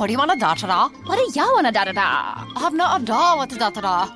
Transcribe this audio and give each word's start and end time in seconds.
What 0.00 0.06
do 0.06 0.14
you 0.14 0.18
want 0.18 0.30
to 0.30 0.38
da 0.38 0.54
da 0.54 0.66
da? 0.66 0.88
What 1.04 1.16
do 1.16 1.38
y'all 1.38 1.52
want 1.52 1.66
to 1.66 1.72
da 1.72 1.84
da 1.84 1.92
da? 1.92 2.00
I 2.56 2.60
have 2.60 2.72
not 2.72 3.02
a 3.02 3.04
da 3.04 3.36
what 3.36 3.50
da 3.50 3.68
da 3.68 3.80
da. 3.82 4.08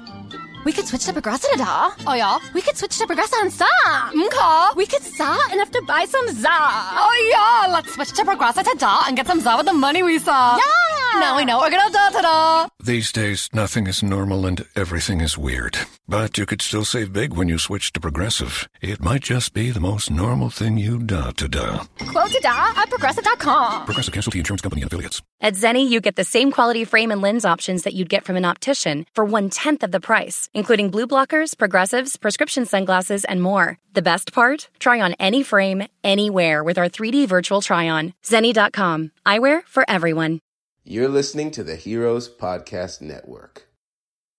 We 0.64 0.72
could 0.72 0.86
switch 0.86 1.04
to 1.04 1.12
Progressa 1.12 1.54
da. 1.58 1.90
Oh 2.06 2.14
yeah? 2.14 2.38
We 2.54 2.62
could 2.62 2.78
switch 2.78 2.96
to 2.96 3.06
Progressa 3.06 3.42
and 3.42 3.52
sa. 3.52 3.66
Okay. 4.08 4.76
We 4.76 4.86
could 4.86 5.02
sa 5.02 5.36
enough 5.52 5.70
to 5.72 5.82
buy 5.82 6.06
some 6.06 6.26
za. 6.28 6.48
Oh 6.48 7.14
yeah, 7.32 7.70
let's 7.70 7.92
switch 7.92 8.12
to 8.12 8.24
Progressa 8.24 8.64
da 8.78 9.02
and 9.06 9.14
get 9.14 9.26
some 9.26 9.40
za 9.40 9.58
with 9.58 9.66
the 9.66 9.74
money 9.74 10.02
we 10.02 10.18
saw. 10.18 10.56
Yeah. 10.56 10.93
Now 11.20 11.36
we 11.36 11.44
know 11.44 11.58
we're 11.58 11.70
gonna 11.70 11.90
da 11.90 12.10
da 12.10 12.20
da. 12.20 12.68
These 12.82 13.10
days, 13.12 13.48
nothing 13.54 13.86
is 13.86 14.02
normal 14.02 14.44
and 14.46 14.66
everything 14.76 15.20
is 15.22 15.38
weird. 15.38 15.78
But 16.06 16.36
you 16.36 16.44
could 16.44 16.60
still 16.60 16.84
save 16.84 17.14
big 17.14 17.32
when 17.32 17.48
you 17.48 17.58
switch 17.58 17.92
to 17.94 18.00
Progressive. 18.00 18.68
It 18.82 19.00
might 19.00 19.22
just 19.22 19.54
be 19.54 19.70
the 19.70 19.80
most 19.80 20.10
normal 20.10 20.50
thing 20.50 20.76
you 20.76 20.98
da 20.98 21.30
to 21.32 21.48
da. 21.48 21.84
Quote 21.98 22.30
to 22.30 22.40
da 22.40 22.72
at 22.76 22.90
Progressa.com. 22.90 23.86
Progressive 23.86 24.12
Casualty 24.12 24.38
Insurance 24.40 24.60
Company 24.60 24.82
and 24.82 24.92
affiliates. 24.92 25.22
At 25.40 25.54
Zenni, 25.54 25.88
you 25.88 26.00
get 26.02 26.16
the 26.16 26.24
same 26.24 26.52
quality 26.52 26.84
frame 26.84 27.10
and 27.10 27.22
lens 27.22 27.46
options 27.46 27.84
that 27.84 27.94
you'd 27.94 28.10
get 28.10 28.24
from 28.26 28.36
an 28.36 28.44
optician 28.44 29.06
for 29.14 29.24
one 29.24 29.48
tenth 29.48 29.82
of 29.82 29.92
the 29.92 30.00
price, 30.00 30.50
including 30.52 30.90
blue 30.90 31.06
blockers, 31.06 31.56
progressives, 31.56 32.16
prescription 32.16 32.66
sunglasses, 32.66 33.24
and 33.24 33.40
more. 33.40 33.78
The 33.94 34.02
best 34.02 34.32
part? 34.34 34.68
Try 34.78 35.00
on 35.00 35.14
any 35.18 35.42
frame, 35.42 35.86
anywhere 36.02 36.62
with 36.62 36.76
our 36.76 36.88
3D 36.90 37.28
virtual 37.28 37.62
try 37.62 37.88
on. 37.88 38.12
Zenni.com. 38.22 39.12
Eyewear 39.24 39.66
for 39.66 39.84
everyone. 39.88 40.40
You're 40.86 41.08
listening 41.08 41.50
to 41.52 41.64
the 41.64 41.76
Heroes 41.76 42.28
Podcast 42.28 43.00
Network. 43.00 43.68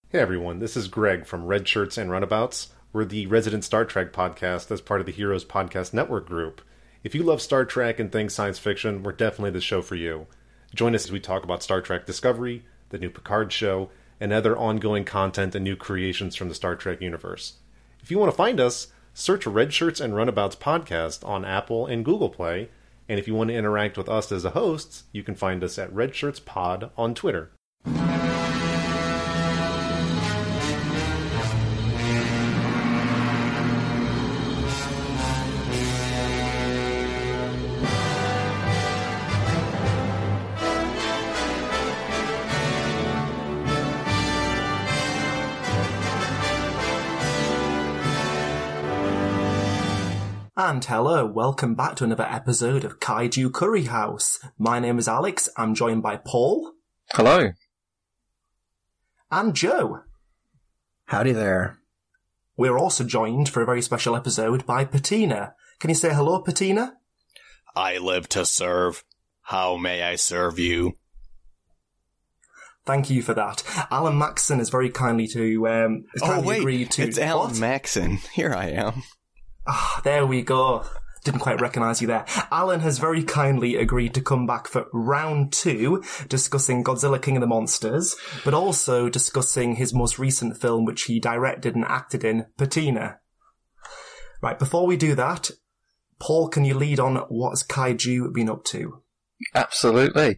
Hey 0.09 0.19
everyone, 0.19 0.59
this 0.59 0.77
is 0.77 0.87
Greg 0.87 1.25
from 1.25 1.47
Red 1.47 1.67
Shirts 1.67 1.97
and 1.97 2.11
Runabouts. 2.11 2.67
We're 2.93 3.03
the 3.03 3.25
resident 3.25 3.63
Star 3.63 3.83
Trek 3.83 4.13
podcast 4.13 4.69
as 4.69 4.79
part 4.79 4.99
of 4.99 5.07
the 5.07 5.11
Heroes 5.11 5.43
Podcast 5.43 5.91
Network 5.91 6.27
group. 6.27 6.61
If 7.03 7.15
you 7.15 7.23
love 7.23 7.41
Star 7.41 7.65
Trek 7.65 7.99
and 7.99 8.11
things 8.11 8.35
science 8.35 8.59
fiction, 8.59 9.01
we're 9.01 9.13
definitely 9.13 9.49
the 9.49 9.59
show 9.59 9.81
for 9.81 9.95
you. 9.95 10.27
Join 10.75 10.93
us 10.93 11.05
as 11.05 11.11
we 11.11 11.19
talk 11.19 11.43
about 11.43 11.63
Star 11.63 11.81
Trek 11.81 12.05
Discovery, 12.05 12.63
the 12.89 12.99
new 12.99 13.09
Picard 13.09 13.51
show, 13.51 13.89
and 14.19 14.31
other 14.31 14.55
ongoing 14.55 15.03
content 15.03 15.55
and 15.55 15.63
new 15.63 15.75
creations 15.75 16.35
from 16.35 16.49
the 16.49 16.53
Star 16.53 16.75
Trek 16.75 17.01
universe. 17.01 17.53
If 18.03 18.11
you 18.11 18.19
want 18.19 18.31
to 18.31 18.37
find 18.37 18.59
us, 18.59 18.89
search 19.15 19.47
Red 19.47 19.73
Shirts 19.73 19.99
and 19.99 20.15
Runabouts 20.15 20.57
podcast 20.57 21.27
on 21.27 21.43
Apple 21.43 21.87
and 21.87 22.05
Google 22.05 22.29
Play. 22.29 22.69
And 23.07 23.19
if 23.19 23.27
you 23.27 23.35
want 23.35 23.49
to 23.49 23.55
interact 23.55 23.97
with 23.97 24.09
us 24.09 24.31
as 24.31 24.45
a 24.45 24.51
hosts, 24.51 25.03
you 25.11 25.23
can 25.23 25.35
find 25.35 25.63
us 25.63 25.77
at 25.77 25.93
Red 25.93 26.15
Shirts 26.15 26.39
Pod 26.39 26.89
on 26.97 27.13
Twitter. 27.13 27.51
And 50.75 50.83
hello, 50.83 51.25
welcome 51.25 51.73
back 51.73 51.95
to 51.95 52.03
another 52.03 52.27
episode 52.29 52.83
of 52.83 52.99
Kaiju 52.99 53.53
Curry 53.53 53.85
House. 53.85 54.39
My 54.59 54.77
name 54.77 54.99
is 54.99 55.07
Alex, 55.07 55.47
I'm 55.55 55.73
joined 55.73 56.03
by 56.03 56.17
Paul 56.17 56.73
Hello. 57.13 57.51
and 59.31 59.55
Joe. 59.55 60.01
Howdy 61.05 61.31
there. 61.31 61.77
We're 62.57 62.77
also 62.77 63.05
joined 63.05 63.47
for 63.47 63.61
a 63.61 63.65
very 63.65 63.81
special 63.81 64.17
episode 64.17 64.65
by 64.65 64.83
Patina. 64.83 65.53
Can 65.79 65.91
you 65.91 65.95
say 65.95 66.13
hello, 66.13 66.41
Patina? 66.41 66.97
I 67.73 67.97
live 67.97 68.27
to 68.29 68.45
serve. 68.45 69.05
How 69.43 69.77
may 69.77 70.03
I 70.03 70.17
serve 70.17 70.59
you? 70.59 70.97
Thank 72.85 73.09
you 73.09 73.21
for 73.21 73.33
that. 73.33 73.63
Alan 73.89 74.17
Maxson 74.17 74.59
is 74.59 74.69
very 74.69 74.89
kindly 74.89 75.27
to 75.27 75.69
um 75.69 76.03
has 76.19 76.21
Oh 76.21 76.41
wait, 76.41 76.59
agreed 76.59 76.91
to 76.91 77.03
it's 77.03 77.17
Alan 77.17 77.51
What? 77.51 77.59
Maxson. 77.61 78.17
Here 78.33 78.53
I 78.53 78.71
am. 78.71 79.03
Ah, 79.67 80.01
there 80.03 80.25
we 80.25 80.41
go. 80.41 80.85
Didn't 81.23 81.39
quite 81.39 81.59
recognise 81.59 82.01
you 82.01 82.07
there. 82.07 82.25
Alan 82.51 82.81
has 82.81 82.99
very 82.99 83.23
kindly 83.23 83.75
agreed 83.75 84.13
to 84.13 84.21
come 84.21 84.45
back 84.45 84.67
for 84.67 84.85
round 84.93 85.51
two, 85.51 86.03
discussing 86.29 86.83
Godzilla 86.83 87.19
King 87.19 87.37
of 87.37 87.41
the 87.41 87.47
Monsters, 87.47 88.15
but 88.43 88.53
also 88.53 89.09
discussing 89.09 89.75
his 89.75 89.91
most 89.91 90.19
recent 90.19 90.55
film, 90.55 90.85
which 90.85 91.03
he 91.03 91.19
directed 91.19 91.75
and 91.75 91.83
acted 91.83 92.23
in, 92.23 92.45
Patina. 92.57 93.17
Right, 94.41 94.59
before 94.59 94.85
we 94.85 94.97
do 94.97 95.15
that, 95.15 95.49
Paul, 96.19 96.47
can 96.47 96.63
you 96.63 96.75
lead 96.75 96.99
on 96.99 97.15
what's 97.29 97.63
Kaiju 97.63 98.31
been 98.31 98.49
up 98.49 98.63
to? 98.65 99.01
Absolutely. 99.55 100.37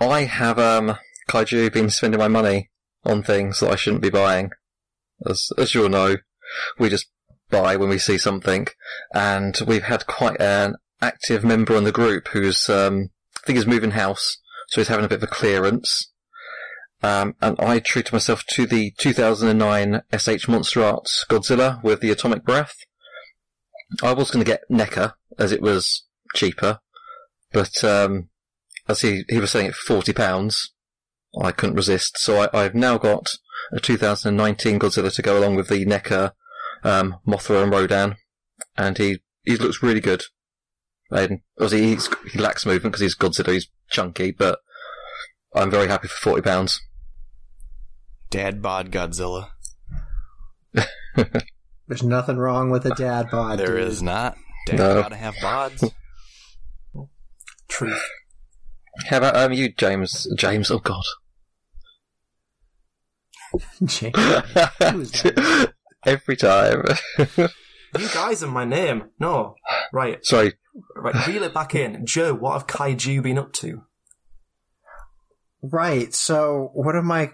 I 0.00 0.24
have, 0.24 0.58
um, 0.58 0.96
Kaiju 1.28 1.72
been 1.74 1.90
spending 1.90 2.18
my 2.18 2.28
money 2.28 2.70
on 3.04 3.22
things 3.22 3.60
that 3.60 3.70
I 3.70 3.76
shouldn't 3.76 4.02
be 4.02 4.10
buying. 4.10 4.50
As, 5.28 5.50
as 5.58 5.74
you'll 5.74 5.90
know, 5.90 6.16
we 6.78 6.88
just 6.88 7.08
buy 7.50 7.76
when 7.76 7.88
we 7.88 7.98
see 7.98 8.18
something. 8.18 8.66
And 9.14 9.56
we've 9.66 9.84
had 9.84 10.06
quite 10.06 10.40
an 10.40 10.76
active 11.00 11.44
member 11.44 11.76
on 11.76 11.84
the 11.84 11.92
group 11.92 12.28
who's, 12.28 12.68
um, 12.68 13.10
I 13.36 13.46
think 13.46 13.56
he's 13.56 13.66
moving 13.66 13.92
house. 13.92 14.38
So 14.68 14.80
he's 14.80 14.88
having 14.88 15.04
a 15.04 15.08
bit 15.08 15.18
of 15.18 15.22
a 15.22 15.28
clearance. 15.28 16.10
Um, 17.02 17.36
and 17.40 17.56
I 17.60 17.78
treated 17.78 18.12
myself 18.12 18.44
to 18.50 18.66
the 18.66 18.92
2009 18.98 20.02
SH 20.16 20.48
Monster 20.48 20.82
Arts 20.82 21.24
Godzilla 21.28 21.82
with 21.82 22.00
the 22.00 22.10
atomic 22.10 22.44
breath. 22.44 22.76
I 24.02 24.12
was 24.12 24.30
going 24.30 24.44
to 24.44 24.50
get 24.50 24.68
NECA 24.70 25.12
as 25.38 25.52
it 25.52 25.62
was 25.62 26.04
cheaper, 26.34 26.80
but 27.52 27.84
um, 27.84 28.30
as 28.88 29.02
he, 29.02 29.24
he 29.28 29.38
was 29.38 29.50
saying 29.50 29.66
it 29.66 29.74
for 29.74 29.94
forty 29.94 30.12
pounds, 30.12 30.72
I 31.40 31.52
couldn't 31.52 31.76
resist. 31.76 32.18
So 32.18 32.42
I, 32.42 32.64
I've 32.64 32.74
now 32.74 32.98
got 32.98 33.36
a 33.72 33.80
2019 33.80 34.78
Godzilla 34.78 35.14
to 35.14 35.22
go 35.22 35.38
along 35.38 35.54
with 35.54 35.68
the 35.68 35.84
NECA 35.84 36.32
um, 36.84 37.16
Mothra 37.26 37.62
and 37.62 37.72
Rodan, 37.72 38.16
and 38.76 38.96
he 38.98 39.18
he 39.44 39.56
looks 39.56 39.82
really 39.82 40.00
good. 40.00 40.22
And 41.10 41.40
obviously 41.60 41.86
he's, 41.94 42.08
he 42.32 42.38
lacks 42.40 42.66
movement 42.66 42.92
because 42.94 43.00
he's 43.00 43.16
Godzilla, 43.16 43.52
he's 43.52 43.68
chunky, 43.90 44.32
but 44.32 44.58
I'm 45.54 45.70
very 45.70 45.86
happy 45.88 46.08
for 46.08 46.16
forty 46.16 46.42
pounds. 46.42 46.80
Dad 48.30 48.60
bod 48.60 48.90
Godzilla. 48.90 49.50
There's 51.14 52.02
nothing 52.02 52.36
wrong 52.36 52.70
with 52.70 52.84
a 52.86 52.94
dad 52.96 53.30
bod. 53.30 53.58
There 53.60 53.76
dude. 53.76 53.88
is 53.88 54.02
not. 54.02 54.36
Dad 54.66 54.78
No. 54.78 55.02
gotta 55.02 55.16
have 55.16 55.34
bods. 55.36 55.92
Truth. 57.68 58.02
How 59.08 59.18
about 59.18 59.36
um 59.36 59.52
you, 59.52 59.68
James? 59.72 60.26
James, 60.36 60.70
oh 60.70 60.78
god. 60.80 61.04
Jake. 63.84 64.16
Who's 66.06 66.12
that? 66.12 66.12
Every 66.12 66.36
time. 66.36 67.50
You 67.98 68.08
guys 68.12 68.42
are 68.42 68.48
my 68.48 68.64
name. 68.64 69.04
No. 69.18 69.54
Right, 69.92 70.24
Sorry, 70.24 70.52
right, 70.94 71.26
reel 71.26 71.44
it 71.44 71.54
back 71.54 71.74
in. 71.74 72.04
Joe, 72.04 72.34
what 72.34 72.52
have 72.52 72.66
Kaiju 72.66 73.22
been 73.22 73.38
up 73.38 73.52
to? 73.54 73.82
Right. 75.62 76.12
So 76.14 76.70
one 76.74 76.96
of 76.96 77.04
my 77.04 77.32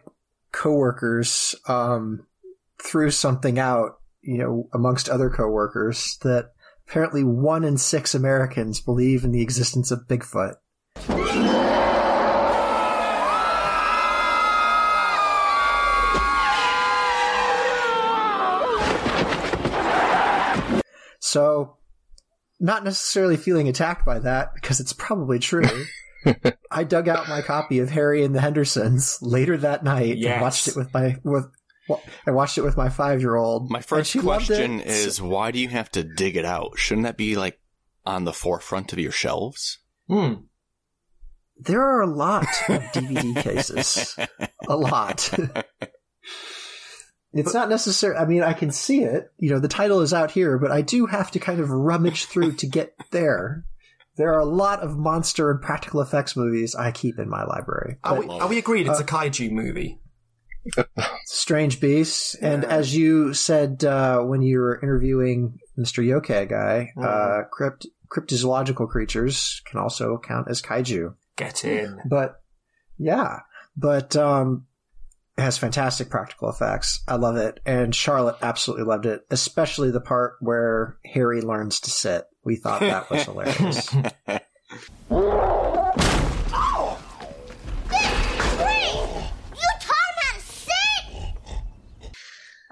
coworkers 0.53 1.55
um, 1.67 2.27
threw 2.83 3.11
something 3.11 3.59
out, 3.59 3.99
you 4.23 4.39
know, 4.39 4.69
amongst 4.73 5.09
other 5.09 5.31
coworkers 5.31 6.19
that 6.23 6.53
apparently 6.87 7.25
one 7.25 7.65
in 7.65 7.79
six 7.79 8.15
Americans 8.15 8.81
believe 8.81 9.25
in 9.25 9.33
the 9.33 9.43
existence 9.43 9.91
of 9.91 10.07
Bigfoot. 10.09 10.55
So, 21.33 21.79
not 22.61 22.85
necessarily 22.85 23.39
feeling 23.39 23.67
attacked 23.67 24.05
by 24.05 24.19
that 24.19 24.51
because 24.55 24.81
it's 24.81 24.93
probably 24.93 25.39
true. 25.39 25.87
I 26.71 26.85
dug 26.85 27.09
out 27.09 27.27
my 27.27 27.41
copy 27.41 27.79
of 27.79 27.89
Harry 27.91 28.23
and 28.23 28.35
the 28.35 28.41
Hendersons 28.41 29.19
later 29.23 29.57
that 29.57 29.83
night 29.83 30.19
Yes. 30.19 30.33
and 30.35 30.43
watched 30.43 30.69
it 30.69 30.77
with 30.77 30.93
my 30.93 31.17
with. 31.25 31.47
Well, 31.89 32.03
I 32.27 32.33
watched 32.33 32.59
it 32.59 32.63
with 32.63 32.77
my 32.77 32.91
five 32.91 33.21
year 33.23 33.35
old. 33.35 33.71
My 33.71 33.81
first 33.81 34.17
question 34.21 34.81
is 34.81 35.23
why 35.23 35.51
do 35.53 35.59
you 35.59 35.69
have 35.69 35.91
to 35.93 36.05
dig 36.05 36.37
it 36.37 36.45
out? 36.45 36.73
Shouldn't 36.77 37.05
that 37.07 37.17
be 37.17 37.35
like 37.35 37.59
on 38.05 38.25
the 38.25 38.33
forefront 38.35 38.93
of 38.93 38.99
your 38.99 39.11
shelves? 39.11 39.79
Hmm. 40.07 40.35
There 41.57 41.81
are 41.81 42.03
a 42.03 42.07
lot 42.07 42.47
of 42.69 42.83
DVD 42.93 43.43
cases. 43.43 44.19
A 44.69 44.77
lot. 44.77 45.31
it's 47.33 47.55
not 47.55 47.69
necessary. 47.69 48.17
I 48.17 48.27
mean, 48.27 48.43
I 48.43 48.53
can 48.53 48.71
see 48.71 49.03
it. 49.03 49.33
You 49.39 49.51
know, 49.51 49.59
the 49.59 49.69
title 49.69 50.01
is 50.01 50.13
out 50.13 50.31
here, 50.31 50.59
but 50.59 50.71
I 50.71 50.83
do 50.83 51.07
have 51.07 51.31
to 51.33 51.39
kind 51.39 51.61
of 51.61 51.71
rummage 51.71 52.27
through 52.27 52.53
to 52.57 52.67
get 52.67 52.95
there. 53.11 53.65
There 54.17 54.35
are 54.35 54.41
a 54.41 54.45
lot 54.45 54.81
of 54.81 54.99
monster 54.99 55.51
and 55.51 55.61
practical 55.61 56.03
effects 56.03 56.37
movies 56.37 56.75
I 56.75 56.91
keep 56.91 57.19
in 57.19 57.31
my 57.31 57.45
library. 57.45 57.97
Are 58.05 58.17
But 58.17 58.29
we, 58.29 58.39
are 58.41 58.49
we 58.49 58.59
agreed 58.59 58.87
it's 58.87 59.01
Uh, 59.01 59.05
a 59.05 59.07
Kaiju 59.07 59.51
movie? 59.51 60.01
Strange 61.25 61.81
Beasts. 61.81 62.35
And 62.37 62.65
as 62.65 62.95
you 62.95 63.35
said 63.35 63.85
uh, 63.85 64.21
when 64.21 64.43
you 64.43 64.59
were 64.61 64.79
interviewing 64.81 65.59
Mr. 65.79 66.05
Yokai 66.05 66.49
guy, 66.49 66.93
uh, 67.03 67.45
crypt, 67.51 67.87
cryptozoological 68.11 68.89
creatures 68.89 69.63
can 69.65 69.81
also 69.81 70.19
count 70.19 70.49
as 70.49 70.63
kaiju. 70.63 71.15
Get 71.37 71.65
in. 71.65 71.99
But 72.07 72.41
Yeah, 72.99 73.41
but 73.77 74.15
um, 74.17 74.67
has 75.43 75.59
fantastic 75.59 76.09
practical 76.09 76.49
effects. 76.49 77.03
I 77.07 77.17
love 77.17 77.37
it, 77.37 77.61
and 77.67 77.95
Charlotte 77.95 78.37
absolutely 78.43 78.87
loved 78.87 79.07
it, 79.07 79.27
especially 79.31 79.91
the 79.91 80.01
part 80.01 80.37
where 80.41 80.97
Harry 81.05 81.43
learns 81.43 81.81
to 81.81 81.91
sit. 81.91 82.25
We 82.45 82.57
thought 82.57 82.81
that 82.81 83.11
was 83.11 83.25
hilarious. 83.25 83.93
You 83.93 84.01
taught 89.81 90.07
him 90.09 90.17
how 90.19 90.35
to 90.35 90.41
sit! 90.41 92.13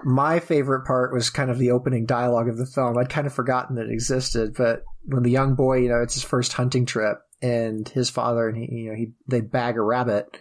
My 0.03 0.39
favorite 0.39 0.85
part 0.85 1.13
was 1.13 1.29
kind 1.29 1.51
of 1.51 1.59
the 1.59 1.71
opening 1.71 2.05
dialogue 2.05 2.49
of 2.49 2.57
the 2.57 2.65
film. 2.65 2.97
I'd 2.97 3.09
kind 3.09 3.27
of 3.27 3.33
forgotten 3.33 3.75
that 3.75 3.85
it 3.87 3.91
existed, 3.91 4.55
but 4.57 4.83
when 5.03 5.23
the 5.23 5.31
young 5.31 5.55
boy, 5.55 5.77
you 5.77 5.89
know, 5.89 6.01
it's 6.01 6.15
his 6.15 6.23
first 6.23 6.53
hunting 6.53 6.85
trip, 6.85 7.19
and 7.41 7.87
his 7.89 8.09
father 8.09 8.47
and 8.47 8.57
he, 8.57 8.71
you 8.71 8.89
know, 8.89 8.95
he 8.95 9.13
they 9.27 9.41
bag 9.41 9.77
a 9.77 9.81
rabbit. 9.81 10.37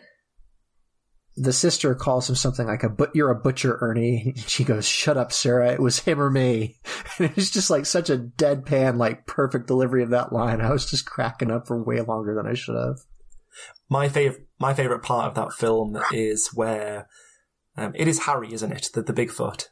The 1.37 1.53
sister 1.53 1.95
calls 1.95 2.29
him 2.29 2.35
something 2.35 2.67
like 2.67 2.83
a 2.83 2.89
but 2.89 3.15
you're 3.15 3.31
a 3.31 3.35
butcher, 3.41 3.79
Ernie. 3.81 4.35
She 4.47 4.65
goes, 4.65 4.87
"Shut 4.87 5.17
up, 5.17 5.33
Sarah. 5.33 5.73
It 5.73 5.81
was 5.81 6.01
him 6.01 6.21
or 6.21 6.31
me." 6.31 6.79
And 7.19 7.29
it 7.31 7.37
was 7.37 7.51
just 7.51 7.71
like 7.71 7.87
such 7.87 8.11
a 8.11 8.19
deadpan, 8.19 8.97
like 8.97 9.27
perfect 9.27 9.67
delivery 9.67 10.03
of 10.03 10.11
that 10.11 10.33
line. 10.33 10.61
I 10.61 10.71
was 10.73 10.91
just 10.91 11.07
cracking 11.07 11.51
up 11.51 11.67
for 11.67 11.83
way 11.83 12.01
longer 12.01 12.35
than 12.35 12.47
I 12.47 12.55
should 12.55 12.77
have. 12.77 12.99
My 13.89 14.09
favorite, 14.09 14.47
my 14.59 14.75
favorite 14.75 15.03
part 15.03 15.27
of 15.27 15.35
that 15.35 15.53
film 15.53 15.99
is 16.13 16.51
where 16.55 17.09
um, 17.77 17.93
it 17.95 18.09
is 18.09 18.21
Harry, 18.21 18.53
isn't 18.53 18.73
it? 18.73 18.91
The 18.95 19.03
the 19.03 19.13
Bigfoot. 19.13 19.69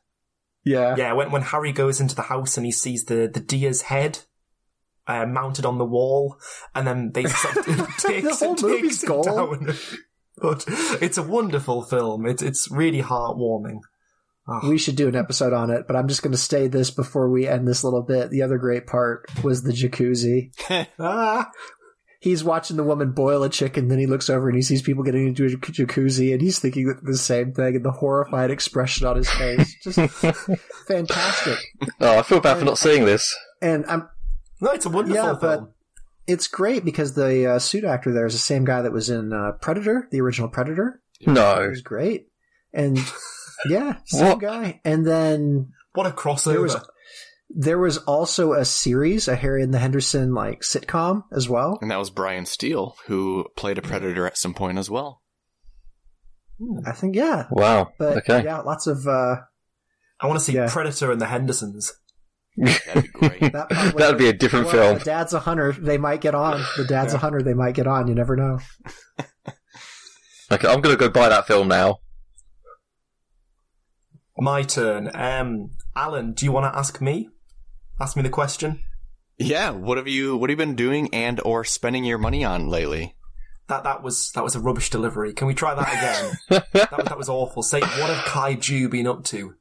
Yeah, 0.64 0.96
Yeah, 0.96 1.12
when 1.14 1.30
when 1.30 1.42
Harry 1.42 1.72
goes 1.72 2.00
into 2.00 2.14
the 2.14 2.22
house 2.22 2.56
and 2.56 2.66
he 2.66 2.72
sees 2.72 3.04
the 3.04 3.30
the 3.32 3.40
deer's 3.40 3.82
head 3.82 4.20
uh, 5.06 5.24
mounted 5.24 5.64
on 5.64 5.78
the 5.78 5.84
wall, 5.86 6.36
and 6.74 6.86
then 6.86 7.12
they 7.12 7.24
sort 7.24 7.56
of 7.56 7.64
takes, 7.96 8.38
The 8.40 8.46
whole 8.46 8.54
takes 8.56 9.02
it 9.02 9.06
gold. 9.06 9.24
down. 9.26 9.74
But 10.40 10.64
it's 11.02 11.18
a 11.18 11.22
wonderful 11.22 11.82
film. 11.82 12.26
It's 12.26 12.42
it's 12.42 12.70
really 12.70 13.02
heartwarming. 13.02 13.80
Oh, 14.48 14.68
We 14.68 14.78
should 14.78 14.96
do 14.96 15.08
an 15.08 15.16
episode 15.16 15.52
on 15.52 15.70
it, 15.70 15.86
but 15.86 15.94
I'm 15.94 16.08
just 16.08 16.22
going 16.22 16.32
to 16.32 16.38
stay 16.38 16.68
this 16.68 16.90
before 16.90 17.28
we 17.28 17.46
end 17.46 17.68
this 17.68 17.84
little 17.84 18.02
bit. 18.02 18.30
The 18.30 18.42
other 18.42 18.56
great 18.56 18.86
part 18.86 19.26
was 19.44 19.62
the 19.62 19.72
jacuzzi. 19.72 20.52
ah, 20.98 21.50
he's 22.18 22.42
watching 22.42 22.78
the 22.78 22.82
woman 22.82 23.12
boil 23.12 23.42
a 23.42 23.50
chicken, 23.50 23.88
then 23.88 23.98
he 23.98 24.06
looks 24.06 24.30
over 24.30 24.48
and 24.48 24.56
he 24.56 24.62
sees 24.62 24.80
people 24.80 25.04
getting 25.04 25.26
into 25.26 25.44
a 25.44 25.48
jacuzzi, 25.48 26.32
and 26.32 26.40
he's 26.40 26.58
thinking 26.58 26.98
the 27.02 27.18
same 27.18 27.52
thing, 27.52 27.76
and 27.76 27.84
the 27.84 27.90
horrified 27.90 28.50
expression 28.50 29.06
on 29.06 29.16
his 29.16 29.30
face, 29.30 29.76
just 29.82 29.98
fantastic. 30.86 31.58
Oh, 32.00 32.18
I 32.18 32.22
feel 32.22 32.40
bad 32.40 32.58
for 32.58 32.64
not 32.64 32.78
seeing 32.78 33.04
this. 33.04 33.36
And 33.60 33.84
I'm 33.86 34.08
no, 34.60 34.70
it's 34.70 34.86
a 34.86 34.90
wonderful 34.90 35.24
yeah, 35.24 35.38
film. 35.38 35.72
But 36.28 36.32
it's 36.32 36.46
great 36.48 36.84
because 36.84 37.14
the 37.14 37.46
uh, 37.54 37.58
suit 37.58 37.84
actor 37.84 38.12
there 38.12 38.26
is 38.26 38.34
the 38.34 38.38
same 38.38 38.64
guy 38.64 38.82
that 38.82 38.92
was 38.92 39.10
in 39.10 39.32
uh, 39.32 39.52
Predator, 39.60 40.08
the 40.10 40.20
original 40.20 40.48
Predator. 40.48 41.00
It 41.20 41.28
No. 41.28 41.68
was 41.68 41.80
great, 41.82 42.28
and 42.72 42.98
yeah, 43.68 43.96
same 44.06 44.28
What? 44.28 44.40
guy. 44.40 44.80
And 44.84 45.06
then 45.06 45.72
What 45.94 46.06
a 46.06 46.10
crossover! 46.10 46.52
there 46.52 46.60
was 46.62 46.76
there 47.50 47.78
was 47.78 47.96
also 47.98 48.52
a 48.52 48.64
series, 48.64 49.26
a 49.26 49.34
Harry 49.34 49.62
and 49.62 49.72
the 49.72 49.78
Henderson 49.78 50.34
like 50.34 50.60
sitcom 50.60 51.22
as 51.32 51.48
well. 51.48 51.78
And 51.80 51.90
that 51.90 51.96
was 51.98 52.10
Brian 52.10 52.44
Steele, 52.44 52.94
who 53.06 53.46
played 53.56 53.78
a 53.78 53.82
predator 53.82 54.26
at 54.26 54.36
some 54.36 54.52
point 54.52 54.76
as 54.78 54.90
well. 54.90 55.22
I 56.84 56.92
think 56.92 57.14
yeah, 57.14 57.46
Wow. 57.50 57.92
but 57.98 58.18
okay. 58.18 58.44
yeah, 58.44 58.58
lots 58.58 58.86
of 58.86 59.06
uh, 59.06 59.36
I 60.20 60.26
want 60.26 60.38
to 60.40 60.44
see 60.44 60.52
Yeah. 60.52 60.68
Predator 60.68 61.10
and 61.12 61.20
the 61.20 61.26
Hendersons. 61.26 61.92
That'd 62.58 63.02
be 63.04 63.08
great. 63.08 63.40
that 63.40 63.70
part 63.70 63.70
where- 63.70 63.92
That'd 63.92 64.18
be 64.18 64.28
a 64.28 64.32
different 64.32 64.66
well, 64.66 64.74
film. 64.74 64.98
The 64.98 65.04
dad's 65.04 65.32
a 65.32 65.40
hunter. 65.40 65.72
They 65.72 65.98
might 65.98 66.20
get 66.20 66.34
on. 66.34 66.64
The 66.76 66.84
dad's 66.84 67.14
a 67.14 67.18
hunter. 67.18 67.42
They 67.42 67.54
might 67.54 67.74
get 67.74 67.86
on. 67.86 68.08
You 68.08 68.14
never 68.14 68.36
know. 68.36 68.58
Okay, 70.50 70.66
I'm 70.66 70.80
going 70.80 70.96
to 70.96 70.98
go 70.98 71.10
buy 71.10 71.28
that 71.28 71.46
film 71.46 71.68
now. 71.68 71.98
My 74.38 74.62
turn. 74.62 75.10
Um, 75.14 75.70
Alan, 75.96 76.32
do 76.32 76.46
you 76.46 76.52
want 76.52 76.72
to 76.72 76.78
ask 76.78 77.00
me? 77.00 77.28
Ask 78.00 78.16
me 78.16 78.22
the 78.22 78.30
question. 78.30 78.80
yeah, 79.36 79.70
what 79.70 79.98
have 79.98 80.08
you 80.08 80.36
what 80.36 80.48
have 80.48 80.58
you 80.58 80.64
been 80.64 80.76
doing 80.76 81.12
and 81.12 81.40
or 81.44 81.64
spending 81.64 82.04
your 82.04 82.18
money 82.18 82.44
on 82.44 82.68
lately? 82.68 83.14
That 83.66 83.84
that 83.84 84.02
was 84.02 84.30
that 84.32 84.44
was 84.44 84.54
a 84.54 84.60
rubbish 84.60 84.88
delivery. 84.90 85.32
Can 85.34 85.48
we 85.48 85.54
try 85.54 85.74
that 85.74 85.88
again? 85.88 86.38
that, 86.72 86.92
was, 86.96 87.04
that 87.08 87.18
was 87.18 87.28
awful. 87.28 87.62
Say, 87.62 87.80
what 87.80 87.90
have 88.08 88.24
Kaiju 88.24 88.90
been 88.90 89.06
up 89.06 89.24
to? 89.24 89.54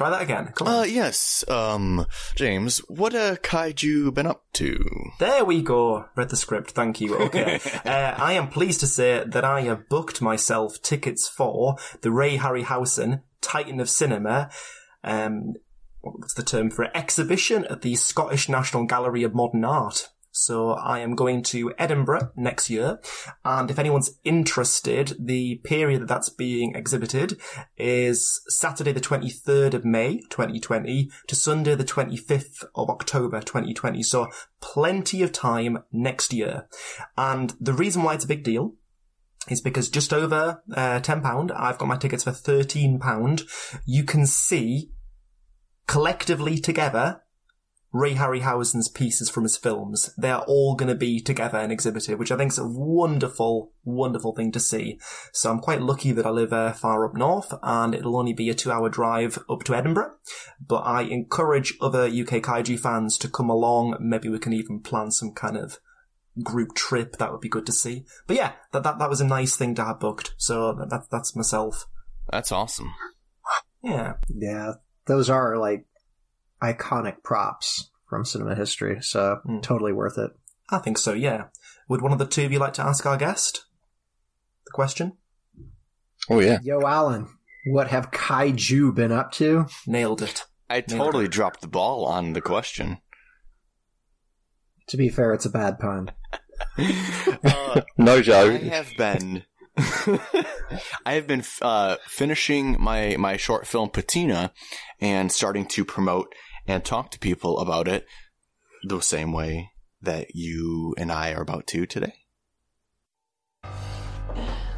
Try 0.00 0.08
that 0.08 0.22
again. 0.22 0.50
Come 0.54 0.66
on. 0.66 0.74
Uh 0.78 0.82
yes, 0.84 1.44
um 1.46 2.06
James, 2.34 2.78
what 2.88 3.14
uh 3.14 3.36
kaiju 3.36 4.14
been 4.14 4.26
up 4.26 4.44
to? 4.54 4.82
There 5.18 5.44
we 5.44 5.60
go. 5.60 6.06
Read 6.16 6.30
the 6.30 6.36
script. 6.36 6.70
Thank 6.70 7.02
you. 7.02 7.18
Okay. 7.30 7.60
uh, 7.84 8.14
I 8.16 8.32
am 8.32 8.48
pleased 8.48 8.80
to 8.80 8.86
say 8.86 9.22
that 9.26 9.44
I 9.44 9.60
have 9.60 9.90
booked 9.90 10.22
myself 10.22 10.80
tickets 10.80 11.28
for 11.28 11.76
the 12.00 12.10
Ray 12.10 12.38
Harryhausen 12.38 13.20
Titan 13.42 13.78
of 13.78 13.90
Cinema. 13.90 14.48
Um, 15.04 15.56
what's 16.00 16.32
the 16.32 16.42
term 16.44 16.70
for 16.70 16.84
it? 16.84 16.92
Exhibition 16.94 17.66
at 17.66 17.82
the 17.82 17.94
Scottish 17.94 18.48
National 18.48 18.86
Gallery 18.86 19.22
of 19.22 19.34
Modern 19.34 19.66
Art. 19.66 20.08
So 20.32 20.70
I 20.70 21.00
am 21.00 21.14
going 21.14 21.42
to 21.44 21.72
Edinburgh 21.78 22.32
next 22.36 22.70
year, 22.70 23.00
and 23.44 23.70
if 23.70 23.78
anyone's 23.78 24.18
interested, 24.24 25.14
the 25.18 25.56
period 25.64 26.02
that 26.02 26.08
that's 26.08 26.28
being 26.28 26.74
exhibited 26.74 27.40
is 27.76 28.40
Saturday 28.48 28.92
the 28.92 29.00
23rd 29.00 29.74
of 29.74 29.84
May 29.84 30.20
2020 30.30 31.10
to 31.26 31.34
Sunday 31.34 31.74
the 31.74 31.84
25th 31.84 32.64
of 32.74 32.88
October 32.90 33.40
2020. 33.40 34.02
So 34.02 34.28
plenty 34.60 35.22
of 35.22 35.32
time 35.32 35.78
next 35.92 36.32
year. 36.32 36.68
And 37.16 37.54
the 37.60 37.72
reason 37.72 38.02
why 38.02 38.14
it's 38.14 38.24
a 38.24 38.28
big 38.28 38.44
deal 38.44 38.74
is 39.48 39.60
because 39.60 39.88
just 39.88 40.12
over 40.12 40.62
uh, 40.74 41.00
£10, 41.00 41.52
I've 41.56 41.78
got 41.78 41.88
my 41.88 41.96
tickets 41.96 42.24
for 42.24 42.30
£13. 42.30 43.80
You 43.86 44.04
can 44.04 44.26
see 44.26 44.90
collectively 45.86 46.58
together 46.58 47.22
Ray 47.92 48.14
Harryhausen's 48.14 48.88
pieces 48.88 49.28
from 49.28 49.42
his 49.42 49.56
films. 49.56 50.10
They're 50.16 50.38
all 50.38 50.76
going 50.76 50.88
to 50.88 50.94
be 50.94 51.20
together 51.20 51.58
and 51.58 51.72
exhibited, 51.72 52.18
which 52.18 52.30
I 52.30 52.36
think 52.36 52.52
is 52.52 52.58
a 52.58 52.66
wonderful, 52.66 53.72
wonderful 53.84 54.34
thing 54.34 54.52
to 54.52 54.60
see. 54.60 55.00
So 55.32 55.50
I'm 55.50 55.58
quite 55.58 55.82
lucky 55.82 56.12
that 56.12 56.26
I 56.26 56.30
live 56.30 56.52
uh, 56.52 56.72
far 56.72 57.04
up 57.04 57.14
north 57.14 57.52
and 57.62 57.94
it'll 57.94 58.16
only 58.16 58.32
be 58.32 58.48
a 58.48 58.54
two 58.54 58.70
hour 58.70 58.88
drive 58.88 59.38
up 59.48 59.64
to 59.64 59.74
Edinburgh. 59.74 60.12
But 60.64 60.82
I 60.82 61.02
encourage 61.02 61.74
other 61.80 62.04
UK 62.04 62.42
Kaiju 62.42 62.78
fans 62.78 63.18
to 63.18 63.28
come 63.28 63.50
along. 63.50 63.96
Maybe 64.00 64.28
we 64.28 64.38
can 64.38 64.52
even 64.52 64.80
plan 64.80 65.10
some 65.10 65.32
kind 65.32 65.56
of 65.56 65.78
group 66.44 66.74
trip. 66.74 67.16
That 67.16 67.32
would 67.32 67.40
be 67.40 67.48
good 67.48 67.66
to 67.66 67.72
see. 67.72 68.04
But 68.28 68.36
yeah, 68.36 68.52
that, 68.72 68.84
that, 68.84 69.00
that 69.00 69.10
was 69.10 69.20
a 69.20 69.26
nice 69.26 69.56
thing 69.56 69.74
to 69.74 69.84
have 69.84 69.98
booked. 69.98 70.34
So 70.36 70.72
that, 70.74 70.90
that 70.90 71.10
that's 71.10 71.34
myself. 71.34 71.86
That's 72.30 72.52
awesome. 72.52 72.94
Yeah. 73.82 74.14
Yeah, 74.28 74.74
those 75.06 75.28
are 75.30 75.56
like 75.56 75.86
iconic 76.62 77.22
props 77.22 77.90
from 78.08 78.24
cinema 78.24 78.54
history. 78.54 78.98
So 79.02 79.38
Mm. 79.46 79.62
totally 79.62 79.92
worth 79.92 80.18
it. 80.18 80.30
I 80.70 80.78
think 80.78 80.98
so, 80.98 81.12
yeah. 81.12 81.44
Would 81.88 82.02
one 82.02 82.12
of 82.12 82.18
the 82.18 82.26
two 82.26 82.44
of 82.44 82.52
you 82.52 82.58
like 82.58 82.74
to 82.74 82.84
ask 82.84 83.04
our 83.06 83.16
guest 83.16 83.66
the 84.66 84.70
question? 84.72 85.16
Oh, 86.28 86.40
yeah. 86.40 86.58
Yo, 86.62 86.80
Alan, 86.86 87.28
what 87.66 87.88
have 87.88 88.10
kaiju 88.10 88.94
been 88.94 89.10
up 89.12 89.32
to? 89.32 89.66
Nailed 89.86 90.22
it. 90.22 90.44
I 90.68 90.80
totally 90.82 91.26
dropped 91.26 91.60
the 91.62 91.66
ball 91.68 92.04
on 92.06 92.32
the 92.34 92.40
question. 92.40 92.98
To 94.88 94.96
be 94.96 95.08
fair, 95.08 95.32
it's 95.34 95.46
a 95.46 95.50
bad 95.50 95.78
pun. 95.78 96.12
Uh, 97.42 97.80
No 97.96 98.16
I 98.16 98.22
joke. 98.22 98.60
have 98.62 98.90
been 98.98 99.44
I 99.76 101.14
have 101.14 101.26
been 101.26 101.42
uh, 101.62 101.96
finishing 102.06 102.76
my 102.80 103.16
my 103.18 103.36
short 103.36 103.66
film 103.66 103.88
Patina 103.90 104.52
and 105.00 105.32
starting 105.32 105.66
to 105.68 105.84
promote 105.84 106.34
and 106.70 106.84
talk 106.84 107.10
to 107.10 107.18
people 107.18 107.58
about 107.58 107.88
it 107.88 108.06
the 108.84 109.00
same 109.00 109.32
way 109.32 109.72
that 110.00 110.36
you 110.36 110.94
and 110.96 111.10
I 111.10 111.32
are 111.32 111.42
about 111.42 111.66
to 111.68 111.84
today. 111.84 112.14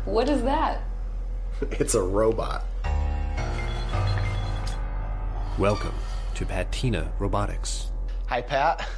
What 0.07 0.29
is 0.29 0.43
that? 0.43 0.83
It's 1.79 1.95
a 1.95 2.03
robot. 2.03 2.65
Welcome 5.59 5.95
to 6.35 6.47
Patina 6.47 7.13
Robotics. 7.21 7.93
Hi, 8.27 8.41
Pat. 8.41 8.89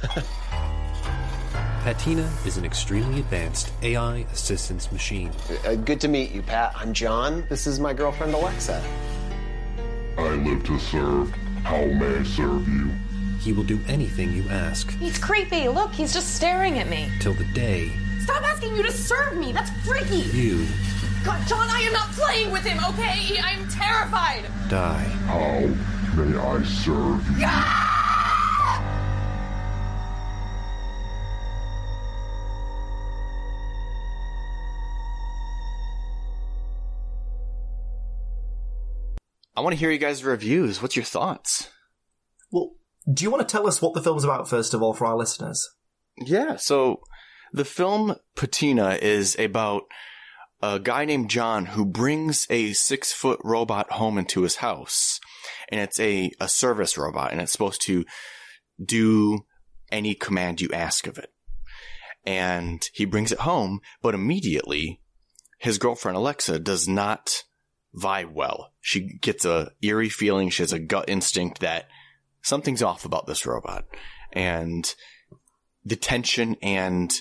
Patina 1.83 2.31
is 2.45 2.57
an 2.57 2.65
extremely 2.65 3.19
advanced 3.19 3.71
AI 3.83 4.25
assistance 4.31 4.91
machine. 4.91 5.31
Uh, 5.65 5.75
good 5.75 5.99
to 6.01 6.07
meet 6.07 6.31
you, 6.31 6.41
Pat. 6.41 6.71
I'm 6.75 6.93
John. 6.93 7.45
This 7.49 7.67
is 7.67 7.79
my 7.79 7.93
girlfriend, 7.93 8.33
Alexa. 8.33 8.81
I 10.17 10.29
live 10.29 10.63
to 10.63 10.79
serve. 10.79 11.44
How 11.65 11.83
may 11.83 12.17
I 12.19 12.23
serve 12.23 12.67
you? 12.67 12.91
He 13.39 13.51
will 13.51 13.63
do 13.63 13.79
anything 13.87 14.31
you 14.33 14.47
ask 14.49 14.91
He's 14.99 15.17
creepy. 15.17 15.67
Look, 15.67 15.91
he's 15.93 16.13
just 16.13 16.35
staring 16.35 16.77
at 16.77 16.87
me. 16.87 17.11
till 17.19 17.33
the 17.33 17.43
day 17.45 17.91
Stop 18.21 18.43
asking 18.43 18.75
you 18.75 18.83
to 18.83 18.91
serve 18.91 19.35
me. 19.37 19.51
That's 19.51 19.71
freaky. 19.85 20.17
you 20.37 20.67
God, 21.23 21.45
John, 21.47 21.67
I 21.67 21.79
am 21.81 21.93
not 21.93 22.11
playing 22.11 22.51
with 22.51 22.63
him, 22.63 22.77
okay? 22.89 23.39
I'm 23.43 23.67
terrified. 23.67 24.43
die. 24.69 25.03
How 25.25 25.59
may 26.15 26.37
I 26.37 26.63
serve 26.63 27.27
you? 27.39 28.04
I 39.55 39.61
want 39.61 39.73
to 39.73 39.79
hear 39.79 39.91
you 39.91 39.97
guys' 39.97 40.23
reviews. 40.23 40.81
What's 40.81 40.95
your 40.95 41.05
thoughts? 41.05 41.69
Well, 42.51 42.71
do 43.11 43.23
you 43.23 43.31
want 43.31 43.47
to 43.47 43.51
tell 43.51 43.67
us 43.67 43.81
what 43.81 43.93
the 43.93 44.01
film's 44.01 44.23
about 44.23 44.49
first 44.49 44.73
of 44.73 44.81
all 44.81 44.93
for 44.93 45.05
our 45.05 45.15
listeners? 45.15 45.69
Yeah, 46.17 46.57
so 46.57 47.01
the 47.53 47.65
film 47.65 48.15
Patina 48.35 48.97
is 49.01 49.37
about 49.39 49.83
a 50.61 50.79
guy 50.79 51.05
named 51.05 51.29
John 51.29 51.67
who 51.67 51.85
brings 51.85 52.47
a 52.49 52.73
six 52.73 53.13
foot 53.13 53.39
robot 53.43 53.91
home 53.91 54.17
into 54.17 54.43
his 54.43 54.57
house. 54.57 55.19
And 55.69 55.79
it's 55.79 55.99
a, 55.99 56.31
a 56.39 56.49
service 56.49 56.97
robot 56.97 57.31
and 57.31 57.39
it's 57.39 57.51
supposed 57.51 57.81
to 57.83 58.05
do 58.83 59.39
any 59.91 60.15
command 60.15 60.61
you 60.61 60.69
ask 60.73 61.07
of 61.07 61.17
it. 61.17 61.31
And 62.25 62.87
he 62.93 63.05
brings 63.05 63.31
it 63.31 63.39
home, 63.39 63.79
but 64.01 64.15
immediately 64.15 65.01
his 65.59 65.77
girlfriend 65.77 66.17
Alexa 66.17 66.59
does 66.59 66.87
not 66.87 67.43
vibe 67.95 68.33
well. 68.33 68.71
She 68.81 69.17
gets 69.21 69.45
a 69.45 69.71
eerie 69.81 70.09
feeling. 70.09 70.49
She 70.49 70.63
has 70.63 70.73
a 70.73 70.79
gut 70.79 71.05
instinct 71.07 71.59
that 71.59 71.87
something's 72.41 72.83
off 72.83 73.05
about 73.05 73.27
this 73.27 73.45
robot. 73.45 73.85
And 74.33 74.93
the 75.83 75.95
tension 75.95 76.57
and 76.61 77.13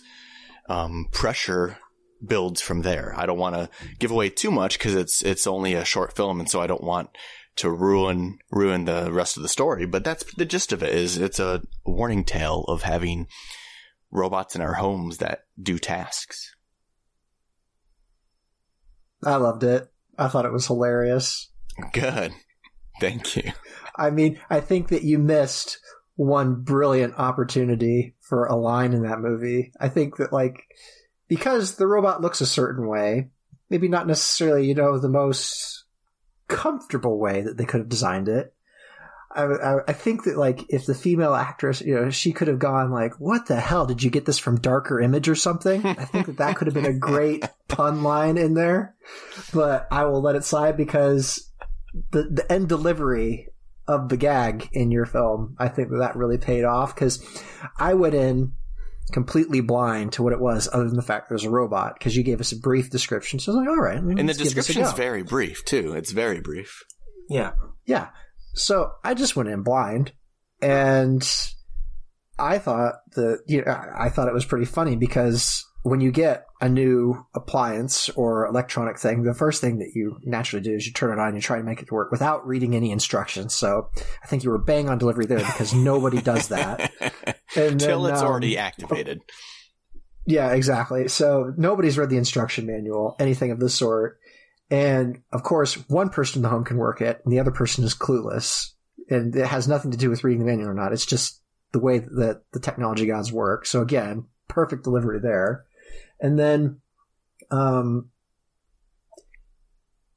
um, 0.68 1.08
pressure 1.12 1.78
builds 2.24 2.60
from 2.60 2.82
there. 2.82 3.14
I 3.16 3.26
don't 3.26 3.38
want 3.38 3.54
to 3.54 3.68
give 3.98 4.10
away 4.10 4.30
too 4.30 4.50
much 4.50 4.78
because 4.78 4.94
it's 4.94 5.22
it's 5.22 5.46
only 5.46 5.74
a 5.74 5.84
short 5.84 6.16
film, 6.16 6.40
and 6.40 6.48
so 6.48 6.60
I 6.60 6.66
don't 6.66 6.82
want 6.82 7.10
to 7.56 7.70
ruin 7.70 8.38
ruin 8.50 8.86
the 8.86 9.12
rest 9.12 9.36
of 9.36 9.42
the 9.42 9.48
story. 9.48 9.86
But 9.86 10.04
that's 10.04 10.24
the 10.34 10.46
gist 10.46 10.72
of 10.72 10.82
it. 10.82 10.94
Is 10.94 11.18
it's 11.18 11.38
a 11.38 11.62
warning 11.84 12.24
tale 12.24 12.64
of 12.66 12.82
having 12.82 13.26
robots 14.10 14.56
in 14.56 14.62
our 14.62 14.74
homes 14.74 15.18
that 15.18 15.40
do 15.60 15.78
tasks. 15.78 16.54
I 19.22 19.36
loved 19.36 19.64
it. 19.64 19.90
I 20.18 20.28
thought 20.28 20.46
it 20.46 20.52
was 20.52 20.66
hilarious. 20.66 21.50
Good. 21.92 22.32
Thank 23.00 23.36
you. 23.36 23.52
I 23.96 24.10
mean, 24.10 24.40
I 24.50 24.60
think 24.60 24.88
that 24.88 25.02
you 25.02 25.18
missed 25.18 25.78
one 26.16 26.62
brilliant 26.62 27.14
opportunity 27.18 28.14
for 28.20 28.46
a 28.46 28.54
line 28.54 28.92
in 28.92 29.02
that 29.02 29.20
movie. 29.20 29.72
I 29.80 29.88
think 29.88 30.16
that 30.16 30.32
like 30.32 30.62
because 31.28 31.76
the 31.76 31.86
robot 31.86 32.20
looks 32.20 32.40
a 32.40 32.46
certain 32.46 32.86
way, 32.86 33.30
maybe 33.70 33.88
not 33.88 34.06
necessarily, 34.06 34.66
you 34.66 34.74
know, 34.74 34.98
the 34.98 35.08
most 35.08 35.84
comfortable 36.48 37.18
way 37.18 37.40
that 37.42 37.56
they 37.56 37.64
could 37.64 37.80
have 37.80 37.88
designed 37.88 38.28
it. 38.28 38.54
I, 39.34 39.44
I, 39.44 39.80
I 39.88 39.92
think 39.92 40.24
that 40.24 40.36
like 40.36 40.64
if 40.68 40.86
the 40.86 40.94
female 40.94 41.34
actress, 41.34 41.80
you 41.80 41.94
know, 41.94 42.10
she 42.10 42.32
could 42.32 42.48
have 42.48 42.58
gone 42.58 42.90
like, 42.90 43.14
"What 43.20 43.46
the 43.46 43.60
hell? 43.60 43.86
Did 43.86 44.02
you 44.02 44.10
get 44.10 44.26
this 44.26 44.38
from 44.38 44.60
Darker 44.60 45.00
Image 45.00 45.28
or 45.28 45.34
something?" 45.34 45.84
I 45.84 46.04
think 46.04 46.26
that 46.26 46.38
that 46.38 46.56
could 46.56 46.66
have 46.66 46.74
been 46.74 46.86
a 46.86 46.98
great 46.98 47.44
pun 47.68 48.02
line 48.02 48.36
in 48.36 48.54
there, 48.54 48.94
but 49.52 49.88
I 49.90 50.04
will 50.04 50.22
let 50.22 50.36
it 50.36 50.44
slide 50.44 50.76
because 50.76 51.50
the 52.12 52.22
the 52.24 52.50
end 52.50 52.68
delivery 52.68 53.48
of 53.86 54.08
the 54.08 54.16
gag 54.16 54.68
in 54.72 54.90
your 54.90 55.06
film, 55.06 55.56
I 55.58 55.68
think 55.68 55.90
that 55.90 55.98
that 55.98 56.16
really 56.16 56.38
paid 56.38 56.64
off 56.64 56.94
because 56.94 57.22
I 57.78 57.94
went 57.94 58.14
in 58.14 58.52
completely 59.12 59.60
blind 59.60 60.12
to 60.12 60.22
what 60.22 60.32
it 60.32 60.40
was, 60.40 60.68
other 60.72 60.86
than 60.86 60.96
the 60.96 61.02
fact 61.02 61.28
there's 61.28 61.44
a 61.44 61.50
robot. 61.50 61.94
Because 61.98 62.16
you 62.16 62.22
gave 62.22 62.40
us 62.40 62.52
a 62.52 62.58
brief 62.58 62.90
description, 62.90 63.38
so 63.38 63.52
I 63.52 63.56
was 63.56 63.66
like, 63.66 63.68
"All 63.68 63.82
right." 63.82 63.98
And 63.98 64.18
the 64.18 64.24
let's 64.24 64.38
give 64.38 64.46
this 64.46 64.52
a 64.52 64.54
description 64.54 64.82
is 64.82 64.92
very 64.92 65.22
brief 65.22 65.64
too. 65.64 65.92
It's 65.94 66.12
very 66.12 66.40
brief. 66.40 66.84
Yeah. 67.28 67.52
Yeah. 67.86 68.08
So 68.54 68.92
I 69.02 69.14
just 69.14 69.36
went 69.36 69.48
in 69.48 69.62
blind 69.62 70.12
and 70.62 71.22
I 72.38 72.58
thought 72.58 72.94
that, 73.14 73.40
you 73.46 73.62
know, 73.62 73.72
I 73.96 74.08
thought 74.08 74.28
it 74.28 74.34
was 74.34 74.44
pretty 74.44 74.64
funny 74.64 74.96
because 74.96 75.64
when 75.82 76.00
you 76.00 76.10
get 76.10 76.46
a 76.62 76.68
new 76.68 77.26
appliance 77.34 78.08
or 78.10 78.46
electronic 78.46 78.98
thing, 78.98 79.22
the 79.22 79.34
first 79.34 79.60
thing 79.60 79.78
that 79.80 79.90
you 79.94 80.18
naturally 80.24 80.62
do 80.62 80.72
is 80.72 80.86
you 80.86 80.92
turn 80.92 81.12
it 81.12 81.20
on 81.20 81.28
and 81.28 81.36
you 81.36 81.42
try 81.42 81.58
to 81.58 81.62
make 81.62 81.82
it 81.82 81.92
work 81.92 82.10
without 82.10 82.46
reading 82.46 82.74
any 82.74 82.90
instructions. 82.90 83.54
So 83.54 83.90
I 84.22 84.26
think 84.26 84.44
you 84.44 84.50
were 84.50 84.58
bang 84.58 84.88
on 84.88 84.96
delivery 84.96 85.26
there 85.26 85.38
because 85.38 85.74
nobody 85.74 86.22
does 86.22 86.48
that. 86.48 86.90
until 87.56 88.06
it's 88.06 88.20
um, 88.20 88.26
already 88.26 88.56
activated. 88.56 89.20
yeah, 90.26 90.52
exactly. 90.52 91.08
So 91.08 91.52
nobody's 91.56 91.98
read 91.98 92.08
the 92.08 92.16
instruction 92.16 92.66
manual, 92.66 93.14
anything 93.20 93.50
of 93.50 93.60
this 93.60 93.74
sort. 93.74 94.18
And 94.74 95.22
of 95.30 95.44
course, 95.44 95.74
one 95.88 96.10
person 96.10 96.40
in 96.40 96.42
the 96.42 96.48
home 96.48 96.64
can 96.64 96.78
work 96.78 97.00
it, 97.00 97.20
and 97.24 97.32
the 97.32 97.38
other 97.38 97.52
person 97.52 97.84
is 97.84 97.94
clueless. 97.94 98.70
And 99.08 99.36
it 99.36 99.46
has 99.46 99.68
nothing 99.68 99.92
to 99.92 99.96
do 99.96 100.10
with 100.10 100.24
reading 100.24 100.40
the 100.40 100.46
manual 100.46 100.70
or 100.70 100.74
not. 100.74 100.92
It's 100.92 101.06
just 101.06 101.40
the 101.70 101.78
way 101.78 102.00
that 102.00 102.42
the 102.52 102.58
technology 102.58 103.06
gods 103.06 103.32
work. 103.32 103.66
So 103.66 103.82
again, 103.82 104.24
perfect 104.48 104.82
delivery 104.82 105.20
there. 105.20 105.66
And 106.18 106.36
then, 106.36 106.80
um, 107.52 108.10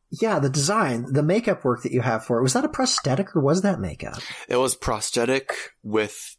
yeah, 0.09 0.39
the 0.39 0.49
design, 0.49 1.05
the 1.13 1.21
makeup 1.21 1.63
work 1.63 1.83
that 1.83 1.91
you 1.91 2.01
have 2.01 2.25
for 2.25 2.39
it, 2.39 2.43
was 2.43 2.53
that 2.53 2.65
a 2.65 2.69
prosthetic 2.69 3.35
or 3.35 3.41
was 3.41 3.61
that 3.61 3.79
makeup? 3.79 4.17
It 4.49 4.55
was 4.55 4.75
prosthetic 4.75 5.53
with 5.83 6.35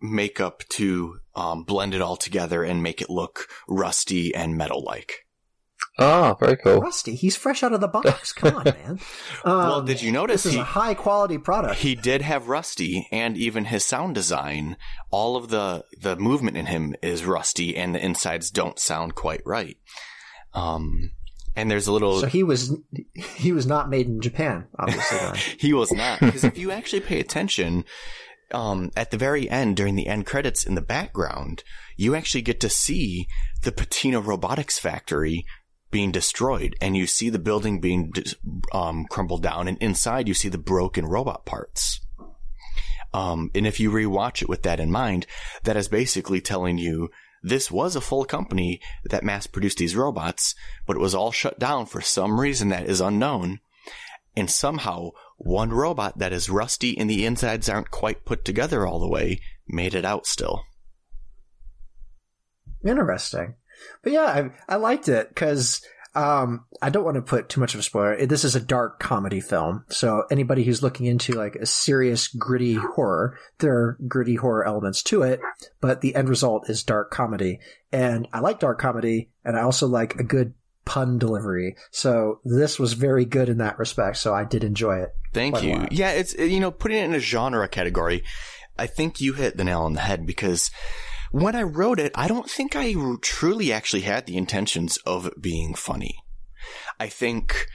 makeup 0.00 0.62
to 0.70 1.18
um, 1.34 1.64
blend 1.64 1.92
it 1.92 2.00
all 2.00 2.16
together 2.16 2.62
and 2.62 2.82
make 2.82 3.02
it 3.02 3.10
look 3.10 3.48
rusty 3.68 4.34
and 4.34 4.56
metal 4.56 4.82
like. 4.82 5.26
Ah, 5.98 6.34
very 6.40 6.56
cool. 6.56 6.80
Rusty, 6.80 7.14
he's 7.14 7.36
fresh 7.36 7.62
out 7.62 7.72
of 7.72 7.80
the 7.80 7.88
box. 7.88 8.32
Come 8.34 8.56
on, 8.56 8.64
man. 8.64 9.00
well, 9.44 9.74
Um, 9.80 9.84
did 9.84 10.00
you 10.00 10.12
notice 10.12 10.44
This 10.44 10.52
is 10.54 10.58
a 10.58 10.64
high 10.64 10.94
quality 10.94 11.36
product. 11.36 11.76
he 11.80 11.94
did 11.94 12.22
have 12.22 12.48
rusty 12.48 13.06
and 13.12 13.36
even 13.36 13.66
his 13.66 13.84
sound 13.84 14.14
design, 14.14 14.76
all 15.10 15.36
of 15.36 15.48
the, 15.50 15.84
the 16.00 16.16
movement 16.16 16.56
in 16.56 16.66
him 16.66 16.94
is 17.02 17.24
rusty 17.24 17.76
and 17.76 17.94
the 17.94 18.02
insides 18.04 18.50
don't 18.50 18.78
sound 18.78 19.14
quite 19.14 19.42
right. 19.44 19.76
Um, 20.54 21.10
and 21.56 21.70
there's 21.70 21.86
a 21.86 21.92
little 21.92 22.20
So 22.20 22.26
he 22.28 22.42
was 22.44 22.74
he 23.36 23.52
was 23.52 23.66
not 23.66 23.90
made 23.90 24.06
in 24.06 24.20
Japan, 24.20 24.66
obviously. 24.78 25.18
he 25.58 25.72
was 25.72 25.92
not. 25.92 26.20
Because 26.20 26.44
if 26.44 26.56
you 26.56 26.70
actually 26.70 27.00
pay 27.00 27.20
attention, 27.20 27.84
um, 28.52 28.90
at 28.96 29.10
the 29.10 29.18
very 29.18 29.50
end, 29.50 29.76
during 29.76 29.96
the 29.96 30.06
end 30.06 30.26
credits 30.26 30.64
in 30.64 30.76
the 30.76 30.80
background, 30.80 31.62
you 31.96 32.14
actually 32.14 32.42
get 32.42 32.60
to 32.60 32.68
see 32.70 33.26
the 33.62 33.72
Patina 33.72 34.20
Robotics 34.20 34.78
Factory 34.78 35.44
being 35.90 36.12
destroyed, 36.12 36.76
and 36.80 36.96
you 36.96 37.06
see 37.06 37.30
the 37.30 37.38
building 37.38 37.80
being 37.80 38.12
um, 38.72 39.06
crumbled 39.10 39.42
down, 39.42 39.68
and 39.68 39.78
inside 39.78 40.28
you 40.28 40.34
see 40.34 40.48
the 40.48 40.58
broken 40.58 41.06
robot 41.06 41.44
parts. 41.44 42.00
Um, 43.12 43.50
and 43.54 43.66
if 43.66 43.80
you 43.80 43.90
rewatch 43.90 44.42
it 44.42 44.48
with 44.48 44.62
that 44.62 44.80
in 44.80 44.90
mind, 44.90 45.26
that 45.64 45.76
is 45.76 45.88
basically 45.88 46.40
telling 46.40 46.78
you 46.78 47.10
this 47.42 47.70
was 47.70 47.96
a 47.96 48.00
full 48.00 48.24
company 48.24 48.80
that 49.04 49.24
mass 49.24 49.46
produced 49.46 49.78
these 49.78 49.96
robots, 49.96 50.54
but 50.86 50.96
it 50.96 51.00
was 51.00 51.14
all 51.14 51.32
shut 51.32 51.58
down 51.58 51.86
for 51.86 52.00
some 52.00 52.40
reason 52.40 52.68
that 52.68 52.86
is 52.86 53.00
unknown. 53.00 53.60
And 54.36 54.50
somehow 54.50 55.10
one 55.38 55.70
robot 55.70 56.18
that 56.18 56.32
is 56.32 56.48
rusty 56.48 56.96
and 56.96 57.10
the 57.10 57.26
insides 57.26 57.68
aren't 57.68 57.90
quite 57.90 58.24
put 58.24 58.44
together 58.44 58.86
all 58.86 59.00
the 59.00 59.08
way 59.08 59.40
made 59.66 59.94
it 59.94 60.04
out 60.04 60.26
still. 60.26 60.64
Interesting, 62.86 63.54
but 64.02 64.12
yeah, 64.12 64.50
I, 64.68 64.74
I 64.74 64.76
liked 64.76 65.08
it 65.08 65.28
because 65.28 65.82
um, 66.14 66.64
I 66.82 66.90
don't 66.90 67.04
want 67.04 67.16
to 67.16 67.22
put 67.22 67.48
too 67.48 67.60
much 67.60 67.74
of 67.74 67.80
a 67.80 67.82
spoiler. 67.82 68.26
This 68.26 68.44
is 68.44 68.56
a 68.56 68.60
dark 68.60 68.98
comedy 68.98 69.40
film, 69.40 69.84
so 69.88 70.24
anybody 70.30 70.64
who's 70.64 70.82
looking 70.82 71.06
into 71.06 71.34
like 71.34 71.56
a 71.56 71.66
serious 71.66 72.28
gritty 72.28 72.74
horror, 72.74 73.38
there 73.58 73.74
are 73.74 73.98
gritty 74.08 74.34
horror 74.34 74.66
elements 74.66 75.02
to 75.04 75.22
it, 75.22 75.40
but 75.80 76.00
the 76.00 76.14
end 76.14 76.28
result 76.28 76.68
is 76.68 76.82
dark 76.82 77.10
comedy, 77.10 77.60
and 77.92 78.26
I 78.32 78.40
like 78.40 78.60
dark 78.60 78.80
comedy, 78.80 79.30
and 79.44 79.56
I 79.56 79.62
also 79.62 79.86
like 79.86 80.16
a 80.16 80.24
good 80.24 80.54
pun 80.84 81.18
delivery. 81.18 81.76
So 81.92 82.40
this 82.44 82.78
was 82.78 82.94
very 82.94 83.24
good 83.24 83.48
in 83.48 83.58
that 83.58 83.78
respect. 83.78 84.16
So 84.16 84.34
I 84.34 84.44
did 84.44 84.64
enjoy 84.64 85.02
it. 85.02 85.10
Thank 85.32 85.62
you. 85.62 85.86
Yeah, 85.92 86.10
it's, 86.10 86.34
you 86.34 86.58
know, 86.58 86.72
putting 86.72 86.98
it 86.98 87.04
in 87.04 87.14
a 87.14 87.20
genre 87.20 87.68
category, 87.68 88.24
I 88.76 88.88
think 88.88 89.20
you 89.20 89.34
hit 89.34 89.56
the 89.56 89.62
nail 89.62 89.82
on 89.82 89.92
the 89.92 90.00
head 90.00 90.26
because 90.26 90.72
when 91.30 91.54
I 91.54 91.62
wrote 91.62 92.00
it, 92.00 92.12
I 92.14 92.28
don't 92.28 92.50
think 92.50 92.74
I 92.74 92.94
truly 93.22 93.72
actually 93.72 94.02
had 94.02 94.26
the 94.26 94.36
intentions 94.36 94.96
of 94.98 95.30
being 95.40 95.74
funny. 95.74 96.16
I 96.98 97.08
think 97.08 97.66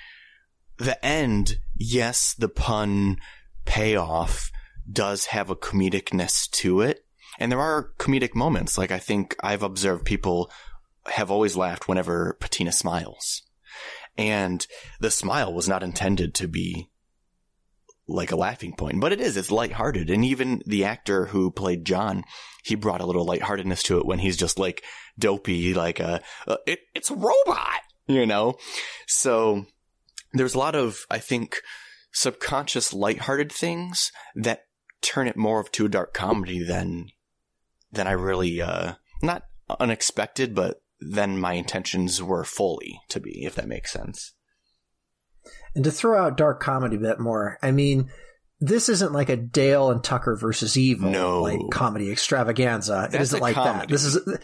the 0.77 1.03
end, 1.05 1.59
yes, 1.75 2.33
the 2.33 2.49
pun 2.49 3.17
payoff 3.65 4.51
does 4.91 5.27
have 5.27 5.49
a 5.49 5.55
comedicness 5.55 6.49
to 6.51 6.81
it. 6.81 7.05
And 7.39 7.51
there 7.51 7.59
are 7.59 7.91
comedic 7.97 8.35
moments. 8.35 8.77
Like 8.77 8.91
I 8.91 8.99
think 8.99 9.35
I've 9.41 9.63
observed 9.63 10.05
people 10.05 10.51
have 11.07 11.31
always 11.31 11.55
laughed 11.55 11.87
whenever 11.87 12.37
Patina 12.39 12.71
smiles. 12.71 13.43
And 14.17 14.65
the 14.99 15.11
smile 15.11 15.53
was 15.53 15.67
not 15.67 15.83
intended 15.83 16.33
to 16.35 16.47
be 16.47 16.89
like 18.07 18.31
a 18.31 18.35
laughing 18.35 18.75
point, 18.75 18.99
but 18.99 19.11
it 19.11 19.19
is. 19.19 19.35
It's 19.35 19.51
lighthearted. 19.51 20.09
And 20.09 20.23
even 20.23 20.61
the 20.65 20.85
actor 20.85 21.27
who 21.27 21.49
played 21.49 21.85
John, 21.85 22.23
he 22.63 22.75
brought 22.75 23.01
a 23.01 23.05
little 23.05 23.25
lightheartedness 23.25 23.83
to 23.83 23.97
it 23.97 24.05
when 24.05 24.19
he's 24.19 24.37
just 24.37 24.59
like 24.59 24.83
dopey, 25.17 25.73
like 25.73 25.99
a, 25.99 26.21
uh, 26.47 26.57
it, 26.67 26.79
it's 26.93 27.09
a 27.09 27.15
robot, 27.15 27.81
you 28.07 28.25
know? 28.25 28.55
So 29.07 29.65
there's 30.33 30.53
a 30.53 30.59
lot 30.59 30.75
of, 30.75 31.05
I 31.09 31.17
think, 31.17 31.61
subconscious 32.11 32.93
lighthearted 32.93 33.51
things 33.51 34.11
that 34.35 34.65
turn 35.01 35.27
it 35.27 35.37
more 35.37 35.59
of 35.59 35.71
to 35.73 35.85
a 35.85 35.89
dark 35.89 36.13
comedy 36.13 36.63
than, 36.63 37.07
than 37.91 38.07
I 38.07 38.11
really, 38.11 38.61
uh, 38.61 38.93
not 39.23 39.43
unexpected, 39.79 40.53
but 40.53 40.77
than 40.99 41.39
my 41.39 41.53
intentions 41.53 42.21
were 42.21 42.43
fully 42.43 42.99
to 43.09 43.19
be, 43.19 43.45
if 43.45 43.55
that 43.55 43.67
makes 43.67 43.91
sense. 43.91 44.34
And 45.75 45.83
to 45.83 45.91
throw 45.91 46.17
out 46.17 46.37
dark 46.37 46.61
comedy 46.61 46.95
a 46.95 46.99
bit 46.99 47.19
more, 47.19 47.57
I 47.61 47.71
mean, 47.71 48.09
this 48.59 48.87
isn't 48.89 49.11
like 49.11 49.29
a 49.29 49.35
Dale 49.35 49.91
and 49.91 50.03
Tucker 50.03 50.35
versus 50.35 50.77
Evil 50.77 51.11
No. 51.11 51.41
like 51.41 51.59
comedy 51.71 52.09
extravaganza. 52.11 53.05
it 53.05 53.11
That's 53.11 53.23
isn't 53.23 53.39
a 53.39 53.41
like 53.41 53.55
comedy. 53.55 53.79
that. 53.87 53.89
This 53.89 54.05
is 54.05 54.37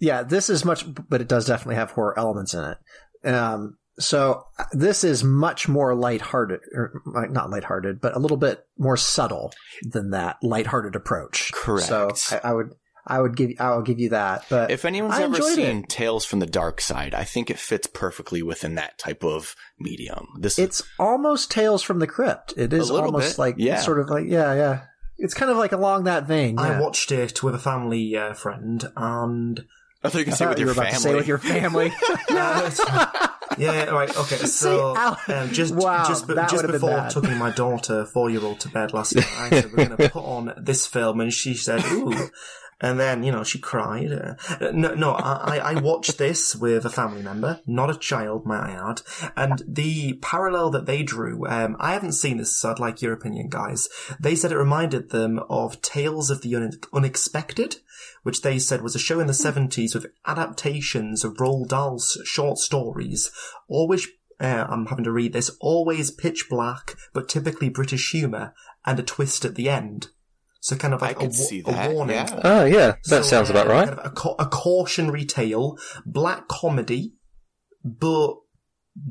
yeah, 0.00 0.22
this 0.22 0.48
is 0.48 0.64
much, 0.64 0.84
but 1.08 1.20
it 1.20 1.28
does 1.28 1.46
definitely 1.46 1.74
have 1.76 1.90
horror 1.90 2.18
elements 2.18 2.54
in 2.54 2.64
it. 2.64 3.28
Um, 3.28 3.76
so 3.98 4.44
uh, 4.58 4.64
this 4.72 5.04
is 5.04 5.22
much 5.22 5.68
more 5.68 5.94
lighthearted, 5.94 6.60
or 6.74 7.02
like, 7.04 7.30
not 7.30 7.50
lighthearted, 7.50 8.00
but 8.00 8.16
a 8.16 8.18
little 8.18 8.36
bit 8.38 8.64
more 8.78 8.96
subtle 8.96 9.52
than 9.82 10.10
that 10.10 10.36
lighthearted 10.42 10.96
approach. 10.96 11.52
Correct. 11.52 11.86
So 11.86 12.10
I, 12.30 12.50
I 12.50 12.52
would, 12.54 12.70
I 13.06 13.20
would 13.20 13.36
give, 13.36 13.50
I 13.58 13.70
will 13.74 13.82
give 13.82 13.98
you 13.98 14.10
that. 14.10 14.46
But 14.48 14.70
If 14.70 14.84
anyone's 14.84 15.14
I 15.14 15.22
ever 15.22 15.40
seen 15.42 15.78
it. 15.78 15.88
Tales 15.88 16.24
from 16.24 16.38
the 16.38 16.46
Dark 16.46 16.80
Side, 16.80 17.14
I 17.14 17.24
think 17.24 17.50
it 17.50 17.58
fits 17.58 17.86
perfectly 17.86 18.42
within 18.42 18.76
that 18.76 18.98
type 18.98 19.24
of 19.24 19.56
medium. 19.78 20.28
This 20.38 20.58
it's 20.58 20.82
almost 20.98 21.50
Tales 21.50 21.82
from 21.82 21.98
the 21.98 22.06
Crypt. 22.06 22.54
It 22.56 22.72
is 22.72 22.90
almost 22.90 23.32
bit, 23.32 23.38
like 23.38 23.54
yeah. 23.58 23.80
sort 23.80 23.98
of 23.98 24.08
like 24.08 24.26
yeah, 24.28 24.54
yeah. 24.54 24.80
It's 25.18 25.34
kind 25.34 25.50
of 25.50 25.56
like 25.56 25.72
along 25.72 26.04
that 26.04 26.26
vein. 26.26 26.58
I 26.58 26.80
watched 26.80 27.12
it 27.12 27.42
with 27.42 27.54
a 27.54 27.58
family 27.58 28.16
uh, 28.16 28.34
friend, 28.34 28.84
and 28.96 29.64
I 30.02 30.08
thought 30.08 30.18
you 30.20 30.26
were 30.26 30.32
say 30.32 30.44
thought 30.44 30.50
with 30.50 30.58
you 30.58 30.66
your 30.66 30.74
were 30.74 30.80
about 30.80 30.92
to 30.92 30.98
say 31.00 31.14
with 31.14 31.28
your 31.28 31.38
family. 31.38 31.92
yeah, 33.58 33.84
right, 33.84 34.16
okay. 34.16 34.36
So 34.46 34.96
Al- 34.96 35.18
um, 35.28 35.52
just 35.52 35.74
Wow, 35.74 36.06
just, 36.06 36.26
that 36.28 36.50
just 36.50 36.66
before 36.66 37.08
taking 37.08 37.38
my 37.38 37.50
daughter, 37.50 38.04
four 38.06 38.30
year 38.30 38.42
old, 38.42 38.60
to 38.60 38.68
bed 38.68 38.92
last 38.92 39.14
night, 39.16 39.26
I 39.38 39.50
said 39.50 39.70
we're 39.70 39.86
going 39.86 39.96
to 39.96 40.08
put 40.08 40.24
on 40.24 40.54
this 40.56 40.86
film, 40.86 41.20
and 41.20 41.32
she 41.32 41.54
said, 41.54 41.84
"Ooh." 41.86 42.30
And 42.82 42.98
then, 42.98 43.22
you 43.22 43.30
know, 43.30 43.44
she 43.44 43.60
cried. 43.60 44.12
Uh, 44.12 44.34
no, 44.72 44.94
no, 44.94 45.12
I, 45.12 45.58
I 45.58 45.80
watched 45.80 46.18
this 46.18 46.56
with 46.56 46.84
a 46.84 46.90
family 46.90 47.22
member, 47.22 47.60
not 47.64 47.90
a 47.90 47.96
child, 47.96 48.44
might 48.44 48.70
I 48.70 48.90
add. 48.90 49.02
And 49.36 49.62
the 49.66 50.14
parallel 50.14 50.70
that 50.70 50.86
they 50.86 51.04
drew, 51.04 51.46
um, 51.46 51.76
I 51.78 51.92
haven't 51.92 52.12
seen 52.12 52.38
this, 52.38 52.56
so 52.56 52.72
I'd 52.72 52.80
like 52.80 53.00
your 53.00 53.12
opinion, 53.12 53.48
guys. 53.48 53.88
They 54.18 54.34
said 54.34 54.50
it 54.50 54.58
reminded 54.58 55.10
them 55.10 55.40
of 55.48 55.80
Tales 55.80 56.28
of 56.28 56.42
the 56.42 56.56
Un- 56.56 56.72
Unexpected, 56.92 57.76
which 58.24 58.42
they 58.42 58.58
said 58.58 58.82
was 58.82 58.96
a 58.96 58.98
show 59.00 59.20
in 59.20 59.28
the 59.28 59.32
70s 59.32 59.94
with 59.94 60.12
adaptations 60.26 61.22
of 61.24 61.34
Roald 61.34 61.68
Dahl's 61.68 62.20
short 62.24 62.58
stories, 62.58 63.30
always, 63.68 64.08
uh, 64.40 64.66
I'm 64.68 64.86
having 64.86 65.04
to 65.04 65.12
read 65.12 65.32
this, 65.32 65.50
always 65.60 66.10
pitch 66.10 66.46
black, 66.50 66.96
but 67.12 67.28
typically 67.28 67.68
British 67.68 68.10
humour, 68.10 68.54
and 68.84 68.98
a 68.98 69.04
twist 69.04 69.44
at 69.44 69.54
the 69.54 69.68
end. 69.68 70.08
So 70.64 70.76
kind 70.76 70.94
of 70.94 71.02
like 71.02 71.16
I 71.16 71.20
could 71.22 71.30
a, 71.30 71.34
see 71.34 71.58
a 71.58 71.62
that, 71.64 71.90
warning. 71.92 72.14
yeah. 72.14 72.40
Oh, 72.44 72.64
yeah, 72.64 72.86
that 72.92 73.04
So, 73.04 73.22
sounds 73.22 73.50
uh, 73.50 73.54
about 73.54 73.66
right. 73.66 73.88
kind 73.88 73.98
of 73.98 74.06
a, 74.06 74.10
ca- 74.10 74.36
a 74.38 74.46
cautionary 74.46 75.24
tale, 75.24 75.76
black 76.06 76.46
comedy, 76.46 77.14
but 77.84 78.36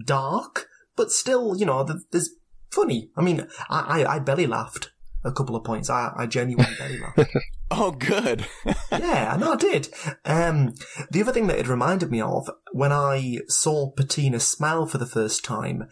dark, 0.06 0.68
but 0.96 1.12
still, 1.12 1.58
you 1.58 1.66
know, 1.66 1.86
th- 1.86 2.00
there's 2.12 2.30
funny. 2.72 3.10
I 3.18 3.22
mean, 3.22 3.48
I, 3.70 4.04
I, 4.04 4.16
I 4.16 4.20
belly 4.20 4.48
laughed 4.48 4.92
a 5.26 5.32
couple 5.34 5.58
of 5.58 5.66
points. 5.66 5.90
I, 5.90 6.14
I 6.16 6.26
genuinely 6.26 6.74
belly 6.80 7.00
laughed. 7.00 7.20
Oh, 7.74 7.92
good. 7.92 8.46
yeah, 8.92 9.32
I 9.34 9.38
know 9.38 9.54
I 9.54 9.56
did. 9.56 9.88
Um, 10.26 10.74
the 11.10 11.22
other 11.22 11.32
thing 11.32 11.48
that 11.48 11.58
it 11.58 11.70
reminded 11.70 12.12
me 12.12 12.20
of 12.20 12.50
when 12.74 12.92
I 12.92 13.38
saw 13.48 13.92
Patina 13.92 14.42
smile 14.42 14.86
for 14.88 14.98
the 14.98 15.06
first 15.06 15.46
time, 15.46 15.88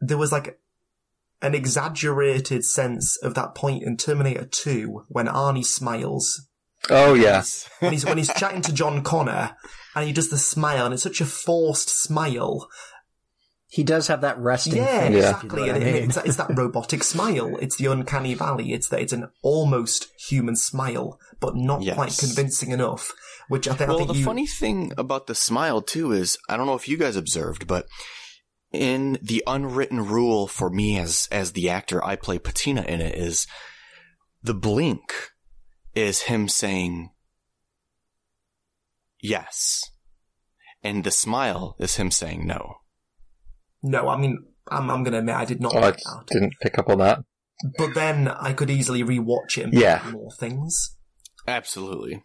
there 0.00 0.16
was 0.16 0.32
like 0.32 0.58
an 1.46 1.54
exaggerated 1.54 2.64
sense 2.64 3.16
of 3.22 3.34
that 3.34 3.54
point 3.54 3.82
in 3.84 3.96
Terminator 3.96 4.44
2 4.46 5.04
when 5.08 5.26
Arnie 5.26 5.64
smiles 5.64 6.46
Oh, 6.90 7.14
yeah. 7.14 7.42
when 7.80 7.92
he's 7.92 8.04
when 8.04 8.18
he's 8.18 8.32
chatting 8.34 8.62
to 8.62 8.72
John 8.72 9.02
Connor 9.02 9.56
and 9.94 10.06
he 10.06 10.12
does 10.12 10.28
the 10.30 10.38
smile 10.38 10.84
and 10.84 10.94
it's 10.94 11.02
such 11.02 11.20
a 11.20 11.24
forced 11.26 11.88
smile. 11.88 12.68
he 13.68 13.82
does 13.82 14.06
have 14.08 14.20
that 14.20 14.38
resting. 14.38 14.76
Yeah, 14.76 15.00
face, 15.00 15.08
if 15.08 15.10
you 15.10 15.10
know 15.12 15.18
exactly. 15.18 15.70
I 15.70 15.78
mean. 15.78 15.86
it's, 16.04 16.14
that- 16.16 16.26
it's 16.26 16.36
that 16.36 16.56
robotic 16.56 17.02
smile. 17.02 17.56
It's 17.60 17.76
the 17.76 17.86
uncanny 17.86 18.34
valley. 18.34 18.72
It's 18.72 18.88
that 18.90 19.00
it's 19.00 19.12
an 19.12 19.28
almost 19.42 20.08
human 20.28 20.54
smile, 20.56 21.18
but 21.40 21.56
not 21.56 21.82
Yes. 21.82 21.94
quite 21.96 22.16
convincing 22.18 22.70
enough. 22.70 23.12
Which 23.48 23.68
I 23.68 23.74
think. 23.74 23.88
I 23.88 23.92
well, 23.92 23.98
think 23.98 24.10
the 24.12 24.18
you, 24.18 24.24
funny 24.24 24.46
thing 24.46 24.92
about 24.98 25.26
the 25.28 25.34
smile 25.34 25.80
too 25.80 26.10
is 26.12 26.36
I 26.48 26.56
don't 26.56 26.66
know 26.66 26.74
if 26.74 26.88
you 26.88 26.96
guys 26.96 27.16
observed, 27.16 27.66
but 27.66 27.86
in 28.76 29.18
the 29.22 29.42
unwritten 29.46 30.06
rule 30.06 30.46
for 30.46 30.70
me 30.70 30.98
as 30.98 31.28
as 31.32 31.52
the 31.52 31.68
actor 31.70 32.04
I 32.04 32.16
play 32.16 32.38
Patina 32.38 32.82
in 32.82 33.00
it 33.00 33.14
is 33.14 33.46
the 34.42 34.54
blink 34.54 35.12
is 35.94 36.22
him 36.22 36.48
saying 36.48 37.10
yes, 39.20 39.82
and 40.82 41.04
the 41.04 41.10
smile 41.10 41.76
is 41.78 41.96
him 41.96 42.10
saying 42.10 42.46
no. 42.46 42.76
No, 43.82 44.08
I 44.08 44.16
mean, 44.16 44.38
I'm, 44.70 44.90
I'm 44.90 45.02
going 45.02 45.12
to 45.12 45.18
admit 45.18 45.34
I 45.36 45.44
did 45.44 45.60
not 45.60 45.74
oh, 45.74 45.78
I 45.78 45.80
like 45.80 45.96
that. 45.96 46.24
didn't 46.28 46.54
pick 46.60 46.78
up 46.78 46.88
on 46.88 46.98
that. 46.98 47.20
But 47.78 47.94
then 47.94 48.28
I 48.28 48.52
could 48.52 48.70
easily 48.70 49.02
rewatch 49.02 49.58
it 49.58 49.64
and 49.64 49.74
Yeah. 49.74 50.02
more 50.12 50.30
things. 50.32 50.96
Absolutely, 51.48 52.24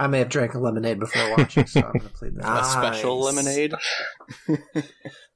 I 0.00 0.06
may 0.06 0.20
have 0.20 0.30
drank 0.30 0.54
a 0.54 0.58
lemonade 0.58 0.98
before 0.98 1.36
watching, 1.36 1.66
so 1.66 1.80
I'm 1.80 1.92
going 1.92 2.00
to 2.00 2.08
plead 2.08 2.36
that. 2.36 2.62
a 2.62 2.64
special 2.64 3.20
lemonade. 3.20 3.74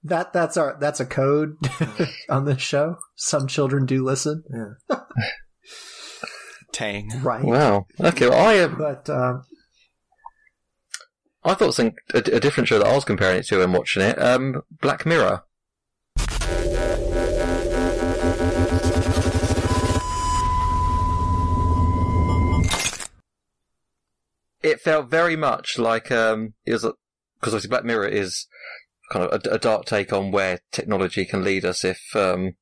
That 0.07 0.35
that's 0.35 0.59
our 0.59 0.77
that's 0.79 1.01
a 1.01 1.07
code 1.07 1.57
on 2.29 2.45
this 2.45 2.61
show. 2.61 2.97
Some 3.17 3.47
children 3.47 3.87
do 3.87 4.05
listen, 4.05 4.45
Yeah. 4.53 4.99
Tang. 6.73 7.11
right? 7.23 7.43
Wow. 7.43 7.87
Okay, 7.99 8.29
well, 8.29 8.47
I, 8.47 8.59
um, 8.59 8.77
But 8.77 9.09
um, 9.09 9.45
I 11.43 11.55
thought 11.55 11.73
some, 11.73 11.93
a, 12.13 12.19
a 12.19 12.41
different 12.41 12.69
show 12.69 12.79
that 12.79 12.87
I 12.87 12.95
was 12.95 13.05
comparing 13.07 13.39
it 13.39 13.47
to 13.47 13.63
and 13.63 13.73
watching 13.73 14.03
it, 14.03 14.21
um, 14.21 14.61
Black 14.83 15.07
Mirror. 15.07 15.45
It 24.65 24.81
felt 24.81 25.11
very 25.11 25.37
much 25.37 25.79
like 25.79 26.11
um, 26.11 26.55
it 26.65 26.73
was 26.73 26.83
because 26.83 27.55
obviously 27.55 27.69
Black 27.69 27.85
Mirror 27.85 28.09
is 28.09 28.47
kind 29.13 29.25
of 29.27 29.43
a, 29.45 29.55
a 29.55 29.59
dark 29.59 29.85
take 29.85 30.13
on 30.13 30.33
where 30.33 30.61
technology 30.73 31.25
can 31.25 31.45
lead 31.45 31.65
us 31.65 31.85
if 31.85 32.01
um, 32.17 32.55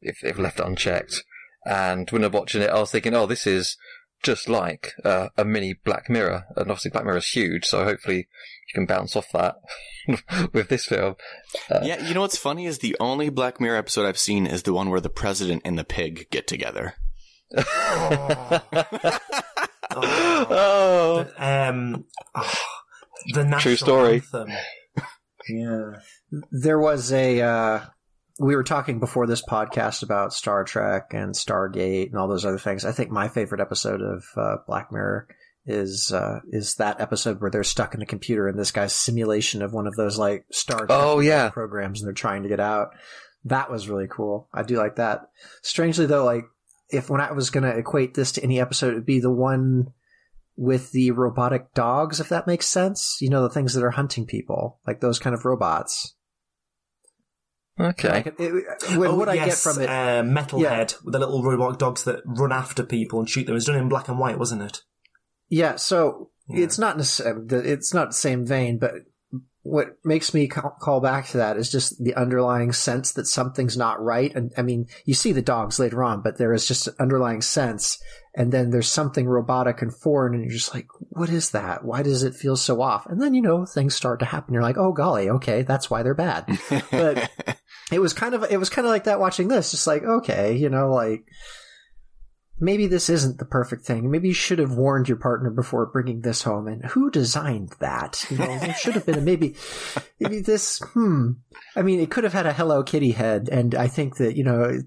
if, 0.00 0.24
if 0.24 0.38
left 0.38 0.60
unchecked. 0.60 1.22
And 1.66 2.10
when 2.10 2.24
I'm 2.24 2.32
watching 2.32 2.62
it, 2.62 2.70
I 2.70 2.78
was 2.78 2.90
thinking, 2.90 3.14
oh, 3.14 3.26
this 3.26 3.46
is 3.46 3.76
just 4.22 4.48
like 4.48 4.92
uh, 5.04 5.28
a 5.36 5.44
mini 5.44 5.74
Black 5.84 6.08
Mirror, 6.08 6.46
and 6.56 6.70
obviously 6.70 6.90
Black 6.90 7.04
Mirror 7.04 7.18
is 7.18 7.28
huge, 7.28 7.64
so 7.66 7.84
hopefully 7.84 8.16
you 8.16 8.74
can 8.74 8.86
bounce 8.86 9.14
off 9.16 9.30
that 9.32 9.56
with 10.52 10.68
this 10.68 10.86
film. 10.86 11.16
Uh, 11.70 11.80
Yeah, 11.84 12.06
you 12.06 12.14
know 12.14 12.22
what's 12.22 12.36
funny 12.36 12.66
is 12.66 12.78
the 12.78 12.96
only 12.98 13.28
Black 13.28 13.60
Mirror 13.60 13.76
episode 13.76 14.06
I've 14.06 14.18
seen 14.18 14.46
is 14.46 14.62
the 14.62 14.72
one 14.72 14.90
where 14.90 15.00
the 15.00 15.10
president 15.10 15.62
and 15.64 15.78
the 15.78 15.84
pig 15.84 16.26
get 16.30 16.46
together. 16.46 16.94
oh, 17.56 18.60
Um, 19.90 22.04
oh, 22.34 22.54
the 23.32 23.44
national 23.44 23.60
True 23.60 23.76
story. 23.76 24.14
anthem. 24.14 24.48
Yeah. 25.48 25.90
there 26.50 26.78
was 26.78 27.12
a 27.12 27.40
uh, 27.42 27.80
we 28.40 28.56
were 28.56 28.64
talking 28.64 28.98
before 28.98 29.26
this 29.26 29.42
podcast 29.42 30.02
about 30.02 30.32
Star 30.32 30.64
Trek 30.64 31.08
and 31.12 31.34
Stargate 31.34 32.06
and 32.08 32.16
all 32.16 32.28
those 32.28 32.46
other 32.46 32.58
things. 32.58 32.84
I 32.84 32.92
think 32.92 33.10
my 33.10 33.28
favorite 33.28 33.60
episode 33.60 34.00
of 34.00 34.24
uh, 34.36 34.56
Black 34.66 34.90
Mirror 34.90 35.28
is 35.66 36.12
uh, 36.12 36.40
is 36.50 36.74
that 36.76 37.00
episode 37.00 37.40
where 37.40 37.50
they're 37.50 37.64
stuck 37.64 37.94
in 37.94 38.02
a 38.02 38.06
computer 38.06 38.48
and 38.48 38.58
this 38.58 38.72
guy's 38.72 38.92
simulation 38.94 39.62
of 39.62 39.72
one 39.72 39.86
of 39.86 39.94
those 39.96 40.18
like 40.18 40.44
Star 40.50 40.78
Trek 40.86 40.90
Oh, 40.90 41.20
yeah. 41.20 41.50
programs 41.50 42.00
and 42.00 42.06
they're 42.06 42.14
trying 42.14 42.42
to 42.42 42.48
get 42.48 42.60
out. 42.60 42.88
That 43.46 43.70
was 43.70 43.88
really 43.88 44.08
cool. 44.10 44.48
I 44.54 44.62
do 44.62 44.76
like 44.76 44.96
that. 44.96 45.28
Strangely 45.62 46.06
though, 46.06 46.24
like 46.24 46.44
if 46.90 47.08
when 47.10 47.20
I 47.20 47.32
was 47.32 47.50
going 47.50 47.64
to 47.64 47.76
equate 47.76 48.14
this 48.14 48.32
to 48.32 48.42
any 48.42 48.60
episode, 48.60 48.90
it 48.92 48.94
would 48.94 49.06
be 49.06 49.20
the 49.20 49.30
one 49.30 49.88
with 50.56 50.92
the 50.92 51.10
robotic 51.10 51.74
dogs, 51.74 52.20
if 52.20 52.28
that 52.28 52.46
makes 52.46 52.66
sense. 52.66 53.16
You 53.20 53.30
know, 53.30 53.42
the 53.42 53.50
things 53.50 53.74
that 53.74 53.82
are 53.84 53.90
hunting 53.90 54.26
people, 54.26 54.78
like 54.86 55.00
those 55.00 55.18
kind 55.18 55.34
of 55.34 55.44
robots. 55.44 56.14
okay. 57.80 58.08
Like, 58.08 58.26
it- 58.26 58.34
it- 58.38 58.98
what 58.98 59.08
oh, 59.08 59.14
what 59.16 59.28
I 59.28 59.36
get 59.36 59.54
from 59.54 59.80
it, 59.80 59.88
Uh, 59.88 60.22
Metalhead 60.22 61.02
with 61.04 61.12
the 61.12 61.18
little 61.18 61.42
robotic 61.42 61.78
dogs 61.78 62.04
that 62.04 62.20
run 62.24 62.52
after 62.52 62.84
people 62.84 63.18
and 63.18 63.28
shoot 63.28 63.44
them. 63.46 63.52
It 63.52 63.54
was 63.54 63.64
done 63.64 63.76
in 63.76 63.88
black 63.88 64.08
and 64.08 64.18
white, 64.18 64.38
wasn't 64.38 64.62
it? 64.62 64.82
yeah. 65.48 65.76
So 65.76 66.30
Yeah. 66.48 66.64
it's 66.64 66.78
not 66.78 66.96
necess- 66.96 67.52
it's 67.66 67.92
not 67.94 68.08
the 68.10 68.14
same 68.14 68.46
vein, 68.46 68.78
but 68.78 68.92
what 69.64 69.96
makes 70.04 70.34
me 70.34 70.46
call, 70.46 71.00
back 71.00 71.26
to 71.28 71.38
that 71.38 71.56
is 71.56 71.72
just 71.72 72.02
the 72.02 72.14
underlying 72.14 72.70
sense 72.72 73.12
that 73.12 73.26
something's 73.26 73.76
not 73.76 74.00
right. 74.00 74.32
And 74.34 74.52
I 74.58 74.62
mean, 74.62 74.86
you 75.06 75.14
see 75.14 75.32
the 75.32 75.42
dogs 75.42 75.78
later 75.78 76.04
on, 76.04 76.20
but 76.20 76.36
there 76.38 76.52
is 76.52 76.68
just 76.68 76.86
an 76.86 76.94
underlying 77.00 77.40
sense, 77.40 77.98
and 78.36 78.52
then 78.52 78.70
there's 78.70 78.90
something 78.90 79.26
robotic 79.26 79.80
and 79.80 79.94
foreign, 79.94 80.34
and 80.34 80.44
you're 80.44 80.52
just 80.52 80.74
like, 80.74 80.86
what 80.98 81.30
is 81.30 81.50
that? 81.50 81.84
Why 81.84 82.02
does 82.02 82.22
it 82.22 82.34
feel 82.34 82.56
so 82.56 82.82
off? 82.82 83.06
And 83.06 83.20
then 83.20 83.32
you 83.32 83.40
know 83.40 83.64
things 83.64 83.94
start 83.94 84.20
to 84.20 84.26
happen. 84.26 84.52
You're 84.52 84.62
like, 84.62 84.78
oh 84.78 84.92
golly, 84.92 85.30
okay, 85.30 85.62
that's 85.62 85.90
why 85.90 86.02
they're 86.02 86.14
bad. 86.14 86.46
But 86.90 87.30
it 87.92 88.00
was 88.00 88.12
kind 88.12 88.34
of 88.34 88.44
it 88.50 88.58
was 88.58 88.70
kind 88.70 88.86
of 88.86 88.90
like 88.90 89.04
that 89.04 89.20
watching 89.20 89.48
this 89.48 89.70
just 89.70 89.86
like 89.86 90.02
okay 90.02 90.56
you 90.56 90.68
know 90.68 90.90
like 90.90 91.24
maybe 92.58 92.86
this 92.86 93.08
isn't 93.08 93.38
the 93.38 93.44
perfect 93.44 93.84
thing. 93.84 94.10
Maybe 94.10 94.28
you 94.28 94.34
should 94.34 94.58
have 94.58 94.72
warned 94.72 95.08
your 95.08 95.16
partner 95.16 95.50
before 95.50 95.86
bringing 95.86 96.20
this 96.20 96.42
home. 96.42 96.68
And 96.68 96.84
who 96.84 97.10
designed 97.10 97.74
that? 97.80 98.24
You 98.30 98.38
know, 98.38 98.58
there 98.58 98.74
should 98.74 98.94
have 98.94 99.06
been 99.06 99.18
a 99.18 99.22
maybe, 99.22 99.56
maybe 100.20 100.40
this, 100.40 100.80
hmm. 100.92 101.32
I 101.76 101.82
mean, 101.82 102.00
it 102.00 102.10
could 102.10 102.24
have 102.24 102.32
had 102.32 102.46
a 102.46 102.52
Hello 102.52 102.82
Kitty 102.82 103.12
head. 103.12 103.48
And 103.50 103.74
I 103.74 103.88
think 103.88 104.16
that, 104.16 104.36
you 104.36 104.44
know, 104.44 104.80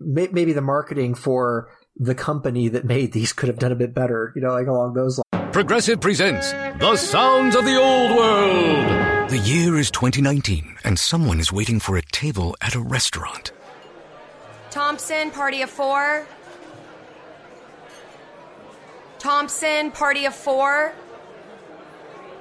may, 0.00 0.28
maybe 0.32 0.52
the 0.52 0.60
marketing 0.60 1.14
for 1.14 1.70
the 1.96 2.14
company 2.14 2.68
that 2.68 2.84
made 2.84 3.12
these 3.12 3.32
could 3.32 3.48
have 3.48 3.58
done 3.58 3.72
a 3.72 3.76
bit 3.76 3.94
better, 3.94 4.32
you 4.34 4.42
know, 4.42 4.50
like 4.50 4.66
along 4.66 4.94
those 4.94 5.20
lines. 5.32 5.52
Progressive 5.52 6.00
presents 6.00 6.52
The 6.52 6.96
Sounds 6.96 7.54
of 7.54 7.64
the 7.64 7.76
Old 7.76 8.16
World. 8.16 9.30
The 9.30 9.38
year 9.38 9.78
is 9.78 9.90
2019, 9.90 10.76
and 10.84 10.98
someone 10.98 11.40
is 11.40 11.52
waiting 11.52 11.78
for 11.78 11.96
a 11.96 12.02
table 12.02 12.56
at 12.60 12.74
a 12.74 12.80
restaurant. 12.80 13.52
Thompson, 14.70 15.30
party 15.30 15.60
of 15.60 15.68
four. 15.68 16.26
Thompson, 19.26 19.92
party 19.92 20.24
of 20.26 20.34
four. 20.34 20.92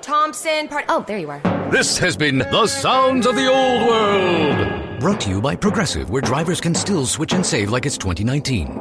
Thompson, 0.01 0.67
part. 0.67 0.85
Oh, 0.89 1.03
there 1.07 1.19
you 1.19 1.29
are. 1.29 1.39
This 1.71 1.99
has 1.99 2.17
been 2.17 2.39
The 2.39 2.65
Sounds 2.65 3.27
of 3.27 3.35
the 3.35 3.47
Old 3.47 3.87
World. 3.87 4.99
Brought 4.99 5.21
to 5.21 5.29
you 5.29 5.41
by 5.41 5.55
Progressive, 5.55 6.09
where 6.09 6.23
drivers 6.23 6.59
can 6.59 6.73
still 6.73 7.05
switch 7.05 7.33
and 7.33 7.45
save 7.45 7.69
like 7.69 7.85
it's 7.85 7.99
2019. 7.99 8.79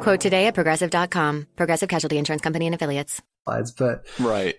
Quote 0.00 0.20
today 0.20 0.46
at 0.46 0.54
progressive.com. 0.54 1.48
Progressive 1.56 1.88
Casualty 1.88 2.16
Insurance 2.16 2.42
Company 2.42 2.66
and 2.66 2.76
Affiliates. 2.76 3.20
But 3.44 4.06
right, 4.20 4.54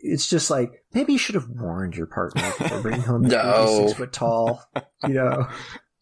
it's 0.00 0.26
just 0.26 0.48
like 0.48 0.82
maybe 0.94 1.12
you 1.12 1.18
should 1.18 1.34
have 1.34 1.50
warned 1.50 1.94
your 1.94 2.06
partner 2.06 2.50
before 2.58 2.80
bringing 2.80 3.02
home 3.02 3.22
the 3.28 3.36
No. 3.36 3.86
six 3.86 3.98
foot 3.98 4.12
tall. 4.14 4.62
You 5.06 5.12
know, 5.12 5.48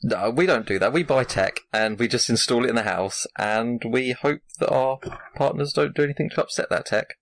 No, 0.02 0.30
we 0.30 0.46
don't 0.46 0.66
do 0.66 0.78
that. 0.78 0.92
We 0.92 1.04
buy 1.04 1.24
tech 1.24 1.60
and 1.72 1.98
we 1.98 2.08
just 2.08 2.28
install 2.28 2.64
it 2.64 2.70
in 2.70 2.74
the 2.74 2.82
house 2.82 3.26
and 3.38 3.82
we 3.86 4.12
hope 4.12 4.40
that 4.58 4.70
our 4.70 4.98
partners 5.36 5.72
don't 5.72 5.94
do 5.94 6.02
anything 6.02 6.28
to 6.30 6.42
upset 6.42 6.70
that 6.70 6.86
tech. 6.86 7.14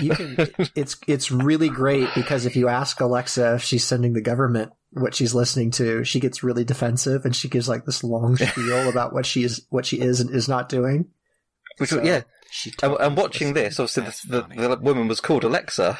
you 0.00 0.10
can. 0.10 0.36
It's 0.74 0.96
it's 1.06 1.30
really 1.30 1.68
great 1.68 2.08
because 2.14 2.44
if 2.44 2.56
you 2.56 2.68
ask 2.68 3.00
Alexa 3.00 3.54
if 3.54 3.62
she's 3.62 3.84
sending 3.84 4.12
the 4.12 4.20
government 4.20 4.72
what 4.90 5.14
she's 5.14 5.34
listening 5.34 5.70
to, 5.72 6.04
she 6.04 6.20
gets 6.20 6.42
really 6.42 6.64
defensive 6.64 7.24
and 7.24 7.34
she 7.34 7.48
gives 7.48 7.68
like 7.68 7.84
this 7.84 8.02
long 8.02 8.36
spiel 8.36 8.88
about 8.88 9.12
what 9.12 9.24
she 9.24 9.44
is 9.44 9.64
what 9.70 9.86
she 9.86 10.00
is 10.00 10.20
and 10.20 10.30
is 10.30 10.48
not 10.48 10.68
doing. 10.68 11.06
Which, 11.78 11.90
So, 11.90 12.02
yeah. 12.02 12.22
she 12.50 12.72
And, 12.82 12.94
and 13.00 13.16
watching 13.16 13.54
this, 13.54 13.80
obviously, 13.80 14.04
the, 14.28 14.42
the, 14.42 14.68
the 14.68 14.76
woman 14.76 15.08
was 15.08 15.20
called 15.20 15.44
Alexa, 15.44 15.98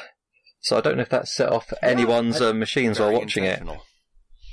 so 0.61 0.77
I 0.77 0.81
don't 0.81 0.97
know 0.97 1.03
if 1.03 1.09
that 1.09 1.27
set 1.27 1.49
off 1.49 1.71
anyone's 1.81 2.41
uh, 2.41 2.53
machines 2.53 2.99
while 2.99 3.13
watching 3.13 3.45
it. 3.45 3.61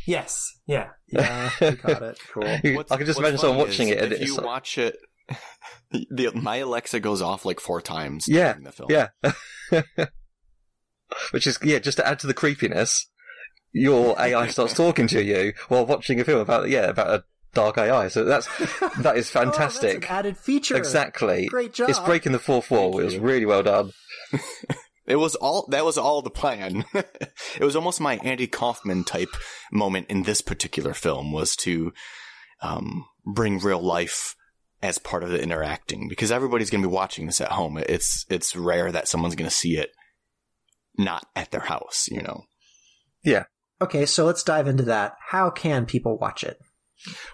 Yes. 0.06 0.50
Yeah. 0.66 0.88
Yeah, 1.08 1.50
we 1.60 1.70
got 1.72 2.02
it. 2.02 2.18
Cool. 2.32 2.44
I 2.90 2.96
can 2.96 3.06
just 3.06 3.18
imagine 3.18 3.38
someone 3.38 3.58
funny 3.58 3.68
watching 3.70 3.88
it 3.88 3.98
and 3.98 4.12
if 4.12 4.26
you 4.26 4.36
like- 4.36 4.46
watch 4.46 4.78
it, 4.78 4.96
the, 5.90 6.30
my 6.34 6.56
Alexa 6.56 7.00
goes 7.00 7.20
off 7.22 7.44
like 7.44 7.60
four 7.60 7.80
times 7.82 8.26
Yeah, 8.28 8.52
during 8.54 8.64
the 8.64 8.72
film. 8.72 8.88
yeah. 8.90 9.08
Which 11.32 11.46
is 11.46 11.58
yeah, 11.62 11.78
just 11.78 11.98
to 11.98 12.06
add 12.06 12.18
to 12.20 12.26
the 12.26 12.32
creepiness, 12.34 13.06
your 13.72 14.18
AI 14.18 14.46
starts 14.48 14.72
talking 14.74 15.06
to 15.08 15.22
you 15.22 15.52
while 15.68 15.84
watching 15.84 16.18
a 16.20 16.24
film 16.24 16.40
about 16.40 16.70
yeah 16.70 16.86
about 16.88 17.08
a 17.10 17.24
dark 17.52 17.76
AI. 17.76 18.08
So 18.08 18.24
that's 18.24 18.48
that 19.00 19.16
is 19.18 19.28
fantastic. 19.28 19.90
Oh, 19.90 20.00
that's 20.00 20.06
an 20.10 20.16
added 20.16 20.38
feature. 20.38 20.76
Exactly. 20.76 21.46
Great 21.48 21.74
job. 21.74 21.90
It's 21.90 21.98
breaking 22.00 22.32
the 22.32 22.38
fourth 22.38 22.70
wall. 22.70 22.98
It 22.98 23.04
was 23.04 23.18
really 23.18 23.44
well 23.44 23.62
done. 23.62 23.92
It 25.06 25.16
was 25.16 25.34
all 25.34 25.66
that 25.70 25.84
was 25.84 25.98
all 25.98 26.22
the 26.22 26.30
plan. 26.30 26.84
it 26.94 27.60
was 27.60 27.74
almost 27.74 28.00
my 28.00 28.16
Andy 28.18 28.46
Kaufman 28.46 29.04
type 29.04 29.36
moment 29.72 30.06
in 30.08 30.22
this 30.22 30.40
particular 30.40 30.94
film 30.94 31.32
was 31.32 31.56
to 31.56 31.92
um, 32.62 33.04
bring 33.24 33.58
real 33.58 33.82
life 33.82 34.36
as 34.82 34.98
part 34.98 35.22
of 35.22 35.30
the 35.30 35.40
interacting 35.40 36.08
because 36.08 36.32
everybody's 36.32 36.70
going 36.70 36.82
to 36.82 36.88
be 36.88 36.94
watching 36.94 37.26
this 37.26 37.40
at 37.40 37.52
home. 37.52 37.78
It's 37.78 38.24
it's 38.28 38.54
rare 38.54 38.92
that 38.92 39.08
someone's 39.08 39.34
going 39.34 39.50
to 39.50 39.54
see 39.54 39.76
it 39.76 39.90
not 40.98 41.26
at 41.34 41.50
their 41.50 41.60
house, 41.60 42.06
you 42.10 42.22
know. 42.22 42.44
Yeah. 43.24 43.44
Okay, 43.80 44.06
so 44.06 44.24
let's 44.24 44.42
dive 44.42 44.68
into 44.68 44.84
that. 44.84 45.14
How 45.28 45.50
can 45.50 45.86
people 45.86 46.18
watch 46.18 46.44
it? 46.44 46.58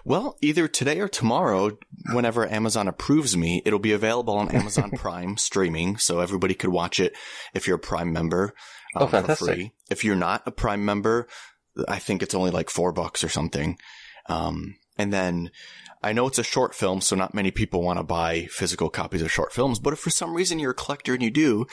Well, 0.03 0.37
either 0.41 0.67
today 0.67 0.99
or 0.99 1.07
tomorrow, 1.07 1.77
whenever 2.13 2.47
Amazon 2.47 2.87
approves 2.87 3.37
me, 3.37 3.61
it'll 3.65 3.79
be 3.79 3.91
available 3.91 4.35
on 4.35 4.49
Amazon 4.55 4.91
Prime 4.95 5.37
streaming, 5.37 5.97
so 5.97 6.19
everybody 6.19 6.53
could 6.53 6.71
watch 6.71 6.99
it 6.99 7.13
if 7.53 7.67
you're 7.67 7.77
a 7.77 7.79
Prime 7.79 8.11
member 8.11 8.53
Oh, 8.95 9.01
um, 9.03 9.07
for 9.07 9.17
fantastic. 9.17 9.47
free. 9.47 9.71
If 9.89 10.03
you're 10.03 10.15
not 10.15 10.43
a 10.47 10.51
Prime 10.51 10.83
member, 10.83 11.27
I 11.87 11.99
think 11.99 12.23
it's 12.23 12.33
only 12.35 12.51
like 12.51 12.69
four 12.69 12.91
bucks 12.91 13.23
or 13.23 13.29
something. 13.29 13.77
Um, 14.27 14.75
and 14.97 15.13
then 15.13 15.51
I 16.01 16.13
know 16.13 16.27
it's 16.27 16.39
a 16.39 16.43
short 16.43 16.73
film, 16.73 17.01
so 17.01 17.15
not 17.15 17.33
many 17.35 17.51
people 17.51 17.81
want 17.83 17.99
to 17.99 18.03
buy 18.03 18.47
physical 18.49 18.89
copies 18.89 19.21
of 19.21 19.31
short 19.31 19.53
films. 19.53 19.79
But 19.79 19.93
if 19.93 19.99
for 19.99 20.09
some 20.09 20.33
reason 20.33 20.59
you're 20.59 20.71
a 20.71 20.75
collector 20.75 21.13
and 21.13 21.21
you 21.21 21.29
do, 21.29 21.65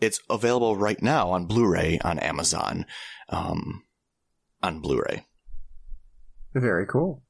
it's 0.00 0.20
available 0.28 0.76
right 0.76 1.00
now 1.00 1.30
on 1.30 1.46
Blu-ray 1.46 1.98
on 2.04 2.18
Amazon, 2.18 2.84
um, 3.28 3.84
on 4.62 4.80
Blu-ray. 4.80 5.24
Very 6.54 6.86
cool. 6.86 7.22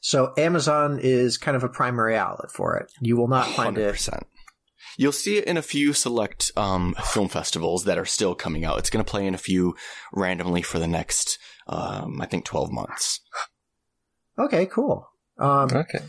So 0.00 0.32
Amazon 0.36 0.98
is 1.00 1.38
kind 1.38 1.56
of 1.56 1.64
a 1.64 1.68
primary 1.68 2.16
outlet 2.16 2.50
for 2.50 2.76
it. 2.76 2.92
You 3.00 3.16
will 3.16 3.28
not 3.28 3.46
find 3.48 3.76
it. 3.78 3.94
100%. 3.94 4.22
You'll 4.96 5.12
see 5.12 5.36
it 5.36 5.44
in 5.44 5.56
a 5.56 5.62
few 5.62 5.92
select 5.92 6.50
um, 6.56 6.94
film 7.04 7.28
festivals 7.28 7.84
that 7.84 7.98
are 7.98 8.04
still 8.04 8.34
coming 8.34 8.64
out. 8.64 8.78
It's 8.78 8.90
going 8.90 9.04
to 9.04 9.10
play 9.10 9.26
in 9.26 9.34
a 9.34 9.38
few 9.38 9.76
randomly 10.12 10.60
for 10.60 10.80
the 10.80 10.88
next, 10.88 11.38
um, 11.68 12.20
I 12.20 12.26
think, 12.26 12.44
12 12.44 12.72
months. 12.72 13.20
Okay, 14.38 14.66
cool. 14.66 15.08
Um, 15.38 15.68
okay. 15.72 16.00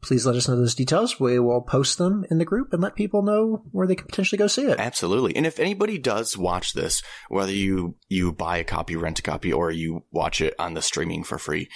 Please 0.00 0.24
let 0.24 0.36
us 0.36 0.48
know 0.48 0.56
those 0.56 0.74
details. 0.74 1.18
We 1.18 1.38
will 1.40 1.60
post 1.60 1.98
them 1.98 2.24
in 2.30 2.38
the 2.38 2.44
group 2.44 2.72
and 2.72 2.80
let 2.80 2.94
people 2.94 3.22
know 3.22 3.64
where 3.72 3.86
they 3.86 3.96
can 3.96 4.06
potentially 4.06 4.38
go 4.38 4.46
see 4.46 4.64
it. 4.64 4.78
Absolutely. 4.78 5.34
And 5.36 5.44
if 5.44 5.58
anybody 5.58 5.98
does 5.98 6.38
watch 6.38 6.72
this, 6.72 7.02
whether 7.28 7.52
you, 7.52 7.96
you 8.08 8.32
buy 8.32 8.58
a 8.58 8.64
copy, 8.64 8.96
rent 8.96 9.18
a 9.18 9.22
copy, 9.22 9.52
or 9.52 9.70
you 9.70 10.04
watch 10.10 10.40
it 10.40 10.54
on 10.58 10.74
the 10.74 10.82
streaming 10.82 11.24
for 11.24 11.36
free, 11.36 11.68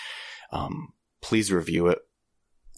um, 0.53 0.93
please 1.23 1.53
review 1.53 1.89
it. 1.89 1.99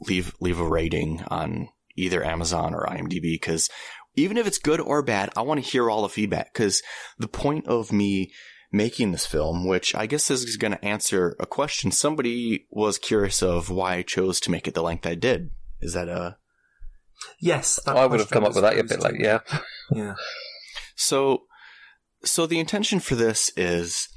Leave, 0.07 0.35
leave 0.41 0.59
a 0.59 0.69
rating 0.69 1.23
on 1.29 1.69
either 1.97 2.25
Amazon 2.25 2.75
or 2.75 2.87
IMDb 2.87 3.23
because 3.23 3.71
even 4.17 4.37
if 4.37 4.47
it's 4.47 4.59
good 4.59 4.81
or 4.81 5.03
bad, 5.03 5.31
I 5.37 5.43
want 5.43 5.63
to 5.63 5.71
hear 5.71 5.91
all 5.91 6.03
the 6.03 6.09
feedback 6.09 6.53
because 6.53 6.83
the 7.19 7.29
point 7.29 7.67
of 7.67 7.93
me 7.93 8.33
making 8.73 9.13
this 9.13 9.27
film, 9.27 9.67
which 9.67 9.95
I 9.95 10.07
guess 10.07 10.31
is 10.31 10.57
going 10.57 10.73
to 10.73 10.85
answer 10.85 11.37
a 11.39 11.47
question 11.47 11.93
somebody 11.93 12.67
was 12.71 12.99
curious 12.99 13.43
of 13.43 13.71
why 13.71 13.95
I 13.95 14.03
chose 14.03 14.41
to 14.41 14.51
make 14.51 14.67
it 14.67 14.75
the 14.75 14.83
length 14.83 15.07
I 15.07 15.15
did. 15.15 15.51
Is 15.81 15.95
that 15.95 16.09
a 16.09 16.37
Yes, 17.41 17.81
that 17.87 17.97
I 17.97 18.07
would 18.07 18.21
have 18.21 18.31
come 18.31 18.45
up 18.45 18.55
with 18.55 18.63
that 18.63 18.79
a 18.79 18.85
bit 18.85 19.01
like 19.01 19.17
yeah. 19.19 19.41
Yeah. 19.95 20.15
So, 20.97 21.45
so 22.25 22.47
the 22.47 22.59
intention 22.59 23.01
for 23.01 23.15
this 23.15 23.51
is 23.57 24.09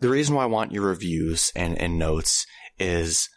the 0.00 0.08
reason 0.08 0.34
why 0.34 0.44
I 0.44 0.46
want 0.46 0.72
your 0.72 0.86
reviews 0.86 1.50
and, 1.54 1.78
and 1.78 1.98
notes 1.98 2.46
is 2.78 3.28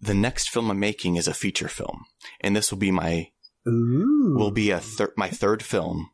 the 0.00 0.14
next 0.14 0.50
film 0.50 0.70
I'm 0.70 0.80
making 0.80 1.16
is 1.16 1.28
a 1.28 1.34
feature 1.34 1.68
film, 1.68 2.04
and 2.40 2.54
this 2.54 2.70
will 2.70 2.78
be 2.78 2.90
my 2.90 3.28
will 3.64 4.50
be 4.52 4.70
a 4.70 4.78
thir- 4.80 5.12
my 5.16 5.28
third 5.28 5.62
film, 5.62 6.10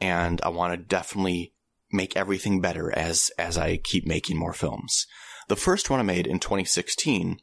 and 0.00 0.40
I 0.42 0.48
want 0.48 0.72
to 0.72 0.76
definitely 0.76 1.54
make 1.92 2.16
everything 2.16 2.60
better 2.60 2.90
as 2.96 3.30
as 3.38 3.56
I 3.56 3.76
keep 3.76 4.06
making 4.06 4.36
more 4.38 4.52
films. 4.52 5.06
The 5.48 5.56
first 5.56 5.88
one 5.90 6.00
I 6.00 6.02
made 6.02 6.26
in 6.26 6.38
2016 6.40 7.38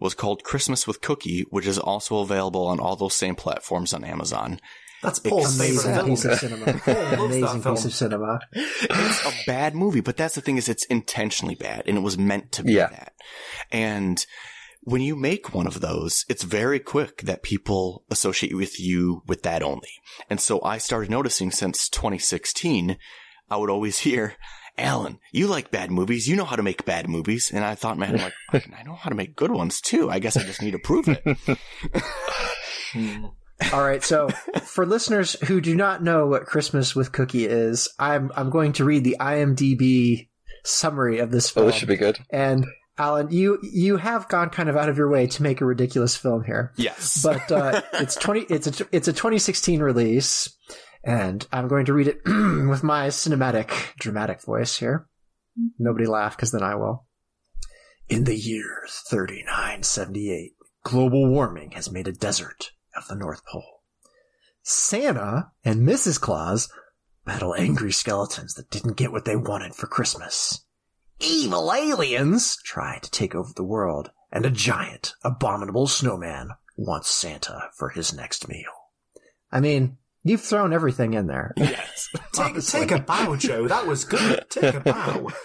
was 0.00 0.14
called 0.14 0.42
Christmas 0.44 0.86
with 0.86 1.00
Cookie, 1.00 1.44
which 1.50 1.66
is 1.66 1.78
also 1.78 2.18
available 2.18 2.66
on 2.66 2.80
all 2.80 2.96
those 2.96 3.14
same 3.14 3.34
platforms 3.34 3.92
on 3.92 4.04
Amazon. 4.04 4.58
That's 5.02 5.18
Paul's 5.18 5.56
Amazing 5.58 5.94
favorite 5.94 6.06
piece 6.06 6.24
of 6.24 6.38
cinema. 6.38 6.64
Amazing 7.24 7.62
piece 7.62 7.84
of 7.84 7.92
cinema. 7.94 8.40
it's 8.52 9.26
a 9.26 9.32
bad 9.46 9.74
movie, 9.74 10.00
but 10.00 10.16
that's 10.16 10.36
the 10.36 10.40
thing 10.40 10.56
is 10.58 10.68
it's 10.68 10.84
intentionally 10.86 11.56
bad 11.56 11.82
and 11.86 11.98
it 11.98 12.02
was 12.02 12.16
meant 12.16 12.52
to 12.52 12.62
be 12.62 12.74
Yeah. 12.74 12.88
that. 12.88 13.12
And 13.72 14.24
when 14.84 15.00
you 15.00 15.14
make 15.16 15.54
one 15.54 15.66
of 15.66 15.80
those, 15.80 16.24
it's 16.28 16.42
very 16.42 16.78
quick 16.80 17.22
that 17.22 17.42
people 17.42 18.04
associate 18.10 18.54
with 18.56 18.80
you 18.80 19.22
with 19.26 19.42
that 19.42 19.62
only. 19.62 19.90
And 20.28 20.40
so 20.40 20.60
I 20.62 20.78
started 20.78 21.10
noticing 21.10 21.50
since 21.50 21.88
2016, 21.88 22.96
I 23.50 23.56
would 23.56 23.70
always 23.70 23.98
hear, 24.06 24.34
Alan, 24.78 25.18
you 25.32 25.46
like 25.46 25.70
bad 25.70 25.90
movies. 25.90 26.26
You 26.28 26.34
know 26.36 26.44
how 26.44 26.56
to 26.56 26.62
make 26.62 26.84
bad 26.84 27.08
movies. 27.08 27.50
And 27.54 27.64
I 27.64 27.74
thought, 27.74 27.98
man, 27.98 28.18
I'm 28.18 28.32
like, 28.52 28.68
I 28.76 28.82
know 28.84 28.94
how 28.94 29.10
to 29.10 29.14
make 29.16 29.36
good 29.36 29.50
ones 29.52 29.80
too. 29.80 30.10
I 30.10 30.18
guess 30.18 30.36
I 30.36 30.42
just 30.42 30.62
need 30.62 30.72
to 30.72 30.78
prove 30.78 31.08
it. 31.08 31.22
Hmm. 32.92 33.24
All 33.72 33.82
right, 33.82 34.02
so 34.02 34.28
for 34.64 34.84
listeners 34.84 35.32
who 35.46 35.60
do 35.62 35.74
not 35.74 36.02
know 36.02 36.26
what 36.26 36.44
Christmas 36.44 36.94
with 36.94 37.12
Cookie 37.12 37.46
is, 37.46 37.88
I'm 37.98 38.30
I'm 38.36 38.50
going 38.50 38.72
to 38.74 38.84
read 38.84 39.02
the 39.04 39.16
IMDb 39.18 40.28
summary 40.64 41.18
of 41.20 41.30
this 41.30 41.50
Oh, 41.52 41.54
film. 41.54 41.66
this 41.68 41.76
should 41.76 41.88
be 41.88 41.96
good. 41.96 42.18
And 42.30 42.66
Alan, 42.98 43.30
you 43.30 43.58
you 43.62 43.96
have 43.96 44.28
gone 44.28 44.50
kind 44.50 44.68
of 44.68 44.76
out 44.76 44.88
of 44.88 44.98
your 44.98 45.10
way 45.10 45.26
to 45.26 45.42
make 45.42 45.60
a 45.60 45.64
ridiculous 45.64 46.14
film 46.14 46.44
here. 46.44 46.72
Yes. 46.76 47.22
But 47.24 47.50
uh, 47.50 47.82
it's 47.94 48.16
20 48.16 48.40
it's 48.42 48.80
a 48.80 48.86
it's 48.92 49.08
a 49.08 49.12
2016 49.12 49.80
release 49.80 50.54
and 51.02 51.46
I'm 51.52 51.68
going 51.68 51.86
to 51.86 51.92
read 51.92 52.08
it 52.08 52.20
with 52.26 52.82
my 52.82 53.08
cinematic 53.08 53.96
dramatic 53.96 54.42
voice 54.42 54.78
here. 54.78 55.08
Nobody 55.78 56.06
laugh 56.06 56.36
cuz 56.36 56.50
then 56.52 56.62
I 56.62 56.74
will. 56.74 57.06
In 58.08 58.24
the 58.24 58.36
year 58.36 58.86
3978, 59.08 60.52
global 60.82 61.28
warming 61.28 61.70
has 61.72 61.90
made 61.90 62.08
a 62.08 62.12
desert 62.12 62.72
of 62.94 63.08
the 63.08 63.14
North 63.14 63.42
Pole. 63.46 63.82
Santa 64.62 65.50
and 65.64 65.86
Mrs. 65.88 66.20
Claus 66.20 66.68
battle 67.24 67.54
angry 67.54 67.92
skeletons 67.92 68.54
that 68.54 68.70
didn't 68.70 68.96
get 68.96 69.12
what 69.12 69.24
they 69.24 69.36
wanted 69.36 69.74
for 69.74 69.86
Christmas. 69.86 70.64
Evil 71.24 71.72
aliens 71.72 72.56
try 72.64 72.98
to 72.98 73.10
take 73.10 73.32
over 73.32 73.52
the 73.54 73.62
world, 73.62 74.10
and 74.32 74.44
a 74.44 74.50
giant, 74.50 75.14
abominable 75.22 75.86
snowman 75.86 76.48
wants 76.76 77.10
Santa 77.10 77.70
for 77.76 77.90
his 77.90 78.12
next 78.12 78.48
meal. 78.48 78.72
I 79.52 79.60
mean, 79.60 79.98
you've 80.24 80.40
thrown 80.40 80.72
everything 80.72 81.14
in 81.14 81.26
there. 81.26 81.52
Yes. 81.56 82.08
take, 82.34 82.60
take 82.64 82.90
a 82.90 83.00
bow, 83.00 83.36
Joe. 83.36 83.68
That 83.68 83.86
was 83.86 84.04
good. 84.04 84.44
Take 84.50 84.74
a 84.74 84.80
bow. 84.80 85.30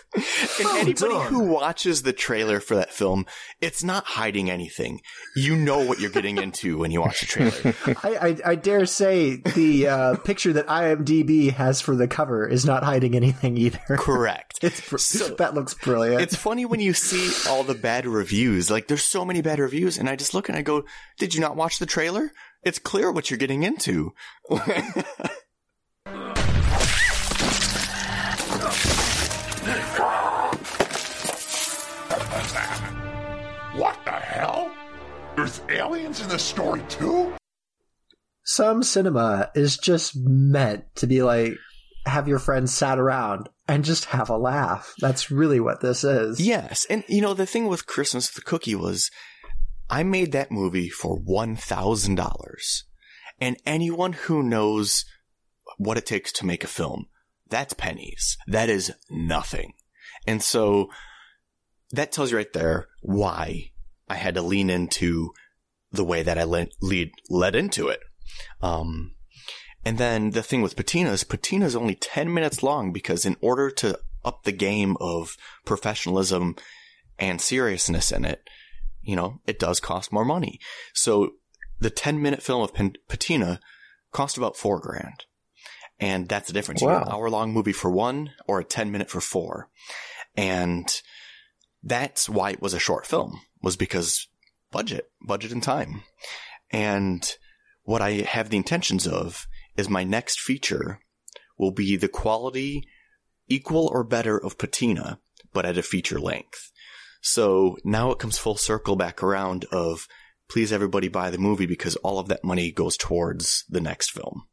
And 0.60 0.66
Well 0.66 0.76
anybody 0.78 1.14
done. 1.14 1.28
who 1.28 1.40
watches 1.44 2.02
the 2.02 2.14
trailer 2.14 2.60
for 2.60 2.76
that 2.76 2.92
film, 2.92 3.26
it's 3.62 3.84
not 3.84 4.06
hiding 4.06 4.50
anything. 4.50 5.02
You 5.36 5.56
know 5.56 5.86
what 5.86 6.00
you're 6.00 6.10
getting 6.10 6.40
into 6.40 6.80
when 6.80 6.90
you 6.90 7.02
watch 7.02 7.20
the 7.20 7.26
trailer. 7.28 7.76
I, 8.04 8.30
I, 8.30 8.38
I 8.52 8.56
dare 8.56 8.88
say 8.88 9.36
the 9.36 9.88
uh, 9.88 10.16
picture 10.18 10.54
that 10.54 10.66
IMDb 10.66 11.52
has 11.54 11.82
for 11.82 11.96
the 11.96 12.08
cover 12.08 12.48
is 12.48 12.66
not 12.66 12.84
hiding 12.84 13.16
anything 13.16 13.58
either. 13.58 13.80
Correct. 13.98 14.58
It's 14.64 14.82
br- 14.90 15.36
that 15.36 15.54
looks 15.54 15.76
brilliant. 15.76 16.22
It's 16.22 16.36
funny 16.36 16.66
when 16.66 16.80
you 16.80 16.94
see 16.94 17.32
all 17.48 17.64
the 17.64 17.76
bad 17.76 18.08
reviews. 18.08 18.72
Like, 18.72 18.88
there's 18.88 19.04
so 19.04 19.24
many 19.24 19.42
bad 19.42 19.60
reviews, 19.60 20.00
and 20.00 20.10
I 20.10 20.16
just 20.16 20.34
look 20.34 20.50
and 20.50 20.58
I 20.58 20.64
go, 20.64 20.84
"Did 21.20 21.36
you 21.36 21.42
not 21.42 21.56
watch 21.56 21.78
the 21.78 21.86
trailer? 21.86 22.32
It's 22.64 22.80
clear 22.80 23.12
what 23.12 23.30
you're 23.30 23.38
getting 23.38 23.64
into." 23.64 24.14
What 33.76 34.04
the 34.06 34.12
hell? 34.12 34.72
There's 35.36 35.62
aliens 35.70 36.20
in 36.20 36.30
the 36.30 36.40
story 36.40 36.82
too? 36.90 37.34
Some 38.44 38.82
cinema 38.82 39.52
is 39.54 39.78
just 39.78 40.16
meant 40.16 40.86
to 40.96 41.06
be 41.06 41.22
like 41.22 41.54
have 42.08 42.28
your 42.28 42.40
friends 42.40 42.74
sat 42.74 42.98
around 42.98 43.50
and 43.68 43.86
just 43.86 44.06
have 44.06 44.30
a 44.30 44.38
laugh. 44.38 44.94
That's 45.00 45.30
really 45.30 45.60
what 45.60 45.82
this 45.82 46.04
is. 46.04 46.40
Yes, 46.40 46.86
and 46.90 47.04
you 47.08 47.22
know 47.22 47.34
the 47.34 47.46
thing 47.46 47.68
with 47.68 47.86
Christmas 47.86 48.30
with 48.30 48.44
the 48.44 48.50
Cookie 48.50 48.76
was, 48.76 49.12
I 49.90 50.04
made 50.04 50.32
that 50.32 50.52
movie 50.52 50.90
for 50.90 51.18
one 51.18 51.56
thousand 51.56 52.16
dollars, 52.16 52.84
and 53.40 53.58
anyone 53.66 54.14
who 54.14 54.44
knows 54.44 55.06
what 55.78 55.98
it 55.98 56.06
takes 56.06 56.32
to 56.34 56.46
make 56.46 56.64
a 56.64 56.68
film, 56.68 57.08
that's 57.50 57.74
pennies. 57.74 58.38
That 58.48 58.70
is 58.70 58.92
nothing, 59.10 59.74
and 60.26 60.42
so 60.42 60.90
that 61.92 62.12
tells 62.12 62.32
you 62.32 62.38
right 62.38 62.52
there 62.54 62.88
why 63.02 63.72
I 64.10 64.16
had 64.16 64.36
to 64.36 64.42
lean 64.42 64.70
into 64.70 65.32
the 65.92 66.04
way 66.04 66.24
that 66.24 66.38
I 66.38 66.44
le- 66.44 66.68
lead 66.82 67.12
led 67.30 67.56
into 67.56 67.88
it. 67.88 68.02
Um, 68.62 69.14
and 69.86 69.98
then 69.98 70.32
the 70.32 70.44
thing 70.44 70.62
with 70.62 70.76
patina 70.76 71.12
is 71.12 71.24
patina 71.24 71.66
is 71.66 71.76
only 71.76 71.96
10 71.96 72.34
minutes 72.34 72.62
long 72.62 72.92
because 72.92 73.26
in 73.26 73.38
order 73.42 73.70
to 73.72 74.00
up 74.26 74.44
the 74.44 74.52
game 74.52 74.98
of 75.00 75.38
professionalism 75.66 76.56
and 77.18 77.40
seriousness 77.40 78.12
in 78.12 78.26
it, 78.26 78.48
you 79.08 79.16
know, 79.16 79.40
it 79.48 79.58
does 79.58 79.80
cost 79.80 80.12
more 80.12 80.26
money. 80.26 80.60
So 80.94 81.32
the 81.80 81.90
10 81.90 82.22
minute 82.22 82.44
film 82.44 82.62
of 82.62 82.74
Pen- 82.74 82.98
patina 83.08 83.62
cost 84.12 84.38
about 84.38 84.58
four 84.58 84.80
grand. 84.80 85.24
And 85.98 86.28
that's 86.28 86.48
the 86.48 86.54
difference. 86.54 86.82
You 86.82 86.90
get 86.90 87.08
an 87.08 87.14
hour 87.14 87.30
long 87.30 87.54
movie 87.54 87.72
for 87.72 87.90
one 87.90 88.32
or 88.48 88.60
a 88.60 88.66
10 88.66 88.92
minute 88.92 89.10
for 89.10 89.22
four. 89.22 89.70
And 90.36 90.86
that's 91.82 92.28
why 92.28 92.52
it 92.52 92.62
was 92.62 92.74
a 92.74 92.80
short 92.80 93.08
film 93.08 93.40
was 93.64 93.78
because 93.78 94.28
budget, 94.72 95.10
budget 95.26 95.54
and 95.54 95.64
time. 95.64 96.04
And 96.70 97.28
what 97.84 98.02
I 98.02 98.12
have 98.12 98.50
the 98.50 98.58
intentions 98.58 99.08
of 99.08 99.48
is 99.78 99.90
my 99.90 100.04
next 100.04 100.42
feature 100.42 101.00
will 101.58 101.72
be 101.72 101.96
the 101.96 102.10
quality 102.10 102.84
equal 103.48 103.88
or 103.88 104.04
better 104.04 104.38
of 104.38 104.58
patina, 104.58 105.20
but 105.54 105.66
at 105.66 105.78
a 105.78 105.82
feature 105.82 106.20
length. 106.20 106.72
So 107.28 107.76
now 107.84 108.12
it 108.12 108.20
comes 108.20 108.38
full 108.38 108.56
circle 108.56 108.96
back 108.96 109.22
around 109.22 109.66
of 109.66 110.08
please 110.50 110.72
everybody 110.72 111.10
buy 111.10 111.30
the 111.30 111.38
movie 111.38 111.66
because 111.66 111.98
all 111.98 112.20
of 112.20 112.30
that 112.30 112.46
money 112.46 112.72
goes 112.72 112.96
towards 112.96 113.66
the 113.68 113.82
next 113.82 114.12
film. 114.12 114.48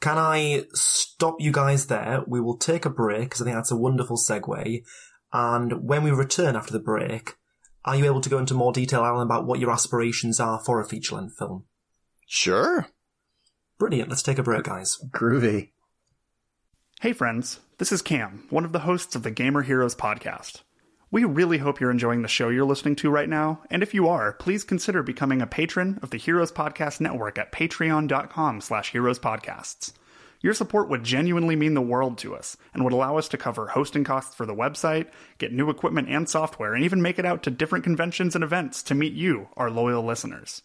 Can 0.00 0.18
I 0.18 0.66
stop 0.72 1.40
you 1.40 1.50
guys 1.50 1.88
there? 1.88 2.22
We 2.28 2.40
will 2.40 2.56
take 2.56 2.84
a 2.84 2.90
break 2.90 3.24
because 3.24 3.40
I 3.40 3.44
think 3.44 3.56
that's 3.56 3.72
a 3.72 3.76
wonderful 3.76 4.16
segue. 4.16 4.84
And 5.32 5.82
when 5.82 6.04
we 6.04 6.12
return 6.12 6.54
after 6.54 6.72
the 6.72 6.78
break, 6.78 7.34
are 7.84 7.96
you 7.96 8.04
able 8.04 8.20
to 8.20 8.30
go 8.30 8.38
into 8.38 8.54
more 8.54 8.72
detail, 8.72 9.04
Alan, 9.04 9.26
about 9.26 9.46
what 9.46 9.58
your 9.58 9.72
aspirations 9.72 10.38
are 10.38 10.62
for 10.64 10.80
a 10.80 10.86
feature 10.86 11.16
length 11.16 11.36
film? 11.36 11.64
Sure. 12.28 12.86
Brilliant. 13.80 14.10
Let's 14.10 14.22
take 14.22 14.38
a 14.38 14.44
break, 14.44 14.62
guys. 14.62 14.96
Groovy. 15.10 15.72
Hey, 17.00 17.12
friends, 17.12 17.58
this 17.78 17.90
is 17.90 18.00
Cam, 18.00 18.46
one 18.50 18.64
of 18.64 18.70
the 18.70 18.78
hosts 18.80 19.16
of 19.16 19.24
the 19.24 19.32
Gamer 19.32 19.62
Heroes 19.62 19.96
podcast. 19.96 20.62
We 21.14 21.22
really 21.22 21.58
hope 21.58 21.78
you're 21.78 21.92
enjoying 21.92 22.22
the 22.22 22.28
show 22.28 22.48
you're 22.48 22.64
listening 22.64 22.96
to 22.96 23.08
right 23.08 23.28
now, 23.28 23.60
and 23.70 23.84
if 23.84 23.94
you 23.94 24.08
are, 24.08 24.32
please 24.32 24.64
consider 24.64 25.00
becoming 25.00 25.40
a 25.40 25.46
patron 25.46 26.00
of 26.02 26.10
the 26.10 26.16
Heroes 26.16 26.50
Podcast 26.50 27.00
Network 27.00 27.38
at 27.38 27.52
patreon.com 27.52 28.60
slash 28.60 28.90
heroespodcasts. 28.90 29.92
Your 30.40 30.54
support 30.54 30.88
would 30.88 31.04
genuinely 31.04 31.54
mean 31.54 31.74
the 31.74 31.80
world 31.80 32.18
to 32.18 32.34
us 32.34 32.56
and 32.72 32.82
would 32.82 32.92
allow 32.92 33.16
us 33.16 33.28
to 33.28 33.38
cover 33.38 33.68
hosting 33.68 34.02
costs 34.02 34.34
for 34.34 34.44
the 34.44 34.56
website, 34.56 35.06
get 35.38 35.52
new 35.52 35.70
equipment 35.70 36.08
and 36.08 36.28
software, 36.28 36.74
and 36.74 36.82
even 36.82 37.00
make 37.00 37.20
it 37.20 37.24
out 37.24 37.44
to 37.44 37.50
different 37.52 37.84
conventions 37.84 38.34
and 38.34 38.42
events 38.42 38.82
to 38.82 38.96
meet 38.96 39.12
you, 39.12 39.46
our 39.56 39.70
loyal 39.70 40.04
listeners. 40.04 40.62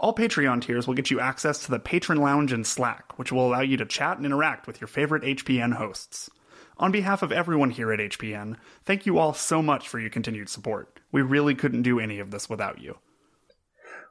All 0.00 0.12
Patreon 0.12 0.62
tiers 0.62 0.88
will 0.88 0.94
get 0.94 1.12
you 1.12 1.20
access 1.20 1.64
to 1.64 1.70
the 1.70 1.78
Patron 1.78 2.18
Lounge 2.18 2.52
in 2.52 2.64
Slack, 2.64 3.16
which 3.20 3.30
will 3.30 3.46
allow 3.46 3.60
you 3.60 3.76
to 3.76 3.86
chat 3.86 4.16
and 4.16 4.26
interact 4.26 4.66
with 4.66 4.80
your 4.80 4.88
favorite 4.88 5.22
HPN 5.22 5.74
hosts. 5.74 6.28
On 6.78 6.92
behalf 6.92 7.22
of 7.22 7.32
everyone 7.32 7.70
here 7.70 7.90
at 7.90 8.00
HPN, 8.00 8.56
thank 8.84 9.06
you 9.06 9.18
all 9.18 9.32
so 9.32 9.62
much 9.62 9.88
for 9.88 9.98
your 9.98 10.10
continued 10.10 10.50
support. 10.50 11.00
We 11.10 11.22
really 11.22 11.54
couldn't 11.54 11.82
do 11.82 11.98
any 11.98 12.18
of 12.18 12.30
this 12.30 12.50
without 12.50 12.82
you. 12.82 12.98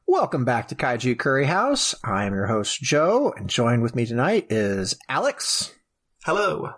Welcome 0.07 0.45
back 0.45 0.67
to 0.69 0.75
Kaiju 0.75 1.19
Curry 1.19 1.45
House. 1.45 1.93
I 2.03 2.25
am 2.25 2.33
your 2.33 2.47
host, 2.47 2.81
Joe, 2.81 3.33
and 3.37 3.49
joined 3.49 3.83
with 3.83 3.95
me 3.95 4.07
tonight 4.07 4.47
is 4.49 4.97
Alex. 5.07 5.75
Hello. 6.23 6.71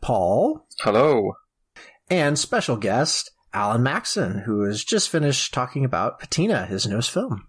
Paul. 0.00 0.66
Hello. 0.80 1.32
And 2.08 2.38
special 2.38 2.76
guest, 2.76 3.30
Alan 3.52 3.82
Maxson, 3.82 4.38
who 4.46 4.62
has 4.62 4.84
just 4.84 5.08
finished 5.08 5.52
talking 5.52 5.84
about 5.84 6.20
Patina, 6.20 6.66
his 6.66 6.86
newest 6.86 7.10
film. 7.10 7.48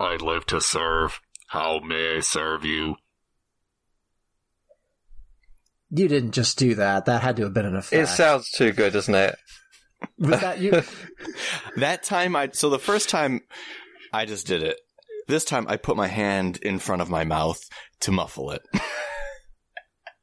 I 0.00 0.16
live 0.16 0.46
to 0.46 0.60
serve. 0.60 1.20
How 1.48 1.80
may 1.80 2.16
I 2.16 2.20
serve 2.20 2.64
you? 2.64 2.96
You 5.90 6.08
didn't 6.08 6.32
just 6.32 6.58
do 6.58 6.74
that. 6.74 7.06
That 7.06 7.22
had 7.22 7.36
to 7.36 7.44
have 7.44 7.54
been 7.54 7.66
an 7.66 7.76
effect. 7.76 8.02
It 8.02 8.06
sounds 8.08 8.50
too 8.50 8.72
good, 8.72 8.92
doesn't 8.92 9.14
it? 9.14 9.36
Was 10.18 10.40
that 10.40 10.60
you? 10.60 10.82
that 11.76 12.02
time 12.02 12.36
I 12.36 12.50
so 12.52 12.70
the 12.70 12.78
first 12.78 13.08
time 13.08 13.40
I 14.12 14.26
just 14.26 14.46
did 14.46 14.62
it. 14.62 14.78
This 15.26 15.44
time 15.44 15.66
I 15.68 15.76
put 15.76 15.96
my 15.96 16.06
hand 16.06 16.58
in 16.58 16.78
front 16.78 17.02
of 17.02 17.10
my 17.10 17.24
mouth 17.24 17.60
to 18.00 18.12
muffle 18.12 18.50
it. 18.50 18.62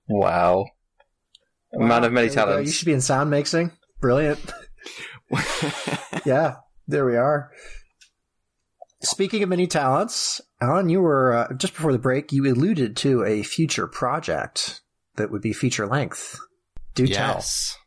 Wow. 0.08 0.65
A 1.73 1.80
man 1.80 2.04
of 2.04 2.13
many 2.13 2.28
There 2.28 2.45
we 2.45 2.51
talents. 2.51 2.67
You 2.67 2.73
should 2.73 2.86
be 2.86 2.93
in 2.93 3.01
sound 3.01 3.30
mixing. 3.30 3.71
Brilliant. 3.99 4.39
yeah, 6.25 6.58
there 6.88 7.06
we 7.06 7.17
are. 7.17 7.51
Speaking 9.01 9.43
of 9.43 9.49
many 9.49 9.67
talents, 9.67 10.41
Alan, 10.62 10.89
you 10.89 11.01
were 11.01 11.34
uh, 11.34 11.54
just 11.56 11.73
before 11.73 11.91
the 11.91 11.99
break. 11.99 12.32
You 12.32 12.45
alluded 12.45 12.95
to 12.97 13.23
a 13.23 13.43
future 13.43 13.88
project 13.88 14.82
that 15.17 15.32
would 15.32 15.41
be 15.41 15.54
feature 15.54 15.88
length. 15.88 16.39
Do 16.93 17.06
tell. 17.08 17.82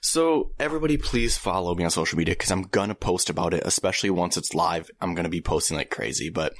So 0.00 0.52
everybody 0.60 0.98
please 0.98 1.38
follow 1.38 1.74
me 1.74 1.82
on 1.82 1.90
social 1.90 2.18
media 2.18 2.34
because 2.34 2.50
I'm 2.50 2.64
gonna 2.64 2.94
post 2.94 3.30
about 3.30 3.54
it, 3.54 3.62
especially 3.64 4.10
once 4.10 4.36
it's 4.36 4.54
live. 4.54 4.90
I'm 5.00 5.14
gonna 5.14 5.30
be 5.30 5.40
posting 5.40 5.76
like 5.76 5.90
crazy. 5.90 6.28
But 6.28 6.54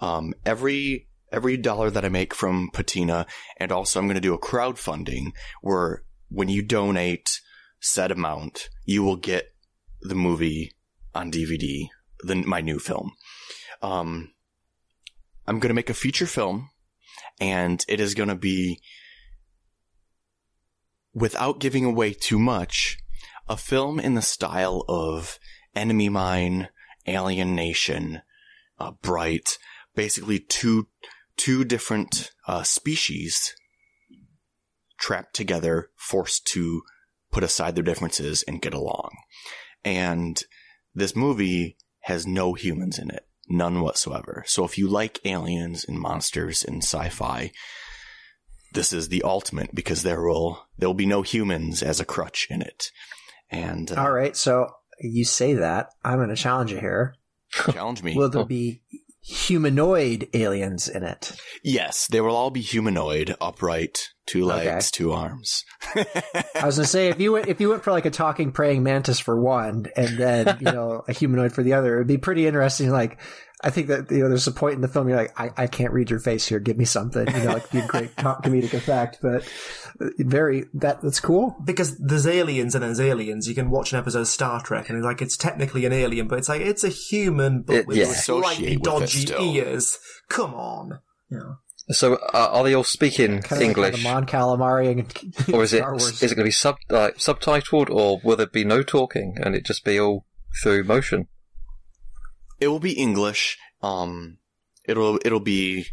um, 0.00 0.34
every 0.46 1.08
every 1.32 1.56
dollar 1.56 1.90
that 1.90 2.04
I 2.04 2.08
make 2.08 2.32
from 2.32 2.70
Patina, 2.72 3.26
and 3.56 3.72
also 3.72 3.98
I'm 3.98 4.06
gonna 4.06 4.20
do 4.20 4.34
a 4.34 4.38
crowdfunding 4.38 5.32
where 5.62 6.04
when 6.28 6.48
you 6.48 6.62
donate 6.62 7.40
said 7.80 8.12
amount, 8.12 8.68
you 8.84 9.02
will 9.02 9.16
get 9.16 9.52
the 10.02 10.14
movie 10.14 10.72
on 11.12 11.32
DVD, 11.32 11.88
the 12.22 12.36
my 12.36 12.60
new 12.60 12.78
film. 12.78 13.12
Um, 13.82 14.32
I'm 15.46 15.58
gonna 15.58 15.74
make 15.74 15.90
a 15.90 15.94
feature 15.94 16.26
film, 16.26 16.70
and 17.40 17.84
it 17.88 17.98
is 17.98 18.14
gonna 18.14 18.36
be 18.36 18.80
without 21.14 21.60
giving 21.60 21.84
away 21.84 22.12
too 22.12 22.38
much, 22.38 22.98
a 23.48 23.56
film 23.56 23.98
in 23.98 24.14
the 24.14 24.22
style 24.22 24.84
of 24.88 25.38
Enemy 25.74 26.08
Mine, 26.08 26.68
Alien 27.06 27.54
Nation, 27.54 28.22
uh, 28.78 28.92
Bright, 29.02 29.58
basically 29.94 30.38
two 30.38 30.88
two 31.36 31.64
different 31.64 32.32
uh, 32.46 32.62
species 32.62 33.54
trapped 34.98 35.34
together, 35.34 35.88
forced 35.96 36.46
to 36.46 36.82
put 37.32 37.42
aside 37.42 37.74
their 37.74 37.84
differences 37.84 38.42
and 38.42 38.60
get 38.60 38.74
along. 38.74 39.10
And 39.82 40.40
this 40.94 41.16
movie 41.16 41.78
has 42.00 42.26
no 42.26 42.52
humans 42.52 42.98
in 42.98 43.10
it, 43.10 43.26
none 43.48 43.80
whatsoever. 43.80 44.44
So 44.46 44.64
if 44.64 44.76
you 44.76 44.88
like 44.88 45.24
aliens 45.24 45.84
and 45.84 45.98
monsters 45.98 46.62
and 46.62 46.82
sci-fi, 46.82 47.52
this 48.72 48.92
is 48.92 49.08
the 49.08 49.22
ultimate 49.22 49.74
because 49.74 50.02
there 50.02 50.22
will 50.22 50.66
there 50.78 50.88
will 50.88 50.94
be 50.94 51.06
no 51.06 51.22
humans 51.22 51.82
as 51.82 52.00
a 52.00 52.04
crutch 52.04 52.46
in 52.50 52.62
it. 52.62 52.90
And 53.50 53.90
uh, 53.90 53.96
All 54.02 54.12
right, 54.12 54.36
so 54.36 54.70
you 55.00 55.24
say 55.24 55.54
that. 55.54 55.90
I'm 56.04 56.18
going 56.18 56.28
to 56.28 56.36
challenge 56.36 56.72
you 56.72 56.78
here. 56.78 57.14
challenge 57.52 58.02
me. 58.02 58.14
Will 58.14 58.28
there 58.28 58.44
be 58.44 58.82
humanoid 59.22 60.28
aliens 60.34 60.88
in 60.88 61.02
it? 61.02 61.32
Yes, 61.62 62.06
they 62.06 62.20
will 62.20 62.36
all 62.36 62.50
be 62.50 62.60
humanoid, 62.60 63.34
upright, 63.40 64.10
two 64.30 64.50
Okay. 64.50 64.66
legs, 64.70 64.90
two 64.90 65.12
arms. 65.12 65.64
I 65.94 66.64
was 66.66 66.76
going 66.76 66.84
to 66.84 66.86
say 66.86 67.08
if 67.08 67.18
you 67.20 67.32
went 67.32 67.48
if 67.48 67.60
you 67.60 67.68
went 67.70 67.82
for 67.84 67.90
like 67.92 68.06
a 68.06 68.10
talking 68.10 68.52
praying 68.52 68.82
mantis 68.82 69.18
for 69.18 69.40
one, 69.40 69.86
and 69.96 70.18
then 70.18 70.56
you 70.60 70.70
know 70.72 71.02
a 71.08 71.12
humanoid 71.12 71.52
for 71.52 71.62
the 71.62 71.72
other, 71.74 71.96
it'd 71.96 72.06
be 72.06 72.18
pretty 72.18 72.46
interesting. 72.46 72.90
Like 72.90 73.18
I 73.62 73.70
think 73.70 73.88
that 73.88 74.10
you 74.10 74.18
know 74.18 74.28
there's 74.28 74.46
a 74.46 74.52
point 74.52 74.74
in 74.76 74.80
the 74.80 74.88
film 74.88 75.08
you're 75.08 75.16
like 75.18 75.38
I, 75.40 75.50
I 75.56 75.66
can't 75.66 75.92
read 75.92 76.10
your 76.10 76.20
face 76.20 76.46
here. 76.46 76.60
Give 76.60 76.78
me 76.78 76.84
something. 76.84 77.26
You 77.26 77.44
know, 77.44 77.52
like 77.54 77.70
be 77.70 77.78
a 77.80 77.86
great 77.86 78.16
co- 78.16 78.36
comedic 78.42 78.72
effect, 78.74 79.18
but 79.20 79.42
uh, 80.00 80.10
very 80.18 80.66
that 80.74 81.02
that's 81.02 81.20
cool. 81.20 81.56
Because 81.64 81.96
there's 81.98 82.26
aliens 82.26 82.74
and 82.74 82.84
there's 82.84 83.00
aliens. 83.00 83.48
You 83.48 83.54
can 83.54 83.70
watch 83.70 83.92
an 83.92 83.98
episode 83.98 84.20
of 84.20 84.28
Star 84.28 84.62
Trek 84.62 84.88
and 84.88 84.96
it's 84.98 85.04
like 85.04 85.20
it's 85.22 85.36
technically 85.36 85.84
an 85.86 85.92
alien, 85.92 86.28
but 86.28 86.38
it's 86.38 86.48
like 86.48 86.60
it's 86.62 86.84
a 86.84 86.88
human, 86.88 87.62
but 87.62 87.76
It- 87.76 87.86
with 87.86 87.96
yeah. 87.98 88.04
slightly 88.06 88.76
Associate 88.76 88.78
with 88.78 88.84
dodgy 88.84 89.20
still. 89.26 89.42
ears. 89.56 89.98
Come 90.28 90.54
on. 90.54 91.00
Yeah. 91.30 91.54
So 91.92 92.14
uh, 92.14 92.50
are 92.52 92.64
they 92.64 92.74
all 92.74 92.84
speaking 92.84 93.40
Kind 93.42 93.62
of 93.62 93.68
English, 93.68 93.92
like 93.92 94.02
how 94.02 94.20
the 94.20 94.22
Mon 94.22 94.26
Calamari 94.26 94.90
and 94.90 95.54
or 95.54 95.64
is 95.64 95.72
it 95.72 95.82
Wars. 95.82 96.22
is 96.22 96.32
it 96.32 96.36
going 96.36 96.44
to 96.44 96.48
be 96.48 96.50
sub 96.50 96.76
like 96.88 97.16
subtitled, 97.16 97.90
or 97.90 98.20
will 98.22 98.36
there 98.36 98.46
be 98.46 98.64
no 98.64 98.82
talking 98.82 99.36
and 99.42 99.54
it 99.54 99.64
just 99.64 99.84
be 99.84 99.98
all 99.98 100.26
through 100.62 100.84
motion? 100.84 101.28
It 102.60 102.68
will 102.68 102.80
be 102.80 102.92
English. 102.92 103.58
Um, 103.82 104.38
it'll 104.84 105.18
it'll 105.24 105.40
be 105.40 105.86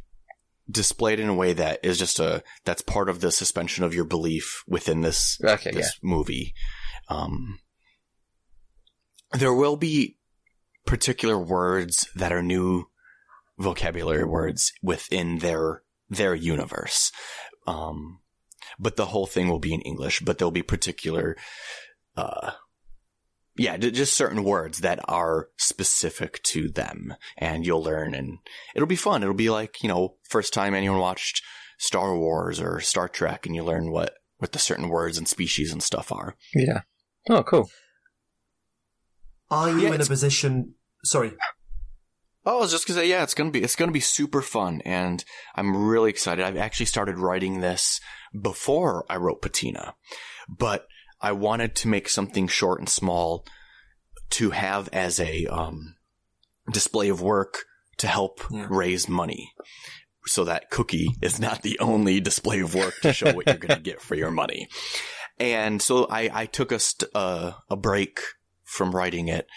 displayed 0.69 1.19
in 1.19 1.29
a 1.29 1.33
way 1.33 1.53
that 1.53 1.79
is 1.83 1.97
just 1.97 2.19
a 2.19 2.43
that's 2.65 2.81
part 2.81 3.10
of 3.10 3.21
the 3.21 3.31
suspension 3.31 3.83
of 3.83 3.93
your 3.93 4.05
belief 4.05 4.63
within 4.67 5.01
this 5.01 5.39
Okay, 5.43 5.71
this 5.71 5.97
movie. 6.03 6.53
Um, 7.10 7.60
there 9.31 9.53
will 9.53 9.77
be 9.77 10.17
particular 10.86 11.38
words 11.38 12.07
that 12.15 12.31
are 12.31 12.43
new 12.43 12.89
vocabulary 13.57 14.25
words 14.25 14.73
within 14.81 15.39
their 15.39 15.81
their 16.10 16.36
universe. 16.36 17.12
Um, 17.65 18.20
but 18.80 18.96
the 18.96 19.08
whole 19.08 19.26
thing 19.26 19.50
will 19.50 19.60
be 19.60 19.74
in 19.74 19.82
English, 19.82 20.22
but 20.22 20.38
there'll 20.38 20.52
be 20.52 20.63
particular, 20.63 21.36
uh, 22.15 22.52
yeah, 23.56 23.78
just 23.78 24.15
certain 24.15 24.43
words 24.43 24.80
that 24.80 25.00
are 25.08 25.50
specific 25.58 26.41
to 26.43 26.70
them 26.70 27.15
and 27.38 27.65
you'll 27.65 27.84
learn 27.84 28.13
and 28.13 28.38
it'll 28.76 28.88
be 28.88 28.96
fun. 28.96 29.24
It'll 29.24 29.34
be 29.34 29.50
like, 29.50 29.82
you 29.82 29.89
know, 29.89 30.15
first 30.24 30.54
time 30.54 30.76
anyone 30.76 31.00
watched 31.00 31.41
Star 31.80 32.15
Wars 32.15 32.60
or 32.60 32.80
Star 32.80 33.10
Trek 33.10 33.46
and 33.46 33.56
you 33.56 33.63
learn 33.63 33.91
what, 33.91 34.13
what 34.38 34.52
the 34.52 34.60
certain 34.60 34.89
words 34.89 35.17
and 35.17 35.28
species 35.28 35.72
and 35.72 35.82
stuff 35.82 36.12
are. 36.12 36.36
Yeah. 36.54 36.82
Oh, 37.30 37.43
cool. 37.43 37.70
Are 39.50 39.72
you 39.72 39.91
in 39.91 40.02
a 40.02 40.06
position? 40.06 40.76
Sorry. 41.04 41.32
Oh, 42.47 42.60
I 42.60 42.62
was 42.62 42.71
just 42.71 42.88
gonna 42.88 43.01
say, 43.01 43.10
yeah, 43.10 43.23
it's 43.23 43.33
gonna 43.33 43.51
be 43.51 43.62
it's 43.62 43.75
gonna 43.75 43.91
be 43.91 43.99
super 43.99 44.41
fun, 44.41 44.81
and 44.86 45.21
I'm 45.55 45.75
really 45.75 46.10
excited. 46.10 46.45
I've 46.45 46.55
actually 46.55 46.86
started 46.86 47.17
writing 47.17 47.60
this 47.60 47.99
before 48.41 49.05
I 49.10 49.17
wrote 49.17 49.41
Patina, 49.41 49.95
but 50.47 50.88
I 51.19 51.33
wanted 51.33 51.75
to 51.75 51.89
make 51.89 52.07
something 52.07 52.47
short 52.47 52.79
and 52.79 52.88
small 52.88 53.45
to 54.29 54.51
have 54.51 54.88
as 54.93 55.19
a 55.19 55.45
um, 55.47 55.95
display 56.71 57.10
of 57.10 57.21
work 57.21 57.65
to 57.97 58.07
help 58.07 58.49
raise 58.49 59.10
money, 59.10 59.51
so 60.25 60.45
that 60.45 60.69
Cookie 60.69 61.10
is 61.21 61.41
not 61.41 61.63
the 61.63 61.77
only 61.79 62.21
display 62.21 62.62
of 62.62 62.73
work 62.73 62.93
to 63.01 63.12
show 63.12 63.33
what 63.33 63.47
you're 63.47 63.57
gonna 63.57 63.81
get 63.81 64.01
for 64.01 64.15
your 64.15 64.31
money. 64.31 64.69
And 65.38 65.81
so 65.81 66.05
I, 66.05 66.29
I 66.33 66.45
took 66.45 66.71
a, 66.71 66.79
st- 66.79 67.12
uh, 67.13 67.51
a 67.69 67.75
break 67.75 68.21
from 68.63 68.91
writing 68.91 69.27
it 69.27 69.47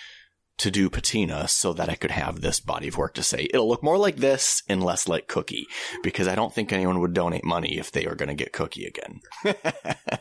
to 0.61 0.71
do 0.71 0.91
patina 0.91 1.49
so 1.49 1.73
that 1.73 1.89
I 1.89 1.95
could 1.95 2.11
have 2.11 2.43
this 2.43 2.61
body 2.61 2.89
of 2.89 2.99
work 2.99 3.15
to 3.15 3.23
say 3.23 3.49
it'll 3.53 3.69
look 3.69 3.83
more 3.83 3.97
like 3.97 4.17
this 4.17 4.63
and 4.69 4.85
less 4.85 5.09
like 5.09 5.27
Cookie 5.27 5.67
because 6.03 6.29
I 6.29 6.35
don't 6.35 6.53
think 6.53 6.71
anyone 6.71 7.01
would 7.01 7.15
donate 7.15 7.45
money 7.45 7.79
if 7.79 7.91
they 7.91 8.07
were 8.07 8.15
going 8.15 8.29
to 8.29 8.35
get 8.35 8.53
Cookie 8.53 8.87
again. 8.87 9.21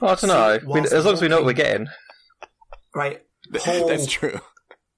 Oh, 0.02 0.08
I 0.08 0.16
don't 0.16 0.28
know. 0.28 0.74
I 0.74 0.76
mean, 0.76 0.86
as 0.86 1.04
long 1.04 1.16
as 1.16 1.22
we 1.22 1.28
know 1.28 1.38
what 1.38 1.46
we're 1.46 1.54
getting. 1.54 1.88
Right. 2.96 3.22
Paul, 3.54 3.90
That's 3.90 4.06
true. 4.06 4.40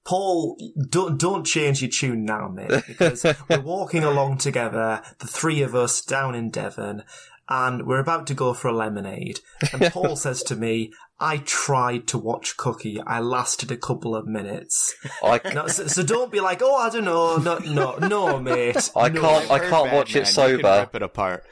Paul, 0.04 0.56
don't 0.88 1.18
don't 1.18 1.44
change 1.44 1.80
your 1.80 1.90
tune 1.90 2.24
now, 2.24 2.48
mate, 2.48 2.70
because 2.86 3.24
we're 3.48 3.60
walking 3.60 4.04
along 4.04 4.38
together, 4.38 5.02
the 5.18 5.26
three 5.26 5.62
of 5.62 5.74
us 5.74 6.00
down 6.02 6.36
in 6.36 6.50
Devon, 6.50 7.02
and 7.48 7.86
we're 7.86 7.98
about 8.00 8.26
to 8.28 8.34
go 8.34 8.54
for 8.54 8.68
a 8.68 8.76
lemonade. 8.76 9.40
And 9.72 9.82
Paul 9.92 10.16
says 10.16 10.42
to 10.44 10.56
me, 10.56 10.92
"I 11.20 11.38
tried 11.38 12.06
to 12.08 12.18
watch 12.18 12.56
Cookie. 12.56 13.00
I 13.00 13.20
lasted 13.20 13.70
a 13.70 13.76
couple 13.76 14.14
of 14.14 14.26
minutes." 14.26 14.94
I, 15.22 15.40
No, 15.52 15.66
so, 15.66 15.86
so 15.86 16.02
don't 16.02 16.32
be 16.32 16.40
like, 16.40 16.60
"Oh, 16.62 16.76
I 16.76 16.90
don't 16.90 17.04
know, 17.04 17.36
no, 17.36 17.58
no, 17.58 17.96
no, 17.96 18.38
mate." 18.40 18.90
I 18.96 19.08
no. 19.08 19.20
can't. 19.20 19.50
I 19.50 19.58
can't 19.58 19.92
watch 19.92 20.14
it 20.16 20.26
sober. 20.26 20.80
Rip 20.80 20.94
it 20.94 21.02
apart. 21.02 21.44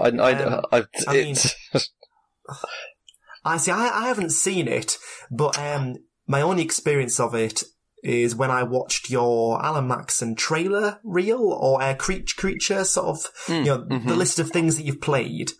I, 0.00 0.08
I, 0.08 0.32
Um, 0.34 0.64
I, 0.72 0.84
I 1.08 1.12
mean- 1.12 1.36
I 3.44 3.56
see. 3.56 3.70
I, 3.72 3.88
I 4.04 4.08
haven't 4.08 4.30
seen 4.30 4.68
it, 4.68 4.98
but 5.30 5.58
um, 5.58 5.96
my 6.26 6.40
only 6.40 6.62
experience 6.62 7.18
of 7.18 7.34
it 7.34 7.62
is 8.02 8.34
when 8.34 8.50
I 8.50 8.62
watched 8.64 9.10
your 9.10 9.64
Alan 9.64 9.86
Maxson 9.88 10.34
trailer 10.34 10.98
reel 11.04 11.40
or 11.52 11.82
Air 11.82 11.94
creature, 11.94 12.34
creature 12.36 12.84
sort 12.84 13.06
of, 13.06 13.26
you 13.48 13.64
know, 13.64 13.84
the 13.84 14.16
list 14.16 14.38
of 14.38 14.50
things 14.50 14.76
that 14.76 14.82
you've 14.84 15.00
played. 15.00 15.52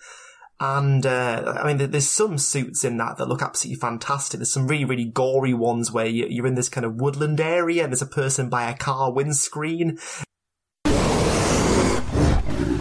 And 0.61 1.05
uh, 1.07 1.55
I 1.61 1.67
mean, 1.73 1.91
there's 1.91 2.09
some 2.09 2.39
suits 2.39 2.85
in 2.85 2.97
that 2.99 3.17
that 3.17 3.27
look 3.29 3.43
absolutely 3.43 3.81
fantastic. 3.81 4.39
There's 4.39 4.53
some 4.53 4.69
really, 4.69 4.85
really 4.85 5.05
gory 5.07 5.55
ones 5.55 5.91
where 5.91 6.07
you- 6.07 6.27
you're 6.29 6.47
in 6.47 6.55
this 6.55 6.69
kind 6.69 6.85
of 6.85 7.01
woodland 7.01 7.41
area 7.41 7.83
and 7.83 7.93
there's 7.93 8.03
a 8.03 8.07
person 8.07 8.49
by 8.49 8.71
a 8.71 8.77
car 8.77 9.13
windscreen. 9.13 9.99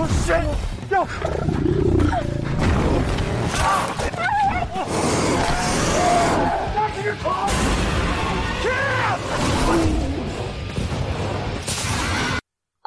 Oh 0.04 0.08
shit! 0.26 0.46
No! 0.92 1.08
Back 6.76 6.98
in 6.98 7.04
your 7.06 7.16
car! 7.16 7.51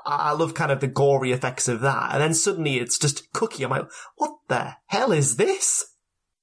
I 0.05 0.31
I 0.31 0.33
love 0.33 0.55
kind 0.55 0.73
of 0.73 0.81
the 0.81 0.87
gory 0.87 1.33
effects 1.33 1.69
of 1.69 1.81
that. 1.81 2.13
And 2.13 2.21
then 2.21 2.35
suddenly 2.35 2.79
it's 2.79 2.99
just 2.99 3.33
Cookie. 3.33 3.65
I'm 3.65 3.71
like, 3.71 3.89
what 4.17 4.37
the 4.49 4.77
hell 4.87 5.13
is 5.13 5.37
this? 5.37 5.85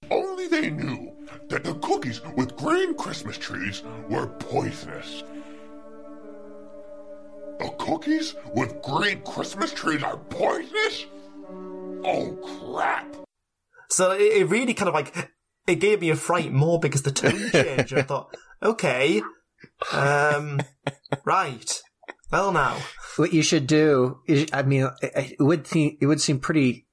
Only 0.10 0.48
they 0.48 0.70
knew 0.70 1.16
that 1.50 1.64
the 1.64 1.76
cookies 1.76 2.22
with 2.36 2.56
green 2.58 2.96
Christmas 2.96 3.38
trees 3.38 3.84
were 4.10 4.28
poisonous. 4.28 5.24
The 7.60 7.70
cookies 7.78 8.36
with 8.54 8.82
green 8.82 9.22
Christmas 9.22 9.72
trees 9.72 10.04
are 10.04 10.18
poisonous? 10.18 11.06
Oh 12.04 12.38
crap! 12.74 13.16
So 13.90 14.12
it, 14.12 14.42
it 14.42 14.50
really 14.50 14.74
kind 14.74 14.90
of 14.90 14.96
like 14.96 15.32
it 15.68 15.76
gave 15.76 16.02
me 16.02 16.10
a 16.10 16.16
fright 16.16 16.52
more 16.52 16.80
because 16.80 17.04
the 17.04 17.12
tone 17.12 17.50
changed. 17.52 17.94
I 17.94 18.02
thought, 18.02 18.36
okay, 18.64 19.22
um, 19.94 20.60
right. 21.24 21.82
Well, 22.32 22.52
now 22.52 22.78
what 23.18 23.34
you 23.34 23.42
should 23.42 23.68
do 23.68 24.20
is, 24.28 24.48
I 24.54 24.64
mean, 24.64 24.90
it 25.02 25.36
it 25.40 25.44
would 25.44 25.68
seem, 25.68 25.98
it 26.00 26.06
would 26.06 26.22
seem 26.22 26.40
pretty, 26.40 26.86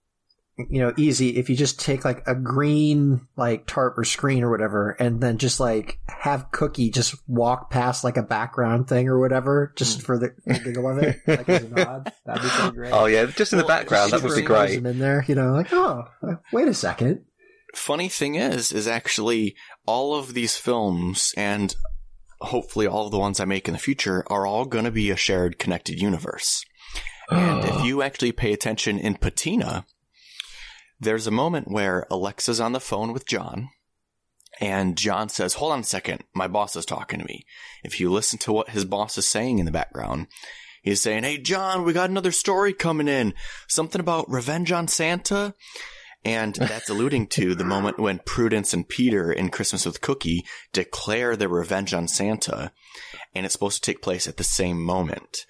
you 0.56 0.80
know, 0.80 0.92
easy 0.96 1.36
if 1.36 1.48
you 1.48 1.56
just 1.56 1.80
take 1.80 2.04
like 2.04 2.26
a 2.26 2.34
green, 2.34 3.26
like 3.36 3.66
tarp 3.66 3.96
or 3.96 4.04
screen 4.04 4.42
or 4.42 4.50
whatever, 4.50 4.90
and 4.90 5.20
then 5.20 5.38
just 5.38 5.60
like 5.60 6.00
have 6.08 6.50
Cookie 6.50 6.90
just 6.90 7.14
walk 7.28 7.70
past 7.70 8.02
like 8.02 8.16
a 8.16 8.22
background 8.22 8.88
thing 8.88 9.08
or 9.08 9.20
whatever, 9.20 9.72
just 9.76 10.00
hmm. 10.00 10.04
for 10.04 10.18
the, 10.18 10.34
the 10.44 10.58
giggle 10.58 10.90
of 10.90 10.98
it, 10.98 11.20
like 11.26 11.48
as 11.48 11.64
a 11.64 11.68
nod. 11.68 12.12
That'd 12.26 12.42
be 12.42 12.48
pretty 12.48 12.76
great. 12.76 12.92
oh 12.92 13.06
yeah, 13.06 13.26
just 13.26 13.52
in 13.52 13.58
the 13.58 13.64
background. 13.64 14.12
That 14.12 14.22
would 14.22 14.34
be 14.34 14.42
great. 14.42 14.70
him 14.78 14.86
in 14.86 14.98
there, 14.98 15.24
you 15.28 15.34
know, 15.34 15.52
like, 15.52 15.72
oh, 15.72 16.08
uh, 16.22 16.34
wait 16.52 16.68
a 16.68 16.74
second. 16.74 17.24
Funny 17.74 18.08
thing 18.08 18.34
is, 18.34 18.72
is 18.72 18.88
actually 18.88 19.54
all 19.86 20.14
of 20.14 20.34
these 20.34 20.56
films 20.56 21.34
and 21.36 21.76
hopefully 22.40 22.86
all 22.86 23.06
of 23.06 23.12
the 23.12 23.18
ones 23.18 23.40
I 23.40 23.44
make 23.44 23.68
in 23.68 23.74
the 23.74 23.80
future 23.80 24.24
are 24.28 24.46
all 24.46 24.64
going 24.64 24.84
to 24.84 24.90
be 24.90 25.10
a 25.10 25.16
shared 25.16 25.58
connected 25.58 26.00
universe. 26.00 26.64
And 27.30 27.64
if 27.64 27.74
ah. 27.74 27.84
you 27.84 28.02
actually 28.02 28.32
pay 28.32 28.52
attention 28.52 28.98
in 28.98 29.16
Patina, 29.16 29.84
there's 30.98 31.26
a 31.26 31.32
moment 31.32 31.70
where 31.70 32.06
Alexa's 32.10 32.60
on 32.60 32.72
the 32.72 32.80
phone 32.80 33.12
with 33.12 33.26
John 33.26 33.68
and 34.60 34.96
John 34.96 35.28
says, 35.28 35.54
hold 35.54 35.72
on 35.72 35.80
a 35.80 35.84
second. 35.84 36.24
My 36.34 36.48
boss 36.48 36.74
is 36.74 36.86
talking 36.86 37.20
to 37.20 37.26
me. 37.26 37.44
If 37.84 38.00
you 38.00 38.10
listen 38.10 38.38
to 38.40 38.52
what 38.52 38.70
his 38.70 38.84
boss 38.84 39.16
is 39.18 39.28
saying 39.28 39.58
in 39.58 39.66
the 39.66 39.72
background, 39.72 40.26
he's 40.82 41.00
saying, 41.00 41.24
Hey, 41.24 41.38
John, 41.38 41.84
we 41.84 41.92
got 41.92 42.10
another 42.10 42.32
story 42.32 42.72
coming 42.72 43.08
in. 43.08 43.34
Something 43.68 44.00
about 44.00 44.30
revenge 44.30 44.72
on 44.72 44.88
Santa. 44.88 45.54
And 46.28 46.54
that's 46.56 46.90
alluding 46.90 47.28
to 47.28 47.54
the 47.54 47.64
moment 47.64 47.98
when 47.98 48.18
Prudence 48.20 48.74
and 48.74 48.88
Peter 48.88 49.32
in 49.32 49.48
Christmas 49.48 49.86
with 49.86 50.00
Cookie 50.00 50.44
declare 50.72 51.36
their 51.36 51.48
revenge 51.48 51.94
on 51.94 52.06
Santa. 52.08 52.72
And 53.34 53.46
it's 53.46 53.52
supposed 53.54 53.82
to 53.82 53.90
take 53.92 54.02
place 54.02 54.26
at 54.28 54.36
the 54.36 54.44
same 54.44 54.82
moment. 54.82 55.46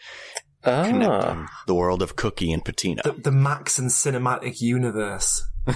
Ah. 0.64 0.84
Connecting 0.84 1.48
the 1.66 1.74
world 1.74 2.02
of 2.02 2.16
Cookie 2.16 2.52
and 2.52 2.64
Patina. 2.64 3.02
The, 3.04 3.12
the 3.12 3.30
Maxson 3.32 3.86
cinematic 3.88 4.60
universe. 4.60 5.42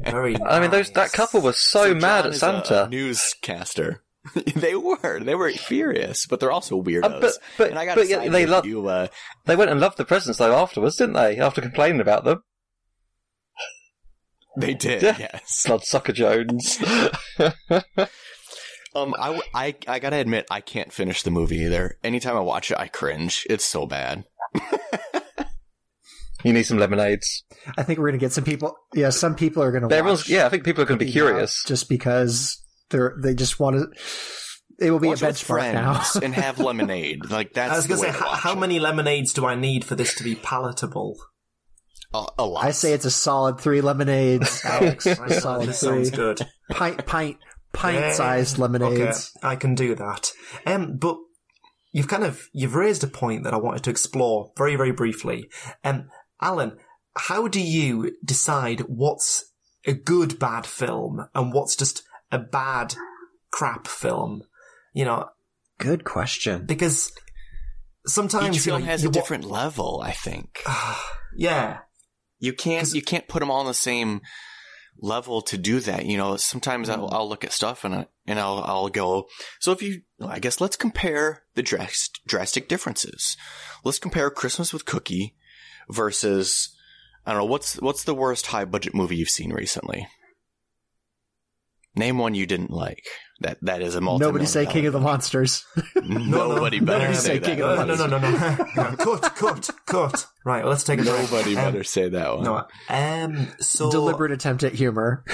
Very. 0.00 0.36
I 0.42 0.60
mean, 0.60 0.70
those 0.70 0.90
that 0.92 1.12
couple 1.12 1.40
was 1.40 1.58
so, 1.58 1.94
mad 1.94 2.22
John 2.22 2.26
at 2.26 2.32
is 2.34 2.40
Santa. 2.40 2.84
a 2.84 2.88
newscaster. 2.88 4.02
they 4.56 4.74
were. 4.74 5.20
They 5.20 5.34
were 5.34 5.50
furious, 5.52 6.26
but 6.26 6.40
they're 6.40 6.52
also 6.52 6.82
weirdos. 6.82 7.04
Uh, 7.04 7.20
but 7.20 7.32
but, 7.58 7.70
and 7.70 7.78
I 7.78 7.84
gotta 7.86 8.00
but 8.00 8.08
yeah, 8.08 8.28
they 8.28 8.46
loved. 8.46 8.66
you. 8.66 8.86
Uh, 8.86 9.08
They 9.44 9.56
went 9.56 9.70
and 9.70 9.80
loved 9.80 9.96
the 9.98 10.04
presents 10.04 10.38
though 10.38 10.56
afterwards, 10.56 10.96
didn't 10.96 11.14
they? 11.14 11.38
After 11.38 11.60
complaining 11.60 12.00
about 12.00 12.24
them. 12.24 12.42
They 14.56 14.74
did. 14.74 15.02
Yeah. 15.02 15.16
Yes. 15.18 15.64
Bloodsucker 15.66 16.12
Jones. 16.12 16.78
Um, 18.96 19.12
I, 19.18 19.24
w- 19.26 19.42
I, 19.52 19.74
I 19.88 19.98
gotta 19.98 20.18
admit, 20.18 20.46
I 20.52 20.60
can't 20.60 20.92
finish 20.92 21.24
the 21.24 21.32
movie 21.32 21.56
either. 21.56 21.98
Anytime 22.04 22.36
I 22.36 22.40
watch 22.40 22.70
it, 22.70 22.78
I 22.78 22.86
cringe. 22.86 23.44
It's 23.50 23.64
so 23.64 23.86
bad. 23.86 24.22
you 26.44 26.52
need 26.52 26.62
some 26.62 26.78
lemonades. 26.78 27.42
I 27.76 27.82
think 27.82 27.98
we're 27.98 28.04
going 28.10 28.20
to 28.20 28.24
get 28.24 28.32
some 28.32 28.44
people. 28.44 28.76
Yeah, 28.94 29.10
some 29.10 29.34
people 29.34 29.64
are 29.64 29.72
going 29.72 29.88
to. 29.88 29.92
Everyone's, 29.92 30.28
yeah, 30.28 30.46
I 30.46 30.48
think 30.48 30.62
people 30.62 30.84
are 30.84 30.86
going 30.86 31.00
to 31.00 31.04
be 31.04 31.10
curious. 31.10 31.64
just 31.66 31.88
because 31.88 32.62
they're 32.90 33.16
they 33.20 33.34
just 33.34 33.58
want 33.58 33.74
to. 33.76 33.88
It 34.78 34.92
will 34.92 35.00
be 35.00 35.08
Watch 35.08 35.22
a 35.22 35.26
it 35.26 35.28
with 35.30 35.38
benchmark 35.40 35.72
now. 35.72 36.04
and 36.22 36.32
have 36.32 36.58
lemonade. 36.60 37.30
Like 37.30 37.52
that's. 37.54 37.72
I 37.72 37.76
was 37.76 37.86
going 37.88 38.00
the 38.00 38.06
to 38.06 38.12
way 38.12 38.12
say, 38.12 38.18
to 38.18 38.24
how, 38.24 38.30
watch 38.30 38.40
how 38.42 38.52
it. 38.52 38.58
many 38.60 38.78
lemonades 38.78 39.32
do 39.32 39.44
I 39.44 39.56
need 39.56 39.84
for 39.84 39.96
this 39.96 40.14
to 40.14 40.22
be 40.22 40.36
palatable? 40.36 41.16
A, 42.14 42.26
a 42.38 42.44
lot. 42.46 42.64
I 42.64 42.70
say 42.70 42.92
it's 42.92 43.04
a 43.04 43.10
solid 43.10 43.58
three 43.60 43.80
lemonades. 43.80 44.62
Alex, 44.64 45.04
a 45.06 45.14
Right, 45.16 45.30
solid 45.32 45.68
this 45.68 45.80
three. 45.80 45.88
sounds 46.04 46.10
good. 46.10 46.40
Pint, 46.70 47.04
pint, 47.06 47.36
pint-sized 47.72 48.56
lemonades. 48.58 49.32
Okay, 49.38 49.48
I 49.48 49.56
can 49.56 49.74
do 49.74 49.94
that. 49.96 50.30
Um, 50.64 50.96
but 50.96 51.16
you've 51.92 52.08
kind 52.08 52.24
of 52.24 52.48
you've 52.52 52.74
raised 52.76 53.02
a 53.04 53.08
point 53.08 53.44
that 53.44 53.52
I 53.54 53.58
wanted 53.58 53.82
to 53.84 53.90
explore 53.90 54.52
very, 54.56 54.76
very 54.76 54.92
briefly. 54.92 55.48
Um, 55.82 56.08
Alan, 56.40 56.76
how 57.16 57.48
do 57.48 57.60
you 57.60 58.12
decide 58.24 58.80
what's 58.82 59.44
a 59.86 59.92
good 59.92 60.38
bad 60.38 60.66
film 60.66 61.26
and 61.34 61.52
what's 61.52 61.76
just 61.76 62.02
a 62.30 62.38
bad 62.38 62.94
crap 63.50 63.86
film? 63.86 64.42
You 64.92 65.04
know, 65.04 65.28
Good 65.78 66.04
question. 66.04 66.64
because 66.66 67.10
sometimes 68.06 68.56
Each 68.56 68.66
you 68.66 68.72
know, 68.72 68.78
film 68.78 68.88
has 68.88 69.02
you 69.02 69.08
a 69.08 69.10
wa- 69.10 69.14
different 69.14 69.44
level. 69.44 70.00
I 70.04 70.12
think 70.12 70.62
yeah. 71.36 71.78
You 72.44 72.52
can't 72.52 72.92
you 72.92 73.02
can't 73.02 73.28
put 73.28 73.40
them 73.40 73.50
all 73.50 73.60
on 73.60 73.66
the 73.66 73.74
same 73.74 74.20
level 74.98 75.42
to 75.42 75.58
do 75.58 75.80
that. 75.80 76.06
You 76.06 76.16
know, 76.16 76.36
sometimes 76.36 76.88
I'll, 76.88 77.08
mm. 77.08 77.12
I'll 77.12 77.28
look 77.28 77.44
at 77.44 77.52
stuff 77.52 77.84
and 77.84 77.94
I, 77.94 78.06
and 78.26 78.38
I'll 78.38 78.62
I'll 78.64 78.88
go. 78.88 79.28
So 79.60 79.72
if 79.72 79.82
you, 79.82 80.02
I 80.20 80.38
guess 80.38 80.60
let's 80.60 80.76
compare 80.76 81.42
the 81.54 81.62
drast- 81.62 82.20
drastic 82.26 82.68
differences. 82.68 83.36
Let's 83.82 83.98
compare 83.98 84.30
Christmas 84.30 84.72
with 84.72 84.84
Cookie 84.84 85.34
versus 85.88 86.74
I 87.26 87.32
don't 87.32 87.40
know 87.40 87.50
what's 87.50 87.80
what's 87.80 88.04
the 88.04 88.14
worst 88.14 88.46
high 88.46 88.64
budget 88.64 88.94
movie 88.94 89.16
you've 89.16 89.28
seen 89.28 89.52
recently. 89.52 90.06
Name 91.96 92.18
one 92.18 92.34
you 92.34 92.46
didn't 92.46 92.70
like. 92.70 93.04
That 93.44 93.58
that 93.62 93.82
is 93.82 93.94
a 93.94 94.00
multi. 94.00 94.24
Nobody 94.24 94.46
say 94.46 94.64
King 94.64 94.86
of 94.86 94.94
the 94.94 95.00
Monsters. 95.00 95.64
Nobody 96.02 96.80
better 96.80 97.12
say 97.14 97.38
say. 97.38 97.40
King 97.40 97.60
of 97.62 97.76
the 97.76 97.84
No, 97.84 97.94
no, 97.94 98.06
no, 98.06 98.18
no, 98.18 98.30
no. 98.30 98.66
no. 98.76 98.96
cut, 98.96 99.20
cut, 99.36 99.70
cut. 99.86 100.26
Right, 100.46 100.62
well, 100.62 100.70
let's 100.70 100.84
take 100.84 100.98
a 101.00 101.02
break. 101.02 101.30
Nobody 101.30 101.56
Um, 101.56 101.64
better 101.72 101.84
say 101.84 102.08
that 102.08 102.34
one. 102.36 102.44
No, 102.44 102.66
um, 102.88 103.48
so 103.60 103.90
Deliberate 103.90 104.32
attempt 104.32 104.64
at 104.64 104.72
humor. 104.72 105.24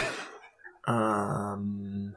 Um. 0.88 2.16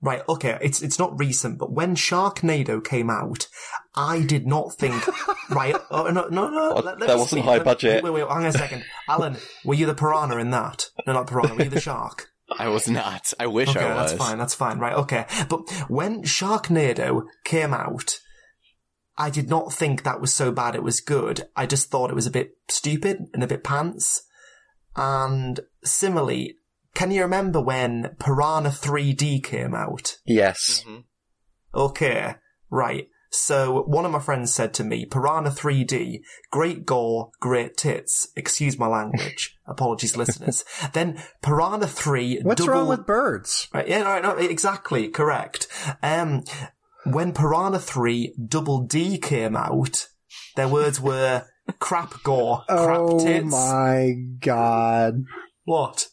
Right, 0.00 0.22
okay, 0.28 0.56
it's 0.62 0.80
it's 0.80 0.98
not 0.98 1.18
recent, 1.18 1.58
but 1.58 1.72
when 1.72 1.96
Sharknado 1.96 2.82
came 2.82 3.10
out, 3.10 3.48
I 3.96 4.22
did 4.22 4.46
not 4.46 4.72
think. 4.74 4.94
right, 5.50 5.74
oh, 5.90 6.04
no, 6.04 6.28
no, 6.28 6.48
no. 6.48 6.72
Oh, 6.76 6.80
let- 6.82 7.00
let 7.00 7.08
that 7.08 7.18
wasn't 7.18 7.28
speak. 7.40 7.44
high 7.44 7.56
Let- 7.56 7.64
budget. 7.64 8.04
Wait, 8.04 8.10
wait, 8.12 8.20
hang 8.20 8.30
on 8.38 8.46
a 8.46 8.52
second. 8.52 8.84
Alan, 9.08 9.36
were 9.64 9.74
you 9.74 9.86
the 9.86 9.94
piranha 9.94 10.36
in 10.38 10.50
that? 10.52 10.88
No, 11.06 11.12
not 11.14 11.26
piranha. 11.26 11.54
Were 11.56 11.64
you 11.64 11.70
the 11.70 11.80
shark? 11.80 12.28
I 12.56 12.68
was 12.68 12.88
not. 12.88 13.32
I 13.38 13.46
wish 13.46 13.68
okay, 13.68 13.80
I 13.80 13.94
was. 13.94 14.12
that's 14.12 14.22
fine. 14.22 14.38
That's 14.38 14.54
fine. 14.54 14.78
Right, 14.78 14.94
okay. 14.94 15.26
But 15.48 15.68
when 15.88 16.22
Sharknado 16.22 17.24
came 17.44 17.74
out, 17.74 18.18
I 19.16 19.30
did 19.30 19.48
not 19.48 19.72
think 19.72 20.02
that 20.02 20.20
was 20.20 20.32
so 20.32 20.52
bad. 20.52 20.74
It 20.74 20.82
was 20.82 21.00
good. 21.00 21.48
I 21.56 21.66
just 21.66 21.90
thought 21.90 22.10
it 22.10 22.16
was 22.16 22.26
a 22.26 22.30
bit 22.30 22.52
stupid 22.68 23.26
and 23.34 23.42
a 23.42 23.48
bit 23.48 23.64
pants. 23.64 24.22
And 24.96 25.60
similarly, 25.84 26.56
can 26.94 27.10
you 27.10 27.22
remember 27.22 27.60
when 27.60 28.16
Piranha 28.18 28.70
3D 28.70 29.42
came 29.44 29.74
out? 29.74 30.16
Yes. 30.24 30.84
Mm-hmm. 30.86 31.00
Okay, 31.74 32.34
right. 32.70 33.08
So 33.38 33.82
one 33.82 34.04
of 34.04 34.10
my 34.10 34.18
friends 34.18 34.52
said 34.52 34.74
to 34.74 34.84
me, 34.84 35.06
Piranha 35.06 35.50
3D, 35.50 36.20
great 36.50 36.84
gore, 36.84 37.30
great 37.40 37.76
tits. 37.76 38.28
Excuse 38.36 38.78
my 38.78 38.88
language. 38.88 39.56
Apologies, 39.66 40.16
listeners. 40.16 40.64
Then 40.92 41.22
Piranha 41.40 41.86
3. 41.86 42.40
What's 42.42 42.60
double... 42.60 42.72
wrong 42.72 42.88
with 42.88 43.06
birds? 43.06 43.68
Right, 43.72 43.86
yeah, 43.86 44.02
right, 44.02 44.22
no, 44.22 44.36
exactly, 44.36 45.08
correct. 45.08 45.68
Um, 46.02 46.42
when 47.04 47.32
Piranha 47.32 47.78
3 47.78 48.34
Double 48.48 48.80
D 48.80 49.18
came 49.18 49.56
out, 49.56 50.08
their 50.56 50.68
words 50.68 51.00
were 51.00 51.44
crap 51.78 52.22
gore, 52.24 52.64
crap 52.68 53.18
tits. 53.20 53.44
oh 53.54 53.76
my 53.76 54.14
god! 54.40 55.24
What? 55.64 56.08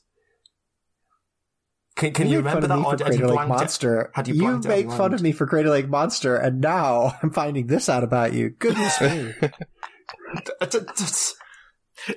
Can, 1.96 2.12
can 2.14 2.28
you 2.28 2.34
you 2.38 2.42
make 2.44 2.54
remember 2.56 2.68
fun 2.68 2.70
that? 2.70 2.76
of 2.76 2.80
me 2.82 2.86
or 2.86 2.98
for 2.98 3.04
had 3.06 3.14
you 3.14 3.20
Crater 3.20 3.28
Lake 3.28 3.36
blanked 3.36 3.46
it- 3.46 3.58
Monster? 3.58 4.12
Had 4.14 4.28
you 4.28 4.34
you 4.36 4.42
blanked 4.42 4.66
it 4.66 4.68
out 4.70 4.78
of 4.80 4.86
make 4.86 4.98
fun 4.98 5.14
of 5.14 5.22
me 5.22 5.32
for 5.32 5.48
Crater 5.48 5.70
Lake 5.70 5.88
Monster, 5.90 6.36
and 6.36 6.60
now 6.62 7.14
I'm 7.24 7.32
finding 7.32 7.68
this 7.68 7.88
out 7.90 8.04
about 8.04 8.34
you. 8.34 8.50
Goodness 8.50 9.00
me! 9.02 9.34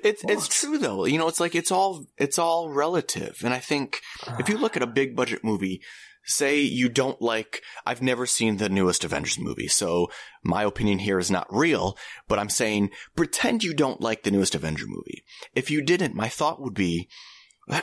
It's 0.02 0.22
it's 0.24 0.48
true 0.48 0.76
though. 0.76 1.04
You 1.06 1.18
know, 1.18 1.28
it's 1.28 1.40
like 1.40 1.54
it's 1.54 1.70
all 1.70 2.04
it's 2.18 2.38
all 2.38 2.68
relative. 2.68 3.40
And 3.44 3.54
I 3.54 3.58
think 3.58 4.00
if 4.38 4.48
you 4.48 4.58
look 4.58 4.76
at 4.76 4.82
a 4.82 4.86
big 4.88 5.16
budget 5.16 5.42
movie, 5.44 5.80
say 6.24 6.60
you 6.60 6.88
don't 6.90 7.22
like 7.22 7.62
I've 7.86 8.02
never 8.02 8.26
seen 8.26 8.56
the 8.56 8.68
newest 8.68 9.04
Avengers 9.04 9.38
movie, 9.38 9.68
so 9.68 10.10
my 10.44 10.64
opinion 10.64 10.98
here 10.98 11.18
is 11.18 11.30
not 11.30 11.46
real, 11.50 11.96
but 12.26 12.38
I'm 12.38 12.50
saying 12.50 12.90
pretend 13.16 13.64
you 13.64 13.72
don't 13.72 14.00
like 14.00 14.24
the 14.24 14.30
newest 14.32 14.54
Avenger 14.54 14.86
movie. 14.86 15.22
If 15.54 15.70
you 15.70 15.80
didn't, 15.80 16.14
my 16.14 16.28
thought 16.28 16.60
would 16.60 16.74
be 16.74 17.08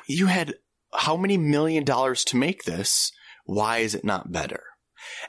you 0.05 0.27
had 0.27 0.53
how 0.99 1.17
many 1.17 1.37
million 1.37 1.83
dollars 1.83 2.23
to 2.25 2.37
make 2.37 2.63
this? 2.63 3.11
Why 3.45 3.79
is 3.79 3.95
it 3.95 4.03
not 4.03 4.31
better? 4.31 4.63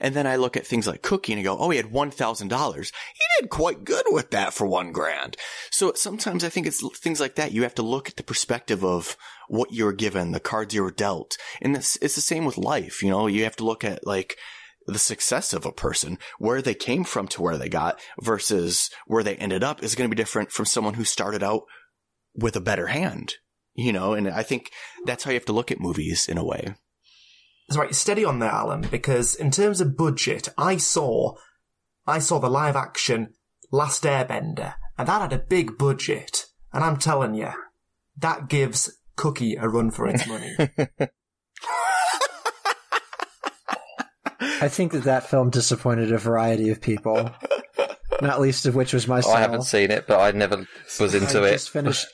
And 0.01 0.15
then 0.15 0.27
I 0.27 0.37
look 0.37 0.57
at 0.57 0.67
things 0.67 0.87
like 0.87 1.03
Cookie 1.03 1.33
and 1.33 1.41
I 1.41 1.43
go, 1.43 1.59
oh, 1.59 1.71
he 1.71 1.77
had 1.77 1.93
$1,000. 1.93 2.93
He 3.15 3.25
did 3.41 3.51
quite 3.51 3.85
good 3.85 4.07
with 4.09 4.31
that 4.31 4.55
for 4.55 4.67
one 4.67 4.93
grand. 4.93 5.37
So 5.71 5.93
sometimes 5.95 6.45
I 6.45 6.49
think 6.49 6.67
it's 6.67 6.83
things 6.99 7.21
like 7.21 7.35
that. 7.37 7.53
You 7.53 7.63
have 7.63 7.75
to 7.77 7.83
look 7.83 8.09
at 8.09 8.17
the 8.17 8.23
perspective 8.23 8.85
of 8.85 9.17
what 9.49 9.73
you're 9.73 9.93
given, 9.93 10.33
the 10.33 10.41
cards 10.41 10.75
you 10.75 10.83
were 10.83 10.91
dealt. 10.91 11.37
And 11.61 11.77
it's, 11.77 11.97
it's 11.97 12.15
the 12.15 12.21
same 12.21 12.45
with 12.45 12.59
life. 12.59 13.03
You 13.03 13.11
know, 13.11 13.27
you 13.27 13.45
have 13.45 13.57
to 13.57 13.65
look 13.65 13.85
at 13.85 14.07
like 14.07 14.37
the 14.87 14.99
success 14.99 15.53
of 15.53 15.67
a 15.67 15.73
person, 15.73 16.19
where 16.39 16.63
they 16.63 16.75
came 16.75 17.05
from 17.05 17.27
to 17.29 17.43
where 17.43 17.59
they 17.59 17.69
got 17.69 18.01
versus 18.21 18.89
where 19.07 19.25
they 19.25 19.35
ended 19.37 19.65
up 19.65 19.83
is 19.83 19.95
going 19.97 20.09
to 20.09 20.15
be 20.15 20.21
different 20.21 20.53
from 20.53 20.65
someone 20.65 20.95
who 20.95 21.05
started 21.05 21.43
out 21.43 21.65
with 22.35 22.55
a 22.55 22.61
better 22.61 22.87
hand. 22.87 23.35
You 23.77 23.93
know, 23.93 24.15
and 24.15 24.29
I 24.29 24.43
think 24.43 24.71
that's 25.05 25.25
how 25.25 25.31
you 25.31 25.37
have 25.37 25.45
to 25.47 25.53
look 25.53 25.71
at 25.71 25.81
movies 25.81 26.29
in 26.29 26.39
a 26.39 26.45
way. 26.45 26.75
That's 27.69 27.79
right, 27.79 27.95
steady 27.95 28.25
on 28.25 28.39
there, 28.39 28.51
Alan, 28.51 28.83
because 28.91 29.35
in 29.35 29.51
terms 29.51 29.81
of 29.81 29.97
budget, 29.97 30.49
I 30.57 30.77
saw, 30.77 31.35
I 32.07 32.21
saw 32.21 32.39
the 32.39 32.49
live 32.49 32.77
action 32.77 33.35
Last 33.73 34.05
Airbender, 34.05 34.75
and 34.97 35.09
that 35.09 35.21
had 35.21 35.33
a 35.33 35.39
big 35.39 35.77
budget. 35.77 36.47
And 36.73 36.85
I'm 36.85 36.97
telling 36.97 37.35
you, 37.35 37.51
that 38.19 38.49
gives 38.49 38.97
Cookie 39.17 39.57
a 39.57 39.69
run 39.69 39.91
for 39.91 40.07
its 40.07 40.27
money. 40.27 40.57
I 44.61 44.69
think 44.69 44.93
that 44.93 45.05
that 45.05 45.29
film 45.29 45.51
disappointed 45.51 46.13
a 46.13 46.19
variety 46.19 46.71
of 46.71 46.81
people, 46.81 47.31
not 48.23 48.41
least 48.41 48.67
of 48.67 48.75
which 48.75 48.93
was 48.93 49.09
myself. 49.09 49.35
I 49.35 49.41
haven't 49.41 49.63
seen 49.63 49.91
it, 49.91 50.07
but 50.07 50.21
I 50.21 50.31
never 50.31 50.67
was 51.01 51.15
into 51.15 51.43
I 51.43 51.49
it. 51.49 51.53
just 51.53 51.71
finished. 51.71 52.07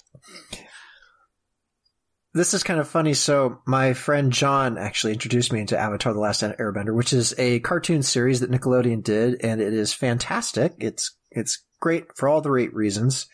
This 2.35 2.55
is 2.55 2.63
kind 2.63 2.81
of 2.81 2.89
funny. 2.89 3.13
So 3.13 3.61
my 3.67 3.93
friend 3.93 4.33
John 4.33 4.79
actually 4.79 5.13
introduced 5.13 5.53
me 5.53 5.61
into 5.61 5.79
Avatar: 5.79 6.15
The 6.15 6.21
Last 6.21 6.43
Airbender, 6.43 6.95
which 6.95 7.13
is 7.13 7.35
a 7.39 7.61
cartoon 7.61 8.03
series 8.03 8.41
that 8.41 8.51
Nickelodeon 8.51 9.03
did, 9.03 9.45
and 9.45 9.61
it 9.61 9.75
is 9.75 9.93
fantastic. 9.93 10.75
It's 10.79 11.15
it's 11.31 11.63
great 11.81 12.17
for 12.17 12.29
all 12.29 12.41
the 12.41 12.51
right 12.51 12.73
reasons. 12.73 13.27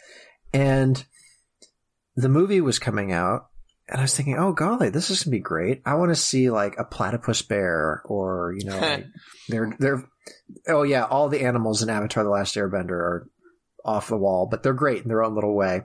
And 0.52 1.04
the 2.16 2.28
movie 2.28 2.60
was 2.60 2.80
coming 2.80 3.12
out, 3.12 3.46
and 3.88 3.98
I 4.00 4.02
was 4.02 4.16
thinking, 4.16 4.36
oh 4.36 4.52
golly, 4.52 4.90
this 4.90 5.10
is 5.10 5.22
gonna 5.22 5.36
be 5.36 5.40
great. 5.40 5.80
I 5.86 5.94
want 5.94 6.10
to 6.10 6.16
see 6.16 6.50
like 6.50 6.74
a 6.76 6.84
platypus 6.84 7.42
bear, 7.42 8.02
or 8.04 8.54
you 8.58 8.66
know, 8.68 8.80
like, 8.80 9.06
they're 9.48 9.76
they're 9.78 10.04
oh 10.66 10.82
yeah, 10.82 11.04
all 11.04 11.28
the 11.28 11.42
animals 11.42 11.84
in 11.84 11.90
Avatar: 11.90 12.24
The 12.24 12.30
Last 12.30 12.56
Airbender 12.56 12.90
are 12.90 13.30
off 13.84 14.08
the 14.08 14.16
wall, 14.16 14.48
but 14.50 14.64
they're 14.64 14.72
great 14.72 15.02
in 15.02 15.08
their 15.08 15.22
own 15.22 15.36
little 15.36 15.54
way. 15.54 15.82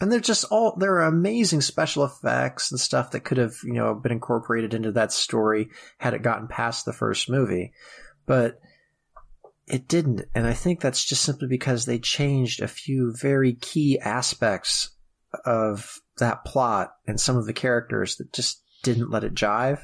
And 0.00 0.12
they're 0.12 0.20
just 0.20 0.44
all 0.44 0.76
there 0.76 0.96
are 0.96 1.06
amazing 1.06 1.62
special 1.62 2.04
effects 2.04 2.70
and 2.70 2.78
stuff 2.78 3.12
that 3.12 3.24
could 3.24 3.38
have 3.38 3.56
you 3.64 3.72
know 3.72 3.94
been 3.94 4.12
incorporated 4.12 4.74
into 4.74 4.92
that 4.92 5.12
story 5.12 5.70
had 5.98 6.14
it 6.14 6.22
gotten 6.22 6.48
past 6.48 6.84
the 6.84 6.92
first 6.92 7.30
movie. 7.30 7.72
But 8.26 8.60
it 9.66 9.88
didn't. 9.88 10.22
And 10.34 10.46
i 10.46 10.52
think 10.52 10.80
that's 10.80 11.04
just 11.04 11.22
simply 11.22 11.48
because 11.48 11.86
they 11.86 11.98
changed 11.98 12.60
a 12.60 12.68
few 12.68 13.14
very 13.18 13.54
key 13.54 13.98
aspects 13.98 14.90
of 15.44 16.00
that 16.18 16.44
plot 16.44 16.94
and 17.06 17.20
some 17.20 17.36
of 17.36 17.46
the 17.46 17.52
characters 17.52 18.16
that 18.16 18.32
just 18.32 18.62
didn't 18.82 19.10
let 19.10 19.24
it 19.24 19.34
jive. 19.34 19.80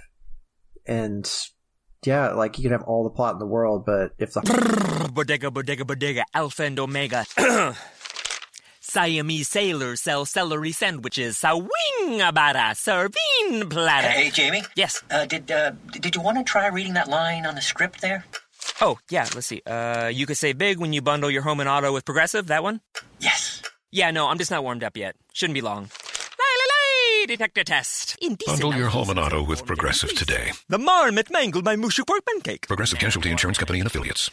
And 0.87 1.31
yeah 2.05 2.33
like 2.33 2.59
you 2.59 2.63
could 2.63 2.73
have 2.73 2.83
all 2.83 3.05
the 3.05 3.11
plot 3.11 3.35
in 3.35 3.39
the 3.39 3.47
world 3.47 3.87
but 3.87 4.11
if 4.19 4.33
the 4.33 5.11
bodega, 5.15 5.51
bodega, 5.51 5.85
bodega, 5.85 6.25
alpha 6.35 6.65
and 6.65 6.79
omega. 6.79 7.25
Siamese 8.93 9.49
sailors 9.49 10.03
sell 10.03 10.27
celery 10.27 10.71
sandwiches. 10.71 11.39
Sawing 11.39 12.21
about 12.21 12.57
a 12.57 12.75
serving 12.75 13.71
platter. 13.71 14.09
Hey, 14.09 14.29
Jamie. 14.29 14.63
Yes. 14.77 15.03
Uh, 15.11 15.25
did 15.25 15.51
uh, 15.51 15.73
did 15.93 16.15
you 16.15 16.21
want 16.21 16.37
to 16.37 16.45
try 16.45 16.67
reading 16.67 16.93
that 16.93 17.09
line 17.09 17.47
on 17.47 17.55
the 17.55 17.63
script 17.63 18.03
there? 18.03 18.27
Oh, 18.83 18.99
yeah, 19.09 19.27
let's 19.35 19.47
see. 19.47 19.63
Uh, 19.67 20.11
you 20.13 20.27
could 20.27 20.37
save 20.37 20.59
big 20.59 20.79
when 20.79 20.93
you 20.93 21.01
bundle 21.01 21.31
your 21.31 21.41
home 21.41 21.61
and 21.61 21.71
auto 21.71 21.91
with 21.91 22.05
Progressive, 22.05 22.49
that 22.49 22.63
one? 22.63 22.83
Yes. 23.19 23.63
Yeah, 23.91 24.11
no, 24.11 24.29
I'm 24.29 24.37
just 24.37 24.51
not 24.51 24.63
warmed 24.63 24.85
up 24.85 24.95
yet. 24.95 25.17
Shouldn't 25.33 25.55
be 25.55 25.63
long. 25.63 25.89
Lay, 26.39 27.27
detector 27.27 27.65
test. 27.65 28.19
Indecent. 28.21 28.61
Bundle 28.61 28.79
your 28.79 28.89
home 28.91 29.09
and 29.09 29.19
auto 29.19 29.43
with 29.43 29.65
Progressive 29.65 30.15
today. 30.15 30.53
The 30.69 30.79
marmot 30.79 31.31
mangled 31.31 31.65
my 31.65 31.77
mushu 31.77 32.07
pork 32.07 32.27
pancake. 32.27 32.69
Progressive 32.69 32.99
Casualty 32.99 33.31
Insurance 33.31 33.57
Company 33.57 33.81
and 33.81 33.87
Affiliates. 33.87 34.31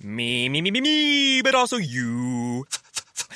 Me, 0.00 0.48
me, 0.48 0.62
me, 0.62 0.70
me, 0.72 0.80
me, 0.80 1.42
but 1.42 1.54
also 1.54 1.76
you. 1.76 2.64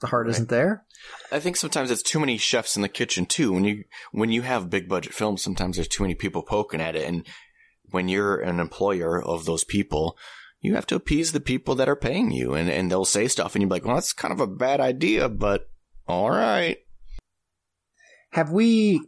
the 0.00 0.06
heart 0.06 0.28
isn't 0.28 0.48
there 0.48 0.84
I 1.32 1.40
think 1.40 1.56
sometimes 1.56 1.90
it's 1.90 2.02
too 2.02 2.20
many 2.20 2.36
chefs 2.36 2.76
in 2.76 2.82
the 2.82 2.88
kitchen 2.88 3.26
too. 3.26 3.52
When 3.52 3.64
you 3.64 3.84
when 4.12 4.30
you 4.30 4.42
have 4.42 4.70
big 4.70 4.88
budget 4.88 5.14
films, 5.14 5.42
sometimes 5.42 5.76
there's 5.76 5.88
too 5.88 6.02
many 6.02 6.14
people 6.14 6.42
poking 6.42 6.80
at 6.80 6.96
it, 6.96 7.06
and 7.06 7.26
when 7.90 8.08
you're 8.08 8.40
an 8.40 8.60
employer 8.60 9.22
of 9.22 9.44
those 9.44 9.64
people, 9.64 10.16
you 10.60 10.74
have 10.74 10.86
to 10.86 10.96
appease 10.96 11.32
the 11.32 11.40
people 11.40 11.74
that 11.76 11.88
are 11.88 11.96
paying 11.96 12.30
you, 12.30 12.54
and 12.54 12.68
and 12.68 12.90
they'll 12.90 13.04
say 13.04 13.28
stuff, 13.28 13.54
and 13.54 13.62
you're 13.62 13.70
like, 13.70 13.84
well, 13.84 13.94
that's 13.94 14.12
kind 14.12 14.32
of 14.32 14.40
a 14.40 14.46
bad 14.46 14.80
idea, 14.80 15.28
but 15.28 15.70
all 16.06 16.30
right. 16.30 16.78
Have 18.32 18.50
we 18.50 19.00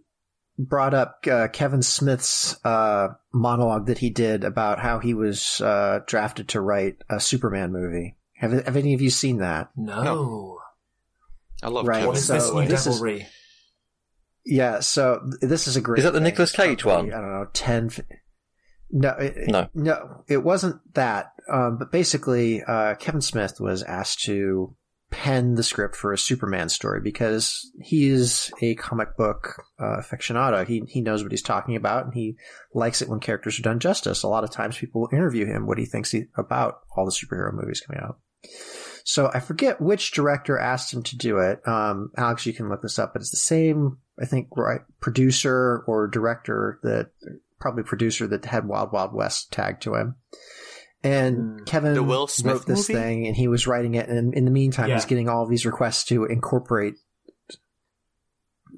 brought 0.59 0.95
up 0.95 1.25
uh, 1.31 1.49
Kevin 1.49 1.83
Smith's 1.83 2.57
uh, 2.65 3.09
monologue 3.33 3.87
that 3.87 3.99
he 3.99 4.11
did 4.11 4.45
about 4.45 4.79
how 4.79 4.99
he 4.99 5.15
was 5.15 5.61
uh, 5.61 6.01
drafted 6.07 6.49
to 6.49 6.61
write 6.61 6.97
a 7.09 7.21
Superman 7.21 7.73
movie? 7.73 8.17
Have, 8.35 8.53
have 8.65 8.77
any 8.77 8.95
of 8.95 9.01
you 9.01 9.11
seen 9.11 9.39
that? 9.39 9.71
No. 9.77 10.62
I 11.63 11.69
love 11.69 11.87
Right, 11.87 12.05
Kevin 12.05 12.17
so 12.21 12.39
Smith. 12.39 12.69
this 12.69 12.87
is- 12.87 12.97
Devilry. 12.97 13.27
Yeah, 14.45 14.81
so 14.81 15.21
this 15.41 15.69
is 15.69 15.77
a 15.77 15.81
great. 15.81 15.99
Is 15.99 16.05
that 16.05 16.11
the 16.13 16.19
thing. 16.19 16.25
Nicolas 16.25 16.51
Cage 16.53 16.83
probably, 16.83 17.11
one? 17.11 17.19
I 17.19 17.21
don't 17.23 17.33
know, 17.33 17.47
ten. 17.53 17.91
fi- 17.91 18.03
No, 18.91 19.11
it, 19.11 19.49
No. 19.49 19.69
no, 19.73 20.25
it 20.29 20.39
wasn't 20.43 20.81
that. 20.95 21.33
Um, 21.51 21.79
but 21.79 21.93
basically, 21.93 22.63
uh, 22.63 22.97
Kevin 22.97 23.21
Smith 23.21 23.61
was 23.61 23.83
asked 23.85 24.21
to 24.25 24.75
pen 25.13 25.55
the 25.55 25.63
script 25.63 25.95
for 25.95 26.13
a 26.13 26.19
Superman 26.19 26.69
story 26.71 27.01
because 27.01 27.71
he 27.81 28.09
is 28.09 28.51
a 28.61 28.75
comic 28.75 29.17
book 29.17 29.63
uh, 29.79 29.99
aficionado. 30.03 30.67
He 30.67 30.83
he 30.89 31.01
knows 31.03 31.23
what 31.23 31.31
he's 31.33 31.43
talking 31.43 31.77
about, 31.77 32.07
and 32.07 32.15
he 32.15 32.37
likes 32.75 33.01
it 33.01 33.09
when 33.09 33.21
characters 33.21 33.59
are 33.61 33.63
done 33.63 33.79
justice. 33.79 34.25
A 34.25 34.29
lot 34.29 34.43
of 34.45 34.51
times, 34.51 34.77
people 34.77 35.03
will 35.03 35.11
interview 35.13 35.47
him 35.47 35.67
what 35.67 35.79
he 35.79 35.85
thinks 35.87 36.11
he, 36.11 36.25
about 36.37 36.81
all 36.97 37.05
the 37.05 37.13
superhero 37.13 37.53
movies 37.55 37.81
coming 37.87 38.03
out. 38.03 38.19
So 39.05 39.31
I 39.33 39.41
forget 39.41 39.81
which 39.81 40.13
director 40.13 40.59
asked 40.59 40.93
him 40.93 41.03
to 41.05 41.17
do 41.17 41.39
it. 41.39 41.67
Um, 41.67 42.11
Alex, 42.17 42.47
you 42.47 42.53
can 42.53 42.69
look 42.69 42.83
this 42.83 42.99
up, 42.99 43.13
but 43.13 43.23
it's 43.23 43.31
the 43.31 43.37
same, 43.37 43.99
I 44.21 44.27
think, 44.27 44.49
right, 44.57 44.81
producer 45.01 45.83
or 45.87 46.07
director 46.07 46.79
that 46.83 47.11
probably 47.61 47.83
producer 47.83 48.27
that 48.29 48.45
had 48.45 48.67
Wild 48.67 48.93
Wild 48.93 49.13
West 49.13 49.53
tagged 49.53 49.83
to 49.83 49.95
him. 49.95 50.17
And 51.05 51.67
Kevin 51.67 51.95
The 51.95 52.03
Will 52.03 52.29
Smith 52.29 52.55
wrote 52.55 52.67
this 52.67 52.89
movie? 52.89 53.01
thing, 53.01 53.27
and 53.27 53.35
he 53.37 53.49
was 53.49 53.67
writing 53.67 53.95
it. 53.97 54.09
And 54.09 54.33
in 54.35 54.45
the 54.45 54.51
meantime, 54.53 54.89
Yeah. 54.89 54.95
he's 54.95 55.05
getting 55.05 55.29
all 55.29 55.43
of 55.43 55.51
these 55.51 55.67
requests 55.67 56.05
to 56.05 56.25
incorporate 56.27 56.95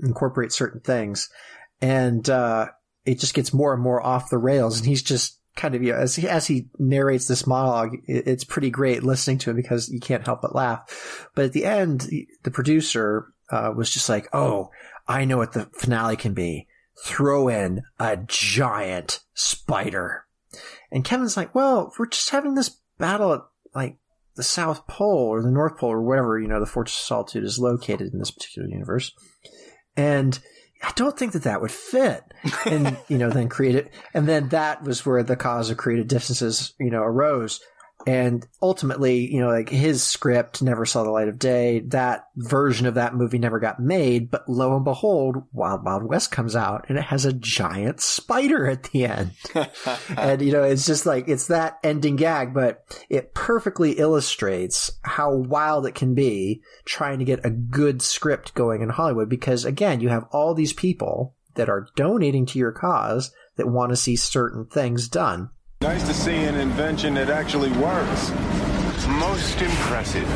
incorporate 0.03 0.53
certain 0.53 0.81
things, 0.81 1.29
and 1.81 2.29
uh, 2.29 2.69
it 3.05 3.21
just 3.21 3.35
gets 3.35 3.53
more 3.53 3.73
and 3.75 3.83
more 3.83 4.05
off 4.05 4.31
the 4.31 4.39
rails. 4.39 4.79
And 4.79 4.87
he's 4.87 5.03
just 5.03 5.39
kind 5.57 5.75
of 5.75 5.83
you 5.83 5.93
know, 5.93 5.99
as 5.99 6.17
he, 6.17 6.29
as 6.29 6.47
he 6.47 6.69
narrates 6.79 7.27
this 7.27 7.47
monologue, 7.47 7.97
it, 8.07 8.27
it's 8.27 8.45
pretty 8.45 8.71
great 8.71 9.03
listening 9.03 9.39
to 9.39 9.51
him 9.51 9.57
because 9.57 9.89
you 9.89 10.01
can't 10.01 10.25
help 10.25 10.43
but 10.43 10.55
laugh. 10.55 11.29
But 11.35 11.47
at 11.47 11.53
the 11.53 11.65
end, 11.65 12.09
the 12.43 12.51
producer 12.51 13.27
uh, 13.51 13.73
was 13.75 13.91
just 13.91 14.09
like, 14.09 14.29
"Oh, 14.33 14.71
I 15.07 15.25
know 15.25 15.39
what 15.39 15.53
the 15.53 15.67
finale 15.75 16.17
can 16.17 16.35
be. 16.35 16.67
Throw 17.05 17.49
in 17.49 17.83
a 17.99 18.17
giant 18.17 19.21
spider." 19.35 20.25
And 20.91 21.05
Kevin's 21.05 21.37
like, 21.37 21.55
"Well, 21.55 21.93
we're 21.99 22.07
just 22.07 22.31
having 22.31 22.55
this 22.55 22.81
battle 22.99 23.33
at 23.33 23.41
like 23.75 23.97
the 24.37 24.43
South 24.43 24.87
Pole 24.87 25.29
or 25.29 25.43
the 25.43 25.51
North 25.51 25.79
Pole 25.79 25.93
or 25.93 26.03
wherever 26.03 26.39
you 26.39 26.49
know 26.49 26.61
the 26.61 26.67
Fortress 26.67 26.99
of 26.99 27.07
Solitude 27.07 27.45
is 27.45 27.59
located 27.59 28.13
in 28.13 28.19
this 28.19 28.31
particular 28.31 28.69
universe." 28.69 29.13
And 29.97 30.39
I 30.85 30.93
don't 30.97 31.19
think 31.19 31.33
that 31.33 31.45
that 31.45 31.61
would 31.61 31.71
fit. 31.71 32.23
And, 32.67 32.97
you 33.09 33.17
know, 33.17 33.31
then 33.31 33.49
created, 33.49 33.91
and 34.13 34.29
then 34.29 34.51
that 34.51 34.83
was 34.83 35.07
where 35.07 35.23
the 35.23 35.37
cause 35.37 35.71
of 35.71 35.79
creative 35.79 36.09
differences, 36.09 36.75
you 36.79 36.91
know, 36.91 37.03
arose. 37.03 37.61
And 38.07 38.47
ultimately, 38.61 39.33
you 39.33 39.41
know, 39.41 39.49
like 39.49 39.69
his 39.69 40.03
script 40.03 40.63
never 40.63 40.85
saw 40.85 41.05
the 41.05 41.11
light 41.11 41.29
of 41.29 41.39
day. 41.39 41.81
That 41.81 42.27
version 42.37 42.87
of 42.87 42.95
that 42.95 43.15
movie 43.15 43.39
never 43.39 43.59
got 43.59 43.81
made. 43.81 44.31
But 44.31 44.49
lo 44.49 44.77
and 44.77 44.85
behold, 44.85 45.45
Wild 45.53 45.85
Wild 45.85 46.05
West 46.05 46.31
comes 46.31 46.55
out 46.55 46.87
and 46.89 46.99
it 46.99 47.05
has 47.05 47.25
a 47.25 47.33
giant 47.33 48.01
spider 48.01 48.67
at 48.67 48.85
the 48.85 49.07
end. 49.07 49.33
and, 50.17 50.43
you 50.43 50.53
know, 50.53 50.63
it's 50.63 50.87
just 50.87 51.07
like, 51.07 51.29
it's 51.29 51.47
that 51.47 51.79
ending 51.83 52.17
gag, 52.17 52.53
but 52.53 52.85
it 53.09 53.35
perfectly 53.35 53.93
illustrates 53.93 54.91
how 55.03 55.35
wild 55.35 55.87
it 55.87 55.95
can 55.95 56.15
be 56.15 56.63
trying 56.85 57.19
to 57.19 57.25
get 57.25 57.45
a 57.45 57.51
good 57.51 58.03
script 58.03 58.55
going 58.55 58.83
in 58.83 58.91
Hollywood. 58.91 59.29
Because 59.29 59.65
again, 59.65 60.01
you 60.01 60.11
have 60.11 60.27
all 60.31 60.55
these 60.55 60.73
people 60.73 61.35
that 61.55 61.69
are 61.69 61.89
donating 61.97 62.47
to 62.47 62.59
your 62.59 62.73
cause 62.73 63.33
that 63.57 63.69
want 63.69 63.91
to 63.91 63.97
see 63.97 64.17
certain 64.17 64.67
things 64.67 65.09
done. 65.09 65.51
Nice 65.85 66.09
to 66.09 66.15
see 66.15 66.45
an 66.45 66.55
invention 66.55 67.13
that 67.13 67.29
actually 67.29 67.71
works. 67.73 68.31
Most 69.07 69.61
impressive. 69.61 70.27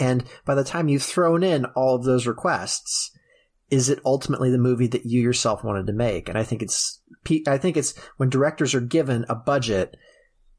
And 0.00 0.24
by 0.46 0.54
the 0.54 0.64
time 0.64 0.88
you've 0.88 1.02
thrown 1.02 1.42
in 1.42 1.66
all 1.66 1.96
of 1.96 2.04
those 2.04 2.26
requests, 2.26 3.10
is 3.68 3.90
it 3.90 4.00
ultimately 4.06 4.50
the 4.50 4.56
movie 4.56 4.86
that 4.86 5.04
you 5.04 5.20
yourself 5.20 5.62
wanted 5.62 5.86
to 5.88 5.92
make? 5.92 6.30
And 6.30 6.38
I 6.38 6.44
think 6.44 6.62
it's, 6.62 7.02
I 7.46 7.58
think 7.58 7.76
it's 7.76 7.94
when 8.16 8.30
directors 8.30 8.74
are 8.74 8.80
given 8.80 9.26
a 9.28 9.34
budget 9.34 9.98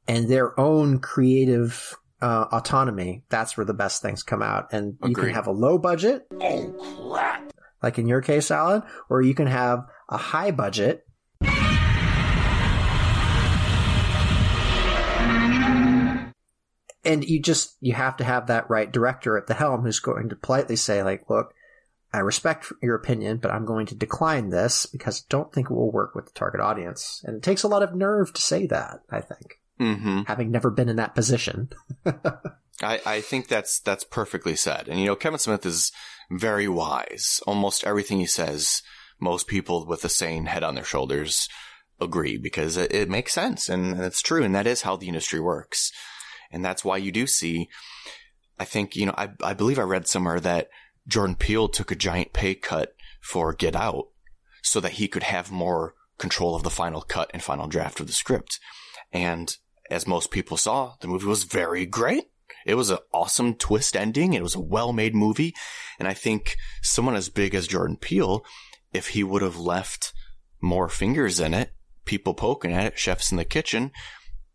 and 0.07 0.29
their 0.29 0.57
own 0.59 0.99
creative 0.99 1.97
uh, 2.21 2.45
autonomy, 2.51 3.23
that's 3.29 3.57
where 3.57 3.65
the 3.65 3.73
best 3.73 4.03
things 4.03 4.21
come 4.21 4.43
out. 4.43 4.71
And 4.71 4.99
you 5.03 5.15
can 5.15 5.29
have 5.29 5.47
a 5.47 5.51
low 5.51 5.79
budget, 5.79 6.27
Oh, 6.39 7.09
crap. 7.11 7.44
Like 7.85 7.99
in 7.99 8.07
your 8.07 8.19
case, 8.21 8.49
Alan, 8.49 8.81
or 9.09 9.21
you 9.21 9.35
can 9.35 9.45
have 9.47 9.85
a 10.09 10.17
high 10.17 10.49
budget. 10.49 11.05
And 17.03 17.23
you 17.23 17.39
just, 17.39 17.77
you 17.81 17.93
have 17.93 18.17
to 18.17 18.23
have 18.23 18.47
that 18.47 18.67
right 18.69 18.91
director 18.91 19.37
at 19.37 19.45
the 19.45 19.53
helm 19.53 19.83
who's 19.83 19.99
going 19.99 20.29
to 20.29 20.35
politely 20.35 20.75
say, 20.75 21.03
like, 21.03 21.29
look, 21.29 21.53
I 22.11 22.19
respect 22.19 22.73
your 22.81 22.95
opinion, 22.95 23.37
but 23.37 23.51
I'm 23.51 23.65
going 23.65 23.85
to 23.87 23.95
decline 23.95 24.49
this 24.49 24.87
because 24.87 25.21
I 25.21 25.25
don't 25.29 25.53
think 25.53 25.69
it 25.69 25.73
will 25.73 25.91
work 25.91 26.15
with 26.15 26.25
the 26.25 26.31
target 26.33 26.61
audience. 26.61 27.21
And 27.23 27.37
it 27.37 27.43
takes 27.43 27.61
a 27.61 27.67
lot 27.67 27.83
of 27.83 27.93
nerve 27.93 28.33
to 28.33 28.41
say 28.41 28.65
that, 28.67 29.01
I 29.11 29.21
think, 29.21 29.59
Mm-hmm. 29.79 30.21
having 30.25 30.49
never 30.51 30.71
been 30.71 30.89
in 30.89 30.95
that 30.95 31.13
position. 31.13 31.69
I, 32.81 32.99
I 33.05 33.21
think 33.21 33.47
that's 33.47 33.79
that's 33.79 34.03
perfectly 34.03 34.55
said. 34.55 34.87
And 34.87 34.99
you 34.99 35.05
know, 35.05 35.15
Kevin 35.15 35.39
Smith 35.39 35.65
is 35.65 35.91
very 36.29 36.67
wise. 36.67 37.41
Almost 37.47 37.83
everything 37.83 38.19
he 38.19 38.25
says, 38.25 38.81
most 39.19 39.47
people 39.47 39.85
with 39.85 40.03
a 40.03 40.09
sane 40.09 40.45
head 40.45 40.63
on 40.63 40.75
their 40.75 40.83
shoulders 40.83 41.47
agree 42.01 42.37
because 42.37 42.75
it, 42.75 42.93
it 42.93 43.09
makes 43.09 43.33
sense 43.33 43.69
and 43.69 43.99
it's 44.01 44.21
true. 44.21 44.43
And 44.43 44.53
that 44.55 44.67
is 44.67 44.81
how 44.81 44.97
the 44.97 45.07
industry 45.07 45.39
works. 45.39 45.91
And 46.51 46.63
that's 46.63 46.83
why 46.83 46.97
you 46.97 47.11
do 47.11 47.25
see 47.25 47.69
I 48.59 48.65
think, 48.65 48.95
you 48.95 49.05
know, 49.05 49.15
I, 49.17 49.29
I 49.43 49.53
believe 49.53 49.79
I 49.79 49.83
read 49.83 50.07
somewhere 50.07 50.39
that 50.39 50.69
Jordan 51.07 51.35
Peele 51.35 51.67
took 51.67 51.91
a 51.91 51.95
giant 51.95 52.33
pay 52.33 52.55
cut 52.55 52.95
for 53.21 53.53
Get 53.53 53.75
Out 53.75 54.07
so 54.61 54.79
that 54.79 54.93
he 54.93 55.07
could 55.07 55.23
have 55.23 55.51
more 55.51 55.95
control 56.17 56.55
of 56.55 56.63
the 56.63 56.69
final 56.69 57.01
cut 57.01 57.29
and 57.33 57.43
final 57.43 57.67
draft 57.67 57.99
of 57.99 58.07
the 58.07 58.13
script. 58.13 58.59
And 59.11 59.55
as 59.91 60.07
most 60.07 60.31
people 60.31 60.57
saw, 60.57 60.95
the 61.01 61.07
movie 61.07 61.27
was 61.27 61.43
very 61.43 61.85
great. 61.85 62.25
It 62.65 62.75
was 62.75 62.89
an 62.89 62.97
awesome 63.13 63.53
twist 63.53 63.95
ending. 63.95 64.33
It 64.33 64.41
was 64.43 64.55
a 64.55 64.59
well 64.59 64.91
made 64.91 65.15
movie. 65.15 65.53
And 65.99 66.07
I 66.07 66.13
think 66.13 66.57
someone 66.81 67.15
as 67.15 67.29
big 67.29 67.53
as 67.55 67.67
Jordan 67.67 67.97
Peele, 67.97 68.43
if 68.91 69.09
he 69.09 69.23
would 69.23 69.41
have 69.43 69.57
left 69.57 70.13
more 70.61 70.89
fingers 70.89 71.39
in 71.39 71.53
it, 71.53 71.71
people 72.05 72.33
poking 72.33 72.73
at 72.73 72.85
it, 72.87 72.99
chefs 72.99 73.31
in 73.31 73.37
the 73.37 73.45
kitchen, 73.45 73.91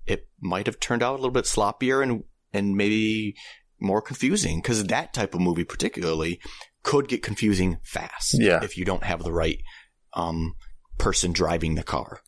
it 0.06 0.28
might 0.40 0.66
have 0.66 0.80
turned 0.80 1.02
out 1.02 1.12
a 1.12 1.16
little 1.16 1.30
bit 1.30 1.44
sloppier 1.44 2.02
and, 2.02 2.24
and 2.52 2.76
maybe 2.76 3.36
more 3.80 4.02
confusing 4.02 4.61
because 4.61 4.84
that 4.84 5.12
type 5.14 5.34
of 5.34 5.40
movie 5.40 5.64
particularly 5.64 6.40
could 6.82 7.08
get 7.08 7.22
confusing 7.22 7.78
fast 7.84 8.34
Yeah. 8.38 8.62
if 8.62 8.76
you 8.76 8.84
don't 8.84 9.04
have 9.04 9.22
the 9.22 9.32
right 9.32 9.58
um, 10.14 10.54
person 10.98 11.32
driving 11.32 11.76
the 11.76 11.82
car. 11.82 12.20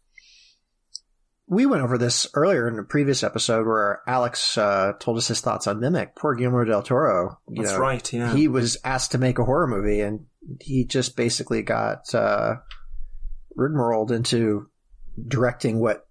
We 1.53 1.67
went 1.67 1.83
over 1.83 1.99
this 1.99 2.27
earlier 2.33 2.67
in 2.67 2.79
a 2.79 2.83
previous 2.83 3.23
episode 3.23 3.67
where 3.67 4.01
Alex 4.07 4.57
uh, 4.57 4.95
told 4.99 5.19
us 5.19 5.29
his 5.29 5.43
thoughts 5.43 5.67
on 5.67 5.81
Mimic. 5.81 6.17
Poor 6.17 6.35
Guillermo 6.35 6.65
del 6.65 6.83
Toro. 6.83 7.39
you 7.47 7.63
That's 7.63 7.75
know, 7.75 7.79
right, 7.79 8.11
yeah. 8.11 8.35
He 8.35 8.49
was 8.49 8.79
asked 8.85 9.13
to 9.13 9.19
make 9.19 9.39
a 9.39 9.45
horror 9.45 9.67
movie, 9.67 10.01
and 10.01 10.25
he 10.63 10.87
just 10.87 11.15
basically 11.15 11.61
got 11.61 12.15
uh, 12.15 12.55
rigmarolled 13.55 14.13
into 14.13 14.71
directing 15.29 15.79
what 15.79 16.07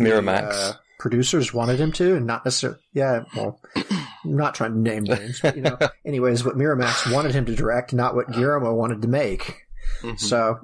Miramax. 0.00 0.50
uh, 0.50 0.72
producers 0.98 1.54
wanted 1.54 1.78
him 1.78 1.92
to, 1.92 2.16
and 2.16 2.26
not 2.26 2.44
necessarily. 2.44 2.80
Yeah, 2.92 3.22
well, 3.36 3.60
I'm 3.76 4.34
not 4.36 4.56
trying 4.56 4.72
to 4.72 4.80
name 4.80 5.04
names, 5.04 5.38
but 5.40 5.54
you 5.54 5.62
know. 5.62 5.78
anyways, 6.04 6.44
what 6.44 6.56
Miramax 6.56 7.14
wanted 7.14 7.36
him 7.36 7.46
to 7.46 7.54
direct, 7.54 7.92
not 7.92 8.16
what 8.16 8.32
Guillermo 8.32 8.74
wanted 8.74 9.02
to 9.02 9.08
make. 9.08 9.64
Mm-hmm. 10.02 10.16
So. 10.16 10.58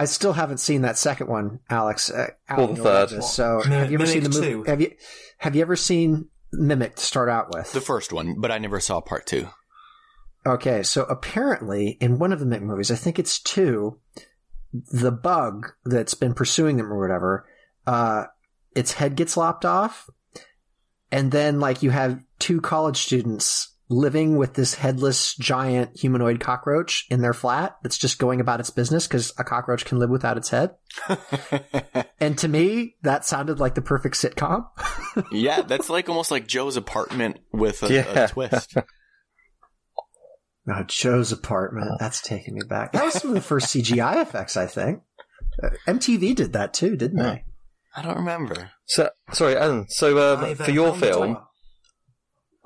I 0.00 0.06
still 0.06 0.32
haven't 0.32 0.58
seen 0.58 0.82
that 0.82 0.96
second 0.96 1.26
one, 1.28 1.60
Alex. 1.68 2.10
Uh, 2.10 2.28
out 2.48 2.58
Or 2.58 2.66
the 2.68 2.72
in 2.72 2.78
Orlando. 2.80 3.06
third. 3.06 3.24
So, 3.24 3.60
Mi- 3.66 3.74
have 3.74 3.90
you 3.92 3.98
ever 3.98 4.06
seen 4.06 4.22
the 4.22 4.30
movie? 4.30 4.52
2? 4.52 4.64
Have 4.64 4.80
you 4.80 4.92
have 5.38 5.54
you 5.54 5.62
ever 5.62 5.76
seen 5.76 6.28
Mimic 6.52 6.96
to 6.96 7.02
start 7.04 7.28
out 7.28 7.54
with? 7.54 7.70
The 7.72 7.80
first 7.82 8.12
one, 8.12 8.36
but 8.40 8.50
I 8.50 8.58
never 8.58 8.80
saw 8.80 9.00
part 9.00 9.26
two. 9.26 9.48
Okay, 10.46 10.82
so 10.82 11.04
apparently 11.04 11.98
in 12.00 12.18
one 12.18 12.32
of 12.32 12.40
the 12.40 12.46
Mimic 12.46 12.62
movies, 12.62 12.90
I 12.90 12.94
think 12.94 13.18
it's 13.18 13.38
two, 13.38 13.98
the 14.72 15.12
bug 15.12 15.72
that's 15.84 16.14
been 16.14 16.32
pursuing 16.32 16.78
them 16.78 16.90
or 16.90 16.98
whatever, 16.98 17.46
uh, 17.86 18.24
its 18.74 18.92
head 18.94 19.16
gets 19.16 19.36
lopped 19.36 19.66
off, 19.66 20.08
and 21.12 21.30
then 21.30 21.60
like 21.60 21.82
you 21.82 21.90
have 21.90 22.24
two 22.38 22.62
college 22.62 22.96
students 23.02 23.74
living 23.90 24.36
with 24.36 24.54
this 24.54 24.74
headless 24.74 25.34
giant 25.34 25.98
humanoid 25.98 26.38
cockroach 26.40 27.06
in 27.10 27.20
their 27.20 27.34
flat 27.34 27.76
that's 27.82 27.98
just 27.98 28.18
going 28.20 28.40
about 28.40 28.60
its 28.60 28.70
business 28.70 29.06
because 29.08 29.32
a 29.36 29.42
cockroach 29.44 29.84
can 29.84 29.98
live 29.98 30.08
without 30.10 30.36
its 30.36 30.48
head. 30.50 30.70
and 32.20 32.38
to 32.38 32.46
me, 32.48 32.94
that 33.02 33.24
sounded 33.24 33.58
like 33.58 33.74
the 33.74 33.82
perfect 33.82 34.14
sitcom. 34.14 34.64
yeah, 35.32 35.62
that's 35.62 35.90
like 35.90 36.08
almost 36.08 36.30
like 36.30 36.46
Joe's 36.46 36.76
apartment 36.76 37.40
with 37.52 37.82
a, 37.82 37.92
Yeah. 37.92 38.24
a 38.24 38.28
twist. 38.28 38.74
Oh, 40.68 40.84
Joe's 40.86 41.32
apartment. 41.32 41.90
That's 41.98 42.20
taking 42.20 42.54
me 42.54 42.60
back. 42.68 42.92
That 42.92 43.04
was 43.04 43.14
some 43.14 43.30
of 43.30 43.34
the 43.34 43.40
first 43.40 43.74
CGI 43.74 44.22
effects, 44.22 44.56
I 44.56 44.66
think. 44.66 45.00
Uh, 45.60 45.70
MTV 45.88 46.34
did 46.36 46.52
that 46.52 46.74
too, 46.74 46.96
didn't 46.96 47.18
they? 47.18 47.44
I 47.96 48.02
don't 48.02 48.18
remember. 48.18 48.70
So, 48.86 49.10
sorry, 49.32 49.56
Alan. 49.56 49.86
So, 49.88 50.34
um, 50.34 50.54
for 50.54 50.70
your 50.70 50.94
film, 50.94 51.34
timer. 51.34 51.46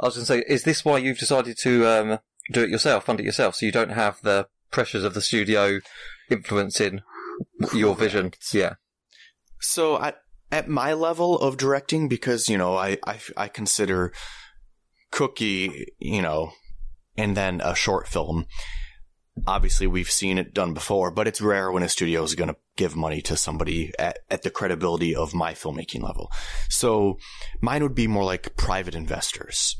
I 0.04 0.08
was 0.08 0.16
going 0.16 0.26
to 0.26 0.32
say, 0.34 0.54
is 0.54 0.64
this 0.64 0.84
why 0.84 0.98
you've 0.98 1.18
decided 1.18 1.56
to 1.62 1.86
um, 1.86 2.18
do 2.52 2.62
it 2.62 2.68
yourself, 2.68 3.06
fund 3.06 3.20
it 3.20 3.24
yourself, 3.24 3.54
so 3.54 3.64
you 3.64 3.72
don't 3.72 3.92
have 3.92 4.20
the 4.20 4.48
pressures 4.70 5.02
of 5.02 5.14
the 5.14 5.22
studio 5.22 5.80
influencing 6.30 7.00
your 7.72 7.94
vision? 7.94 8.32
Yeah. 8.52 8.74
So 9.62 9.98
at 9.98 10.18
at 10.52 10.68
my 10.68 10.92
level 10.92 11.38
of 11.38 11.56
directing, 11.56 12.06
because 12.06 12.50
you 12.50 12.58
know 12.58 12.76
I 12.76 12.98
I, 13.06 13.18
I 13.34 13.48
consider 13.48 14.12
Cookie, 15.10 15.94
you 15.98 16.20
know, 16.20 16.52
and 17.16 17.34
then 17.34 17.62
a 17.64 17.74
short 17.74 18.06
film. 18.06 18.44
Obviously, 19.46 19.86
we've 19.86 20.10
seen 20.10 20.38
it 20.38 20.54
done 20.54 20.74
before, 20.74 21.10
but 21.10 21.26
it's 21.26 21.40
rare 21.40 21.70
when 21.70 21.82
a 21.82 21.88
studio 21.88 22.22
is 22.22 22.34
going 22.34 22.48
to 22.48 22.56
give 22.76 22.94
money 22.94 23.20
to 23.22 23.36
somebody 23.36 23.92
at, 23.98 24.20
at 24.30 24.42
the 24.42 24.50
credibility 24.50 25.14
of 25.14 25.34
my 25.34 25.52
filmmaking 25.52 26.02
level. 26.02 26.30
So 26.68 27.18
mine 27.60 27.82
would 27.82 27.94
be 27.94 28.06
more 28.06 28.24
like 28.24 28.56
private 28.56 28.94
investors. 28.94 29.76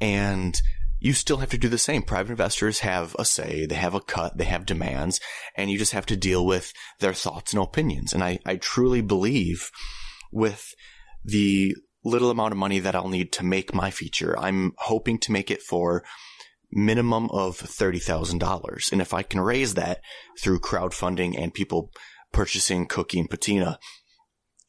And 0.00 0.60
you 1.00 1.12
still 1.12 1.38
have 1.38 1.50
to 1.50 1.58
do 1.58 1.68
the 1.68 1.78
same. 1.78 2.02
Private 2.02 2.32
investors 2.32 2.80
have 2.80 3.14
a 3.18 3.24
say, 3.24 3.66
they 3.66 3.76
have 3.76 3.94
a 3.94 4.00
cut, 4.00 4.36
they 4.36 4.44
have 4.44 4.66
demands, 4.66 5.20
and 5.56 5.70
you 5.70 5.78
just 5.78 5.92
have 5.92 6.06
to 6.06 6.16
deal 6.16 6.44
with 6.44 6.72
their 7.00 7.14
thoughts 7.14 7.52
and 7.52 7.62
opinions. 7.62 8.12
And 8.12 8.22
I, 8.22 8.40
I 8.44 8.56
truly 8.56 9.00
believe 9.00 9.70
with 10.32 10.74
the 11.24 11.74
little 12.04 12.30
amount 12.30 12.52
of 12.52 12.58
money 12.58 12.78
that 12.80 12.94
I'll 12.94 13.08
need 13.08 13.32
to 13.32 13.44
make 13.44 13.74
my 13.74 13.90
feature, 13.90 14.38
I'm 14.38 14.72
hoping 14.78 15.18
to 15.20 15.32
make 15.32 15.50
it 15.50 15.62
for 15.62 16.04
minimum 16.70 17.30
of 17.30 17.58
$30,000. 17.58 18.92
And 18.92 19.00
if 19.00 19.14
I 19.14 19.22
can 19.22 19.40
raise 19.40 19.74
that 19.74 20.00
through 20.40 20.60
crowdfunding 20.60 21.38
and 21.38 21.54
people 21.54 21.90
purchasing 22.32 22.86
Cookie 22.86 23.20
and 23.20 23.30
Patina, 23.30 23.78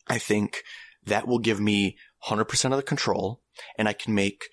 I 0.08 0.18
think 0.18 0.64
that 1.06 1.28
will 1.28 1.40
give 1.40 1.60
me 1.60 1.98
100% 2.26 2.66
of 2.72 2.78
the 2.78 2.84
control 2.84 3.42
and 3.78 3.88
I 3.88 3.94
can 3.94 4.14
make 4.14 4.46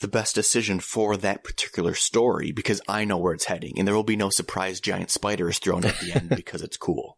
the 0.00 0.08
best 0.08 0.34
decision 0.34 0.80
for 0.80 1.16
that 1.16 1.44
particular 1.44 1.94
story 1.94 2.52
because 2.52 2.82
I 2.86 3.04
know 3.04 3.16
where 3.16 3.32
it's 3.32 3.46
heading 3.46 3.78
and 3.78 3.86
there 3.86 3.94
will 3.94 4.02
be 4.02 4.16
no 4.16 4.30
surprise 4.30 4.80
giant 4.80 5.10
spiders 5.10 5.58
thrown 5.58 5.84
at 5.84 5.98
the 6.00 6.12
end 6.12 6.28
because 6.36 6.62
it's 6.62 6.76
cool. 6.76 7.16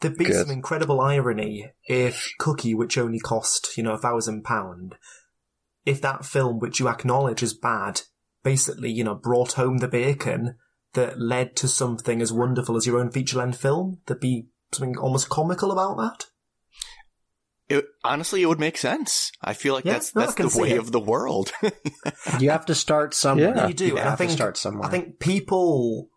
There'd 0.00 0.16
be 0.16 0.26
Good. 0.26 0.46
some 0.46 0.50
incredible 0.50 1.00
irony 1.00 1.72
if 1.86 2.30
Cookie, 2.38 2.74
which 2.74 2.98
only 2.98 3.18
cost, 3.18 3.76
you 3.76 3.82
know, 3.82 3.92
a 3.92 3.98
thousand 3.98 4.42
pound, 4.44 4.96
if 5.84 6.02
that 6.02 6.26
film, 6.26 6.58
which 6.58 6.80
you 6.80 6.88
acknowledge 6.88 7.42
as 7.42 7.54
bad, 7.54 8.02
basically, 8.46 8.92
you 8.92 9.02
know, 9.02 9.16
brought 9.16 9.54
home 9.54 9.78
the 9.78 9.88
bacon 9.88 10.54
that 10.92 11.20
led 11.20 11.56
to 11.56 11.66
something 11.66 12.22
as 12.22 12.32
wonderful 12.32 12.76
as 12.76 12.86
your 12.86 13.00
own 13.00 13.10
feature 13.10 13.38
length 13.38 13.60
film, 13.60 13.98
there'd 14.06 14.20
be 14.20 14.46
something 14.70 14.96
almost 14.96 15.28
comical 15.28 15.72
about 15.72 15.96
that. 15.96 16.26
It, 17.68 17.86
honestly, 18.04 18.42
it 18.42 18.46
would 18.46 18.60
make 18.60 18.78
sense. 18.78 19.32
I 19.42 19.52
feel 19.52 19.74
like 19.74 19.84
Yeah, 19.84 19.94
that's 19.94 20.14
no, 20.14 20.20
that's 20.20 20.54
the 20.54 20.62
way 20.62 20.70
it. 20.70 20.78
of 20.78 20.92
the 20.92 21.00
world. 21.00 21.50
You 22.38 22.50
have 22.50 22.66
to 22.66 22.74
start 22.76 23.14
somewhere. 23.14 23.66
You 23.66 23.74
do. 23.74 23.86
You 23.86 23.98
and 23.98 24.08
I 24.08 24.14
think, 24.14 24.30
to 24.30 24.36
start 24.36 24.56
somewhere. 24.56 24.86
I 24.86 24.90
think 24.90 25.18
people, 25.18 26.08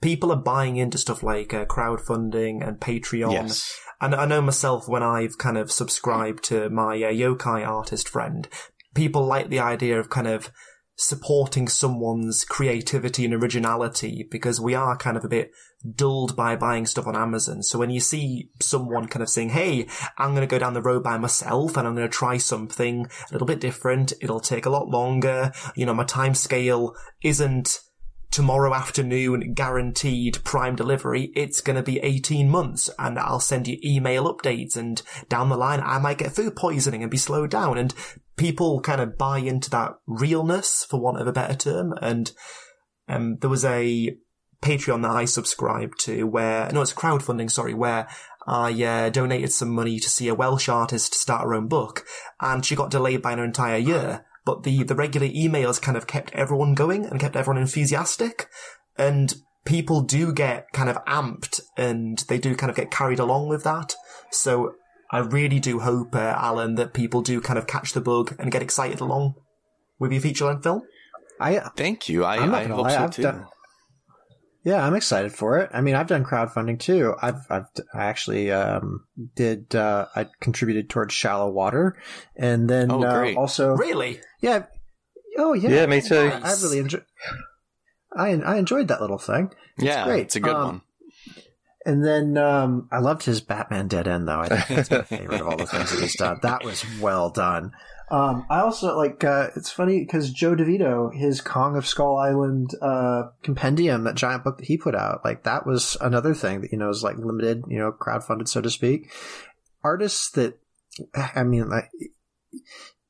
people 0.00 0.32
are 0.32 0.42
buying 0.42 0.76
into 0.78 0.96
stuff 0.96 1.22
like 1.22 1.52
uh, 1.52 1.66
crowdfunding 1.66 2.66
and 2.66 2.80
Patreon. 2.80 3.32
Yes. 3.32 3.70
And 4.00 4.14
I 4.14 4.24
know 4.24 4.40
myself 4.40 4.88
when 4.88 5.02
I've 5.02 5.36
kind 5.36 5.58
of 5.58 5.70
subscribed 5.70 6.44
to 6.44 6.70
my 6.70 6.94
uh, 6.94 7.12
yokai 7.12 7.66
artist 7.66 8.08
friend, 8.08 8.48
people 8.94 9.26
like 9.26 9.50
the 9.50 9.60
idea 9.60 10.00
of 10.00 10.08
kind 10.08 10.26
of 10.26 10.50
supporting 10.96 11.68
someone's 11.68 12.44
creativity 12.44 13.24
and 13.24 13.34
originality 13.34 14.26
because 14.30 14.60
we 14.60 14.74
are 14.74 14.96
kind 14.96 15.16
of 15.16 15.24
a 15.24 15.28
bit 15.28 15.50
dulled 15.94 16.36
by 16.36 16.56
buying 16.56 16.86
stuff 16.86 17.06
on 17.06 17.16
Amazon. 17.16 17.62
So 17.62 17.78
when 17.78 17.90
you 17.90 18.00
see 18.00 18.50
someone 18.60 19.08
kind 19.08 19.22
of 19.22 19.28
saying, 19.28 19.50
Hey, 19.50 19.88
I'm 20.18 20.30
going 20.30 20.46
to 20.46 20.46
go 20.46 20.58
down 20.58 20.74
the 20.74 20.82
road 20.82 21.02
by 21.02 21.18
myself 21.18 21.76
and 21.76 21.86
I'm 21.86 21.94
going 21.94 22.08
to 22.08 22.12
try 22.12 22.36
something 22.36 23.06
a 23.06 23.32
little 23.32 23.46
bit 23.46 23.60
different. 23.60 24.12
It'll 24.20 24.40
take 24.40 24.66
a 24.66 24.70
lot 24.70 24.88
longer. 24.88 25.52
You 25.74 25.86
know, 25.86 25.94
my 25.94 26.04
time 26.04 26.34
scale 26.34 26.94
isn't 27.22 27.80
tomorrow 28.30 28.74
afternoon 28.74 29.54
guaranteed 29.54 30.42
prime 30.42 30.74
delivery. 30.74 31.30
It's 31.36 31.60
going 31.60 31.76
to 31.76 31.84
be 31.84 32.00
18 32.00 32.48
months 32.48 32.90
and 32.98 33.18
I'll 33.18 33.38
send 33.38 33.68
you 33.68 33.78
email 33.84 34.32
updates 34.32 34.76
and 34.76 35.00
down 35.28 35.50
the 35.50 35.56
line 35.56 35.80
I 35.80 35.98
might 35.98 36.18
get 36.18 36.32
food 36.32 36.56
poisoning 36.56 37.02
and 37.02 37.10
be 37.12 37.16
slowed 37.16 37.50
down 37.50 37.78
and 37.78 37.94
people 38.36 38.80
kind 38.80 39.00
of 39.00 39.16
buy 39.16 39.38
into 39.38 39.70
that 39.70 39.92
realness 40.06 40.84
for 40.84 41.00
want 41.00 41.20
of 41.20 41.26
a 41.26 41.32
better 41.32 41.54
term. 41.54 41.94
And, 42.00 42.32
um, 43.08 43.36
there 43.40 43.50
was 43.50 43.64
a 43.64 44.16
Patreon 44.62 45.02
that 45.02 45.10
I 45.10 45.26
subscribed 45.26 46.00
to 46.00 46.24
where, 46.24 46.70
no, 46.72 46.80
it's 46.80 46.94
crowdfunding, 46.94 47.50
sorry, 47.50 47.74
where 47.74 48.08
I 48.46 48.82
uh, 48.82 49.10
donated 49.10 49.52
some 49.52 49.70
money 49.70 49.98
to 49.98 50.08
see 50.08 50.28
a 50.28 50.34
Welsh 50.34 50.68
artist 50.68 51.14
start 51.14 51.42
her 51.42 51.54
own 51.54 51.68
book 51.68 52.04
and 52.40 52.64
she 52.64 52.76
got 52.76 52.90
delayed 52.90 53.22
by 53.22 53.32
an 53.32 53.38
entire 53.38 53.76
year. 53.76 54.24
But 54.44 54.62
the, 54.62 54.82
the 54.82 54.94
regular 54.94 55.28
emails 55.28 55.80
kind 55.80 55.96
of 55.96 56.06
kept 56.06 56.32
everyone 56.32 56.74
going 56.74 57.06
and 57.06 57.20
kept 57.20 57.36
everyone 57.36 57.60
enthusiastic. 57.60 58.48
And 58.96 59.34
people 59.64 60.02
do 60.02 60.32
get 60.32 60.66
kind 60.72 60.90
of 60.90 61.02
amped 61.06 61.60
and 61.76 62.18
they 62.28 62.38
do 62.38 62.54
kind 62.54 62.70
of 62.70 62.76
get 62.76 62.90
carried 62.90 63.18
along 63.18 63.48
with 63.48 63.64
that. 63.64 63.94
So 64.30 64.74
I 65.14 65.18
really 65.20 65.60
do 65.60 65.78
hope, 65.80 66.14
uh, 66.14 66.18
Alan, 66.48 66.74
that 66.74 66.92
people 66.92 67.22
do 67.22 67.40
kind 67.40 67.58
of 67.58 67.66
catch 67.66 67.92
the 67.92 68.00
bug 68.00 68.34
and 68.38 68.50
get 68.52 68.62
excited 68.62 69.00
along 69.00 69.34
with 69.98 70.12
your 70.12 70.20
feature 70.20 70.46
length 70.46 70.64
film. 70.64 70.82
I 71.40 71.58
Thank 71.76 72.08
you. 72.08 72.24
I, 72.24 72.36
I'm 72.38 72.50
not 72.50 72.62
I 72.62 72.66
hope 72.66 72.82
lie, 72.86 72.90
so 72.96 73.02
I've 73.04 73.10
too. 73.10 73.22
done- 73.22 73.46
Yeah, 74.64 74.84
I'm 74.86 74.94
excited 74.94 75.32
for 75.32 75.58
it. 75.58 75.70
I 75.72 75.80
mean, 75.82 75.94
I've 75.94 76.06
done 76.06 76.24
crowdfunding 76.24 76.80
too. 76.80 77.14
I've, 77.20 77.42
I've, 77.50 77.66
I 77.94 78.04
actually, 78.04 78.50
um, 78.50 79.04
did, 79.36 79.74
uh, 79.74 80.06
I 80.16 80.26
contributed 80.40 80.90
towards 80.90 81.12
Shallow 81.14 81.50
Water 81.50 81.96
and 82.36 82.68
then, 82.68 82.90
Oh, 82.90 83.02
uh, 83.04 83.34
also, 83.36 83.74
Really? 83.76 84.20
yeah, 84.40 84.64
Oh 85.36 85.52
yeah, 85.52 85.70
Yeah, 85.70 85.86
me 85.86 86.00
too. 86.00 86.16
I, 86.16 86.40
I 86.50 86.54
really 86.62 86.78
enjoyed. 86.78 87.04
I 88.16 88.28
I 88.52 88.56
enjoyed 88.56 88.86
that 88.88 89.00
little 89.00 89.18
thing. 89.18 89.50
It's 89.76 89.84
Yeah, 89.84 90.04
great. 90.04 90.22
it's 90.26 90.36
a 90.36 90.40
good 90.40 90.54
Um, 90.54 90.64
one. 90.66 90.80
And 91.86 92.04
then 92.04 92.38
um, 92.38 92.88
I 92.90 93.00
loved 93.00 93.24
his 93.24 93.40
Batman 93.40 93.88
Dead 93.88 94.08
End, 94.08 94.26
though. 94.26 94.40
I 94.40 94.48
think 94.48 94.76
that's 94.76 94.90
my 94.90 95.02
favorite 95.02 95.40
of 95.40 95.48
all 95.48 95.56
the 95.56 95.66
things 95.66 95.90
that 95.90 96.00
he's 96.00 96.16
done. 96.16 96.38
That 96.42 96.64
was 96.64 96.84
well 96.98 97.28
done. 97.30 97.72
Um, 98.10 98.46
I 98.48 98.60
also 98.60 98.96
like. 98.96 99.22
Uh, 99.22 99.48
it's 99.56 99.70
funny 99.70 100.00
because 100.00 100.30
Joe 100.30 100.54
DeVito, 100.54 101.14
his 101.14 101.40
Kong 101.40 101.76
of 101.76 101.86
Skull 101.86 102.16
Island 102.16 102.70
uh, 102.80 103.24
compendium, 103.42 104.04
that 104.04 104.14
giant 104.14 104.44
book 104.44 104.58
that 104.58 104.66
he 104.66 104.76
put 104.76 104.94
out, 104.94 105.20
like 105.24 105.44
that 105.44 105.66
was 105.66 105.96
another 106.00 106.34
thing 106.34 106.60
that 106.62 106.72
you 106.72 106.78
know 106.78 106.90
is 106.90 107.02
like 107.02 107.16
limited, 107.18 107.64
you 107.68 107.78
know, 107.78 107.92
crowdfunded, 107.92 108.48
so 108.48 108.60
to 108.60 108.70
speak. 108.70 109.10
Artists 109.82 110.30
that, 110.32 110.58
I 111.14 111.42
mean, 111.44 111.68
like 111.68 111.90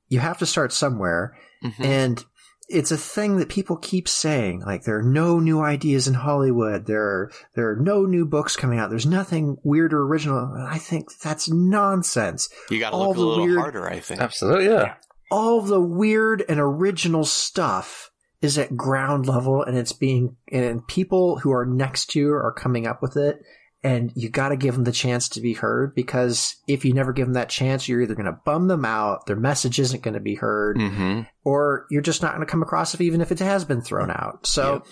you 0.09 0.21
have 0.21 0.39
to 0.39 0.47
start 0.47 0.73
somewhere, 0.73 1.37
and 1.79 2.25
it's 2.69 2.91
a 2.91 2.97
thing 2.97 3.37
that 3.39 3.49
people 3.49 3.77
keep 3.77 4.09
saying. 4.09 4.61
Like 4.61 4.85
there 4.85 4.99
are 4.99 5.03
no 5.03 5.39
new 5.39 5.61
ideas 5.61 6.09
in 6.09 6.15
Hollywood. 6.15 6.87
There 6.87 7.03
are 7.03 7.33
there 7.55 7.71
are 7.71 7.77
no 7.77 8.05
new 8.05 8.25
books 8.25 8.57
coming 8.57 8.79
out. 8.79 8.91
There's 8.91 9.07
nothing 9.07 9.59
weird 9.63 9.93
or 9.93 10.03
original. 10.03 10.39
And 10.39 10.67
I 10.67 10.79
think 10.79 11.09
that's 11.19 11.51
nonsense. 11.51 12.49
You 12.71 12.81
got 12.81 12.91
to 12.91 12.97
all 12.97 13.09
look 13.09 13.17
a 13.17 13.21
little 13.21 13.45
weird- 13.45 13.59
harder, 13.59 13.89
I 13.89 14.01
think. 14.01 14.21
Absolutely, 14.21 14.67
yeah. 14.67 14.95
All 15.31 15.61
the 15.61 15.81
weird 15.81 16.45
and 16.49 16.61
original 16.61 17.25
stuff 17.25 18.11
is 18.41 18.59
at 18.59 18.77
ground 18.77 19.27
level, 19.27 19.63
and 19.63 19.77
it's 19.77 19.93
being 19.93 20.37
and 20.53 20.87
people 20.87 21.39
who 21.39 21.51
are 21.51 21.67
next 21.67 22.11
to 22.11 22.21
you 22.21 22.33
are 22.33 22.53
coming 22.53 22.87
up 22.87 23.03
with 23.03 23.17
it. 23.17 23.41
And 23.85 24.11
you 24.17 24.31
got 24.31 24.49
to 24.49 24.57
give 24.57 24.75
them 24.75 24.85
the 24.85 24.93
chance 24.93 25.29
to 25.31 25.43
be 25.43 25.53
heard 25.53 25.95
because 25.95 26.57
if 26.67 26.85
you 26.87 26.95
never 26.95 27.13
give 27.13 27.27
them 27.27 27.35
that 27.35 27.51
chance, 27.51 27.87
you're 27.87 28.01
either 28.01 28.15
going 28.15 28.25
to 28.25 28.41
bum 28.47 28.67
them 28.67 28.85
out, 28.87 29.27
their 29.27 29.37
message 29.37 29.79
isn't 29.79 30.03
going 30.03 30.15
to 30.15 30.21
be 30.21 30.35
heard, 30.37 30.79
Mm-hmm. 30.79 31.21
or 31.45 31.87
you're 31.91 32.01
just 32.03 32.23
not 32.23 32.35
going 32.35 32.47
to 32.47 32.51
come 32.51 32.63
across 32.63 32.95
it 32.95 33.03
even 33.03 33.21
if 33.21 33.31
it 33.31 33.41
has 33.41 33.65
been 33.67 33.83
thrown 33.83 34.11
out. 34.11 34.47
So 34.47 34.83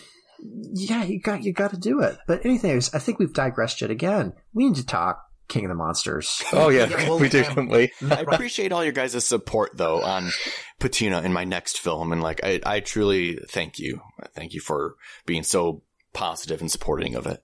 yeah, 0.74 1.04
you 1.04 1.20
got 1.20 1.42
you 1.42 1.52
got 1.52 1.70
to 1.70 1.78
do 1.78 2.00
it. 2.00 2.18
But 2.26 2.44
anyways, 2.44 2.94
I 2.94 2.98
think 2.98 3.18
we've 3.18 3.32
digressed 3.32 3.80
yet 3.80 3.90
again. 3.90 4.34
We 4.52 4.66
need 4.66 4.74
to 4.76 4.84
talk 4.86 5.24
King 5.48 5.64
of 5.64 5.68
the 5.70 5.74
Monsters. 5.74 6.42
Oh 6.52 6.68
yeah, 6.68 6.86
Yeah, 6.88 7.08
well, 7.08 7.18
we 7.18 7.28
do, 7.28 7.44
um, 7.44 7.54
don't 7.54 7.68
we? 7.68 7.92
I 8.10 8.20
appreciate 8.20 8.72
all 8.72 8.84
your 8.84 8.92
guys' 8.92 9.24
support 9.24 9.70
though 9.76 10.02
on 10.02 10.30
Patina 10.80 11.22
in 11.22 11.32
my 11.32 11.44
next 11.44 11.78
film, 11.78 12.12
and 12.12 12.22
like 12.22 12.40
I, 12.44 12.60
I 12.66 12.80
truly 12.80 13.38
thank 13.48 13.78
you. 13.78 14.00
Thank 14.34 14.52
you 14.52 14.60
for 14.60 14.96
being 15.24 15.44
so 15.44 15.82
positive 16.12 16.60
and 16.60 16.70
supporting 16.70 17.14
of 17.14 17.26
it. 17.26 17.42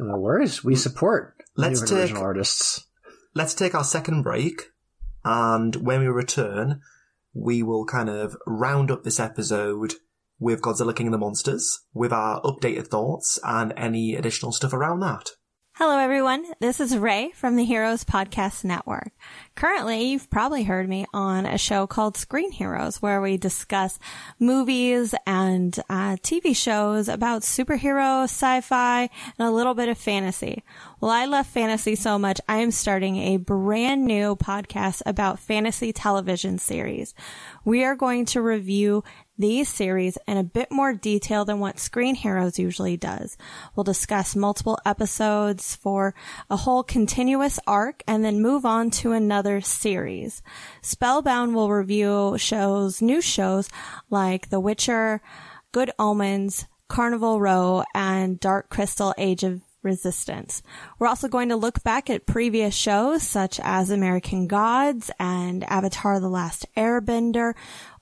No 0.00 0.16
worries. 0.18 0.62
We 0.64 0.74
support 0.76 1.42
Let's 1.56 1.80
take- 1.80 1.92
original 1.98 2.22
artists. 2.22 2.86
Let's 3.34 3.54
take 3.54 3.74
our 3.74 3.84
second 3.84 4.22
break, 4.22 4.62
and 5.24 5.76
when 5.76 6.00
we 6.00 6.06
return, 6.06 6.80
we 7.32 7.62
will 7.62 7.86
kind 7.86 8.10
of 8.10 8.36
round 8.46 8.90
up 8.90 9.04
this 9.04 9.18
episode 9.18 9.94
with 10.38 10.60
Godzilla 10.60 10.94
King 10.94 11.06
of 11.06 11.12
the 11.12 11.18
Monsters, 11.18 11.80
with 11.94 12.12
our 12.12 12.42
updated 12.42 12.88
thoughts 12.88 13.38
and 13.44 13.72
any 13.76 14.14
additional 14.14 14.52
stuff 14.52 14.72
around 14.74 15.00
that. 15.00 15.30
Hello, 15.84 15.98
everyone. 15.98 16.44
This 16.60 16.78
is 16.78 16.96
Ray 16.96 17.32
from 17.34 17.56
the 17.56 17.64
Heroes 17.64 18.04
Podcast 18.04 18.62
Network. 18.62 19.10
Currently, 19.56 20.04
you've 20.04 20.30
probably 20.30 20.62
heard 20.62 20.88
me 20.88 21.06
on 21.12 21.44
a 21.44 21.58
show 21.58 21.88
called 21.88 22.16
Screen 22.16 22.52
Heroes, 22.52 23.02
where 23.02 23.20
we 23.20 23.36
discuss 23.36 23.98
movies 24.38 25.12
and 25.26 25.76
uh, 25.90 26.14
TV 26.22 26.54
shows 26.54 27.08
about 27.08 27.42
superhero, 27.42 28.22
sci-fi, 28.22 29.10
and 29.36 29.48
a 29.48 29.50
little 29.50 29.74
bit 29.74 29.88
of 29.88 29.98
fantasy. 29.98 30.62
Well, 31.00 31.10
I 31.10 31.24
love 31.24 31.48
fantasy 31.48 31.96
so 31.96 32.16
much, 32.16 32.40
I 32.48 32.58
am 32.58 32.70
starting 32.70 33.16
a 33.16 33.38
brand 33.38 34.04
new 34.04 34.36
podcast 34.36 35.02
about 35.04 35.40
fantasy 35.40 35.92
television 35.92 36.58
series. 36.58 37.12
We 37.64 37.82
are 37.82 37.96
going 37.96 38.26
to 38.26 38.40
review 38.40 39.02
these 39.38 39.68
series 39.68 40.18
in 40.28 40.36
a 40.36 40.44
bit 40.44 40.70
more 40.70 40.92
detail 40.92 41.44
than 41.44 41.58
what 41.58 41.78
Screen 41.78 42.14
Heroes 42.14 42.58
usually 42.58 42.96
does. 42.96 43.36
We'll 43.74 43.84
discuss 43.84 44.36
multiple 44.36 44.78
episodes 44.84 45.74
for 45.74 46.14
a 46.50 46.56
whole 46.56 46.82
continuous 46.82 47.58
arc 47.66 48.02
and 48.06 48.24
then 48.24 48.42
move 48.42 48.64
on 48.64 48.90
to 48.90 49.12
another 49.12 49.60
series. 49.60 50.42
Spellbound 50.82 51.54
will 51.54 51.70
review 51.70 52.36
shows, 52.38 53.00
new 53.00 53.20
shows 53.20 53.68
like 54.10 54.50
The 54.50 54.60
Witcher, 54.60 55.20
Good 55.72 55.90
Omens, 55.98 56.66
Carnival 56.88 57.40
Row, 57.40 57.84
and 57.94 58.38
Dark 58.38 58.68
Crystal 58.68 59.14
Age 59.16 59.44
of 59.44 59.62
Resistance. 59.82 60.62
We're 60.98 61.08
also 61.08 61.28
going 61.28 61.48
to 61.48 61.56
look 61.56 61.82
back 61.82 62.08
at 62.08 62.26
previous 62.26 62.74
shows 62.74 63.22
such 63.22 63.60
as 63.62 63.90
American 63.90 64.46
Gods 64.46 65.10
and 65.18 65.64
Avatar 65.64 66.20
The 66.20 66.28
Last 66.28 66.66
Airbender, 66.76 67.54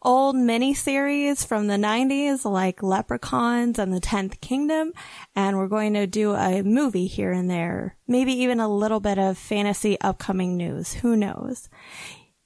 old 0.02 0.36
miniseries 0.36 1.46
from 1.46 1.66
the 1.66 1.76
90s 1.76 2.44
like 2.44 2.82
Leprechauns 2.82 3.78
and 3.78 3.92
the 3.92 4.00
10th 4.00 4.40
Kingdom, 4.40 4.92
and 5.34 5.56
we're 5.56 5.68
going 5.68 5.94
to 5.94 6.06
do 6.06 6.34
a 6.34 6.62
movie 6.62 7.06
here 7.06 7.32
and 7.32 7.50
there. 7.50 7.96
Maybe 8.06 8.32
even 8.32 8.60
a 8.60 8.68
little 8.68 9.00
bit 9.00 9.18
of 9.18 9.38
fantasy 9.38 10.00
upcoming 10.00 10.56
news. 10.56 10.94
Who 10.94 11.16
knows? 11.16 11.68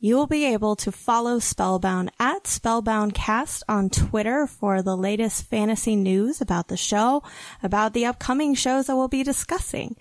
You 0.04 0.16
will 0.16 0.26
be 0.26 0.44
able 0.44 0.76
to 0.76 0.92
follow 0.92 1.38
Spellbound 1.38 2.10
at 2.20 2.44
SpellboundCast 2.44 3.62
on 3.70 3.88
Twitter 3.88 4.46
for 4.46 4.82
the 4.82 4.98
latest 4.98 5.46
fantasy 5.46 5.96
news 5.96 6.42
about 6.42 6.68
the 6.68 6.76
show, 6.76 7.22
about 7.62 7.94
the 7.94 8.04
upcoming 8.04 8.54
shows 8.54 8.86
that 8.86 8.96
we'll 8.96 9.08
be 9.08 9.22
discussing. 9.22 9.96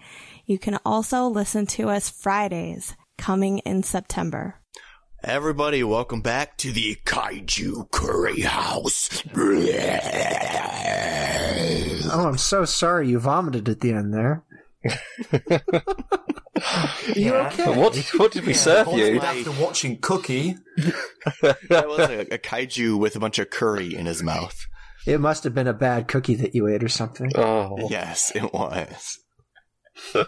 You 0.46 0.60
can 0.60 0.78
also 0.86 1.28
listen 1.28 1.66
to 1.68 1.88
us 1.88 2.10
Fridays 2.10 2.98
coming 3.18 3.60
in 3.60 3.82
September. 3.82 4.56
Everybody, 5.24 5.86
welcome 5.86 6.20
back 6.20 6.58
to 6.58 6.74
the 6.74 6.98
Kaiju 7.06 7.90
Curry 7.92 8.42
House. 8.42 9.24
Oh, 12.12 12.28
I'm 12.28 12.38
so 12.38 12.66
sorry 12.66 13.08
you 13.08 13.20
vomited 13.20 13.70
at 13.70 13.80
the 13.80 13.94
end 13.94 14.14
there. 14.14 14.44
you 17.16 17.34
okay? 17.34 17.78
What 17.78 17.94
did, 17.94 18.06
what 18.18 18.32
did 18.32 18.46
we 18.46 18.54
serve 18.54 18.88
you? 18.94 19.20
After 19.20 19.52
watching 19.52 20.00
Cookie, 20.00 20.56
that 21.42 21.88
was 21.88 22.10
a, 22.10 22.22
a 22.34 22.38
kaiju 22.38 22.98
with 22.98 23.16
a 23.16 23.20
bunch 23.20 23.40
of 23.40 23.50
curry 23.50 23.96
in 23.96 24.06
his 24.06 24.24
mouth. 24.24 24.66
It 25.06 25.20
must 25.20 25.44
have 25.44 25.54
been 25.54 25.68
a 25.68 25.74
bad 25.74 26.08
cookie 26.08 26.36
that 26.36 26.56
you 26.56 26.68
ate 26.68 26.84
or 26.84 26.90
something. 26.90 27.32
Oh, 27.36 27.90
Yes, 27.90 28.32
it 28.36 28.54
was. 28.54 29.20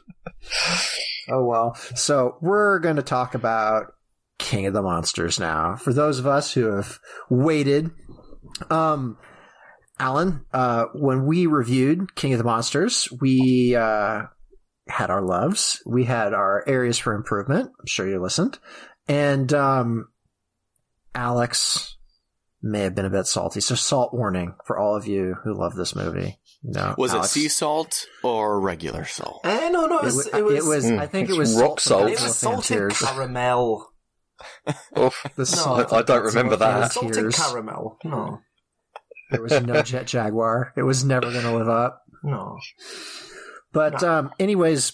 Oh 1.28 1.44
well. 1.44 1.74
So 1.96 2.38
we're 2.40 2.78
going 2.80 2.98
to 2.98 3.02
talk 3.02 3.34
about 3.34 3.94
King 4.38 4.68
of 4.68 4.74
the 4.74 4.82
Monsters 4.82 5.40
now. 5.40 5.76
For 5.76 5.92
those 5.92 6.20
of 6.20 6.28
us 6.28 6.54
who 6.54 6.68
have 6.68 7.00
waited, 7.32 7.90
um, 8.70 9.18
Alan, 9.98 10.46
uh, 10.54 10.86
when 10.94 11.26
we 11.26 11.48
reviewed 11.48 12.14
King 12.16 12.34
of 12.34 12.38
the 12.38 12.44
Monsters, 12.44 13.08
we 13.20 13.76
uh, 13.76 14.24
had 14.88 15.10
our 15.10 15.22
loves, 15.22 15.82
we 15.86 16.04
had 16.06 16.34
our 16.34 16.64
areas 16.68 16.98
for 16.98 17.14
improvement. 17.14 17.72
I'm 17.80 17.86
sure 17.88 18.08
you 18.08 18.22
listened, 18.22 18.60
and 19.08 19.52
um, 19.54 20.08
Alex 21.14 21.98
may 22.62 22.82
have 22.82 22.96
been 22.96 23.06
a 23.06 23.10
bit 23.10 23.28
salty. 23.28 23.62
So 23.62 23.76
salt 23.76 24.14
warning 24.14 24.56
for 24.66 24.78
all 24.78 24.96
of 24.96 25.08
you 25.08 25.36
who 25.44 25.54
love 25.54 25.76
this 25.76 25.96
movie. 25.96 26.40
No, 26.64 26.96
Was 26.98 27.14
Alex. 27.14 27.28
it 27.30 27.40
sea 27.42 27.48
salt 27.48 28.06
or 28.24 28.60
regular 28.60 29.06
salt? 29.06 29.42
eh, 29.44 29.70
no, 29.70 29.86
no, 29.86 30.00
it 30.00 30.02
It 30.02 30.06
was, 30.06 30.30
wa- 30.34 30.40
it 30.40 30.44
was, 30.44 30.56
it 30.56 30.68
was- 30.68 30.92
I 30.92 31.06
think 31.08 31.30
it 31.30 31.38
was 31.38 31.54
rock 31.56 31.80
salt. 31.80 32.02
salt. 32.02 32.10
it 32.10 32.22
was 32.22 32.36
salted 32.38 32.92
caramel. 32.94 33.88
Oof. 34.98 35.26
The 35.36 35.46
salt 35.46 35.94
I, 35.94 35.98
I 35.98 36.02
don't 36.02 36.24
remember 36.24 36.56
that. 36.58 36.92
Salted 36.92 37.32
caramel. 37.34 37.98
No, 38.04 38.40
There 39.32 39.42
was 39.44 39.62
no 39.62 39.82
Jet 39.84 40.08
Jaguar. 40.08 40.74
It 40.76 40.82
was 40.84 41.06
never 41.06 41.32
going 41.32 41.44
to 41.44 41.56
live 41.56 41.70
up. 41.70 42.02
no. 42.24 42.58
But 43.76 44.02
um, 44.04 44.32
anyways, 44.40 44.94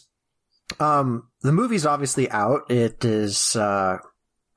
um, 0.80 1.30
the 1.42 1.52
movie's 1.52 1.86
obviously 1.86 2.30
out. 2.32 2.72
It 2.72 3.06
is 3.06 3.56
uh, 3.56 3.98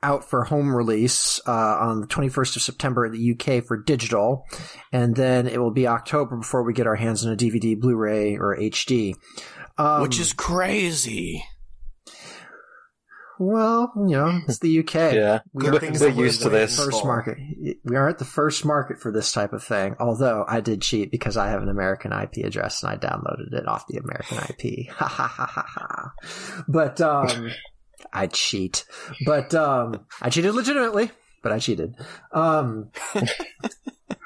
out 0.02 0.24
for 0.24 0.44
home 0.44 0.74
release 0.74 1.40
uh, 1.46 1.52
on 1.52 2.00
the 2.00 2.06
21st 2.06 2.56
of 2.56 2.62
September 2.62 3.04
in 3.04 3.12
the 3.12 3.32
UK 3.32 3.62
for 3.62 3.76
digital, 3.76 4.46
and 4.92 5.14
then 5.14 5.46
it 5.46 5.60
will 5.60 5.72
be 5.72 5.86
October 5.86 6.36
before 6.36 6.62
we 6.62 6.72
get 6.72 6.86
our 6.86 6.96
hands 6.96 7.26
on 7.26 7.32
a 7.34 7.36
DVD, 7.36 7.78
Blu-ray, 7.78 8.36
or 8.36 8.56
HD. 8.56 9.14
Um, 9.76 10.00
Which 10.00 10.18
is 10.18 10.32
crazy. 10.32 11.44
Well, 13.38 13.92
you 13.96 14.12
know, 14.16 14.40
it's 14.46 14.58
the 14.58 14.78
UK. 14.80 14.94
Yeah, 15.14 15.40
We 15.52 15.64
we're, 15.64 15.76
are 15.76 15.78
things 15.80 16.00
we're 16.00 16.08
used 16.10 16.42
to 16.42 16.48
this. 16.48 16.76
first 16.76 17.04
market. 17.04 17.36
We 17.84 17.96
aren't 17.96 18.18
the 18.18 18.24
first 18.24 18.64
market 18.64 19.00
for 19.00 19.10
this 19.12 19.32
type 19.32 19.52
of 19.52 19.62
thing. 19.62 19.96
Although 20.00 20.44
I 20.46 20.60
did 20.60 20.82
cheat 20.82 21.10
because 21.10 21.36
I 21.36 21.48
have 21.48 21.62
an 21.62 21.68
American 21.68 22.12
IP 22.12 22.44
address 22.44 22.82
and 22.82 22.92
I 22.92 22.96
downloaded 22.96 23.52
it 23.52 23.66
off 23.66 23.86
the 23.88 23.98
American 23.98 24.38
IP. 24.38 24.88
Ha 24.94 25.06
ha 25.06 25.26
ha 25.26 25.46
ha 25.46 25.64
ha. 25.66 26.12
But 26.68 27.00
um, 27.00 27.50
I 28.12 28.26
cheat. 28.28 28.84
But 29.26 29.54
um, 29.54 30.06
I 30.22 30.30
cheated 30.30 30.54
legitimately. 30.54 31.10
But 31.42 31.52
I 31.52 31.58
cheated. 31.58 31.94
Um, 32.32 32.90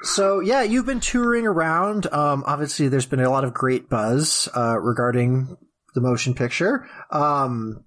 so 0.03 0.39
yeah, 0.39 0.61
you've 0.63 0.85
been 0.85 0.99
touring 1.01 1.45
around. 1.45 2.07
Um, 2.13 2.43
obviously, 2.47 2.87
there's 2.87 3.05
been 3.05 3.19
a 3.19 3.29
lot 3.29 3.43
of 3.43 3.53
great 3.53 3.89
buzz 3.89 4.47
uh, 4.55 4.77
regarding 4.79 5.57
the 5.95 6.01
motion 6.01 6.33
picture. 6.33 6.87
Um, 7.11 7.83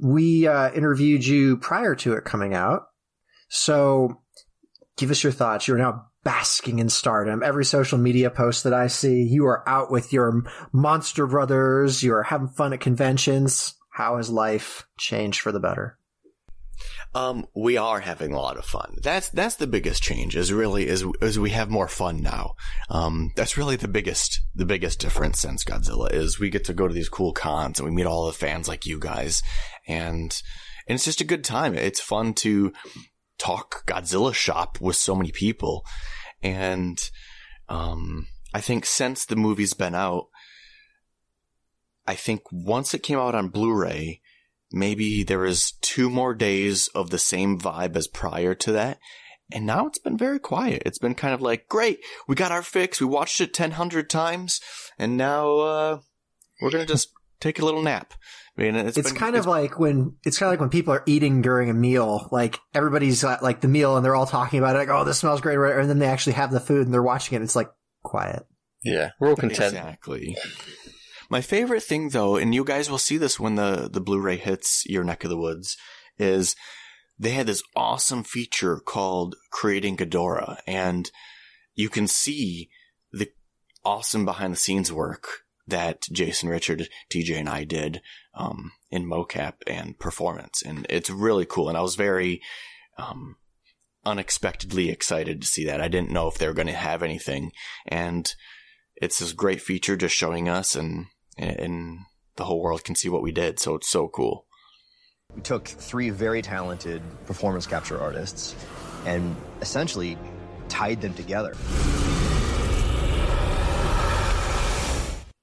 we 0.00 0.46
uh, 0.46 0.72
interviewed 0.72 1.26
you 1.26 1.56
prior 1.56 1.94
to 1.96 2.14
it 2.14 2.24
coming 2.24 2.54
out. 2.54 2.82
So 3.48 4.22
give 4.96 5.10
us 5.10 5.22
your 5.22 5.32
thoughts. 5.32 5.66
You're 5.66 5.78
now 5.78 6.06
basking 6.24 6.78
in 6.78 6.88
stardom. 6.88 7.42
Every 7.42 7.64
social 7.64 7.98
media 7.98 8.30
post 8.30 8.64
that 8.64 8.74
I 8.74 8.88
see, 8.88 9.22
you 9.22 9.46
are 9.46 9.66
out 9.68 9.90
with 9.90 10.12
your 10.12 10.42
monster 10.72 11.26
brothers. 11.26 12.02
You 12.02 12.14
are 12.14 12.24
having 12.24 12.48
fun 12.48 12.72
at 12.72 12.80
conventions. 12.80 13.74
How 13.90 14.16
has 14.16 14.30
life 14.30 14.86
changed 14.98 15.40
for 15.40 15.52
the 15.52 15.60
better? 15.60 15.97
Um, 17.14 17.46
we 17.54 17.76
are 17.78 18.00
having 18.00 18.32
a 18.32 18.40
lot 18.40 18.58
of 18.58 18.64
fun. 18.64 18.98
That's 19.02 19.30
that's 19.30 19.56
the 19.56 19.66
biggest 19.66 20.02
change. 20.02 20.36
Is 20.36 20.52
really 20.52 20.86
is 20.86 21.04
is 21.22 21.38
we 21.38 21.50
have 21.50 21.70
more 21.70 21.88
fun 21.88 22.22
now. 22.22 22.54
Um, 22.90 23.32
that's 23.34 23.56
really 23.56 23.76
the 23.76 23.88
biggest 23.88 24.40
the 24.54 24.66
biggest 24.66 25.00
difference 25.00 25.40
since 25.40 25.64
Godzilla 25.64 26.12
is 26.12 26.38
we 26.38 26.50
get 26.50 26.64
to 26.64 26.74
go 26.74 26.86
to 26.86 26.94
these 26.94 27.08
cool 27.08 27.32
cons 27.32 27.78
and 27.78 27.88
we 27.88 27.94
meet 27.94 28.06
all 28.06 28.26
the 28.26 28.32
fans 28.32 28.68
like 28.68 28.84
you 28.84 28.98
guys, 28.98 29.42
and 29.86 30.40
and 30.86 30.96
it's 30.96 31.04
just 31.04 31.22
a 31.22 31.24
good 31.24 31.44
time. 31.44 31.74
It's 31.74 32.00
fun 32.00 32.34
to 32.34 32.72
talk 33.38 33.86
Godzilla 33.86 34.34
shop 34.34 34.78
with 34.80 34.96
so 34.96 35.14
many 35.14 35.32
people, 35.32 35.86
and 36.42 37.10
um, 37.70 38.26
I 38.52 38.60
think 38.60 38.84
since 38.84 39.24
the 39.24 39.36
movie's 39.36 39.74
been 39.74 39.94
out, 39.94 40.26
I 42.06 42.14
think 42.14 42.42
once 42.52 42.92
it 42.92 43.02
came 43.02 43.18
out 43.18 43.34
on 43.34 43.48
Blu-ray 43.48 44.20
maybe 44.72 45.22
there 45.22 45.38
was 45.38 45.72
two 45.80 46.10
more 46.10 46.34
days 46.34 46.88
of 46.88 47.10
the 47.10 47.18
same 47.18 47.58
vibe 47.58 47.96
as 47.96 48.06
prior 48.06 48.54
to 48.54 48.72
that. 48.72 48.98
And 49.50 49.64
now 49.64 49.86
it's 49.86 49.98
been 49.98 50.18
very 50.18 50.38
quiet. 50.38 50.82
It's 50.84 50.98
been 50.98 51.14
kind 51.14 51.32
of 51.32 51.40
like, 51.40 51.68
great, 51.68 52.00
we 52.26 52.34
got 52.34 52.52
our 52.52 52.62
fix. 52.62 53.00
We 53.00 53.06
watched 53.06 53.40
it 53.40 53.58
1000 53.58 54.08
times 54.08 54.60
and 54.98 55.16
now, 55.16 55.58
uh, 55.58 55.98
we're 56.60 56.70
going 56.70 56.86
to 56.86 56.92
just 56.92 57.12
take 57.40 57.58
a 57.58 57.64
little 57.64 57.82
nap. 57.82 58.14
I 58.58 58.62
mean, 58.62 58.74
it's, 58.74 58.98
it's 58.98 59.12
been, 59.12 59.18
kind 59.18 59.36
it's, 59.36 59.46
of 59.46 59.50
like 59.50 59.78
when 59.78 60.16
it's 60.24 60.36
kind 60.36 60.48
of 60.48 60.52
like 60.54 60.60
when 60.60 60.70
people 60.70 60.92
are 60.92 61.04
eating 61.06 61.42
during 61.42 61.70
a 61.70 61.74
meal. 61.74 62.28
Like 62.32 62.58
everybody's 62.74 63.22
like 63.22 63.60
the 63.60 63.68
meal 63.68 63.96
and 63.96 64.04
they're 64.04 64.16
all 64.16 64.26
talking 64.26 64.58
about 64.58 64.74
it. 64.74 64.80
Like, 64.80 64.88
oh, 64.88 65.04
this 65.04 65.18
smells 65.18 65.40
great, 65.40 65.56
and 65.56 65.88
then 65.88 66.00
they 66.00 66.08
actually 66.08 66.32
have 66.32 66.50
the 66.50 66.58
food 66.58 66.84
and 66.84 66.92
they're 66.92 67.00
watching 67.00 67.36
it. 67.36 67.44
It's 67.44 67.54
like 67.54 67.70
quiet. 68.02 68.44
Yeah, 68.82 69.10
we're 69.20 69.28
all 69.28 69.36
content. 69.36 69.74
Exactly. 69.74 70.36
My 71.28 71.40
favorite 71.40 71.82
thing 71.82 72.10
though, 72.10 72.36
and 72.36 72.54
you 72.54 72.64
guys 72.64 72.90
will 72.90 72.98
see 72.98 73.18
this 73.18 73.38
when 73.38 73.56
the, 73.56 73.88
the 73.92 74.00
Blu-ray 74.00 74.36
hits 74.36 74.84
your 74.86 75.04
neck 75.04 75.24
of 75.24 75.30
the 75.30 75.36
woods, 75.36 75.76
is 76.18 76.56
they 77.18 77.30
had 77.30 77.46
this 77.46 77.62
awesome 77.76 78.24
feature 78.24 78.78
called 78.78 79.36
Creating 79.50 79.96
Ghidorah, 79.96 80.58
and 80.66 81.10
you 81.74 81.88
can 81.88 82.06
see 82.06 82.70
the 83.12 83.30
awesome 83.84 84.24
behind 84.24 84.54
the 84.54 84.58
scenes 84.58 84.92
work 84.92 85.44
that 85.66 86.06
Jason 86.10 86.48
Richard, 86.48 86.88
TJ, 87.10 87.38
and 87.38 87.48
I 87.48 87.64
did 87.64 88.00
um, 88.34 88.72
in 88.90 89.04
mocap 89.04 89.54
and 89.66 89.98
performance, 89.98 90.62
and 90.62 90.86
it's 90.88 91.10
really 91.10 91.44
cool. 91.44 91.68
And 91.68 91.76
I 91.76 91.82
was 91.82 91.94
very 91.94 92.40
um, 92.96 93.36
unexpectedly 94.04 94.88
excited 94.88 95.42
to 95.42 95.46
see 95.46 95.66
that. 95.66 95.82
I 95.82 95.88
didn't 95.88 96.10
know 96.10 96.28
if 96.28 96.38
they 96.38 96.46
were 96.46 96.54
going 96.54 96.68
to 96.68 96.72
have 96.72 97.02
anything, 97.02 97.52
and 97.86 98.32
it's 98.96 99.18
this 99.18 99.32
great 99.32 99.60
feature 99.60 99.96
just 99.96 100.14
showing 100.14 100.48
us 100.48 100.74
and 100.74 101.06
and 101.38 101.98
the 102.36 102.44
whole 102.44 102.62
world 102.62 102.84
can 102.84 102.94
see 102.94 103.08
what 103.08 103.22
we 103.22 103.32
did. 103.32 103.58
So 103.58 103.74
it's 103.74 103.88
so 103.88 104.08
cool. 104.08 104.46
We 105.34 105.42
took 105.42 105.68
three 105.68 106.10
very 106.10 106.42
talented 106.42 107.02
performance 107.26 107.66
capture 107.66 108.00
artists 108.00 108.54
and 109.04 109.36
essentially 109.60 110.16
tied 110.68 111.00
them 111.00 111.14
together. 111.14 111.54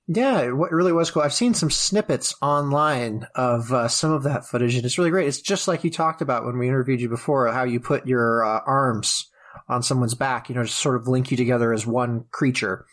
Yeah, 0.08 0.42
it 0.42 0.50
really 0.50 0.92
was 0.94 1.10
cool. 1.10 1.24
I've 1.24 1.34
seen 1.34 1.56
some 1.56 1.72
snippets 1.72 2.36
online 2.40 3.26
of 3.34 3.74
uh, 3.74 3.88
some 3.88 4.12
of 4.12 4.24
that 4.24 4.46
footage, 4.46 4.76
and 4.76 4.86
it's 4.86 5.00
really 5.00 5.10
great. 5.10 5.28
It's 5.28 5.42
just 5.42 5.68
like 5.68 5.84
you 5.84 5.90
talked 5.90 6.22
about 6.22 6.46
when 6.46 6.60
we 6.60 6.68
interviewed 6.68 7.02
you 7.02 7.10
before, 7.10 7.52
how 7.52 7.64
you 7.64 7.80
put 7.80 8.06
your 8.06 8.46
uh, 8.46 8.62
arms 8.68 9.32
on 9.68 9.84
someone's 9.84 10.14
back, 10.14 10.50
you 10.50 10.56
know, 10.56 10.64
to 10.64 10.68
sort 10.68 10.96
of 10.96 11.08
link 11.08 11.32
you 11.32 11.38
together 11.38 11.74
as 11.74 11.86
one 11.86 12.26
creature. 12.32 12.86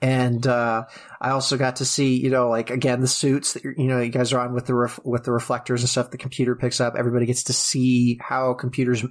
And 0.00 0.46
uh, 0.46 0.84
I 1.20 1.30
also 1.30 1.56
got 1.56 1.76
to 1.76 1.84
see, 1.84 2.20
you 2.20 2.30
know, 2.30 2.48
like 2.48 2.70
again 2.70 3.00
the 3.00 3.08
suits 3.08 3.54
that 3.54 3.64
you 3.64 3.86
know 3.86 4.00
you 4.00 4.10
guys 4.10 4.32
are 4.32 4.40
on 4.40 4.54
with 4.54 4.66
the 4.66 4.74
ref- 4.74 5.04
with 5.04 5.24
the 5.24 5.32
reflectors 5.32 5.82
and 5.82 5.88
stuff. 5.88 6.10
The 6.10 6.18
computer 6.18 6.54
picks 6.54 6.80
up. 6.80 6.94
Everybody 6.96 7.26
gets 7.26 7.44
to 7.44 7.52
see 7.52 8.18
how 8.20 8.54
computers, 8.54 9.04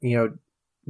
you 0.00 0.16
know, 0.16 0.30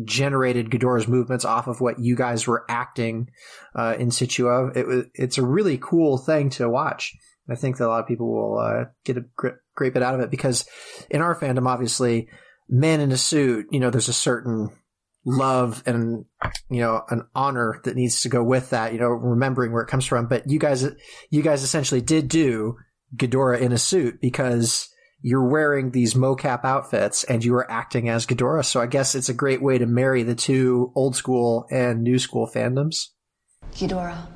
generated 0.04 0.70
Ghidorah's 0.70 1.08
movements 1.08 1.44
off 1.44 1.66
of 1.66 1.80
what 1.80 1.98
you 1.98 2.16
guys 2.16 2.46
were 2.46 2.64
acting 2.68 3.30
uh, 3.74 3.96
in 3.98 4.10
situ 4.10 4.46
of. 4.46 4.76
It 4.76 4.86
was 4.86 5.04
it's 5.14 5.38
a 5.38 5.46
really 5.46 5.78
cool 5.78 6.18
thing 6.18 6.50
to 6.50 6.68
watch. 6.68 7.14
I 7.48 7.54
think 7.54 7.76
that 7.76 7.86
a 7.86 7.88
lot 7.88 8.00
of 8.00 8.08
people 8.08 8.32
will 8.32 8.58
uh, 8.58 8.84
get 9.04 9.16
a 9.16 9.24
great, 9.36 9.54
great 9.74 9.94
bit 9.94 10.02
out 10.02 10.14
of 10.14 10.20
it 10.20 10.30
because 10.30 10.66
in 11.10 11.20
our 11.20 11.34
fandom, 11.34 11.68
obviously, 11.68 12.28
man 12.68 13.00
in 13.00 13.12
a 13.12 13.16
suit, 13.16 13.66
you 13.70 13.78
know, 13.78 13.90
there's 13.90 14.08
a 14.08 14.12
certain 14.12 14.70
love 15.26 15.82
and 15.86 16.24
you 16.70 16.80
know 16.80 17.02
an 17.10 17.26
honor 17.34 17.80
that 17.84 17.96
needs 17.96 18.20
to 18.20 18.28
go 18.28 18.42
with 18.42 18.70
that 18.70 18.92
you 18.92 18.98
know 18.98 19.08
remembering 19.08 19.72
where 19.72 19.82
it 19.82 19.88
comes 19.88 20.06
from. 20.06 20.28
But 20.28 20.48
you 20.48 20.58
guys 20.58 20.86
you 21.30 21.42
guys 21.42 21.62
essentially 21.62 22.00
did 22.00 22.28
do 22.28 22.76
Ghidorah 23.16 23.60
in 23.60 23.72
a 23.72 23.78
suit 23.78 24.20
because 24.20 24.88
you're 25.20 25.48
wearing 25.48 25.90
these 25.90 26.14
mocap 26.14 26.64
outfits 26.64 27.24
and 27.24 27.44
you 27.44 27.54
are 27.54 27.70
acting 27.70 28.08
as 28.08 28.26
Ghidorah. 28.26 28.64
So 28.64 28.80
I 28.80 28.86
guess 28.86 29.14
it's 29.14 29.28
a 29.28 29.34
great 29.34 29.60
way 29.60 29.78
to 29.78 29.86
marry 29.86 30.22
the 30.22 30.34
two 30.34 30.92
old 30.94 31.16
school 31.16 31.66
and 31.70 32.02
new 32.02 32.18
school 32.18 32.48
fandoms. 32.54 33.08
Ghidorah 33.72 34.28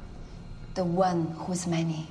the 0.74 0.84
one 0.84 1.26
who's 1.38 1.66
many. 1.66 2.08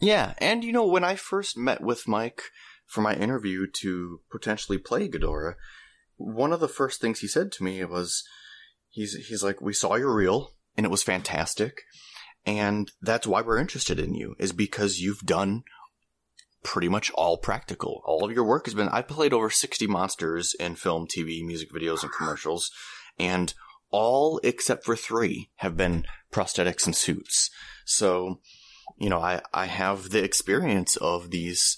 Yeah 0.00 0.34
and 0.38 0.64
you 0.64 0.72
know 0.72 0.86
when 0.86 1.04
I 1.04 1.14
first 1.14 1.56
met 1.56 1.80
with 1.80 2.08
Mike 2.08 2.42
for 2.86 3.02
my 3.02 3.14
interview 3.14 3.66
to 3.82 4.20
potentially 4.32 4.78
play 4.78 5.08
Ghidorah 5.08 5.54
one 6.20 6.52
of 6.52 6.60
the 6.60 6.68
first 6.68 7.00
things 7.00 7.20
he 7.20 7.26
said 7.26 7.50
to 7.52 7.64
me 7.64 7.82
was, 7.84 8.22
he's, 8.88 9.14
he's 9.28 9.42
like, 9.42 9.60
we 9.60 9.72
saw 9.72 9.94
your 9.94 10.14
reel 10.14 10.52
and 10.76 10.84
it 10.84 10.90
was 10.90 11.02
fantastic. 11.02 11.82
And 12.46 12.90
that's 13.00 13.26
why 13.26 13.42
we're 13.42 13.58
interested 13.58 13.98
in 13.98 14.14
you 14.14 14.34
is 14.38 14.52
because 14.52 15.00
you've 15.00 15.20
done 15.20 15.62
pretty 16.62 16.88
much 16.88 17.10
all 17.12 17.38
practical. 17.38 18.02
All 18.04 18.24
of 18.24 18.32
your 18.32 18.44
work 18.44 18.66
has 18.66 18.74
been, 18.74 18.88
I've 18.88 19.08
played 19.08 19.32
over 19.32 19.50
60 19.50 19.86
monsters 19.86 20.54
in 20.54 20.74
film, 20.74 21.06
TV, 21.06 21.44
music 21.44 21.70
videos, 21.72 22.02
and 22.02 22.12
commercials. 22.12 22.70
And 23.18 23.52
all 23.90 24.40
except 24.42 24.84
for 24.84 24.96
three 24.96 25.50
have 25.56 25.76
been 25.76 26.04
prosthetics 26.32 26.86
and 26.86 26.94
suits. 26.94 27.50
So, 27.84 28.40
you 28.98 29.08
know, 29.08 29.20
I, 29.20 29.40
I 29.52 29.66
have 29.66 30.10
the 30.10 30.22
experience 30.22 30.96
of 30.96 31.30
these 31.30 31.76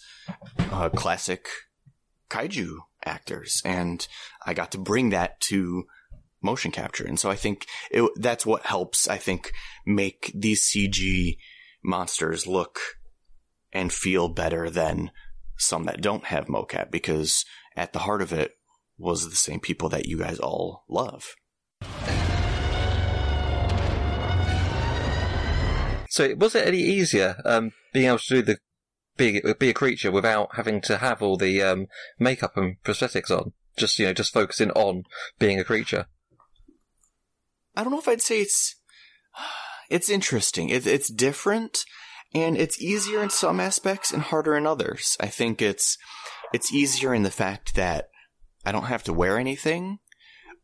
uh, 0.59 0.88
classic 0.90 1.49
kaiju 2.28 2.78
actors, 3.05 3.62
and 3.64 4.07
I 4.44 4.55
got 4.55 4.72
to 4.72 4.78
bring 4.78 5.11
that 5.11 5.40
to 5.48 5.84
motion 6.42 6.70
capture. 6.70 7.05
And 7.05 7.18
so 7.18 7.30
I 7.30 7.36
think 7.36 7.66
it, 7.90 8.11
that's 8.16 8.44
what 8.44 8.66
helps, 8.66 9.09
I 9.09 9.16
think, 9.16 9.53
make 9.86 10.32
these 10.34 10.62
CG 10.62 11.36
monsters 11.84 12.46
look 12.46 12.80
and 13.72 13.92
feel 13.92 14.28
better 14.28 14.68
than 14.68 15.11
some 15.57 15.84
that 15.84 16.00
don't 16.00 16.24
have 16.24 16.46
mocap 16.46 16.90
because 16.90 17.44
at 17.76 17.92
the 17.92 18.00
heart 18.00 18.22
of 18.22 18.32
it 18.32 18.53
was 18.98 19.28
the 19.28 19.36
same 19.36 19.61
people 19.61 19.88
that 19.88 20.07
you 20.07 20.18
guys 20.18 20.38
all 20.38 20.84
love. 20.88 21.34
So 26.11 26.34
was 26.34 26.55
it 26.55 26.66
any 26.66 26.78
easier 26.78 27.36
um, 27.46 27.72
being 27.94 28.07
able 28.07 28.18
to 28.18 28.34
do 28.34 28.42
the 28.42 28.59
be 29.17 29.41
be 29.59 29.71
a 29.71 29.75
creature 29.75 30.11
without 30.11 30.57
having 30.57 30.81
to 30.83 30.99
have 30.99 31.23
all 31.23 31.37
the 31.37 31.63
um, 31.63 31.87
makeup 32.19 32.57
and 32.57 32.83
prosthetics 32.83 33.31
on. 33.31 33.53
Just 33.77 33.99
you 33.99 34.07
know, 34.07 34.13
just 34.13 34.33
focusing 34.33 34.71
on 34.73 35.05
being 35.39 35.59
a 35.59 35.65
creature. 35.65 36.07
I 37.77 37.83
don't 37.83 37.93
know 37.93 37.99
if 37.99 38.09
I'd 38.09 38.23
say 38.23 38.41
it's 38.41 38.77
it's 39.91 40.11
interesting. 40.11 40.69
It, 40.69 40.87
it's 40.87 41.11
different, 41.11 41.85
and 42.35 42.57
it's 42.57 42.81
easier 42.81 43.23
in 43.23 43.31
some 43.31 43.61
aspects 43.61 44.13
and 44.13 44.23
harder 44.23 44.57
in 44.57 44.67
others. 44.67 45.17
I 45.21 45.27
think 45.27 45.63
it's 45.63 45.97
it's 46.53 46.73
easier 46.73 47.15
in 47.15 47.23
the 47.23 47.31
fact 47.31 47.75
that 47.75 48.09
I 48.65 48.73
don't 48.73 48.85
have 48.85 49.03
to 49.05 49.13
wear 49.13 49.39
anything, 49.39 49.99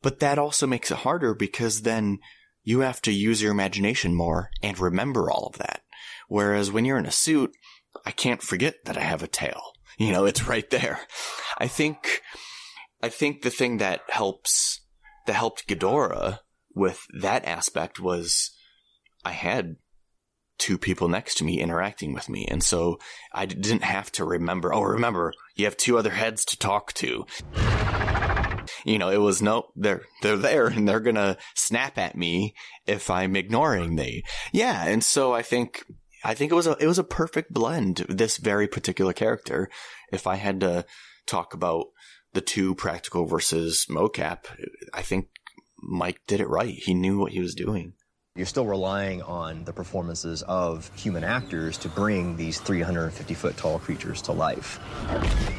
but 0.03 0.21
that 0.21 0.39
also 0.39 0.67
makes 0.67 0.91
it 0.91 0.99
harder 0.99 1.35
because 1.35 1.83
then 1.83 2.19
you 2.63 2.81
have 2.81 3.01
to 3.03 3.13
use 3.13 3.43
your 3.43 3.51
imagination 3.51 4.15
more 4.15 4.51
and 4.63 4.79
remember 4.79 5.31
all 5.31 5.47
of 5.47 5.59
that. 5.59 5.83
Whereas 6.29 6.71
when 6.71 6.85
you're 6.85 6.99
in 6.99 7.07
a 7.07 7.11
suit, 7.11 7.53
I 8.07 8.11
can't 8.11 8.43
forget 8.43 8.85
that 8.85 8.97
I 8.97 9.03
have 9.03 9.23
a 9.23 9.29
tail. 9.29 9.61
You 9.99 10.13
know, 10.13 10.25
it's 10.25 10.47
right 10.47 10.69
there. 10.71 11.01
I 11.59 11.67
think, 11.67 12.23
I 13.03 13.09
think 13.09 13.43
the 13.43 13.51
thing 13.51 13.79
that 13.79 14.03
helps, 14.09 14.81
that 15.27 15.35
helped 15.35 15.67
Ghidorah 15.67 16.39
with 16.75 17.05
that 17.21 17.45
aspect 17.45 17.99
was 17.99 18.53
I 19.25 19.33
had 19.33 19.77
two 20.59 20.79
people 20.79 21.09
next 21.09 21.37
to 21.37 21.45
me 21.45 21.61
interacting 21.61 22.13
with 22.13 22.29
me. 22.29 22.47
And 22.47 22.63
so 22.63 22.99
I 23.33 23.47
didn't 23.47 23.85
have 23.85 24.11
to 24.13 24.25
remember, 24.25 24.75
oh, 24.75 24.83
remember, 24.83 25.33
you 25.55 25.65
have 25.65 25.77
two 25.77 25.99
other 25.99 26.11
heads 26.11 26.45
to 26.47 26.59
talk 26.59 26.93
to. 26.95 27.27
You 28.85 28.99
know, 28.99 29.09
it 29.09 29.19
was 29.19 29.41
no, 29.41 29.69
they're, 29.77 30.03
they're 30.23 30.37
there 30.37 30.67
and 30.67 30.89
they're 30.89 31.01
gonna 31.01 31.39
snap 31.55 31.99
at 31.99 32.17
me 32.17 32.55
if 32.87 33.11
I'm 33.11 33.37
ignoring 33.37 33.95
me. 33.95 34.23
Yeah. 34.53 34.85
And 34.87 35.03
so 35.03 35.33
I 35.33 35.43
think 35.43 35.85
I 36.25 36.35
think 36.35 36.53
it 36.53 36.55
was 36.55 36.66
a 36.66 36.77
it 36.81 36.87
was 36.87 36.99
a 36.99 37.05
perfect 37.05 37.53
blend. 37.53 38.07
This 38.09 38.37
very 38.37 38.66
particular 38.69 39.12
character. 39.12 39.69
If 40.12 40.27
I 40.27 40.37
had 40.37 40.61
to 40.61 40.85
talk 41.27 41.55
about 41.55 41.87
the 42.33 42.41
two 42.41 42.75
practical 42.75 43.27
versus 43.27 43.87
mocap, 43.89 44.45
I 44.93 45.03
think 45.03 45.29
Mike 45.81 46.21
did 46.27 46.41
it 46.41 46.49
right. 46.49 46.75
He 46.75 46.95
knew 46.95 47.19
what 47.19 47.33
he 47.33 47.41
was 47.41 47.55
doing. 47.55 47.95
You're 48.37 48.47
still 48.47 48.66
relying 48.66 49.23
on 49.23 49.64
the 49.64 49.73
performances 49.73 50.43
of 50.43 50.91
human 50.95 51.25
actors 51.25 51.77
to 51.79 51.89
bring 51.89 52.37
these 52.37 52.61
350 52.61 53.35
foot 53.35 53.57
tall 53.57 53.81
creatures 53.81 54.23
to 54.23 54.33
life. 54.33 54.79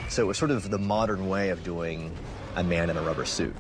So 0.07 0.24
it 0.24 0.26
was 0.26 0.38
sort 0.38 0.51
of 0.51 0.70
the 0.70 0.80
modern 0.80 1.28
way 1.28 1.49
of 1.49 1.62
doing 1.64 2.16
a 2.55 2.64
man 2.64 2.89
in 2.89 2.95
a 2.95 3.01
rubber 3.01 3.26
suit. 3.26 3.53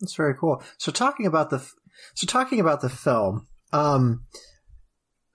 That's 0.00 0.14
very 0.14 0.34
cool. 0.34 0.62
So 0.76 0.92
talking 0.92 1.26
about 1.26 1.50
the 1.50 1.66
so 2.14 2.26
talking 2.26 2.60
about 2.60 2.80
the 2.80 2.88
film, 2.88 3.46
um, 3.72 4.24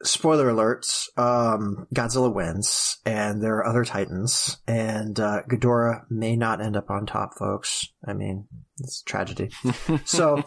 spoiler 0.03 0.51
alerts: 0.51 1.07
um, 1.17 1.87
Godzilla 1.93 2.33
wins, 2.33 2.97
and 3.05 3.41
there 3.41 3.57
are 3.57 3.65
other 3.65 3.85
Titans, 3.85 4.57
and 4.67 5.19
uh, 5.19 5.41
Ghidorah 5.49 6.03
may 6.09 6.35
not 6.35 6.61
end 6.61 6.75
up 6.75 6.89
on 6.89 7.05
top, 7.05 7.31
folks. 7.37 7.87
I 8.05 8.13
mean, 8.13 8.47
it's 8.79 9.01
tragedy. 9.01 9.49
so. 10.05 10.43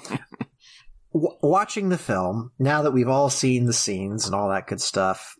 W- 1.14 1.38
watching 1.40 1.88
the 1.88 1.96
film, 1.96 2.52
now 2.58 2.82
that 2.82 2.90
we've 2.90 3.08
all 3.08 3.30
seen 3.30 3.64
the 3.64 3.72
scenes 3.72 4.26
and 4.26 4.34
all 4.34 4.50
that 4.50 4.66
good 4.66 4.80
stuff, 4.80 5.34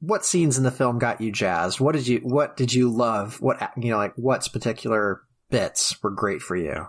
what 0.00 0.24
scenes 0.24 0.58
in 0.58 0.64
the 0.64 0.70
film 0.70 0.98
got 0.98 1.20
you 1.20 1.32
jazzed? 1.32 1.80
What 1.80 1.94
did 1.94 2.06
you 2.06 2.18
What 2.18 2.56
did 2.56 2.72
you 2.72 2.90
love? 2.90 3.40
What 3.40 3.72
you 3.76 3.90
know, 3.90 3.96
like 3.96 4.12
what's 4.16 4.48
particular 4.48 5.22
bits 5.50 6.00
were 6.02 6.10
great 6.10 6.40
for 6.40 6.56
you? 6.56 6.86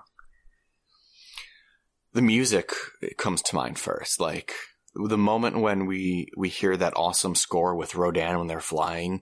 The 2.14 2.22
music 2.22 2.72
comes 3.18 3.42
to 3.44 3.56
mind 3.56 3.80
first. 3.80 4.20
Like 4.20 4.54
the 5.08 5.18
moment 5.18 5.60
when 5.60 5.86
we 5.86 6.30
we 6.36 6.50
hear 6.50 6.76
that 6.76 6.94
awesome 6.96 7.36
score 7.36 7.76
with 7.76 7.96
Rodan 7.96 8.40
when 8.40 8.48
they're 8.48 8.60
flying. 8.60 9.22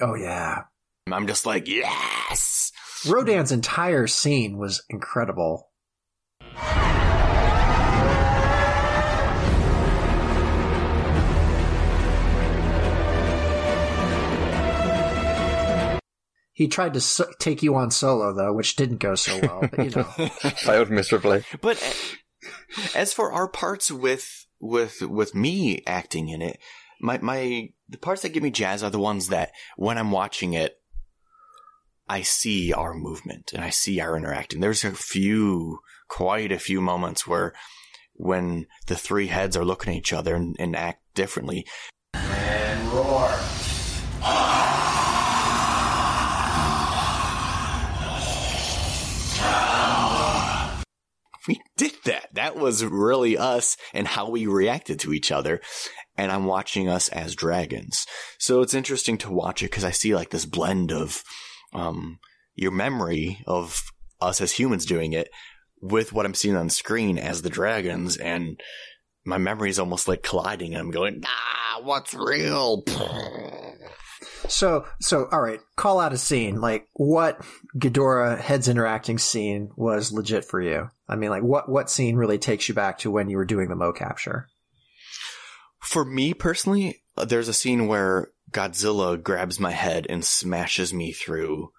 Oh 0.00 0.14
yeah. 0.14 0.62
I'm 1.10 1.26
just 1.26 1.46
like, 1.46 1.66
yes. 1.66 2.70
Rodan's 3.08 3.52
entire 3.52 4.06
scene 4.06 4.58
was 4.58 4.84
incredible. 4.88 5.70
He 16.58 16.66
tried 16.66 16.94
to 16.94 17.00
so- 17.00 17.30
take 17.38 17.62
you 17.62 17.76
on 17.76 17.92
solo 17.92 18.34
though, 18.34 18.52
which 18.52 18.74
didn't 18.74 18.96
go 18.96 19.14
so 19.14 19.38
well. 19.38 19.68
But 19.70 19.84
you 19.84 19.90
know, 19.90 20.02
Failed 20.56 20.90
miserably. 20.90 21.44
But 21.60 21.80
uh, 21.80 22.88
as 22.96 23.12
for 23.12 23.30
our 23.30 23.46
parts 23.46 23.92
with 23.92 24.44
with 24.58 25.00
with 25.02 25.36
me 25.36 25.84
acting 25.86 26.30
in 26.30 26.42
it, 26.42 26.58
my 27.00 27.18
my 27.18 27.68
the 27.88 27.98
parts 27.98 28.22
that 28.22 28.30
give 28.30 28.42
me 28.42 28.50
jazz 28.50 28.82
are 28.82 28.90
the 28.90 28.98
ones 28.98 29.28
that 29.28 29.52
when 29.76 29.98
I'm 29.98 30.10
watching 30.10 30.54
it, 30.54 30.74
I 32.08 32.22
see 32.22 32.72
our 32.72 32.92
movement 32.92 33.52
and 33.54 33.62
I 33.62 33.70
see 33.70 34.00
our 34.00 34.16
interacting. 34.16 34.58
There's 34.58 34.82
a 34.82 34.90
few, 34.90 35.78
quite 36.08 36.50
a 36.50 36.58
few 36.58 36.80
moments 36.80 37.24
where 37.24 37.52
when 38.14 38.66
the 38.88 38.96
three 38.96 39.28
heads 39.28 39.56
are 39.56 39.64
looking 39.64 39.92
at 39.92 39.98
each 39.98 40.12
other 40.12 40.34
and, 40.34 40.56
and 40.58 40.74
act 40.74 41.04
differently. 41.14 41.68
And 42.14 42.88
roar. 42.88 43.30
We 51.48 51.60
did 51.76 51.94
that. 52.04 52.28
That 52.34 52.56
was 52.56 52.84
really 52.84 53.36
us 53.36 53.76
and 53.94 54.06
how 54.06 54.28
we 54.28 54.46
reacted 54.46 55.00
to 55.00 55.14
each 55.14 55.32
other. 55.32 55.60
And 56.16 56.30
I'm 56.30 56.44
watching 56.44 56.88
us 56.88 57.08
as 57.08 57.34
dragons. 57.34 58.06
So 58.38 58.60
it's 58.60 58.74
interesting 58.74 59.16
to 59.18 59.32
watch 59.32 59.62
it 59.62 59.70
because 59.70 59.84
I 59.84 59.90
see 59.90 60.14
like 60.14 60.30
this 60.30 60.44
blend 60.44 60.92
of, 60.92 61.24
um, 61.72 62.18
your 62.54 62.72
memory 62.72 63.42
of 63.46 63.82
us 64.20 64.40
as 64.40 64.52
humans 64.52 64.84
doing 64.84 65.12
it 65.14 65.30
with 65.80 66.12
what 66.12 66.26
I'm 66.26 66.34
seeing 66.34 66.56
on 66.56 66.70
screen 66.70 67.18
as 67.18 67.42
the 67.42 67.50
dragons. 67.50 68.16
And 68.16 68.60
my 69.24 69.38
memory 69.38 69.70
is 69.70 69.78
almost 69.78 70.06
like 70.06 70.22
colliding 70.22 70.74
and 70.74 70.82
I'm 70.82 70.90
going, 70.90 71.22
ah, 71.24 71.80
what's 71.82 72.12
real? 72.14 72.84
So, 74.48 74.86
so 75.00 75.28
all 75.30 75.40
right, 75.40 75.60
call 75.76 76.00
out 76.00 76.12
a 76.12 76.18
scene. 76.18 76.60
Like, 76.60 76.88
what 76.94 77.44
Ghidorah 77.76 78.38
heads 78.38 78.68
interacting 78.68 79.18
scene 79.18 79.70
was 79.76 80.12
legit 80.12 80.44
for 80.44 80.60
you? 80.60 80.88
I 81.08 81.16
mean, 81.16 81.30
like, 81.30 81.42
what 81.42 81.68
what 81.68 81.90
scene 81.90 82.16
really 82.16 82.38
takes 82.38 82.68
you 82.68 82.74
back 82.74 82.98
to 82.98 83.10
when 83.10 83.28
you 83.28 83.36
were 83.36 83.44
doing 83.44 83.68
the 83.68 83.76
mo 83.76 83.92
capture? 83.92 84.48
For 85.80 86.04
me 86.04 86.34
personally, 86.34 87.02
uh, 87.16 87.24
there's 87.24 87.48
a 87.48 87.54
scene 87.54 87.86
where 87.86 88.30
Godzilla 88.50 89.22
grabs 89.22 89.58
my 89.58 89.72
head 89.72 90.06
and 90.08 90.24
smashes 90.24 90.92
me 90.92 91.12
through 91.12 91.72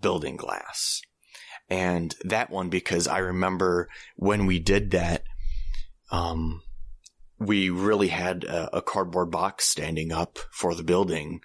building 0.00 0.36
glass. 0.36 1.02
And 1.68 2.14
that 2.24 2.50
one, 2.50 2.68
because 2.68 3.06
I 3.06 3.18
remember 3.18 3.88
when 4.16 4.46
we 4.46 4.58
did 4.58 4.90
that, 4.90 5.22
um, 6.10 6.62
we 7.38 7.70
really 7.70 8.08
had 8.08 8.44
a, 8.44 8.78
a 8.78 8.82
cardboard 8.82 9.30
box 9.30 9.66
standing 9.68 10.12
up 10.12 10.38
for 10.50 10.74
the 10.74 10.82
building. 10.82 11.40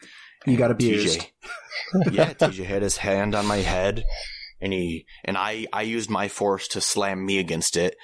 You 0.46 0.58
got 0.58 0.72
abused. 0.72 1.20
TJ 1.20 1.32
yeah, 2.12 2.34
TJ 2.34 2.66
had 2.66 2.82
his 2.82 2.98
hand 2.98 3.36
on 3.36 3.46
my 3.46 3.58
head, 3.58 4.04
and 4.60 4.74
he 4.74 5.06
and 5.24 5.38
I 5.38 5.68
I 5.72 5.84
used 5.84 6.10
my 6.10 6.28
force 6.28 6.68
to 6.70 6.82
slam 6.82 7.26
me 7.26 7.40
against 7.40 7.78
it, 7.78 7.96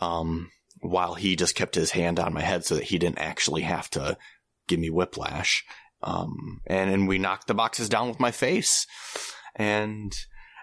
um, 0.00 0.50
while 0.80 1.14
he 1.14 1.36
just 1.36 1.54
kept 1.54 1.74
his 1.74 1.92
hand 1.92 2.18
on 2.18 2.34
my 2.34 2.42
head 2.42 2.64
so 2.64 2.76
that 2.76 2.84
he 2.84 2.98
didn't 2.98 3.18
actually 3.18 3.62
have 3.62 3.90
to 3.90 4.16
give 4.68 4.80
me 4.80 4.90
whiplash. 4.90 5.64
Um, 6.02 6.60
and 6.66 6.90
and 6.90 7.08
we 7.08 7.18
knocked 7.18 7.46
the 7.46 7.54
boxes 7.54 7.88
down 7.88 8.08
with 8.08 8.20
my 8.20 8.30
face, 8.30 8.86
and 9.54 10.14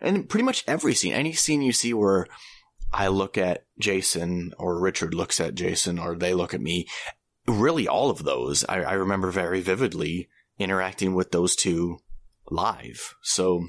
and 0.02 0.30
pretty 0.30 0.44
much 0.44 0.64
every 0.68 0.94
scene, 0.94 1.14
any 1.14 1.34
scene 1.34 1.62
you 1.62 1.74
see 1.74 1.94
where 1.94 2.28
I 2.92 3.08
look 3.08 3.38
at 3.38 3.66
Jason 3.78 4.54
or 4.58 4.80
Richard 4.80 5.14
looks 5.14 5.40
at 5.40 5.56
Jason 5.56 6.00
or 6.00 6.16
they 6.16 6.34
look 6.34 6.54
at 6.54 6.62
me, 6.62 6.88
really 7.48 7.88
all 7.88 8.10
of 8.10 8.24
those 8.24 8.66
I, 8.68 8.82
I 8.82 8.94
remember 8.94 9.32
very 9.32 9.62
vividly 9.62 10.30
interacting 10.60 11.16
with 11.16 11.32
those 11.32 11.56
two 11.56 12.00
live. 12.50 13.16
So 13.24 13.66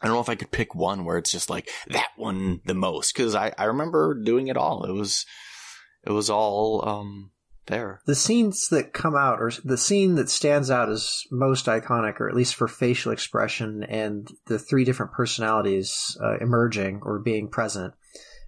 I 0.00 0.06
don't 0.06 0.16
know 0.16 0.20
if 0.20 0.28
I 0.28 0.34
could 0.34 0.50
pick 0.50 0.74
one 0.74 1.04
where 1.04 1.16
it's 1.16 1.32
just 1.32 1.48
like 1.48 1.70
that 1.88 2.10
one 2.16 2.60
the 2.64 2.74
most 2.74 3.14
because 3.14 3.34
I, 3.34 3.52
I 3.56 3.64
remember 3.64 4.14
doing 4.14 4.48
it 4.48 4.56
all. 4.56 4.84
It 4.84 4.92
was 4.92 5.24
it 6.04 6.10
was 6.12 6.28
all 6.28 6.86
um 6.86 7.30
there. 7.66 8.00
The 8.06 8.14
scenes 8.14 8.68
that 8.68 8.92
come 8.92 9.14
out, 9.14 9.40
or 9.40 9.52
the 9.64 9.78
scene 9.78 10.16
that 10.16 10.28
stands 10.28 10.70
out 10.70 10.88
as 10.88 11.22
most 11.30 11.66
iconic, 11.66 12.20
or 12.20 12.28
at 12.28 12.34
least 12.34 12.56
for 12.56 12.66
facial 12.66 13.12
expression 13.12 13.84
and 13.84 14.28
the 14.46 14.58
three 14.58 14.84
different 14.84 15.12
personalities 15.12 16.16
uh, 16.22 16.38
emerging 16.38 17.00
or 17.02 17.20
being 17.20 17.48
present, 17.48 17.94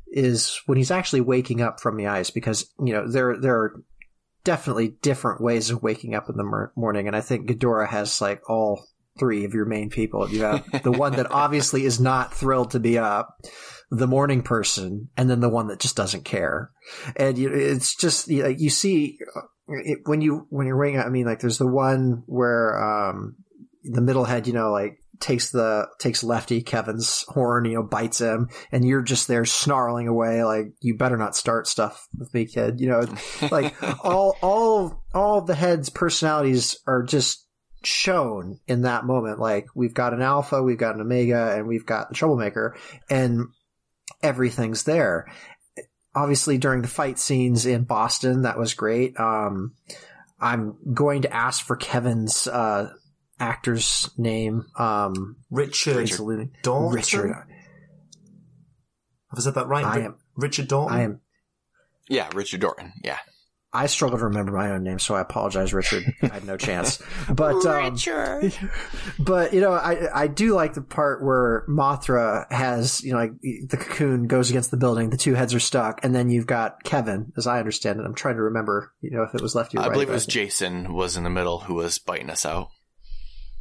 is 0.08 0.60
when 0.66 0.78
he's 0.78 0.90
actually 0.90 1.20
waking 1.20 1.60
up 1.60 1.80
from 1.80 1.96
the 1.96 2.08
ice. 2.08 2.30
Because 2.30 2.72
you 2.80 2.92
know 2.92 3.08
there 3.08 3.36
there 3.36 3.56
are 3.56 3.82
definitely 4.44 4.96
different 5.02 5.40
ways 5.40 5.70
of 5.70 5.82
waking 5.82 6.14
up 6.14 6.28
in 6.28 6.36
the 6.36 6.44
mor- 6.44 6.72
morning, 6.76 7.06
and 7.06 7.16
I 7.16 7.20
think 7.20 7.48
Ghidorah 7.48 7.88
has 7.88 8.20
like 8.20 8.48
all 8.48 8.84
three 9.18 9.44
of 9.44 9.54
your 9.54 9.66
main 9.66 9.90
people. 9.90 10.28
You 10.28 10.42
have 10.42 10.82
the 10.82 10.92
one 10.92 11.12
that 11.16 11.30
obviously 11.30 11.84
is 11.84 12.00
not 12.00 12.34
thrilled 12.34 12.72
to 12.72 12.80
be 12.80 12.98
up, 12.98 13.36
the 13.90 14.06
morning 14.06 14.42
person, 14.42 15.08
and 15.16 15.30
then 15.30 15.40
the 15.40 15.48
one 15.48 15.68
that 15.68 15.80
just 15.80 15.96
doesn't 15.96 16.24
care. 16.24 16.70
And 17.16 17.38
you, 17.38 17.52
it's 17.52 17.96
just 17.96 18.28
you, 18.28 18.44
like, 18.44 18.60
you 18.60 18.70
see 18.70 19.18
uh, 19.36 19.40
it, 19.68 20.00
when 20.04 20.20
you 20.20 20.46
when 20.50 20.66
you're 20.66 20.78
waking 20.78 21.00
up. 21.00 21.06
I 21.06 21.10
mean, 21.10 21.26
like 21.26 21.40
there's 21.40 21.58
the 21.58 21.70
one 21.70 22.22
where 22.26 22.78
um, 22.82 23.36
the 23.84 24.02
middle 24.02 24.24
head, 24.24 24.46
you 24.46 24.52
know, 24.52 24.70
like 24.72 24.98
takes 25.20 25.50
the 25.50 25.88
takes 25.98 26.24
Lefty 26.24 26.62
Kevin's 26.62 27.24
horn, 27.28 27.64
you 27.64 27.74
know, 27.74 27.82
bites 27.82 28.20
him, 28.20 28.48
and 28.72 28.86
you're 28.86 29.02
just 29.02 29.28
there 29.28 29.44
snarling 29.44 30.08
away 30.08 30.44
like 30.44 30.66
you 30.80 30.96
better 30.96 31.16
not 31.16 31.36
start 31.36 31.66
stuff 31.66 32.06
with 32.18 32.32
me, 32.34 32.46
kid. 32.46 32.80
You 32.80 32.88
know, 32.88 33.06
like 33.50 33.74
all 34.04 34.36
all 34.42 35.04
all 35.14 35.40
the 35.40 35.54
heads' 35.54 35.90
personalities 35.90 36.76
are 36.86 37.02
just 37.02 37.46
shown 37.82 38.60
in 38.66 38.82
that 38.82 39.04
moment. 39.04 39.38
Like 39.38 39.66
we've 39.74 39.94
got 39.94 40.14
an 40.14 40.22
alpha, 40.22 40.62
we've 40.62 40.78
got 40.78 40.94
an 40.94 41.00
omega, 41.00 41.54
and 41.56 41.66
we've 41.66 41.86
got 41.86 42.08
the 42.08 42.14
troublemaker, 42.14 42.76
and 43.08 43.46
everything's 44.22 44.84
there. 44.84 45.26
Obviously, 46.14 46.58
during 46.58 46.82
the 46.82 46.88
fight 46.88 47.18
scenes 47.18 47.66
in 47.66 47.84
Boston, 47.84 48.42
that 48.42 48.58
was 48.58 48.74
great. 48.74 49.18
Um, 49.18 49.74
I'm 50.40 50.76
going 50.92 51.22
to 51.22 51.32
ask 51.32 51.64
for 51.64 51.76
Kevin's 51.76 52.46
uh, 52.46 52.92
actor's 53.38 54.10
name. 54.16 54.66
Um, 54.78 55.36
Richard 55.50 55.94
Trace 55.94 56.20
Looney. 56.20 56.50
Dalton? 56.62 56.94
Richard. 56.94 57.28
Have 57.30 57.46
I 59.38 59.40
said 59.40 59.54
that 59.54 59.66
right? 59.66 59.84
I 59.84 60.00
am- 60.00 60.16
Richard 60.36 60.68
Dalton? 60.68 60.96
I 60.96 61.02
am. 61.02 61.20
Yeah, 62.08 62.28
Richard 62.34 62.60
Dorton. 62.60 62.92
Yeah. 63.02 63.18
I 63.76 63.86
struggle 63.86 64.18
to 64.18 64.26
remember 64.26 64.52
my 64.52 64.70
own 64.70 64.84
name, 64.84 65.00
so 65.00 65.16
I 65.16 65.20
apologize, 65.20 65.74
Richard. 65.74 66.04
I 66.22 66.28
had 66.28 66.44
no 66.44 66.56
chance. 66.56 67.02
But 67.28 67.66
um, 67.66 67.94
Richard. 67.94 68.54
but 69.18 69.52
you 69.52 69.60
know, 69.60 69.72
I 69.72 70.22
I 70.22 70.26
do 70.28 70.54
like 70.54 70.74
the 70.74 70.80
part 70.80 71.24
where 71.24 71.66
Mothra 71.68 72.50
has 72.52 73.02
you 73.02 73.12
know 73.12 73.18
like 73.18 73.32
the 73.40 73.76
cocoon 73.76 74.28
goes 74.28 74.48
against 74.48 74.70
the 74.70 74.76
building, 74.76 75.10
the 75.10 75.16
two 75.16 75.34
heads 75.34 75.52
are 75.54 75.60
stuck, 75.60 76.04
and 76.04 76.14
then 76.14 76.30
you've 76.30 76.46
got 76.46 76.84
Kevin, 76.84 77.32
as 77.36 77.48
I 77.48 77.58
understand 77.58 77.98
it. 77.98 78.06
I'm 78.06 78.14
trying 78.14 78.36
to 78.36 78.42
remember, 78.42 78.92
you 79.00 79.10
know, 79.10 79.24
if 79.24 79.34
it 79.34 79.40
was 79.40 79.56
left. 79.56 79.74
or 79.74 79.80
I 79.80 79.86
right. 79.86 79.92
believe 79.92 80.08
it 80.08 80.12
was 80.12 80.26
Jason 80.26 80.94
was 80.94 81.16
in 81.16 81.24
the 81.24 81.30
middle 81.30 81.58
who 81.58 81.74
was 81.74 81.98
biting 81.98 82.30
us 82.30 82.46
out. 82.46 82.68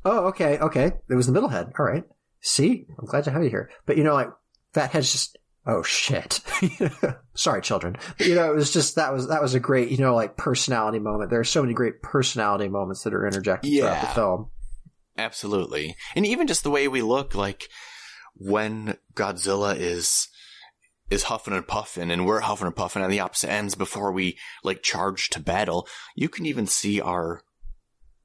Oh, 0.06 0.28
okay, 0.28 0.58
okay. 0.60 0.91
It 1.10 1.16
was 1.16 1.28
the 1.28 1.32
middle 1.34 1.49
head. 1.49 1.72
All 1.80 1.86
right. 1.86 2.04
See, 2.41 2.86
I'm 2.99 3.06
glad 3.06 3.24
to 3.26 3.32
have 3.32 3.43
you 3.43 3.49
here. 3.49 3.70
But 3.86 3.97
you 3.97 4.04
know, 4.04 4.14
like 4.14 4.30
that 4.74 4.91
head's 4.91 5.12
just 5.12 5.38
oh 5.66 5.82
shit. 5.84 6.41
Sorry, 7.36 7.62
children. 7.62 7.95
But 8.18 8.28
you 8.28 8.36
know, 8.36 8.51
it 8.51 8.56
was 8.56 8.72
just 8.74 8.95
that 8.95 9.14
was 9.14 9.30
that 9.30 9.41
was 9.41 9.54
a 9.54 9.60
great 9.60 9.89
you 9.91 9.97
know 9.97 10.14
like 10.16 10.36
personality 10.38 10.99
moment. 10.99 11.30
There 11.30 11.39
are 11.39 11.43
so 11.45 11.62
many 11.62 11.74
great 11.74 12.01
personality 12.01 12.68
moments 12.68 13.04
that 13.04 13.14
are 13.14 13.26
interjected 13.26 13.70
throughout 13.72 14.01
the 14.01 14.08
Yeah. 14.08 14.14
film. 14.14 14.49
Absolutely. 15.18 15.95
And 16.16 16.26
even 16.26 16.47
just 16.47 16.64
the 16.64 16.72
way 16.72 16.88
we 16.88 17.01
look, 17.01 17.36
like 17.36 17.70
when 18.36 18.97
Godzilla 19.14 19.78
is 19.78 20.28
is 21.10 21.24
huffing 21.24 21.54
and 21.54 21.68
puffing 21.68 22.10
and 22.12 22.26
we're 22.26 22.39
huffing 22.39 22.66
and 22.66 22.76
puffing 22.76 23.04
on 23.04 23.10
the 23.12 23.20
opposite 23.20 23.51
ends 23.51 23.76
before 23.76 24.12
we 24.12 24.38
like 24.64 24.82
charge 24.82 25.30
to 25.30 25.39
battle, 25.39 25.88
you 26.16 26.28
can 26.30 26.45
even 26.45 26.66
see 26.66 26.99
our 26.99 27.41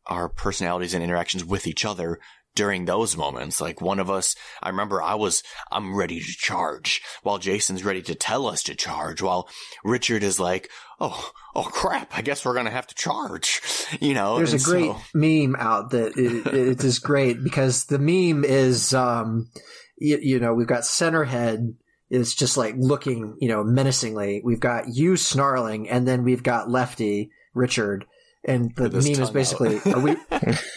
our 0.08 0.28
personalities 0.28 0.94
and 0.94 1.04
interactions 1.04 1.44
with 1.44 1.66
each 1.66 1.84
other 1.84 2.18
during 2.54 2.86
those 2.86 3.16
moments. 3.16 3.60
Like 3.60 3.80
one 3.80 4.00
of 4.00 4.10
us, 4.10 4.34
I 4.62 4.70
remember 4.70 5.00
I 5.00 5.14
was, 5.14 5.42
I'm 5.70 5.94
ready 5.94 6.18
to 6.18 6.26
charge 6.26 7.02
while 7.22 7.38
Jason's 7.38 7.84
ready 7.84 8.02
to 8.02 8.14
tell 8.14 8.46
us 8.46 8.62
to 8.64 8.74
charge 8.74 9.22
while 9.22 9.48
Richard 9.84 10.22
is 10.22 10.40
like, 10.40 10.68
oh, 10.98 11.30
oh 11.54 11.62
crap, 11.62 12.16
I 12.16 12.22
guess 12.22 12.44
we're 12.44 12.54
going 12.54 12.64
to 12.64 12.72
have 12.72 12.88
to 12.88 12.94
charge, 12.94 13.60
you 14.00 14.14
know? 14.14 14.38
There's 14.38 14.54
a 14.54 14.70
great 14.70 14.90
so- 14.90 15.00
meme 15.14 15.54
out 15.56 15.90
that 15.90 16.16
it, 16.16 16.52
it 16.52 16.84
is 16.84 16.98
great 16.98 17.44
because 17.44 17.84
the 17.84 17.98
meme 17.98 18.44
is, 18.44 18.92
um, 18.92 19.50
you, 19.96 20.18
you 20.20 20.40
know, 20.40 20.54
we've 20.54 20.66
got 20.66 20.82
Centerhead 20.82 21.74
is 22.10 22.34
just 22.34 22.56
like 22.56 22.74
looking, 22.76 23.36
you 23.40 23.48
know, 23.48 23.62
menacingly. 23.62 24.40
We've 24.44 24.60
got 24.60 24.88
you 24.88 25.16
snarling, 25.16 25.88
and 25.88 26.08
then 26.08 26.24
we've 26.24 26.42
got 26.42 26.70
Lefty 26.70 27.30
Richard. 27.54 28.06
And 28.48 28.74
the 28.76 28.88
meme 28.90 29.22
is 29.22 29.30
basically, 29.30 29.78
are 29.92 30.00
we? 30.00 30.16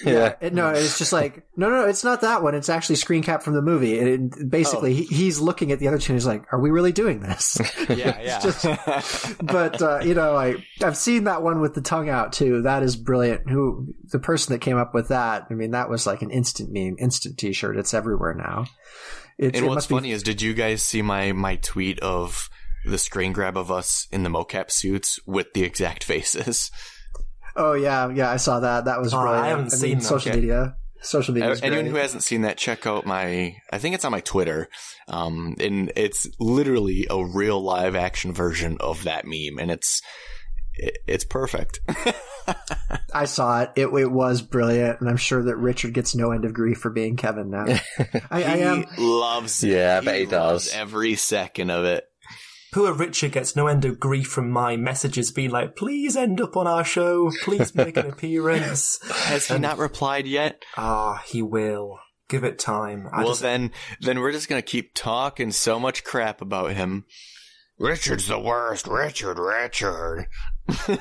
Yeah. 0.03 0.33
It- 0.41 0.53
no, 0.53 0.69
it's 0.69 0.97
just 0.97 1.13
like, 1.13 1.45
no, 1.55 1.69
no, 1.69 1.83
no, 1.83 1.87
it's 1.87 2.03
not 2.03 2.21
that 2.21 2.43
one. 2.43 2.53
It's 2.55 2.67
actually 2.69 2.95
screen 2.95 3.23
cap 3.23 3.43
from 3.43 3.53
the 3.53 3.61
movie. 3.61 3.97
And 3.99 4.33
it, 4.35 4.49
basically, 4.49 4.91
Oh. 4.91 4.95
he, 4.95 5.03
he's 5.05 5.39
looking 5.39 5.71
at 5.71 5.79
the 5.79 5.87
other 5.87 5.97
two 5.99 6.11
and 6.13 6.19
he's 6.19 6.25
like, 6.25 6.51
are 6.51 6.59
we 6.59 6.69
really 6.71 6.91
doing 6.91 7.21
this? 7.21 7.57
Yeah, 7.89 8.19
yeah. 8.21 8.39
just- 8.39 9.37
but, 9.41 9.81
uh, 9.81 9.99
you 10.03 10.13
know, 10.13 10.35
I, 10.35 10.55
I've 10.83 10.97
seen 10.97 11.25
that 11.25 11.43
one 11.43 11.61
with 11.61 11.73
the 11.73 11.81
tongue 11.81 12.09
out 12.09 12.33
too. 12.33 12.63
That 12.63 12.83
is 12.83 12.95
brilliant. 12.95 13.49
Who, 13.49 13.93
the 14.11 14.19
person 14.19 14.53
that 14.53 14.59
came 14.59 14.77
up 14.77 14.93
with 14.93 15.07
that, 15.09 15.47
I 15.49 15.53
mean, 15.53 15.71
that 15.71 15.89
was 15.89 16.05
like 16.05 16.21
an 16.21 16.31
instant 16.31 16.71
meme, 16.71 16.95
instant 16.99 17.37
t 17.37 17.53
shirt. 17.53 17.77
It's 17.77 17.93
everywhere 17.93 18.33
now. 18.33 18.65
It, 19.37 19.55
and 19.55 19.55
it 19.55 19.63
what's 19.63 19.75
must 19.75 19.89
be- 19.89 19.95
funny 19.95 20.11
is, 20.11 20.23
did 20.23 20.41
you 20.41 20.53
guys 20.53 20.81
see 20.83 21.01
my 21.01 21.31
my 21.31 21.55
tweet 21.55 21.99
of 22.01 22.49
the 22.85 22.97
screen 22.97 23.31
grab 23.31 23.55
of 23.57 23.71
us 23.71 24.07
in 24.11 24.23
the 24.23 24.29
mocap 24.29 24.71
suits 24.71 25.19
with 25.25 25.53
the 25.53 25.63
exact 25.63 26.03
faces? 26.03 26.69
Oh, 27.55 27.73
yeah, 27.73 28.09
yeah, 28.09 28.29
I 28.29 28.37
saw 28.37 28.59
that. 28.61 28.85
That 28.85 28.99
was 29.01 29.13
Oh, 29.13 29.19
I 29.19 29.47
haven't 29.47 29.65
mean, 29.65 29.69
seen 29.71 29.97
that. 29.99 30.03
social 30.05 30.31
Okay. 30.31 30.39
media. 30.39 30.75
Social 31.03 31.33
media. 31.33 31.55
Anyone 31.63 31.85
great. 31.85 31.91
who 31.91 31.97
hasn't 31.97 32.21
seen 32.23 32.41
that, 32.43 32.57
check 32.57 32.85
out 32.85 33.05
my. 33.07 33.55
I 33.73 33.77
think 33.79 33.95
it's 33.95 34.05
on 34.05 34.11
my 34.11 34.19
Twitter, 34.19 34.69
um, 35.07 35.55
and 35.59 35.91
it's 35.95 36.27
literally 36.39 37.07
a 37.09 37.25
real 37.25 37.59
live 37.61 37.95
action 37.95 38.33
version 38.33 38.77
of 38.79 39.03
that 39.05 39.25
meme, 39.25 39.57
and 39.59 39.71
it's 39.71 40.01
it, 40.75 40.99
it's 41.07 41.25
perfect. 41.25 41.79
I 43.13 43.25
saw 43.25 43.61
it. 43.61 43.71
it. 43.75 43.87
It 43.87 44.11
was 44.11 44.43
brilliant, 44.43 44.99
and 45.01 45.09
I'm 45.09 45.17
sure 45.17 45.41
that 45.43 45.55
Richard 45.57 45.93
gets 45.93 46.13
no 46.13 46.31
end 46.33 46.45
of 46.45 46.53
grief 46.53 46.77
for 46.77 46.91
being 46.91 47.15
Kevin 47.15 47.49
now. 47.49 47.65
I, 48.29 48.43
I 48.43 48.57
he 48.57 48.61
am. 48.61 48.85
loves. 48.99 49.63
it. 49.63 49.71
Yeah, 49.71 49.97
I 50.01 50.05
bet 50.05 50.19
he 50.19 50.25
loves 50.27 50.65
does. 50.67 50.75
every 50.75 51.15
second 51.15 51.71
of 51.71 51.83
it. 51.85 52.05
Poor 52.71 52.93
Richard 52.93 53.33
gets 53.33 53.55
no 53.55 53.67
end 53.67 53.83
of 53.83 53.99
grief 53.99 54.27
from 54.27 54.49
my 54.49 54.77
messages 54.77 55.31
being 55.31 55.51
like, 55.51 55.75
please 55.75 56.15
end 56.15 56.39
up 56.39 56.55
on 56.55 56.67
our 56.67 56.85
show, 56.85 57.29
please 57.43 57.75
make 57.75 57.97
an 57.97 58.05
appearance. 58.11 58.99
Has 59.25 59.47
he 59.47 59.57
not 59.59 59.77
replied 59.77 60.25
yet? 60.25 60.63
Ah, 60.77 61.21
he 61.27 61.41
will. 61.41 61.99
Give 62.29 62.45
it 62.45 62.57
time. 62.59 63.07
I 63.11 63.19
well, 63.19 63.29
just- 63.29 63.41
then, 63.41 63.71
then 63.99 64.19
we're 64.19 64.31
just 64.31 64.47
gonna 64.47 64.61
keep 64.61 64.93
talking 64.93 65.51
so 65.51 65.79
much 65.79 66.03
crap 66.05 66.41
about 66.41 66.71
him. 66.71 67.05
Richard's 67.77 68.27
the 68.27 68.39
worst. 68.39 68.87
Richard, 68.87 69.37
Richard. 69.39 70.27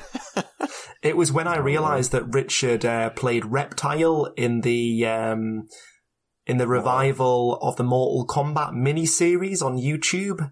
It 1.03 1.17
was 1.17 1.31
when 1.31 1.47
I 1.47 1.57
realised 1.57 2.11
that 2.11 2.31
Richard 2.31 2.85
uh, 2.85 3.09
played 3.09 3.45
Reptile 3.45 4.31
in 4.37 4.61
the 4.61 5.03
um, 5.07 5.67
in 6.45 6.57
the 6.57 6.67
revival 6.67 7.57
of 7.59 7.75
the 7.75 7.83
Mortal 7.83 8.27
Kombat 8.27 8.73
miniseries 8.73 9.63
on 9.63 9.77
YouTube. 9.77 10.51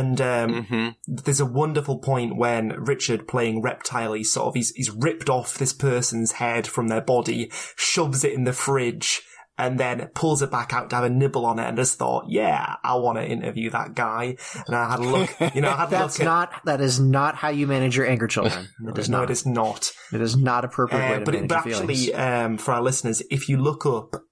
And 0.00 0.20
um, 0.20 0.50
Mm-hmm. 0.64 0.88
there's 1.24 1.40
a 1.40 1.46
wonderful 1.46 1.98
point 1.98 2.36
when 2.36 2.68
Richard 2.70 3.28
playing 3.28 3.62
Reptile, 3.62 4.14
he's 4.14 4.32
sort 4.32 4.48
of 4.48 4.54
he's, 4.54 4.70
he's 4.70 4.90
ripped 4.90 5.28
off 5.28 5.58
this 5.58 5.72
person's 5.72 6.32
head 6.32 6.66
from 6.66 6.88
their 6.88 7.00
body, 7.02 7.50
shoves 7.76 8.24
it 8.24 8.32
in 8.32 8.44
the 8.44 8.52
fridge, 8.52 9.22
and 9.58 9.78
then 9.78 10.08
pulls 10.14 10.40
it 10.42 10.50
back 10.50 10.72
out 10.72 10.88
to 10.90 10.96
have 10.96 11.04
a 11.04 11.10
nibble 11.10 11.44
on 11.44 11.58
it, 11.58 11.64
and 11.68 11.76
just 11.76 11.98
thought, 11.98 12.24
yeah, 12.28 12.76
I 12.82 12.94
want 12.96 13.18
to 13.18 13.24
interview 13.26 13.68
that 13.70 13.94
guy. 13.94 14.36
And 14.66 14.74
I 14.74 14.90
had 14.90 15.00
a 15.00 15.02
look, 15.02 15.28
you 15.54 15.60
know, 15.60 15.68
I 15.70 15.76
had 15.76 15.88
a 15.88 15.90
That's 15.98 16.18
look 16.18 16.26
at 16.26 16.30
not. 16.32 16.52
That 16.64 16.80
is 16.80 16.98
not 16.98 17.34
how 17.36 17.50
you 17.50 17.66
manage 17.66 17.94
your 17.96 18.06
anger, 18.06 18.26
children. 18.26 18.68
It 18.88 18.98
is 18.98 19.08
no, 19.10 19.18
not. 19.18 19.24
it 19.24 19.32
is 19.32 19.44
not. 19.46 19.92
It 20.12 20.20
is 20.22 20.36
not 20.36 20.64
appropriate 20.64 21.00
way 21.10 21.16
Uh, 21.16 21.18
to 21.18 21.24
but 21.26 21.34
manage 21.34 21.44
it, 21.44 21.48
but 21.48 21.58
actually, 21.58 22.14
um, 22.14 22.56
for 22.58 22.72
our 22.72 22.82
listeners, 22.82 23.22
if 23.30 23.48
you 23.48 23.58
look 23.58 23.84
up 23.84 24.22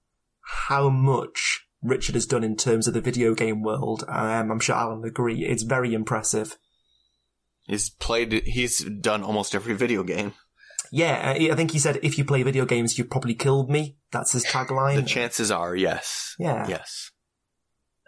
how 0.67 0.89
much 0.89 1.60
Richard 1.83 2.15
has 2.15 2.25
done 2.25 2.43
in 2.43 2.55
terms 2.55 2.87
of 2.87 2.93
the 2.93 3.01
video 3.01 3.33
game 3.33 3.63
world, 3.63 4.03
um, 4.07 4.51
I'm 4.51 4.59
sure 4.59 4.75
Alan 4.75 5.01
would 5.01 5.07
agree, 5.09 5.45
it's 5.45 5.63
very 5.63 5.93
impressive. 5.93 6.57
He's 7.67 7.89
played. 7.89 8.33
He's 8.45 8.83
done 8.83 9.23
almost 9.23 9.55
every 9.55 9.75
video 9.75 10.03
game. 10.03 10.33
Yeah, 10.91 11.31
uh, 11.31 11.53
I 11.53 11.55
think 11.55 11.71
he 11.71 11.79
said, 11.79 11.99
if 12.03 12.17
you 12.17 12.25
play 12.25 12.43
video 12.43 12.65
games, 12.65 12.97
you've 12.97 13.09
probably 13.09 13.33
killed 13.33 13.69
me. 13.69 13.97
That's 14.11 14.33
his 14.33 14.45
tagline. 14.45 14.95
The 14.95 15.03
chances 15.03 15.49
are, 15.49 15.75
yes. 15.75 16.35
Yeah. 16.37 16.67
Yes. 16.67 17.11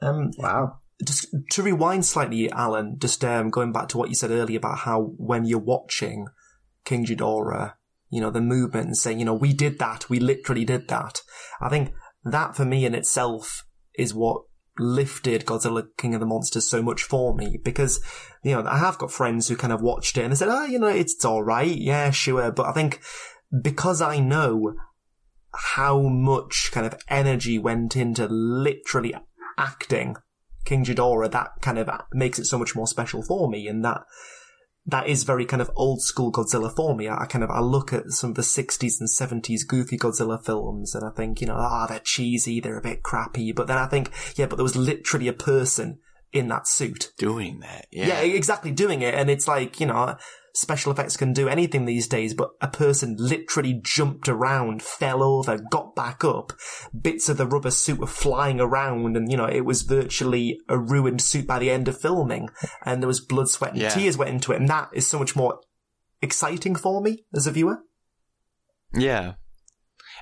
Um, 0.02 0.32
wow. 0.38 0.80
Just 1.06 1.28
to 1.52 1.64
rewind 1.64 2.06
slightly, 2.06 2.52
Alan, 2.52 2.98
just 3.00 3.24
um, 3.24 3.50
going 3.50 3.72
back 3.72 3.88
to 3.90 3.98
what 3.98 4.10
you 4.10 4.16
said 4.16 4.32
earlier 4.32 4.58
about 4.58 4.80
how 4.80 5.14
when 5.18 5.46
you're 5.46 5.60
watching 5.60 6.28
King 6.84 7.06
Ghidorah, 7.06 7.76
you 8.10 8.20
know, 8.20 8.30
the 8.30 8.42
movement 8.42 8.88
and 8.88 8.98
saying, 8.98 9.20
you 9.20 9.26
know, 9.26 9.34
we 9.34 9.54
did 9.54 9.80
that, 9.80 10.10
we 10.10 10.20
literally 10.20 10.66
did 10.66 10.88
that. 10.90 11.22
I 11.62 11.70
think 11.70 11.94
that 12.24 12.56
for 12.56 12.66
me 12.66 12.86
in 12.86 12.96
itself 12.96 13.66
is 13.96 14.14
what 14.14 14.44
lifted 14.80 15.46
Godzilla 15.46 15.86
King 15.98 16.16
of 16.16 16.20
the 16.20 16.26
Monsters 16.26 16.68
so 16.68 16.82
much 16.82 17.04
for 17.04 17.36
me 17.36 17.60
because, 17.64 18.02
you 18.44 18.54
know, 18.54 18.66
I 18.68 18.78
have 18.78 18.98
got 18.98 19.12
friends 19.12 19.48
who 19.48 19.56
kind 19.56 19.74
of 19.74 19.82
watched 19.82 20.18
it 20.18 20.24
and 20.24 20.32
they 20.32 20.36
said, 20.36 20.50
oh, 20.50 20.66
you 20.66 20.80
know, 20.80 20.88
it's, 20.88 21.14
it's 21.14 21.26
alright, 21.26 21.76
yeah, 21.76 22.10
sure. 22.10 22.52
But 22.52 22.66
I 22.66 22.72
think 22.72 23.02
because 23.62 24.02
I 24.02 24.20
know 24.20 24.74
how 25.54 26.02
much 26.02 26.70
kind 26.72 26.86
of 26.86 27.00
energy 27.08 27.60
went 27.60 27.96
into 27.96 28.28
literally 28.28 29.14
acting 29.58 30.16
King 30.66 30.86
Ghidorah, 30.86 31.32
that 31.32 31.52
kind 31.62 31.78
of 31.78 31.90
makes 32.14 32.40
it 32.40 32.46
so 32.46 32.58
much 32.58 32.76
more 32.76 32.88
special 32.88 33.22
for 33.22 33.50
me, 33.50 33.68
and 33.68 33.84
that 33.84 34.02
that 34.86 35.08
is 35.08 35.24
very 35.24 35.46
kind 35.46 35.62
of 35.62 35.72
old 35.76 36.02
school 36.02 36.32
Godzilla 36.32 36.74
for 36.74 36.96
me. 36.96 37.08
I, 37.08 37.24
I 37.24 37.26
kind 37.26 37.44
of 37.44 37.50
I 37.50 37.60
look 37.60 37.94
at 37.94 38.12
some 38.12 38.32
of 38.32 38.36
the 38.36 38.42
'60s 38.42 39.00
and 39.00 39.10
'70s 39.10 39.66
goofy 39.68 39.98
Godzilla 39.98 40.44
films, 40.44 40.94
and 40.94 41.06
I 41.06 41.10
think 41.10 41.42
you 41.42 41.48
know, 41.48 41.56
ah, 41.58 41.88
they're 41.88 42.00
cheesy, 42.00 42.60
they're 42.60 42.78
a 42.78 42.82
bit 42.82 43.04
crappy, 43.04 43.52
but 43.52 43.68
then 43.68 43.78
I 43.78 43.88
think, 43.88 44.12
yeah, 44.36 44.46
but 44.46 44.58
there 44.58 44.64
was 44.64 44.76
literally 44.76 45.28
a 45.28 45.34
person 45.34 46.00
in 46.34 46.48
that 46.50 46.68
suit 46.68 47.12
doing 47.18 47.60
that. 47.60 47.88
Yeah, 47.92 48.08
yeah 48.08 48.36
exactly, 48.36 48.72
doing 48.72 49.02
it, 49.02 49.14
and 49.14 49.30
it's 49.30 49.48
like 49.48 49.80
you 49.80 49.88
know. 49.88 50.18
Special 50.56 50.92
effects 50.92 51.18
can 51.18 51.34
do 51.34 51.48
anything 51.50 51.86
these 51.86 52.08
days, 52.08 52.36
but 52.36 52.52
a 52.62 52.68
person 52.68 53.16
literally 53.18 53.82
jumped 53.84 54.30
around, 54.30 54.84
fell 54.84 55.24
over, 55.24 55.58
got 55.58 55.96
back 55.96 56.24
up. 56.24 56.54
Bits 57.02 57.28
of 57.28 57.38
the 57.38 57.48
rubber 57.48 57.72
suit 57.72 57.98
were 57.98 58.06
flying 58.06 58.60
around, 58.62 59.18
and 59.18 59.32
you 59.32 59.36
know, 59.36 59.48
it 59.48 59.62
was 59.66 59.82
virtually 59.82 60.60
a 60.70 60.78
ruined 60.78 61.24
suit 61.24 61.48
by 61.48 61.58
the 61.58 61.72
end 61.72 61.88
of 61.88 62.00
filming. 62.00 62.50
And 62.86 63.02
there 63.02 63.08
was 63.08 63.20
blood, 63.20 63.50
sweat, 63.50 63.72
and 63.72 63.82
Yeah. 63.82 63.90
tears 63.90 64.16
went 64.16 64.30
into 64.30 64.52
it, 64.52 64.60
and 64.60 64.70
that 64.70 64.90
is 64.94 65.08
so 65.08 65.18
much 65.18 65.36
more 65.36 65.60
exciting 66.22 66.76
for 66.76 67.02
me 67.02 67.26
as 67.34 67.48
a 67.48 67.52
viewer. 67.52 67.80
Yeah. 68.94 69.34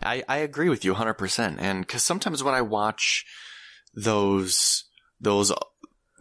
I, 0.01 0.23
I 0.29 0.37
agree 0.37 0.69
with 0.69 0.85
you 0.85 0.93
100%. 0.95 1.57
And 1.59 1.85
cause 1.87 2.05
sometimes 2.05 2.41
when 2.41 2.53
I 2.53 2.61
watch 2.61 3.25
those, 3.93 4.85
those, 5.19 5.51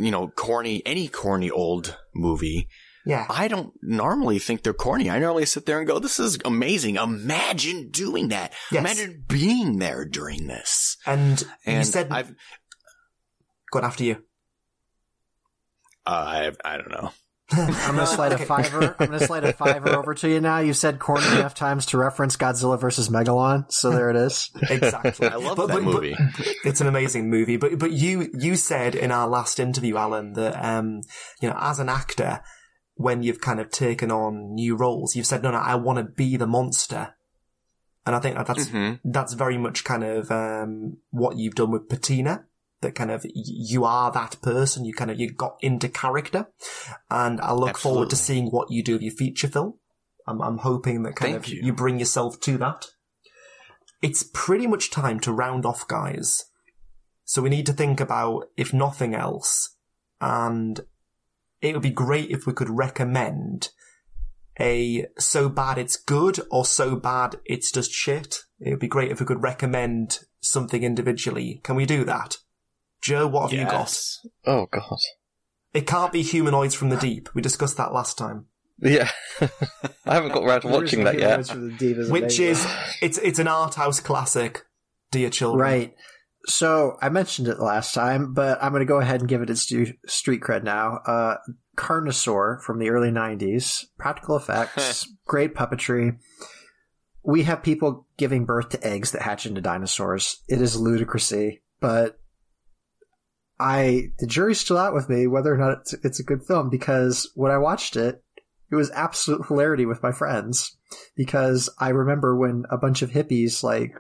you 0.05 0.11
know, 0.11 0.29
corny, 0.29 0.83
any 0.87 1.09
corny 1.09 1.51
old 1.51 1.97
movie, 2.15 2.69
Yeah. 3.07 3.27
I 3.31 3.49
don't 3.49 3.73
normally 3.83 4.39
think 4.39 4.63
they're 4.63 4.73
corny. 4.75 5.09
I 5.11 5.19
normally 5.19 5.47
sit 5.47 5.65
there 5.67 5.79
and 5.79 5.87
go, 5.87 5.99
this 5.99 6.19
is 6.19 6.39
amazing. 6.45 6.97
Imagine 6.97 7.91
doing 7.91 8.29
that. 8.29 8.53
Yes. 8.73 8.81
Imagine 8.81 9.25
being 9.29 9.79
there 9.79 10.05
during 10.05 10.47
this. 10.47 10.97
And, 11.07 11.43
you 11.67 11.85
said, 11.85 12.09
I've, 12.11 12.35
go 13.73 13.79
on 13.79 13.85
after 13.85 14.05
you. 14.05 14.17
uh, 16.07 16.11
I, 16.11 16.53
I 16.65 16.77
don't 16.77 16.91
know. 16.91 17.11
I'm 17.53 17.97
gonna 17.97 18.07
slide 18.17 18.33
a 18.33 18.39
fiver. 18.39 18.95
I'm 18.99 19.07
gonna 19.07 19.27
slide 19.27 19.45
a 19.45 19.53
fiver 19.53 19.91
over 19.97 20.15
to 20.15 20.29
you 20.29 20.41
now. 20.41 20.59
You 20.59 20.73
said 20.73 20.99
corny 20.99 21.27
enough 21.27 21.55
times 21.55 21.87
to 21.87 21.99
reference 21.99 22.37
Godzilla 22.37 22.79
versus 22.81 23.09
Megalon, 23.09 23.71
so 23.73 23.91
there 23.91 24.11
it 24.11 24.17
is. 24.17 24.51
Exactly. 24.71 25.29
I 25.29 25.37
love 25.37 25.57
But- 25.57 25.67
that 25.69 25.83
but- 25.83 25.85
but- 25.85 25.95
movie. 25.95 26.17
it's 26.65 26.81
an 26.81 26.87
amazing 26.87 27.29
movie. 27.31 27.57
But 27.57 27.79
but 27.79 27.91
you 27.93 28.29
you 28.39 28.57
said 28.57 28.95
in 28.95 29.11
our 29.11 29.29
last 29.29 29.59
interview, 29.61 29.97
Alan, 29.97 30.35
that 30.35 30.55
um 30.65 31.01
you 31.41 31.49
know 31.49 31.57
as 31.61 31.79
an 31.79 31.89
actor, 31.89 32.41
when 32.95 33.23
you've 33.23 33.41
kind 33.41 33.59
of 33.61 33.71
taken 33.71 34.11
on 34.11 34.55
new 34.55 34.77
roles, 34.77 35.17
you've 35.17 35.27
said 35.27 35.43
no, 35.43 35.51
no, 35.51 35.59
I 35.59 35.75
want 35.75 35.99
to 35.99 36.05
be 36.05 36.37
the 36.37 36.47
monster. 36.47 37.15
And 38.07 38.17
I 38.17 38.19
think 38.21 38.37
that 38.37 38.47
that's 38.47 38.71
that's 39.05 39.35
very 39.35 39.59
much 39.59 39.85
kind 39.85 40.05
of 40.05 40.31
um 40.31 40.99
what 41.11 41.37
you've 41.37 41.55
done 41.55 41.71
with 41.71 41.89
Patina. 41.89 42.45
That 42.83 42.95
kind 42.95 43.11
of 43.11 43.27
you 43.35 43.85
are 43.85 44.11
that 44.13 44.41
person. 44.41 44.85
You 44.85 44.95
kind 44.95 45.11
of 45.11 45.21
you 45.21 45.31
got 45.31 45.57
into 45.61 45.89
character, 45.89 46.49
and 47.11 47.41
I 47.41 47.53
look 47.53 47.77
forward 47.77 48.11
to 48.11 48.17
seeing 48.17 48.47
what 48.47 48.71
you 48.71 48.83
do 48.83 48.95
with 48.95 49.03
your 49.03 49.13
feature 49.13 49.49
film. 49.49 49.75
I'm 50.27 50.41
I'm 50.41 50.59
hoping 50.59 51.03
that 51.03 51.17
kind 51.17 51.33
Thank 51.35 51.47
of 51.47 51.53
you. 51.53 51.61
you 51.63 51.73
bring 51.73 51.99
yourself 51.99 52.41
to 52.41 52.57
that 52.59 52.87
it's 54.03 54.23
pretty 54.23 54.67
much 54.67 54.91
time 54.91 55.21
to 55.21 55.33
round 55.33 55.67
off, 55.67 55.87
guys. 55.87 56.47
So 57.25 57.43
we 57.43 57.51
need 57.51 57.67
to 57.67 57.73
think 57.73 58.01
about, 58.01 58.47
if 58.57 58.73
nothing 58.73 59.15
else, 59.15 59.77
and 60.21 60.81
it 61.61 61.75
would 61.75 61.83
be 61.83 61.91
great 61.91 62.31
if 62.31 62.47
we 62.47 62.53
could 62.53 62.71
recommend 62.71 63.71
a 64.59 65.07
so 65.19 65.49
bad 65.49 65.79
it's 65.79 65.97
good 65.97 66.39
or 66.51 66.67
so 66.67 66.97
bad 66.97 67.37
it's 67.45 67.71
just 67.71 67.93
shit. 67.93 68.41
It 68.59 68.71
would 68.71 68.81
be 68.81 68.89
great 68.89 69.11
if 69.11 69.21
we 69.21 69.27
could 69.27 69.43
recommend 69.43 70.21
something 70.41 70.83
individually. 70.83 71.61
Can 71.63 71.77
we 71.77 71.87
do 71.87 72.05
that? 72.05 72.39
Joe, 73.01 73.27
what 73.27 73.51
have 73.51 73.59
you 73.59 73.67
got? 73.67 73.99
Oh 74.47 74.67
god. 74.67 74.99
It 75.73 75.87
can't 75.87 76.13
be 76.13 76.23
humanoids 76.23 76.75
from 76.75 76.89
the 76.89 76.97
deep. 76.97 77.29
We 77.35 77.43
discussed 77.43 77.77
that 77.77 77.93
last 77.93 78.19
time. 78.19 78.47
Yeah. 78.79 79.11
I 80.07 80.15
haven't 80.15 80.33
got 80.33 80.45
around 80.45 80.63
to 80.63 80.69
watching 80.69 81.05
that 81.05 81.19
yet. 81.19 81.49
Which 82.11 82.41
is, 82.41 82.67
it's, 83.01 83.19
it's 83.19 83.39
an 83.39 83.47
art 83.47 83.75
house 83.75 84.01
classic, 84.01 84.65
dear 85.11 85.31
children. 85.31 85.61
Right. 85.61 85.95
So 86.47 86.97
I 87.01 87.11
mentioned 87.11 87.49
it 87.49 87.61
last 87.61 87.95
time, 87.95 88.33
but 88.33 88.63
I'm 88.63 88.73
going 88.73 88.81
to 88.81 88.87
go 88.87 89.01
ahead 89.01 89.21
and 89.21 89.29
give 89.29 89.43
it 89.43 89.51
its 89.51 89.67
due 89.67 89.93
street 90.07 90.41
cred 90.41 90.65
now. 90.65 91.01
Uh, 91.07 91.37
Carnosaur 91.77 92.61
from 92.63 92.79
the 92.79 92.91
early 92.91 93.11
90s, 93.11 93.85
practical 93.99 94.37
effects, 94.37 95.07
great 95.27 95.55
puppetry. 95.55 96.19
We 97.23 97.43
have 97.45 97.63
people 97.63 98.07
giving 98.17 98.47
birth 98.47 98.71
to 98.71 98.87
eggs 98.87 99.13
that 99.13 99.23
hatch 99.23 99.47
into 99.47 99.61
dinosaurs. 99.61 100.43
It 100.49 100.61
is 100.61 100.81
ludicrousy, 100.81 101.61
but 101.81 102.20
I 103.61 104.13
the 104.19 104.27
jury's 104.27 104.59
still 104.59 104.79
out 104.79 104.95
with 104.95 105.09
me 105.09 105.27
whether 105.27 105.55
or 105.55 105.59
not 105.59 105.81
it's, 105.81 105.93
it's 106.03 106.21
a 106.21 106.25
good 106.25 106.43
film 106.45 106.71
because 106.71 107.31
when 107.35 107.53
I 107.53 107.59
watched 107.59 107.95
it, 107.95 108.25
it 108.71 108.75
was 108.75 108.91
absolute 108.93 109.47
hilarity 109.47 109.85
with 109.85 110.03
my 110.03 110.13
friends 110.13 110.77
because 111.15 111.69
I 111.79 111.91
remember 111.91 112.37
when 112.37 112.65
a 112.71 112.79
bunch 112.79 113.03
of 113.03 113.11
hippies 113.11 113.63
like 113.63 113.93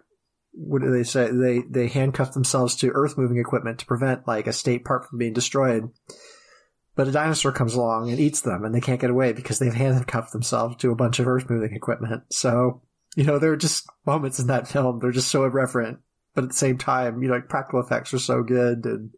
what 0.52 0.82
do 0.82 0.90
they 0.90 1.04
say? 1.04 1.30
They 1.30 1.62
they 1.68 1.88
handcuff 1.88 2.32
themselves 2.32 2.74
to 2.76 2.90
earth 2.90 3.16
moving 3.16 3.38
equipment 3.38 3.78
to 3.80 3.86
prevent 3.86 4.26
like 4.26 4.46
a 4.46 4.52
state 4.52 4.84
park 4.84 5.08
from 5.08 5.18
being 5.18 5.32
destroyed. 5.32 5.90
But 6.96 7.08
a 7.08 7.12
dinosaur 7.12 7.52
comes 7.52 7.74
along 7.74 8.10
and 8.10 8.18
eats 8.18 8.40
them, 8.40 8.64
and 8.64 8.74
they 8.74 8.80
can't 8.80 9.00
get 9.00 9.10
away 9.10 9.32
because 9.32 9.58
they've 9.58 9.72
handcuffed 9.72 10.32
themselves 10.32 10.76
to 10.76 10.90
a 10.90 10.96
bunch 10.96 11.18
of 11.18 11.28
earth 11.28 11.48
moving 11.48 11.74
equipment. 11.74 12.24
So 12.30 12.82
you 13.16 13.24
know 13.24 13.38
there 13.38 13.52
are 13.52 13.56
just 13.56 13.86
moments 14.06 14.38
in 14.38 14.48
that 14.48 14.68
film 14.68 14.98
they're 14.98 15.12
just 15.12 15.30
so 15.30 15.44
irreverent, 15.44 15.98
but 16.34 16.44
at 16.44 16.50
the 16.50 16.56
same 16.56 16.78
time, 16.78 17.22
you 17.22 17.28
know, 17.28 17.34
like 17.34 17.48
practical 17.48 17.80
effects 17.80 18.14
are 18.14 18.18
so 18.18 18.42
good, 18.42 18.84
and 18.84 19.10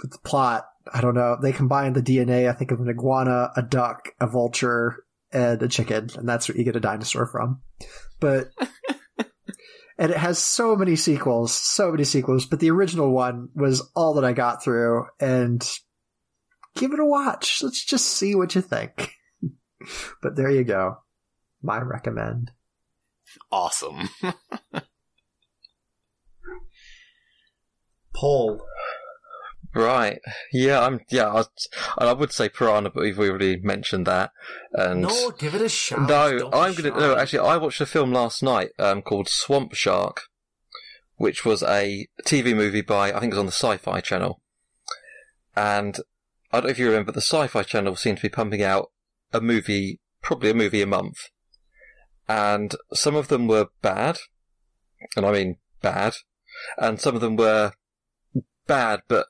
but 0.00 0.10
the 0.10 0.18
plot, 0.18 0.66
I 0.92 1.00
don't 1.00 1.14
know. 1.14 1.36
They 1.40 1.52
combine 1.52 1.92
the 1.92 2.02
DNA, 2.02 2.48
I 2.48 2.52
think, 2.52 2.70
of 2.70 2.80
an 2.80 2.88
iguana, 2.88 3.50
a 3.56 3.62
duck, 3.62 4.10
a 4.20 4.26
vulture, 4.26 5.04
and 5.32 5.62
a 5.62 5.68
chicken, 5.68 6.08
and 6.16 6.28
that's 6.28 6.48
what 6.48 6.56
you 6.56 6.64
get 6.64 6.76
a 6.76 6.80
dinosaur 6.80 7.26
from. 7.26 7.60
But 8.20 8.50
and 9.98 10.10
it 10.10 10.16
has 10.16 10.38
so 10.38 10.76
many 10.76 10.96
sequels, 10.96 11.52
so 11.52 11.90
many 11.90 12.04
sequels. 12.04 12.46
But 12.46 12.60
the 12.60 12.70
original 12.70 13.10
one 13.12 13.48
was 13.54 13.90
all 13.94 14.14
that 14.14 14.24
I 14.24 14.32
got 14.32 14.62
through, 14.62 15.06
and 15.18 15.66
give 16.76 16.92
it 16.92 17.00
a 17.00 17.04
watch. 17.04 17.62
Let's 17.62 17.84
just 17.84 18.06
see 18.06 18.34
what 18.34 18.54
you 18.54 18.60
think. 18.60 19.12
but 20.22 20.36
there 20.36 20.50
you 20.50 20.64
go, 20.64 20.98
my 21.62 21.80
recommend. 21.80 22.52
Awesome. 23.50 24.08
Paul. 28.20 28.60
Right. 29.72 30.18
Yeah, 30.52 30.80
I'm. 30.80 31.00
Yeah, 31.10 31.42
I, 31.98 32.06
I 32.06 32.12
would 32.12 32.32
say 32.32 32.48
Piranha, 32.48 32.90
but 32.90 33.02
we've 33.02 33.18
already 33.18 33.56
mentioned 33.60 34.06
that. 34.06 34.32
And 34.72 35.02
No, 35.02 35.30
give 35.30 35.54
it 35.54 35.62
a 35.62 35.68
shot. 35.68 36.08
no, 36.08 36.50
I'm 36.52 36.74
gonna. 36.74 36.90
No, 36.90 37.16
actually, 37.16 37.38
I 37.38 37.56
watched 37.56 37.80
a 37.80 37.86
film 37.86 38.12
last 38.12 38.42
night 38.42 38.70
um, 38.80 39.00
called 39.00 39.28
Swamp 39.28 39.74
Shark, 39.74 40.22
which 41.16 41.44
was 41.44 41.62
a 41.62 42.08
TV 42.26 42.54
movie 42.54 42.80
by 42.80 43.12
I 43.12 43.20
think 43.20 43.32
it 43.32 43.36
was 43.36 43.40
on 43.40 43.46
the 43.46 43.52
Sci-Fi 43.52 44.00
Channel. 44.00 44.40
And 45.56 45.98
I 46.52 46.56
don't 46.58 46.64
know 46.64 46.70
if 46.70 46.78
you 46.78 46.86
remember, 46.88 47.12
the 47.12 47.20
Sci-Fi 47.20 47.62
Channel 47.62 47.94
seemed 47.94 48.18
to 48.18 48.22
be 48.22 48.28
pumping 48.28 48.62
out 48.62 48.90
a 49.32 49.40
movie, 49.40 50.00
probably 50.20 50.50
a 50.50 50.54
movie 50.54 50.82
a 50.82 50.86
month, 50.86 51.28
and 52.28 52.74
some 52.92 53.14
of 53.14 53.28
them 53.28 53.46
were 53.46 53.68
bad, 53.82 54.18
and 55.16 55.24
I 55.24 55.30
mean 55.32 55.58
bad, 55.80 56.14
and 56.76 57.00
some 57.00 57.14
of 57.14 57.20
them 57.20 57.36
were 57.36 57.72
bad, 58.70 59.02
but 59.08 59.26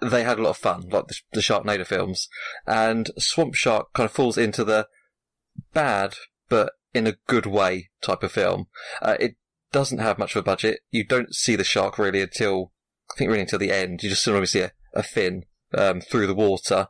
they 0.00 0.24
had 0.24 0.38
a 0.38 0.42
lot 0.42 0.50
of 0.50 0.56
fun, 0.56 0.88
like 0.88 1.08
the, 1.08 1.16
the 1.32 1.40
Sharknado 1.40 1.86
films. 1.86 2.28
And 2.66 3.10
Swamp 3.18 3.54
Shark 3.54 3.92
kind 3.92 4.06
of 4.06 4.12
falls 4.12 4.38
into 4.38 4.64
the 4.64 4.88
bad, 5.74 6.14
but 6.48 6.72
in 6.94 7.06
a 7.06 7.16
good 7.26 7.44
way 7.44 7.90
type 8.00 8.22
of 8.22 8.32
film. 8.32 8.68
Uh, 9.02 9.16
it 9.20 9.36
doesn't 9.72 9.98
have 9.98 10.18
much 10.18 10.34
of 10.34 10.40
a 10.40 10.42
budget. 10.42 10.80
You 10.90 11.04
don't 11.04 11.34
see 11.34 11.54
the 11.54 11.64
shark 11.64 11.98
really 11.98 12.22
until, 12.22 12.72
I 13.10 13.18
think 13.18 13.28
really 13.28 13.42
until 13.42 13.58
the 13.58 13.72
end. 13.72 14.02
You 14.02 14.08
just 14.08 14.24
sort 14.24 14.42
of 14.42 14.48
see 14.48 14.60
a, 14.60 14.72
a 14.94 15.02
fin, 15.02 15.44
um, 15.74 16.00
through 16.00 16.26
the 16.26 16.34
water. 16.34 16.88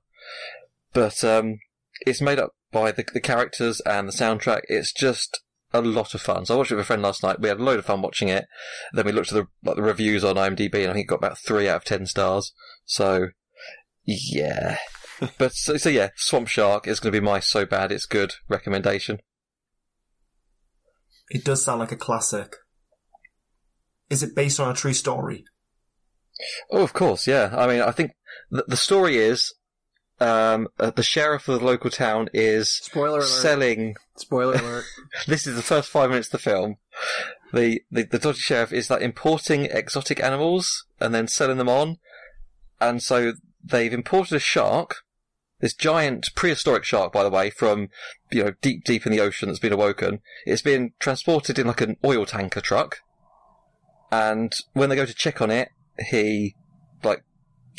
But, 0.93 1.25
um, 1.25 1.59
it's 2.07 2.21
made 2.21 2.39
up 2.39 2.53
by 2.71 2.93
the, 2.93 3.05
the 3.13 3.21
characters 3.21 3.81
and 3.81 4.07
the 4.07 4.13
soundtrack. 4.13 4.61
It's 4.69 4.93
just 4.93 5.43
a 5.73 5.83
lot 5.83 6.15
of 6.15 6.21
fun. 6.21 6.47
So 6.47 6.55
I 6.55 6.57
watched 6.57 6.73
it 6.73 6.77
with 6.77 6.85
a 6.85 6.87
friend 6.87 7.03
last 7.03 7.23
night. 7.23 7.41
We 7.41 7.49
had 7.49 7.61
a 7.61 7.63
load 7.63 7.79
of 7.79 7.85
fun 7.85 8.03
watching 8.03 8.29
it. 8.29 8.47
Then 8.93 9.07
we 9.07 9.13
looked 9.13 9.33
at 9.33 9.35
the 9.35 9.47
like 9.63 9.77
the 9.77 9.83
reviews 9.83 10.25
on 10.25 10.37
IMDb, 10.37 10.75
and 10.77 10.91
I 10.91 10.95
think 10.95 11.05
it 11.05 11.09
got 11.09 11.17
about 11.17 11.39
three 11.39 11.69
out 11.69 11.77
of 11.77 11.85
ten 11.85 12.07
stars. 12.07 12.53
So 12.85 13.29
yeah, 14.05 14.79
but 15.39 15.53
so, 15.53 15.77
so 15.77 15.89
yeah, 15.89 16.09
Swamp 16.17 16.49
Shark 16.49 16.87
is 16.87 17.01
going 17.01 17.13
to 17.13 17.21
be 17.21 17.25
my 17.25 17.41
so 17.41 17.67
bad 17.67 17.93
it's 17.93 18.07
good 18.07 18.35
recommendation. 18.49 19.19
It 21.31 21.45
does 21.45 21.63
sound 21.63 21.81
like 21.81 21.93
a 21.93 21.97
classic. 21.97 22.57
Is 24.09 24.23
it 24.23 24.35
based 24.35 24.59
on 24.59 24.71
a 24.71 24.75
true 24.75 24.95
story? 24.95 25.45
Oh, 26.71 26.83
of 26.83 26.95
course, 26.95 27.27
yeah. 27.27 27.55
I 27.55 27.67
mean, 27.67 27.83
I 27.83 27.91
think 27.91 28.13
the, 28.51 28.65
the 28.67 28.77
story 28.77 29.19
is 29.19 29.53
um, 30.21 30.69
uh, 30.79 30.91
the 30.91 31.03
sheriff 31.03 31.49
of 31.49 31.61
the 31.61 31.67
local 31.67 31.91
town 31.91 32.29
is 32.33 32.71
Spoiler 32.71 33.19
alert. 33.19 33.29
selling. 33.29 33.97
Spoiler 34.17 34.55
alert. 34.61 34.85
this 35.27 35.47
is 35.47 35.57
the 35.57 35.63
first 35.63 35.89
five 35.91 36.11
minutes 36.11 36.29
of 36.29 36.33
the 36.33 36.39
film. 36.39 36.77
The, 37.53 37.83
the 37.91 38.03
the 38.05 38.19
dodgy 38.19 38.41
sheriff 38.41 38.73
is 38.73 38.91
like 38.91 39.01
importing 39.03 39.67
exotic 39.67 40.23
animals 40.23 40.85
and 41.01 41.15
then 41.15 41.29
selling 41.29 41.57
them 41.59 41.69
on, 41.69 41.97
and 42.81 43.03
so 43.03 43.33
they've 43.65 43.93
imported 43.93 44.35
a 44.37 44.41
shark, 44.41 44.97
this 45.61 45.73
giant 45.75 46.29
prehistoric 46.35 46.85
shark, 46.85 47.13
by 47.13 47.23
the 47.23 47.31
way, 47.31 47.49
from 47.51 47.89
you 48.31 48.45
know 48.45 48.53
deep 48.61 48.85
deep 48.85 49.07
in 49.07 49.13
the 49.13 49.21
ocean 49.21 49.49
that's 49.49 49.61
been 49.61 49.73
awoken. 49.73 50.21
It's 50.45 50.61
been 50.63 50.93
transported 50.99 51.59
in 51.59 51.67
like 51.69 51.81
an 51.81 51.97
oil 52.05 52.27
tanker 52.27 52.61
truck, 52.61 52.99
and 54.11 54.53
when 54.73 54.89
they 54.91 54.97
go 54.97 55.07
to 55.07 55.15
check 55.15 55.41
on 55.41 55.51
it, 55.51 55.71
he 56.11 56.55
like 57.03 57.23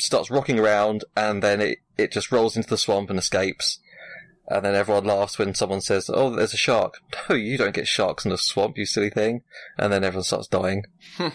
starts 0.02 0.30
rocking 0.30 0.58
around, 0.58 1.04
and 1.16 1.42
then 1.42 1.60
it 1.60 1.78
it 1.98 2.12
just 2.12 2.32
rolls 2.32 2.56
into 2.56 2.68
the 2.68 2.78
swamp 2.78 3.10
and 3.10 3.18
escapes. 3.18 3.78
And 4.48 4.64
then 4.64 4.74
everyone 4.74 5.04
laughs 5.04 5.38
when 5.38 5.54
someone 5.54 5.80
says, 5.80 6.10
"Oh, 6.12 6.34
there's 6.34 6.54
a 6.54 6.58
shark." 6.58 6.94
No, 7.28 7.36
you 7.36 7.56
don't 7.56 7.74
get 7.74 7.86
sharks 7.86 8.24
in 8.24 8.32
a 8.32 8.38
swamp, 8.38 8.76
you 8.78 8.86
silly 8.86 9.10
thing. 9.10 9.42
And 9.78 9.92
then 9.92 10.02
everyone 10.04 10.24
starts 10.24 10.48
dying. 10.48 10.84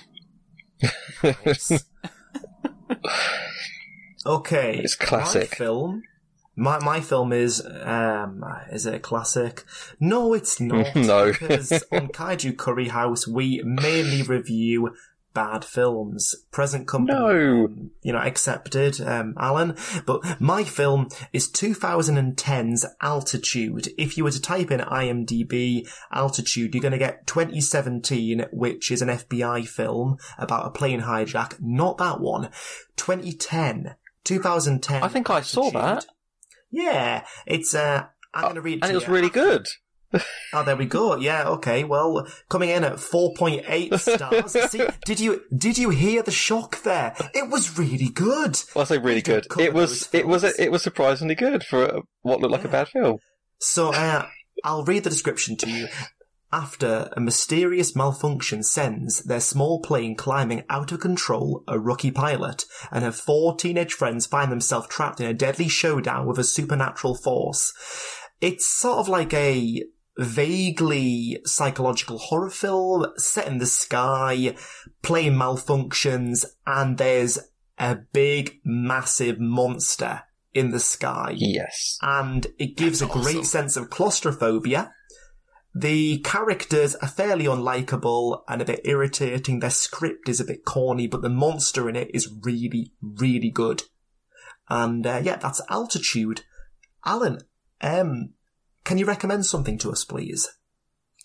Okay, 4.25 4.79
It's 4.83 4.95
classic. 4.95 5.51
My 5.51 5.55
film. 5.55 6.03
My 6.57 6.79
my 6.79 6.99
film 7.01 7.33
is 7.33 7.61
um 7.83 8.43
is 8.71 8.85
it 8.85 8.95
a 8.95 8.99
classic? 8.99 9.65
No, 9.99 10.33
it's 10.33 10.59
not. 10.59 10.95
No. 10.95 11.31
because 11.31 11.71
on 11.91 12.07
Kaiju 12.07 12.57
Curry 12.57 12.87
House 12.87 13.27
we 13.27 13.61
mainly 13.63 14.23
review 14.23 14.95
bad 15.35 15.63
films. 15.63 16.33
Present 16.51 16.87
company, 16.87 17.19
No. 17.19 17.65
um, 17.65 17.91
you 18.01 18.11
know, 18.11 18.17
accepted, 18.19 18.99
um, 19.01 19.35
Alan. 19.37 19.75
But 20.07 20.41
my 20.41 20.63
film 20.63 21.09
is 21.31 21.47
2010's 21.51 22.85
Altitude. 23.01 23.89
If 23.97 24.17
you 24.17 24.23
were 24.23 24.31
to 24.31 24.41
type 24.41 24.71
in 24.71 24.79
IMDb 24.79 25.87
Altitude, 26.11 26.73
you're 26.73 26.81
going 26.81 26.91
to 26.93 26.97
get 26.97 27.27
2017, 27.27 28.47
which 28.51 28.89
is 28.89 29.03
an 29.03 29.09
FBI 29.09 29.67
film 29.67 30.17
about 30.39 30.65
a 30.65 30.71
plane 30.71 31.01
hijack. 31.01 31.57
Not 31.61 31.99
that 31.99 32.19
one. 32.19 32.49
2010. 32.95 33.95
2010. 34.23 35.03
I 35.03 35.07
think 35.07 35.29
I 35.29 35.41
saw 35.41 35.69
that. 35.71 36.07
Yeah, 36.71 37.25
it's. 37.45 37.75
Uh, 37.75 38.05
I'm 38.33 38.41
going 38.43 38.55
to 38.55 38.61
read. 38.61 38.73
and 38.81 38.83
to 38.83 38.89
it 38.91 38.95
was 38.95 39.07
really 39.07 39.29
good. 39.29 39.67
Oh, 40.53 40.63
there 40.63 40.75
we 40.75 40.85
go. 40.85 41.17
Yeah, 41.17 41.49
okay. 41.49 41.83
Well, 41.83 42.27
coming 42.49 42.69
in 42.69 42.83
at 42.83 42.93
4.8 42.93 43.99
stars. 44.15 44.71
See, 44.71 44.85
did 45.05 45.19
you 45.19 45.41
did 45.55 45.77
you 45.77 45.89
hear 45.89 46.23
the 46.23 46.31
shock 46.31 46.83
there? 46.83 47.15
It 47.33 47.49
was 47.49 47.77
really 47.77 48.09
good. 48.09 48.61
Well, 48.73 48.83
I 48.83 48.85
say 48.85 48.97
really 48.97 49.21
good. 49.21 49.47
It 49.59 49.73
was 49.73 50.09
it 50.13 50.27
was 50.27 50.43
it 50.43 50.71
was 50.71 50.81
surprisingly 50.81 51.35
good 51.35 51.63
for 51.63 52.03
what 52.21 52.39
looked 52.39 52.53
like 52.53 52.65
a 52.65 52.69
bad 52.69 52.87
film. 52.89 53.19
So, 53.59 53.93
uh, 53.93 54.27
I'll 54.63 54.83
read 54.83 55.03
the 55.03 55.09
description 55.09 55.57
to 55.57 55.69
you. 55.69 55.87
After 56.53 57.09
a 57.11 57.19
mysterious 57.19 57.95
malfunction 57.95 58.63
sends 58.63 59.23
their 59.23 59.41
small 59.41 59.81
plane 59.81 60.15
climbing 60.15 60.63
out 60.69 60.93
of 60.93 61.01
control, 61.01 61.65
a 61.67 61.77
rookie 61.77 62.11
pilot 62.11 62.63
and 62.91 63.03
her 63.03 63.11
four 63.11 63.57
teenage 63.57 63.93
friends 63.93 64.25
find 64.25 64.51
themselves 64.51 64.87
trapped 64.87 65.19
in 65.19 65.25
a 65.25 65.33
deadly 65.33 65.67
showdown 65.67 66.25
with 66.25 66.39
a 66.39 66.45
supernatural 66.45 67.15
force. 67.15 67.73
It's 68.39 68.65
sort 68.65 68.99
of 68.99 69.09
like 69.09 69.33
a 69.33 69.83
vaguely 70.17 71.39
psychological 71.45 72.17
horror 72.17 72.49
film 72.49 73.05
set 73.17 73.47
in 73.47 73.57
the 73.57 73.65
sky, 73.65 74.55
plane 75.01 75.33
malfunctions, 75.33 76.45
and 76.65 76.97
there's 76.97 77.39
a 77.77 77.95
big, 77.95 78.59
massive 78.63 79.39
monster 79.39 80.23
in 80.53 80.71
the 80.71 80.79
sky. 80.79 81.33
Yes. 81.35 81.97
And 82.01 82.47
it 82.57 82.77
gives 82.77 83.01
a 83.01 83.07
great 83.07 83.45
sense 83.45 83.75
of 83.75 83.89
claustrophobia. 83.89 84.93
The 85.77 86.19
characters 86.19 86.95
are 86.95 87.09
fairly 87.09 87.45
unlikable 87.45 88.43
and 88.47 88.61
a 88.61 88.65
bit 88.65 88.79
irritating. 88.85 89.59
Their 89.59 89.69
script 89.69 90.29
is 90.29 90.39
a 90.39 90.45
bit 90.45 90.63
corny, 90.63 91.07
but 91.07 91.21
the 91.21 91.29
monster 91.29 91.89
in 91.89 91.97
it 91.97 92.09
is 92.13 92.33
really, 92.43 92.93
really 93.01 93.49
good. 93.49 93.83
And 94.69 95.05
uh, 95.05 95.19
yeah, 95.21 95.35
that's 95.35 95.61
Altitude. 95.69 96.43
Alan, 97.05 97.39
um, 97.81 98.34
can 98.85 98.97
you 98.97 99.05
recommend 99.05 99.45
something 99.45 99.77
to 99.79 99.91
us, 99.91 100.05
please? 100.05 100.47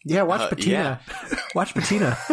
Yeah, 0.05 0.23
watch 0.23 0.41
Uh, 0.41 0.49
Patina. 0.49 1.01
watch 1.55 1.75
Patina. 1.75 2.19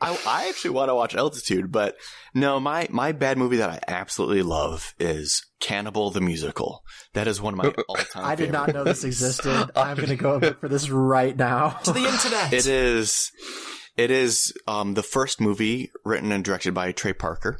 I, 0.00 0.18
I 0.26 0.48
actually 0.48 0.70
want 0.70 0.90
to 0.90 0.94
watch 0.94 1.14
Altitude, 1.14 1.72
but 1.72 1.96
no, 2.34 2.60
my, 2.60 2.86
my 2.90 3.12
bad 3.12 3.38
movie 3.38 3.56
that 3.56 3.70
I 3.70 3.80
absolutely 3.88 4.42
love 4.42 4.94
is 4.98 5.46
Cannibal 5.60 6.10
the 6.10 6.20
Musical. 6.20 6.82
That 7.14 7.26
is 7.26 7.40
one 7.40 7.54
of 7.54 7.58
my 7.58 7.72
all-time 7.88 8.24
I 8.24 8.34
did 8.34 8.52
not 8.52 8.72
know 8.74 8.84
this 8.84 9.02
existed. 9.04 9.70
I'm 9.74 9.96
going 9.96 10.08
to 10.08 10.16
go 10.16 10.36
look 10.36 10.60
for 10.60 10.68
this 10.68 10.90
right 10.90 11.34
now. 11.36 11.70
To 11.84 11.92
the 11.92 12.04
internet! 12.04 12.52
It 12.52 12.66
is, 12.66 13.32
it 13.96 14.10
is, 14.10 14.52
um, 14.68 14.92
the 14.94 15.02
first 15.02 15.40
movie 15.40 15.90
written 16.04 16.32
and 16.32 16.44
directed 16.44 16.74
by 16.74 16.92
Trey 16.92 17.14
Parker. 17.14 17.58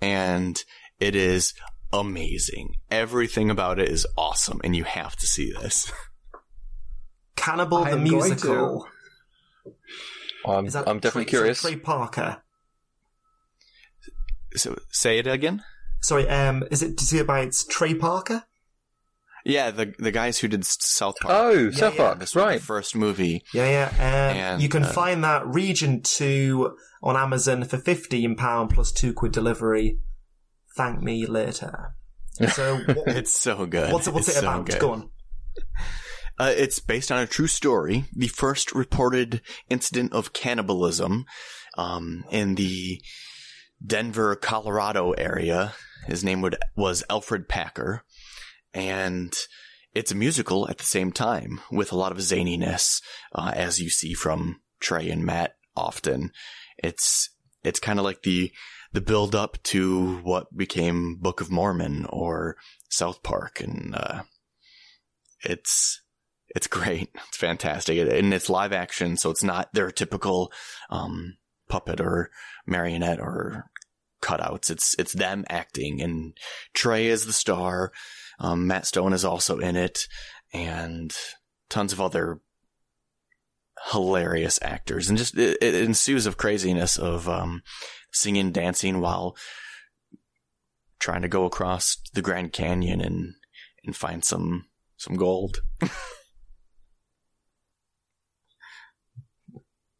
And 0.00 0.60
it 0.98 1.14
is 1.14 1.54
amazing. 1.92 2.74
Everything 2.90 3.50
about 3.50 3.78
it 3.78 3.88
is 3.88 4.06
awesome 4.16 4.60
and 4.64 4.74
you 4.74 4.84
have 4.84 5.16
to 5.16 5.26
see 5.26 5.52
this. 5.52 5.92
Cannibal 7.36 7.84
the 7.84 7.92
am 7.92 8.04
going 8.04 8.30
Musical. 8.30 8.86
I'm 10.46 10.66
Is 10.66 10.72
that 10.72 10.88
I'm 10.88 11.00
definitely 11.00 11.24
Trey- 11.24 11.30
curious. 11.30 11.62
Trey 11.62 11.76
Parker. 11.76 12.42
So 14.56 14.76
say 14.90 15.18
it 15.18 15.26
again. 15.26 15.62
Sorry, 16.02 16.28
um, 16.28 16.64
is 16.70 16.82
it, 16.82 16.96
did 16.96 17.12
you 17.12 17.18
say 17.18 17.22
by 17.22 17.40
it's 17.40 17.64
Trey 17.64 17.94
Parker? 17.94 18.44
Yeah, 19.44 19.70
the 19.70 19.94
the 19.98 20.10
guys 20.10 20.38
who 20.38 20.48
did 20.48 20.64
South 20.64 21.16
Park. 21.20 21.34
Oh, 21.34 21.70
South 21.70 21.94
yeah. 21.94 22.00
Park. 22.00 22.18
This 22.18 22.36
right. 22.36 22.58
the 22.58 22.64
first 22.64 22.94
movie. 22.94 23.42
Yeah, 23.54 23.68
yeah. 23.68 23.88
Um, 23.96 24.36
And, 24.36 24.62
you 24.62 24.68
can 24.68 24.84
uh, 24.84 24.92
find 24.92 25.24
that 25.24 25.46
Region 25.46 26.02
2 26.02 26.76
on 27.02 27.16
Amazon 27.16 27.64
for 27.64 27.78
£15 27.78 28.70
plus 28.70 28.92
2 28.92 29.14
quid 29.14 29.32
delivery. 29.32 29.98
Thank 30.76 31.02
me 31.02 31.26
later. 31.26 31.94
So, 32.54 32.76
what, 32.78 33.08
It's 33.08 33.34
so 33.38 33.66
good. 33.66 33.92
what's, 33.92 34.06
it- 34.06 34.14
what's 34.14 34.28
it 34.28 34.34
so 34.34 34.40
about? 34.40 34.64
good. 34.66 34.78
Go 34.78 34.92
on. 34.92 35.10
Uh, 36.38 36.54
it's 36.56 36.78
based 36.78 37.12
on 37.12 37.18
a 37.18 37.26
true 37.26 37.48
story. 37.48 38.04
The 38.16 38.28
first 38.28 38.74
reported 38.74 39.42
incident 39.68 40.14
of 40.14 40.32
cannibalism 40.32 41.26
um, 41.76 42.24
in 42.30 42.54
the 42.54 43.02
Denver, 43.84 44.34
Colorado 44.36 45.10
area. 45.12 45.74
His 46.06 46.24
name 46.24 46.40
would, 46.40 46.56
was 46.76 47.04
Alfred 47.10 47.46
Packer. 47.46 48.04
And 48.72 49.34
it's 49.94 50.12
a 50.12 50.16
musical 50.16 50.66
at 50.70 50.78
the 50.78 50.84
same 50.84 51.12
time 51.12 51.60
with 51.70 51.92
a 51.92 51.96
lot 51.96 52.12
of 52.12 52.18
zaniness, 52.18 53.02
uh, 53.34 53.52
as 53.54 53.80
you 53.80 53.90
see 53.90 54.14
from 54.14 54.60
Trey 54.78 55.10
and 55.10 55.26
Matt 55.26 55.56
often. 55.76 56.30
It's, 56.78 57.28
it's 57.64 57.80
kind 57.80 57.98
of 57.98 58.04
like 58.06 58.22
the, 58.22 58.50
the 58.92 59.00
build 59.00 59.34
up 59.34 59.62
to 59.62 60.18
what 60.18 60.56
became 60.56 61.16
Book 61.16 61.40
of 61.40 61.50
Mormon 61.50 62.06
or 62.06 62.56
South 62.88 63.22
Park. 63.22 63.60
And, 63.60 63.94
uh, 63.94 64.22
it's, 65.42 66.02
it's 66.54 66.66
great. 66.66 67.10
It's 67.28 67.36
fantastic. 67.36 67.98
And 67.98 68.34
it's 68.34 68.50
live 68.50 68.72
action, 68.72 69.16
so 69.16 69.30
it's 69.30 69.44
not 69.44 69.72
their 69.72 69.90
typical, 69.90 70.52
um, 70.90 71.36
puppet 71.68 72.00
or 72.00 72.30
marionette 72.66 73.20
or 73.20 73.70
cutouts. 74.20 74.70
It's, 74.70 74.94
it's 74.98 75.12
them 75.12 75.44
acting 75.48 76.02
and 76.02 76.36
Trey 76.74 77.06
is 77.06 77.26
the 77.26 77.32
star. 77.32 77.92
Um, 78.40 78.66
Matt 78.66 78.86
Stone 78.86 79.12
is 79.12 79.24
also 79.24 79.58
in 79.58 79.76
it 79.76 80.08
and 80.52 81.14
tons 81.68 81.92
of 81.92 82.00
other 82.00 82.40
hilarious 83.92 84.58
actors 84.60 85.08
and 85.08 85.16
just 85.16 85.38
it, 85.38 85.56
it 85.62 85.74
ensues 85.74 86.26
of 86.26 86.36
craziness 86.36 86.98
of, 86.98 87.28
um, 87.28 87.62
singing, 88.12 88.52
dancing 88.52 89.00
while 89.00 89.36
trying 90.98 91.22
to 91.22 91.28
go 91.28 91.44
across 91.44 91.96
the 92.12 92.22
Grand 92.22 92.52
Canyon 92.52 93.00
and, 93.00 93.34
and 93.84 93.96
find 93.96 94.24
some, 94.24 94.66
some 94.96 95.16
gold. 95.16 95.60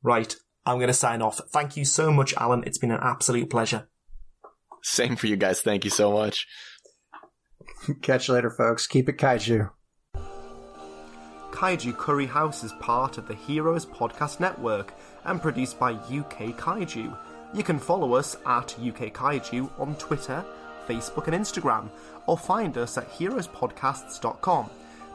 Right. 0.03 0.35
I'm 0.67 0.77
going 0.77 0.89
to 0.89 0.95
sign 0.95 1.23
off. 1.23 1.41
Thank 1.53 1.77
you 1.77 1.85
so 1.85 2.13
much, 2.13 2.35
Alan. 2.35 2.65
It's 2.67 2.79
been 2.79 2.91
an 2.91 3.01
absolute 3.03 3.51
pleasure. 3.51 3.89
Same 4.83 5.17
for 5.17 5.27
you 5.27 5.37
guys. 5.37 5.63
Thank 5.63 5.85
you 5.85 5.91
so 5.91 6.13
much. 6.13 6.47
Catch 8.03 8.29
you 8.29 8.35
later, 8.35 8.51
folks. 8.51 8.87
Keep 8.87 9.09
it 9.09 9.19
kaiju. 9.19 9.71
Kaiju 11.51 11.97
Curry 11.97 12.27
House 12.27 12.63
is 12.63 12.73
part 12.75 13.19
of 13.19 13.27
the 13.27 13.35
Heroes 13.35 13.85
Podcast 13.85 14.41
Network 14.41 14.95
and 15.25 15.43
produced 15.43 15.79
by 15.79 15.93
UK 15.93 16.57
Kaiju. 16.57 17.17
You 17.53 17.63
can 17.65 17.79
follow 17.79 18.15
us 18.15 18.37
at 18.47 18.77
UK 18.79 19.13
Kaiju 19.13 19.71
on 19.79 19.97
Twitter, 19.97 20.45
Facebook, 20.87 21.27
and 21.27 21.35
Instagram, 21.37 21.91
or 22.27 22.39
find 22.39 22.77
us 22.79 22.97
at 22.97 23.11
heroespodcasts.com. 23.11 24.71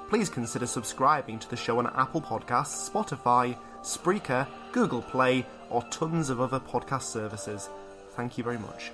Please 0.10 0.30
consider 0.30 0.68
subscribing 0.68 1.40
to 1.40 1.50
the 1.50 1.56
show 1.56 1.80
on 1.80 1.88
Apple 1.96 2.22
Podcasts, 2.22 2.90
Spotify, 2.90 3.58
Spreaker, 3.82 4.48
Google 4.72 5.02
Play, 5.02 5.46
or 5.70 5.82
tons 5.84 6.30
of 6.30 6.42
other 6.42 6.60
podcast 6.60 7.04
services. 7.04 7.70
Thank 8.12 8.38
you 8.38 8.44
very 8.44 8.60
much. 8.60 8.92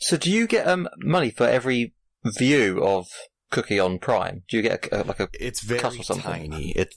So, 0.00 0.16
do 0.16 0.30
you 0.30 0.46
get 0.46 0.66
um 0.66 0.88
money 0.98 1.30
for 1.30 1.46
every 1.48 1.94
view 2.38 2.82
of 2.84 3.06
Cookie 3.50 3.80
on 3.80 3.98
Prime? 3.98 4.42
Do 4.48 4.56
you 4.56 4.62
get 4.62 4.88
a, 4.92 5.02
like 5.04 5.20
a 5.20 5.28
It's 5.40 5.64
cut 5.80 5.98
or 5.98 6.02
something? 6.02 6.22
tiny. 6.50 6.70
It 6.72 6.94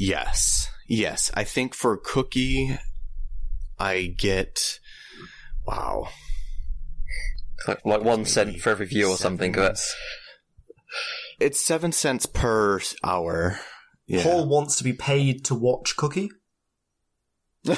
yes, 0.00 0.68
yes. 0.88 1.30
I 1.34 1.44
think 1.44 1.74
for 1.74 1.96
Cookie, 1.96 2.78
I 3.78 4.14
get 4.16 4.80
wow. 5.66 6.08
Like, 7.68 7.84
like 7.84 8.02
one 8.02 8.24
cent 8.24 8.58
for 8.60 8.70
every 8.70 8.86
view 8.86 9.10
or 9.10 9.16
something. 9.16 9.52
But 9.52 9.78
It's 11.38 11.64
seven 11.64 11.92
cents 11.92 12.26
per 12.26 12.80
hour. 13.04 13.60
Yeah. 14.06 14.22
Paul 14.22 14.48
wants 14.48 14.76
to 14.76 14.84
be 14.84 14.92
paid 14.92 15.44
to 15.46 15.54
watch 15.54 15.96
Cookie. 15.96 16.30
do 17.64 17.76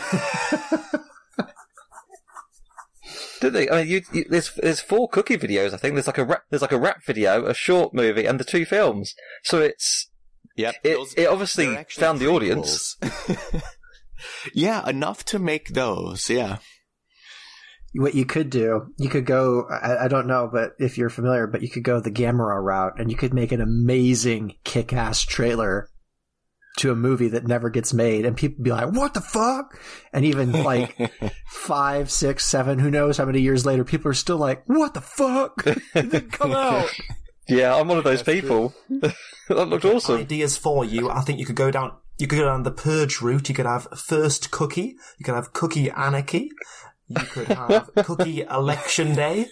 they? 3.50 3.68
I 3.68 3.82
mean, 3.82 3.88
you, 3.88 4.02
you, 4.12 4.24
there's 4.30 4.54
there's 4.54 4.80
four 4.80 5.08
Cookie 5.08 5.36
videos. 5.36 5.74
I 5.74 5.76
think 5.76 5.94
there's 5.94 6.06
like 6.06 6.18
a 6.18 6.24
rap, 6.24 6.44
there's 6.50 6.62
like 6.62 6.72
a 6.72 6.78
rap 6.78 7.04
video, 7.04 7.44
a 7.46 7.54
short 7.54 7.92
movie, 7.92 8.24
and 8.24 8.40
the 8.40 8.44
two 8.44 8.64
films. 8.64 9.14
So 9.42 9.58
it's 9.58 10.08
Yep. 10.56 10.74
it, 10.84 10.94
those- 10.96 11.14
it 11.14 11.26
obviously 11.26 11.76
found 11.90 12.18
the 12.18 12.28
audience. 12.28 12.96
yeah, 14.54 14.88
enough 14.88 15.24
to 15.26 15.38
make 15.38 15.68
those. 15.68 16.28
Yeah. 16.30 16.58
What 17.94 18.14
you 18.14 18.24
could 18.24 18.48
do, 18.48 18.86
you 18.96 19.10
could 19.10 19.26
go, 19.26 19.66
I, 19.70 20.04
I 20.04 20.08
don't 20.08 20.26
know, 20.26 20.48
but 20.50 20.70
if 20.78 20.96
you're 20.96 21.10
familiar, 21.10 21.46
but 21.46 21.60
you 21.60 21.68
could 21.68 21.84
go 21.84 22.00
the 22.00 22.10
Gamera 22.10 22.62
route 22.62 22.98
and 22.98 23.10
you 23.10 23.16
could 23.18 23.34
make 23.34 23.52
an 23.52 23.60
amazing 23.60 24.54
kick 24.64 24.94
ass 24.94 25.20
trailer 25.22 25.90
to 26.78 26.90
a 26.90 26.94
movie 26.96 27.28
that 27.28 27.46
never 27.46 27.68
gets 27.68 27.92
made 27.92 28.24
and 28.24 28.34
people 28.34 28.64
be 28.64 28.70
like, 28.70 28.90
what 28.92 29.12
the 29.12 29.20
fuck? 29.20 29.78
And 30.10 30.24
even 30.24 30.52
like 30.52 30.96
five, 31.50 32.10
six, 32.10 32.46
seven, 32.46 32.78
who 32.78 32.90
knows 32.90 33.18
how 33.18 33.26
many 33.26 33.42
years 33.42 33.66
later, 33.66 33.84
people 33.84 34.10
are 34.10 34.14
still 34.14 34.38
like, 34.38 34.62
what 34.66 34.94
the 34.94 35.02
fuck? 35.02 35.62
It 35.66 35.82
didn't 36.10 36.32
come 36.32 36.52
out. 36.56 36.88
Yeah, 37.48 37.74
I'm 37.74 37.88
one 37.88 37.98
of 37.98 38.04
those 38.04 38.22
people. 38.22 38.72
that 38.88 39.14
looked 39.48 39.84
awesome. 39.84 40.20
Ideas 40.20 40.56
for 40.56 40.84
you. 40.84 41.10
I 41.10 41.20
think 41.22 41.38
you 41.38 41.46
could 41.46 41.56
go 41.56 41.70
down. 41.70 41.92
You 42.18 42.26
could 42.26 42.38
go 42.38 42.44
down 42.44 42.62
the 42.62 42.70
purge 42.70 43.20
route. 43.20 43.48
You 43.48 43.54
could 43.54 43.66
have 43.66 43.88
first 43.96 44.50
cookie. 44.50 44.96
You 45.18 45.24
could 45.24 45.34
have 45.34 45.52
cookie 45.52 45.90
anarchy. 45.90 46.50
You 47.08 47.16
could 47.24 47.48
have 47.48 47.90
Cookie 47.96 48.42
Election 48.42 49.14
Day. 49.14 49.46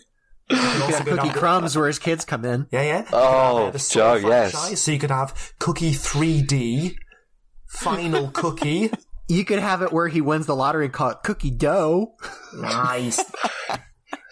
You 0.48 0.56
could 0.56 0.82
also 0.82 0.96
have 0.98 1.04
go 1.06 1.10
Cookie 1.16 1.16
down 1.16 1.34
the- 1.34 1.38
Crumbs 1.40 1.76
where 1.76 1.86
his 1.88 1.98
kids 1.98 2.24
come 2.24 2.44
in. 2.44 2.66
Yeah, 2.70 2.82
yeah. 2.82 3.08
Oh, 3.12 3.70
the 3.70 3.78
Joe, 3.78 4.14
yes. 4.14 4.52
franchise, 4.52 4.80
So 4.82 4.92
you 4.92 4.98
could 4.98 5.10
have 5.10 5.52
Cookie 5.58 5.92
3D, 5.92 6.94
Final 7.66 8.28
Cookie. 8.32 8.90
You 9.28 9.44
could 9.44 9.58
have 9.58 9.82
it 9.82 9.92
where 9.92 10.08
he 10.08 10.20
wins 10.20 10.46
the 10.46 10.56
lottery 10.56 10.86
and 10.86 10.94
call 10.94 11.10
it 11.10 11.18
Cookie 11.24 11.50
Dough. 11.50 12.14
Nice. 12.56 13.20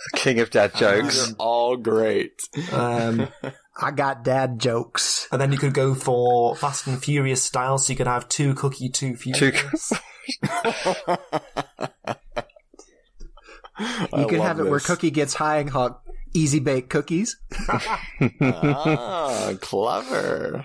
King 0.14 0.40
of 0.40 0.50
dad 0.50 0.74
jokes. 0.74 1.26
These 1.26 1.34
all 1.38 1.76
great. 1.76 2.40
Um, 2.72 3.28
I 3.80 3.90
got 3.92 4.24
dad 4.24 4.58
jokes. 4.58 5.28
and 5.30 5.40
then 5.40 5.52
you 5.52 5.58
could 5.58 5.74
go 5.74 5.94
for 5.94 6.56
Fast 6.56 6.86
and 6.86 7.02
Furious 7.02 7.42
style, 7.42 7.78
so 7.78 7.92
you 7.92 7.96
could 7.96 8.06
have 8.08 8.28
two 8.28 8.54
Cookie, 8.54 8.88
two 8.88 9.12
Two 9.12 9.32
Furious. 9.32 9.92
You 14.16 14.26
could 14.26 14.40
have 14.40 14.58
it 14.58 14.64
where 14.68 14.80
Cookie 14.80 15.12
gets 15.12 15.34
high 15.34 15.58
and 15.58 15.70
call 15.70 15.86
it 15.86 15.92
Easy 16.34 16.58
Bake 16.58 16.88
Cookies. 16.90 17.36
ah, 18.40 19.52
clever. 19.60 20.64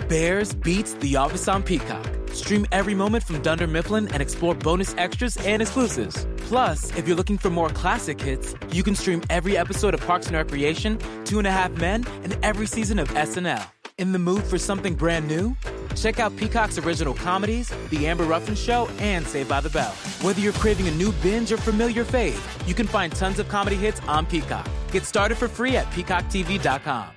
Bears 0.11 0.53
beets 0.53 0.93
The 0.95 1.15
Office 1.15 1.47
on 1.47 1.63
Peacock. 1.63 2.05
Stream 2.33 2.65
every 2.73 2.93
moment 2.93 3.23
from 3.23 3.41
Dunder 3.41 3.65
Mifflin 3.65 4.09
and 4.09 4.21
explore 4.21 4.53
bonus 4.53 4.93
extras 4.97 5.37
and 5.37 5.61
exclusives. 5.61 6.27
Plus, 6.35 6.93
if 6.97 7.07
you're 7.07 7.15
looking 7.15 7.37
for 7.37 7.49
more 7.49 7.69
classic 7.69 8.19
hits, 8.19 8.53
you 8.73 8.83
can 8.83 8.93
stream 8.93 9.23
every 9.29 9.55
episode 9.55 9.93
of 9.93 10.01
Parks 10.01 10.27
and 10.27 10.35
Recreation, 10.35 10.99
Two 11.23 11.37
and 11.37 11.47
a 11.47 11.51
Half 11.51 11.71
Men, 11.77 12.05
and 12.23 12.37
every 12.43 12.65
season 12.65 12.99
of 12.99 13.07
SNL. 13.11 13.63
In 13.99 14.11
the 14.11 14.19
mood 14.19 14.43
for 14.43 14.57
something 14.57 14.95
brand 14.95 15.29
new? 15.29 15.55
Check 15.95 16.19
out 16.19 16.35
Peacock's 16.35 16.77
original 16.77 17.13
comedies, 17.13 17.71
The 17.89 18.05
Amber 18.05 18.25
Ruffin 18.25 18.55
Show, 18.55 18.89
and 18.99 19.25
Saved 19.25 19.47
by 19.47 19.61
the 19.61 19.69
Bell. 19.69 19.93
Whether 20.23 20.41
you're 20.41 20.59
craving 20.59 20.89
a 20.89 20.91
new 20.91 21.13
binge 21.23 21.53
or 21.53 21.57
familiar 21.57 22.03
fave, 22.03 22.41
you 22.67 22.73
can 22.73 22.85
find 22.85 23.13
tons 23.13 23.39
of 23.39 23.47
comedy 23.47 23.77
hits 23.77 24.01
on 24.09 24.25
Peacock. 24.25 24.67
Get 24.91 25.05
started 25.05 25.37
for 25.37 25.47
free 25.47 25.77
at 25.77 25.85
peacocktv.com. 25.91 27.07